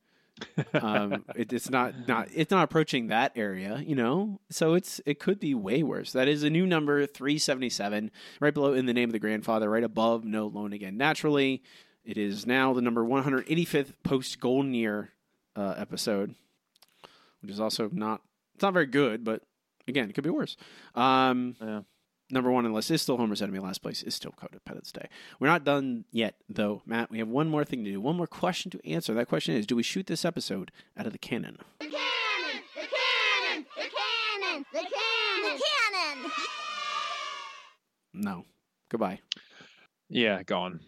Um, 0.74 1.26
it, 1.36 1.54
it's 1.54 1.70
not 1.70 2.08
not 2.08 2.28
it's 2.34 2.52
not 2.52 2.64
approaching 2.64 3.08
that 3.08 3.32
area, 3.36 3.82
you 3.86 3.96
know. 3.96 4.40
So 4.50 4.74
it's 4.74 5.02
it 5.06 5.20
could 5.20 5.40
be 5.40 5.54
way 5.56 5.84
worse. 5.84 6.12
That 6.12 6.28
is 6.28 6.44
a 6.44 6.50
new 6.50 6.66
number, 6.66 7.06
three 7.06 7.38
seventy 7.38 7.70
seven, 7.70 8.12
right 8.40 8.54
below 8.54 8.74
in 8.74 8.86
the 8.86 8.94
name 8.94 9.10
of 9.10 9.14
the 9.14 9.20
grandfather, 9.20 9.70
right 9.70 9.84
above 9.84 10.26
no 10.26 10.48
loan 10.48 10.74
again. 10.74 10.98
Naturally, 10.98 11.64
it 12.04 12.18
is 12.18 12.46
now 12.46 12.74
the 12.74 12.82
number 12.82 13.04
one 13.04 13.24
hundred 13.24 13.46
eighty 13.50 13.66
fifth 13.66 13.94
post 14.04 14.40
golden 14.40 14.74
year 14.74 15.12
uh, 15.56 15.76
episode, 15.78 16.36
which 17.42 17.52
is 17.52 17.60
also 17.60 17.90
not 17.92 18.22
it's 18.56 18.64
not 18.64 18.74
very 18.74 18.88
good, 18.88 19.24
but 19.24 19.42
again, 19.88 20.10
it 20.10 20.14
could 20.14 20.24
be 20.24 20.30
worse. 20.30 20.58
Um, 20.96 21.56
yeah. 21.62 21.82
Number 22.36 22.52
one 22.52 22.66
on 22.66 22.72
the 22.72 22.76
list 22.76 22.92
is 22.92 23.02
still 23.02 23.16
Homer's 23.16 23.42
Enemy. 23.42 23.60
Last 23.60 23.82
place 23.82 24.04
is 24.04 24.14
still 24.14 24.34
Codependence 24.38 24.92
Day. 24.92 25.08
We're 25.40 25.48
not 25.48 25.64
done 25.64 26.04
yet, 26.12 26.36
though, 26.50 26.82
Matt. 26.86 27.10
We 27.10 27.20
have 27.20 27.30
one 27.30 27.48
more 27.48 27.64
thing 27.64 27.86
to 27.86 27.92
do, 27.92 28.02
one 28.02 28.18
more 28.18 28.28
question 28.28 28.70
to 28.72 28.86
answer. 28.86 29.14
That 29.14 29.30
question 29.30 29.56
is 29.56 29.66
Do 29.66 29.78
we 29.78 29.84
shoot 29.84 30.08
this 30.08 30.26
episode 30.26 30.70
out 30.98 31.06
of 31.06 31.14
the 31.14 31.18
canon? 31.18 31.60
The 31.80 31.86
cannon! 31.86 32.62
The 32.76 32.82
cannon! 32.82 33.66
The 33.78 33.84
cannon! 33.84 34.66
The 34.74 34.80
cannon! 34.80 35.54
The 35.54 36.20
cannon! 36.20 36.32
No. 38.14 38.46
Goodbye. 38.90 39.22
Yeah, 40.10 40.44
gone. 40.44 40.82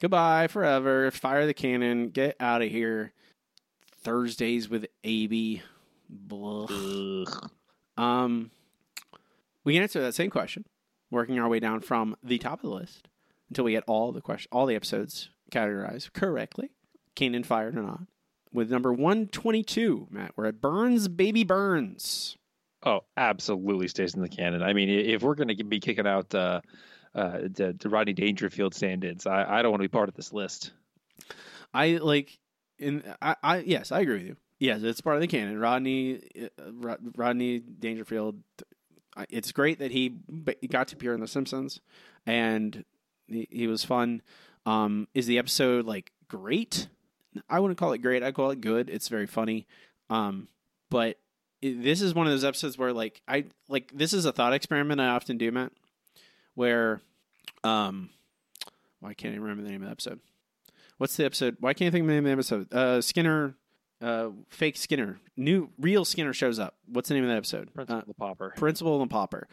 Goodbye 0.00 0.48
forever. 0.48 1.10
Fire 1.10 1.46
the 1.46 1.54
cannon. 1.54 2.10
Get 2.10 2.36
out 2.38 2.62
of 2.62 2.70
here. 2.70 3.12
Thursdays 4.02 4.68
with 4.68 4.86
Abie. 5.04 5.62
Blah. 6.08 7.24
Um, 7.96 8.50
we 9.64 9.72
can 9.72 9.82
answer 9.82 10.00
that 10.00 10.14
same 10.14 10.30
question, 10.30 10.64
working 11.10 11.38
our 11.38 11.48
way 11.48 11.60
down 11.60 11.80
from 11.80 12.16
the 12.22 12.38
top 12.38 12.62
of 12.62 12.70
the 12.70 12.76
list 12.76 13.08
until 13.48 13.64
we 13.64 13.72
get 13.72 13.84
all 13.86 14.12
the 14.12 14.20
question, 14.20 14.48
all 14.52 14.66
the 14.66 14.76
episodes 14.76 15.30
categorized 15.50 16.12
correctly. 16.12 16.70
Cannon 17.14 17.42
fired 17.42 17.76
or 17.76 17.82
not. 17.82 18.02
With 18.52 18.70
number 18.70 18.92
one 18.92 19.26
twenty 19.28 19.62
two, 19.62 20.06
Matt, 20.10 20.32
we're 20.36 20.46
at 20.46 20.60
Burns, 20.60 21.08
baby 21.08 21.42
Burns. 21.42 22.36
Oh, 22.84 23.00
absolutely 23.16 23.88
stays 23.88 24.14
in 24.14 24.22
the 24.22 24.28
canon. 24.28 24.62
I 24.62 24.72
mean, 24.72 24.88
if 24.88 25.22
we're 25.22 25.34
going 25.34 25.48
to 25.48 25.64
be 25.64 25.80
kicking 25.80 26.06
out 26.06 26.32
uh, 26.34 26.60
uh, 27.16 27.38
the, 27.42 27.74
the 27.78 27.88
Rodney 27.88 28.12
Dangerfield 28.12 28.74
stand-ins, 28.74 29.26
I, 29.26 29.58
I 29.58 29.62
don't 29.62 29.70
want 29.72 29.82
to 29.82 29.88
be 29.88 29.92
part 29.92 30.08
of 30.08 30.14
this 30.14 30.32
list. 30.32 30.70
I 31.74 31.96
like 31.96 32.38
in 32.78 33.02
I, 33.20 33.36
I 33.42 33.58
yes, 33.58 33.90
I 33.90 34.00
agree 34.00 34.18
with 34.18 34.26
you. 34.26 34.36
Yes, 34.58 34.82
it's 34.82 35.00
part 35.00 35.16
of 35.16 35.22
the 35.22 35.26
canon. 35.26 35.58
Rodney 35.58 36.20
uh, 36.40 36.96
Rodney 37.16 37.58
Dangerfield. 37.58 38.36
It's 39.30 39.50
great 39.52 39.78
that 39.78 39.90
he 39.90 40.14
got 40.68 40.88
to 40.88 40.94
appear 40.94 41.14
in 41.14 41.20
The 41.20 41.26
Simpsons, 41.26 41.80
and 42.26 42.84
he, 43.28 43.48
he 43.50 43.66
was 43.66 43.82
fun. 43.82 44.20
Um, 44.66 45.08
is 45.14 45.26
the 45.26 45.38
episode 45.38 45.86
like 45.86 46.12
great? 46.28 46.88
I 47.48 47.60
wouldn't 47.60 47.78
call 47.78 47.92
it 47.92 47.98
great. 47.98 48.22
I 48.22 48.32
call 48.32 48.50
it 48.50 48.60
good. 48.60 48.90
It's 48.90 49.08
very 49.08 49.26
funny. 49.26 49.66
Um, 50.10 50.48
but 50.90 51.18
this 51.62 52.02
is 52.02 52.14
one 52.14 52.26
of 52.26 52.32
those 52.32 52.44
episodes 52.44 52.76
where 52.76 52.92
like 52.92 53.22
I 53.26 53.46
like 53.68 53.90
this 53.94 54.12
is 54.12 54.26
a 54.26 54.32
thought 54.32 54.52
experiment 54.52 55.00
I 55.00 55.08
often 55.08 55.38
do, 55.38 55.50
Matt, 55.50 55.72
where 56.56 57.00
um, 57.62 58.10
why 59.00 59.14
can't 59.14 59.34
I 59.34 59.38
remember 59.38 59.62
the 59.62 59.70
name 59.70 59.82
of 59.82 59.86
the 59.86 59.92
episode? 59.92 60.18
What's 60.98 61.16
the 61.16 61.24
episode? 61.24 61.56
Why 61.60 61.72
can't 61.74 61.88
I 61.88 61.92
think 61.92 62.02
of 62.02 62.08
the 62.08 62.14
name 62.14 62.24
of 62.24 62.26
the 62.26 62.32
episode? 62.32 62.74
Uh, 62.74 63.00
Skinner, 63.00 63.54
uh, 64.00 64.30
fake 64.48 64.76
Skinner, 64.76 65.20
new 65.36 65.70
real 65.78 66.04
Skinner 66.04 66.32
shows 66.32 66.58
up. 66.58 66.74
What's 66.86 67.08
the 67.08 67.14
name 67.14 67.24
of 67.24 67.28
that 67.30 67.36
episode? 67.36 67.72
Principal 67.72 67.98
Uh, 67.98 68.02
the 68.06 68.14
Pauper. 68.14 68.52
Principal 68.56 69.00
and 69.00 69.10
Pauper. 69.10 69.46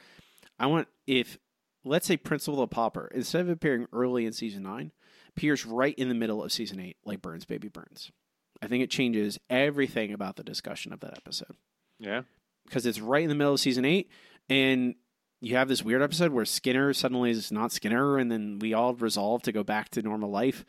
I 0.57 0.65
want 0.67 0.88
if 1.05 1.38
let's 1.84 2.07
say 2.07 2.17
Principal 2.17 2.59
the 2.61 2.67
Pauper 2.67 3.11
instead 3.13 3.41
of 3.41 3.49
appearing 3.49 3.88
early 3.93 4.25
in 4.25 4.34
season 4.34 4.63
nine, 4.63 4.91
appears 5.30 5.65
right 5.65 5.95
in 5.97 6.07
the 6.09 6.15
middle 6.15 6.43
of 6.43 6.51
season 6.51 6.80
eight, 6.80 6.97
like 7.05 7.21
Burns 7.21 7.45
Baby 7.45 7.67
Burns. 7.67 8.11
I 8.61 8.67
think 8.67 8.81
it 8.84 8.89
changes 8.89 9.38
everything 9.49 10.13
about 10.13 10.38
the 10.38 10.43
discussion 10.43 10.93
of 10.93 11.01
that 11.01 11.17
episode 11.17 11.57
Yeah. 11.99 12.21
because 12.65 12.85
it's 12.85 13.01
right 13.01 13.23
in 13.23 13.27
the 13.27 13.35
middle 13.35 13.55
of 13.55 13.59
season 13.59 13.84
eight, 13.84 14.09
and 14.47 14.95
you 15.44 15.56
have 15.57 15.68
this 15.68 15.84
weird 15.84 16.02
episode 16.02 16.32
where 16.32 16.45
Skinner 16.45 16.94
suddenly 16.94 17.30
is 17.32 17.52
not 17.52 17.72
Skinner, 17.72 18.18
and 18.18 18.32
then 18.32 18.60
we 18.60 18.74
all 18.74 18.94
resolve 18.95 19.41
to 19.44 19.52
go 19.52 19.64
back 19.64 19.90
to 19.90 20.02
normal 20.02 20.30
life, 20.30 20.64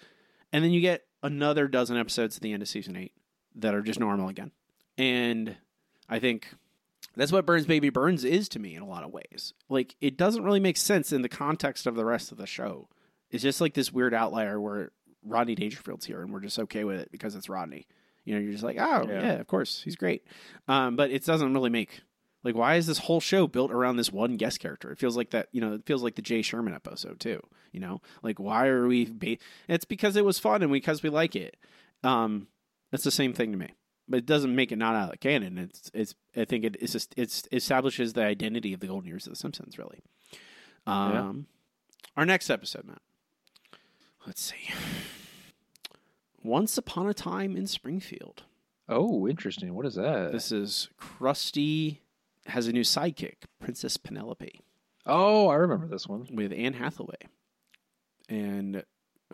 and 0.53 0.65
then 0.65 0.73
you 0.73 0.81
get 0.81 1.05
another 1.23 1.69
dozen 1.69 1.97
episodes 1.97 2.37
at 2.37 2.43
the 2.43 2.53
end 2.53 2.63
of 2.63 2.69
season 2.69 2.97
eight 2.97 3.13
that 3.55 3.75
are 3.75 3.83
just 3.83 4.01
normal 4.01 4.29
again, 4.29 4.51
and 4.99 5.57
I 6.09 6.19
think 6.19 6.49
that's 7.17 7.31
what 7.33 7.47
Burns 7.47 7.67
Baby 7.67 7.91
Burns 7.91 8.25
is 8.25 8.49
to 8.51 8.59
me 8.59 8.75
in 8.75 8.83
a 8.83 8.87
lot 8.89 9.05
of 9.05 9.13
ways. 9.13 9.55
Like 9.69 9.95
it 10.01 10.17
doesn't 10.17 10.43
really 10.45 10.61
make 10.61 10.77
sense 10.77 11.13
in 11.13 11.23
the 11.23 11.29
context 11.29 11.87
of 11.87 11.95
the 11.95 12.05
rest 12.05 12.33
of 12.33 12.39
the 12.39 12.47
show. 12.47 12.89
It's 13.31 13.43
just 13.43 13.61
like 13.61 13.75
this 13.75 13.93
weird 13.93 14.13
outlier 14.13 14.61
where 14.61 14.91
Rodney 15.25 15.55
Dangerfield's 15.55 16.05
here, 16.07 16.21
and 16.23 16.33
we're 16.33 16.41
just 16.41 16.59
okay 16.59 16.83
with 16.85 16.99
it 17.01 17.11
because 17.13 17.35
it's 17.37 17.49
Rodney. 17.49 17.87
You 18.25 18.35
know, 18.35 18.41
you're 18.41 18.53
just 18.53 18.65
like, 18.65 18.79
oh 18.81 19.07
Yeah. 19.09 19.23
yeah, 19.23 19.33
of 19.35 19.47
course 19.47 19.83
he's 19.85 19.97
great. 19.97 20.25
Um, 20.67 20.97
but 20.97 21.11
it 21.11 21.25
doesn't 21.25 21.55
really 21.55 21.71
make 21.71 22.01
like 22.45 22.55
why 22.55 22.77
is 22.77 22.87
this 22.87 22.99
whole 22.99 23.21
show 23.21 23.47
built 23.47 23.73
around 23.73 23.97
this 23.97 24.13
one 24.13 24.37
guest 24.37 24.61
character? 24.61 24.93
It 24.93 24.99
feels 24.99 25.17
like 25.17 25.31
that. 25.31 25.49
You 25.51 25.61
know, 25.63 25.73
it 25.73 25.87
feels 25.87 26.03
like 26.03 26.15
the 26.15 26.23
Jay 26.23 26.43
Sherman 26.43 26.75
episode 26.75 27.19
too. 27.19 27.41
You 27.73 27.81
know, 27.81 28.03
like 28.23 28.39
why 28.39 28.67
are 28.67 28.87
we? 28.87 29.07
Ba- 29.07 29.39
it's 29.67 29.87
because 29.87 30.15
it 30.15 30.25
was 30.25 30.39
fun 30.39 30.63
and 30.63 30.71
because 30.71 31.03
we 31.03 31.09
like 31.09 31.35
it. 31.35 31.57
Um, 32.05 32.47
it's 32.93 33.03
the 33.03 33.11
same 33.11 33.33
thing 33.33 33.51
to 33.53 33.59
me, 33.59 33.71
but 34.07 34.19
it 34.19 34.27
doesn't 34.27 34.55
make 34.55 34.71
it 34.71 34.77
not 34.77 34.95
out 34.95 35.07
of 35.07 35.11
the 35.13 35.17
canon. 35.19 35.59
It's 35.59 35.91
it's. 35.95 36.15
I 36.37 36.45
think 36.45 36.65
it 36.65 36.77
it's 36.79 36.93
just 36.93 37.15
it's 37.17 37.49
establishes 37.51 38.13
the 38.13 38.25
identity 38.25 38.75
of 38.75 38.81
the 38.81 38.87
golden 38.87 39.09
years 39.09 39.27
of 39.27 39.33
the 39.33 39.39
Simpsons. 39.39 39.79
Really. 39.79 40.01
Um, 40.87 41.47
our 42.15 42.27
next 42.27 42.51
episode, 42.51 42.85
Matt. 42.85 43.01
Let's 44.27 44.43
see. 44.43 44.73
Once 46.43 46.77
upon 46.77 47.09
a 47.09 47.15
time 47.15 47.57
in 47.57 47.67
Springfield. 47.67 48.43
Oh, 48.87 49.27
interesting. 49.27 49.75
What 49.75 49.87
is 49.87 49.95
that? 49.95 50.31
This 50.31 50.53
is 50.53 50.91
Krusty 51.01 52.01
has 52.47 52.67
a 52.69 52.73
new 52.73 52.83
sidekick, 52.83 53.37
Princess 53.61 53.97
Penelope, 53.97 54.61
Oh, 55.07 55.49
I 55.49 55.55
remember 55.57 55.87
this 55.87 56.07
one. 56.07 56.27
with 56.33 56.53
Anne 56.53 56.75
Hathaway. 56.75 57.17
And 58.29 58.85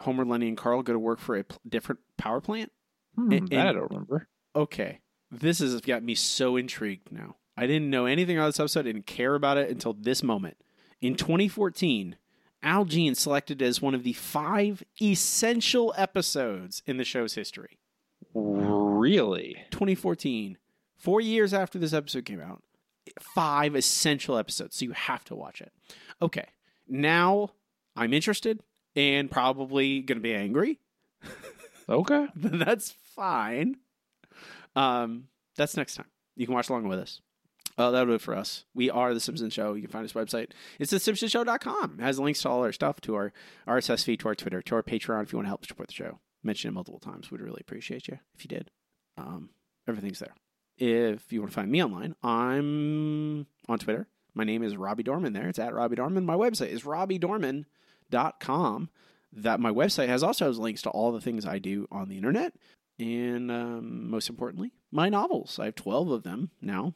Homer, 0.00 0.24
Lenny, 0.24 0.48
and 0.48 0.56
Carl 0.56 0.82
go 0.82 0.92
to 0.92 0.98
work 0.98 1.18
for 1.20 1.36
a 1.36 1.44
pl- 1.44 1.60
different 1.68 2.00
power 2.16 2.40
plant. 2.40 2.72
Hmm, 3.14 3.32
And- 3.32 3.48
that 3.48 3.68
I 3.68 3.72
don't 3.72 3.90
remember. 3.90 4.28
Okay. 4.56 5.00
This 5.30 5.60
has 5.60 5.80
got 5.80 6.02
me 6.02 6.14
so 6.16 6.56
intrigued 6.56 7.12
now. 7.12 7.36
I 7.56 7.66
didn't 7.66 7.90
know 7.90 8.06
anything 8.06 8.36
about 8.36 8.46
this 8.48 8.60
episode. 8.60 8.80
I 8.80 8.92
didn't 8.92 9.06
care 9.06 9.34
about 9.34 9.58
it 9.58 9.70
until 9.70 9.92
this 9.92 10.22
moment. 10.22 10.56
In 11.00 11.14
2014, 11.14 12.16
Al 12.62 12.84
Jean 12.84 13.14
selected 13.14 13.62
as 13.62 13.80
one 13.80 13.94
of 13.94 14.02
the 14.02 14.12
five 14.12 14.82
essential 15.00 15.94
episodes 15.96 16.82
in 16.86 16.96
the 16.96 17.04
show's 17.04 17.34
history. 17.34 17.78
Really? 18.34 19.56
2014, 19.70 20.58
four 20.96 21.20
years 21.20 21.54
after 21.54 21.78
this 21.78 21.92
episode 21.92 22.24
came 22.24 22.40
out, 22.40 22.62
five 23.20 23.74
essential 23.74 24.36
episodes, 24.36 24.76
so 24.76 24.84
you 24.84 24.92
have 24.92 25.24
to 25.26 25.34
watch 25.34 25.60
it. 25.60 25.72
Okay, 26.20 26.46
now 26.88 27.50
I'm 27.96 28.12
interested 28.12 28.60
and 28.96 29.30
probably 29.30 30.00
going 30.00 30.18
to 30.18 30.22
be 30.22 30.34
angry. 30.34 30.80
Okay. 31.90 32.28
that's 32.36 32.92
fine. 33.16 33.76
Um, 34.76 35.24
that's 35.56 35.76
next 35.76 35.96
time. 35.96 36.06
You 36.36 36.46
can 36.46 36.54
watch 36.54 36.70
along 36.70 36.88
with 36.88 37.00
us. 37.00 37.20
Uh, 37.76 37.90
that'll 37.90 38.06
do 38.06 38.14
it 38.14 38.20
for 38.20 38.36
us. 38.36 38.64
We 38.74 38.90
are 38.90 39.12
The 39.12 39.20
Simpsons 39.20 39.52
Show. 39.52 39.74
You 39.74 39.82
can 39.82 39.90
find 39.90 40.04
us 40.04 40.12
website. 40.12 40.52
It's 40.78 40.92
thesimpsonshow.com. 40.92 41.96
It 41.98 42.02
has 42.02 42.20
links 42.20 42.42
to 42.42 42.48
all 42.48 42.62
our 42.62 42.72
stuff, 42.72 43.00
to 43.02 43.14
our 43.14 43.32
RSS 43.66 44.04
feed, 44.04 44.20
to 44.20 44.28
our 44.28 44.34
Twitter, 44.34 44.62
to 44.62 44.74
our 44.76 44.82
Patreon 44.82 45.22
if 45.22 45.32
you 45.32 45.38
want 45.38 45.46
to 45.46 45.50
help 45.50 45.66
support 45.66 45.88
the 45.88 45.94
show. 45.94 46.20
Mention 46.42 46.68
it 46.68 46.72
multiple 46.74 47.00
times. 47.00 47.30
We'd 47.30 47.40
really 47.40 47.60
appreciate 47.60 48.06
you 48.08 48.18
if 48.34 48.44
you 48.44 48.48
did. 48.48 48.70
Um, 49.16 49.50
everything's 49.88 50.18
there. 50.20 50.34
If 50.80 51.30
you 51.30 51.40
want 51.40 51.52
to 51.52 51.54
find 51.54 51.70
me 51.70 51.84
online, 51.84 52.16
I'm 52.22 53.46
on 53.68 53.78
Twitter. 53.78 54.08
My 54.34 54.44
name 54.44 54.62
is 54.62 54.78
Robbie 54.78 55.02
Dorman 55.02 55.34
there. 55.34 55.46
It's 55.46 55.58
at 55.58 55.74
Robbie 55.74 55.96
Dorman. 55.96 56.24
My 56.24 56.36
website 56.36 56.70
is 56.70 56.84
robbiedorman.com. 56.84 58.88
That 59.32 59.60
my 59.60 59.70
website 59.70 60.08
has 60.08 60.22
also 60.22 60.46
has 60.46 60.58
links 60.58 60.80
to 60.82 60.90
all 60.90 61.12
the 61.12 61.20
things 61.20 61.44
I 61.44 61.58
do 61.58 61.86
on 61.92 62.08
the 62.08 62.16
internet. 62.16 62.54
And 62.98 63.50
um, 63.50 64.10
most 64.10 64.30
importantly, 64.30 64.72
my 64.90 65.10
novels. 65.10 65.58
I 65.58 65.66
have 65.66 65.74
12 65.74 66.10
of 66.10 66.22
them 66.22 66.50
now. 66.62 66.94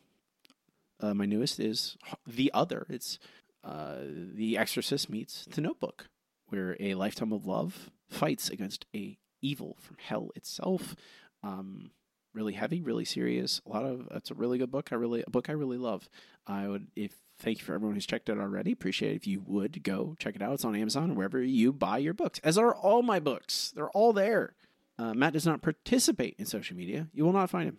Uh, 0.99 1.13
my 1.13 1.27
newest 1.27 1.61
is 1.61 1.99
The 2.27 2.51
Other. 2.55 2.87
It's 2.89 3.19
uh, 3.63 3.99
The 4.07 4.57
Exorcist 4.57 5.11
meets 5.11 5.45
The 5.45 5.61
Notebook, 5.61 6.09
where 6.49 6.75
a 6.81 6.95
lifetime 6.95 7.33
of 7.33 7.45
love 7.45 7.91
fights 8.09 8.49
against 8.49 8.87
a 8.97 9.19
evil 9.43 9.77
from 9.79 9.99
hell 10.01 10.31
itself. 10.35 10.97
Um, 11.43 11.91
really 12.35 12.53
heavy, 12.53 12.83
really 12.83 13.05
serious. 13.05 13.61
A 13.67 13.71
lot 13.71 13.85
of 13.85 14.09
it's 14.11 14.31
a 14.31 14.35
really 14.35 14.59
good 14.59 14.71
book. 14.71 14.91
I 14.93 14.97
really 14.97 15.25
a 15.27 15.31
book 15.31 15.49
I 15.49 15.53
really 15.53 15.79
love. 15.79 16.09
I 16.47 16.69
would 16.69 16.89
if 16.97 17.15
thank 17.39 17.59
you 17.59 17.65
for 17.65 17.75
everyone 17.75 17.95
who's 17.95 18.07
checked 18.07 18.29
it 18.29 18.39
already. 18.39 18.73
Appreciate 18.73 19.13
it 19.13 19.17
if 19.17 19.27
you 19.27 19.43
would 19.47 19.83
go 19.83 20.17
check 20.19 20.37
it 20.37 20.43
out. 20.43 20.55
It's 20.55 20.65
on 20.65 20.77
Amazon 20.77 21.13
or 21.13 21.15
wherever 21.15 21.43
you 21.43 21.73
buy 21.73 21.99
your 21.99 22.15
books. 22.15 22.41
As 22.45 22.59
are 22.59 22.75
all 22.75 23.03
my 23.03 23.21
books. 23.21 23.73
They're 23.75 23.91
all 23.91 24.13
there. 24.13 24.55
Uh, 24.99 25.15
Matt 25.15 25.33
does 25.33 25.47
not 25.47 25.63
participate 25.63 26.37
in 26.39 26.47
social 26.47 26.77
media. 26.77 27.09
You 27.13 27.25
will 27.25 27.33
not 27.33 27.51
find 27.51 27.69
him. 27.69 27.79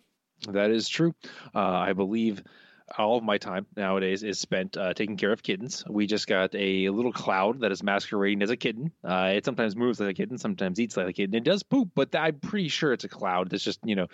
That 0.50 0.70
is 0.70 0.88
true. 0.88 1.14
Uh, 1.54 1.60
I 1.60 1.94
believe 1.94 2.42
all 2.96 3.16
of 3.16 3.24
my 3.24 3.38
time 3.38 3.66
nowadays 3.76 4.22
is 4.22 4.38
spent 4.38 4.76
uh, 4.76 4.94
taking 4.94 5.16
care 5.16 5.32
of 5.32 5.42
kittens. 5.42 5.84
We 5.88 6.06
just 6.06 6.26
got 6.26 6.54
a 6.54 6.88
little 6.90 7.12
cloud 7.12 7.60
that 7.60 7.72
is 7.72 7.82
masquerading 7.82 8.42
as 8.42 8.50
a 8.50 8.56
kitten. 8.56 8.92
Uh, 9.02 9.32
it 9.34 9.44
sometimes 9.44 9.74
moves 9.74 9.98
like 9.98 10.10
a 10.10 10.14
kitten, 10.14 10.38
sometimes 10.38 10.78
eats 10.78 10.96
like 10.96 11.08
a 11.08 11.12
kitten. 11.12 11.34
It 11.34 11.44
does 11.44 11.62
poop, 11.62 11.90
but 11.94 12.14
I'm 12.14 12.38
pretty 12.38 12.68
sure 12.68 12.92
it's 12.92 13.04
a 13.04 13.08
cloud 13.08 13.50
that's 13.50 13.64
just, 13.64 13.80
you 13.84 13.96
know, 13.96 14.06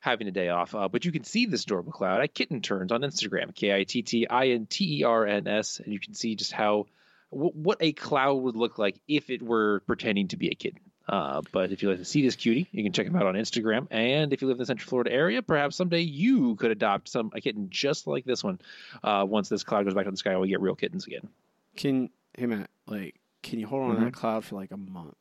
having 0.00 0.28
a 0.28 0.32
day 0.32 0.48
off. 0.48 0.74
Uh, 0.74 0.88
but 0.88 1.04
you 1.04 1.12
can 1.12 1.24
see 1.24 1.46
this 1.46 1.64
adorable 1.64 1.92
cloud 1.92 2.22
at 2.22 2.34
Kitten 2.34 2.62
Turns 2.62 2.92
on 2.92 3.02
Instagram, 3.02 3.54
K 3.54 3.74
I 3.74 3.84
T 3.84 4.02
T 4.02 4.26
I 4.28 4.48
N 4.48 4.66
T 4.66 5.00
E 5.00 5.04
R 5.04 5.26
N 5.26 5.46
S, 5.46 5.80
and 5.80 5.92
you 5.92 6.00
can 6.00 6.14
see 6.14 6.34
just 6.34 6.52
how 6.52 6.86
what 7.30 7.78
a 7.80 7.92
cloud 7.92 8.34
would 8.34 8.56
look 8.56 8.78
like 8.78 9.00
if 9.08 9.28
it 9.28 9.42
were 9.42 9.80
pretending 9.86 10.28
to 10.28 10.36
be 10.36 10.48
a 10.48 10.54
kitten. 10.54 10.80
Uh, 11.06 11.42
but 11.52 11.70
if 11.70 11.82
you 11.82 11.90
like 11.90 11.98
to 11.98 12.04
see 12.04 12.22
this 12.22 12.34
cutie, 12.36 12.68
you 12.72 12.82
can 12.82 12.92
check 12.92 13.06
him 13.06 13.14
out 13.16 13.26
on 13.26 13.34
Instagram. 13.34 13.86
And 13.90 14.32
if 14.32 14.40
you 14.40 14.48
live 14.48 14.54
in 14.56 14.60
the 14.60 14.66
Central 14.66 14.88
Florida 14.88 15.12
area, 15.12 15.42
perhaps 15.42 15.76
someday 15.76 16.00
you 16.00 16.56
could 16.56 16.70
adopt 16.70 17.08
some 17.08 17.30
a 17.34 17.40
kitten 17.40 17.68
just 17.70 18.06
like 18.06 18.24
this 18.24 18.42
one. 18.42 18.58
Uh, 19.02 19.24
once 19.28 19.48
this 19.50 19.64
cloud 19.64 19.84
goes 19.84 19.92
back 19.94 20.04
to 20.06 20.10
the 20.10 20.16
sky, 20.16 20.32
and 20.32 20.40
we 20.40 20.48
get 20.48 20.60
real 20.62 20.74
kittens 20.74 21.06
again. 21.06 21.28
Can 21.76 22.08
hey 22.38 22.46
Matt, 22.46 22.70
like, 22.86 23.16
can 23.42 23.58
you 23.58 23.66
hold 23.66 23.82
on 23.82 23.90
Mhm. 23.96 23.98
to 23.98 24.04
that 24.06 24.14
cloud 24.14 24.44
for 24.44 24.54
like 24.56 24.70
a 24.70 24.76
month? 24.78 25.14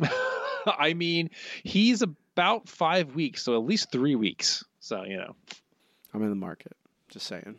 I 0.66 0.94
mean, 0.94 1.30
he's 1.64 2.02
about 2.02 2.68
five 2.68 3.14
weeks, 3.14 3.42
so 3.42 3.56
at 3.56 3.66
least 3.66 3.90
three 3.90 4.14
weeks. 4.14 4.64
So 4.80 5.02
you 5.04 5.16
know. 5.16 5.34
I'm 6.14 6.22
in 6.22 6.30
the 6.30 6.36
market. 6.36 6.72
Just 7.08 7.26
saying. 7.26 7.56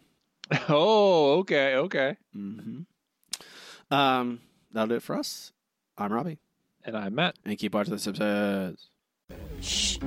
Oh, 0.70 1.40
okay, 1.40 1.76
okay. 1.76 2.16
Mm-hmm. 2.36 3.94
Um, 3.94 4.40
that'll 4.72 4.88
do 4.88 4.96
it 4.96 5.04
for 5.04 5.18
us. 5.18 5.52
I'm 5.98 6.12
Robbie. 6.14 6.40
And 6.88 6.96
I'm 6.96 7.16
Matt. 7.16 7.36
And 7.46 7.58
keep 7.58 7.74
watching 7.74 7.94
the 7.94 8.00
Simpsons. 8.00 8.90
Shh. 9.62 9.98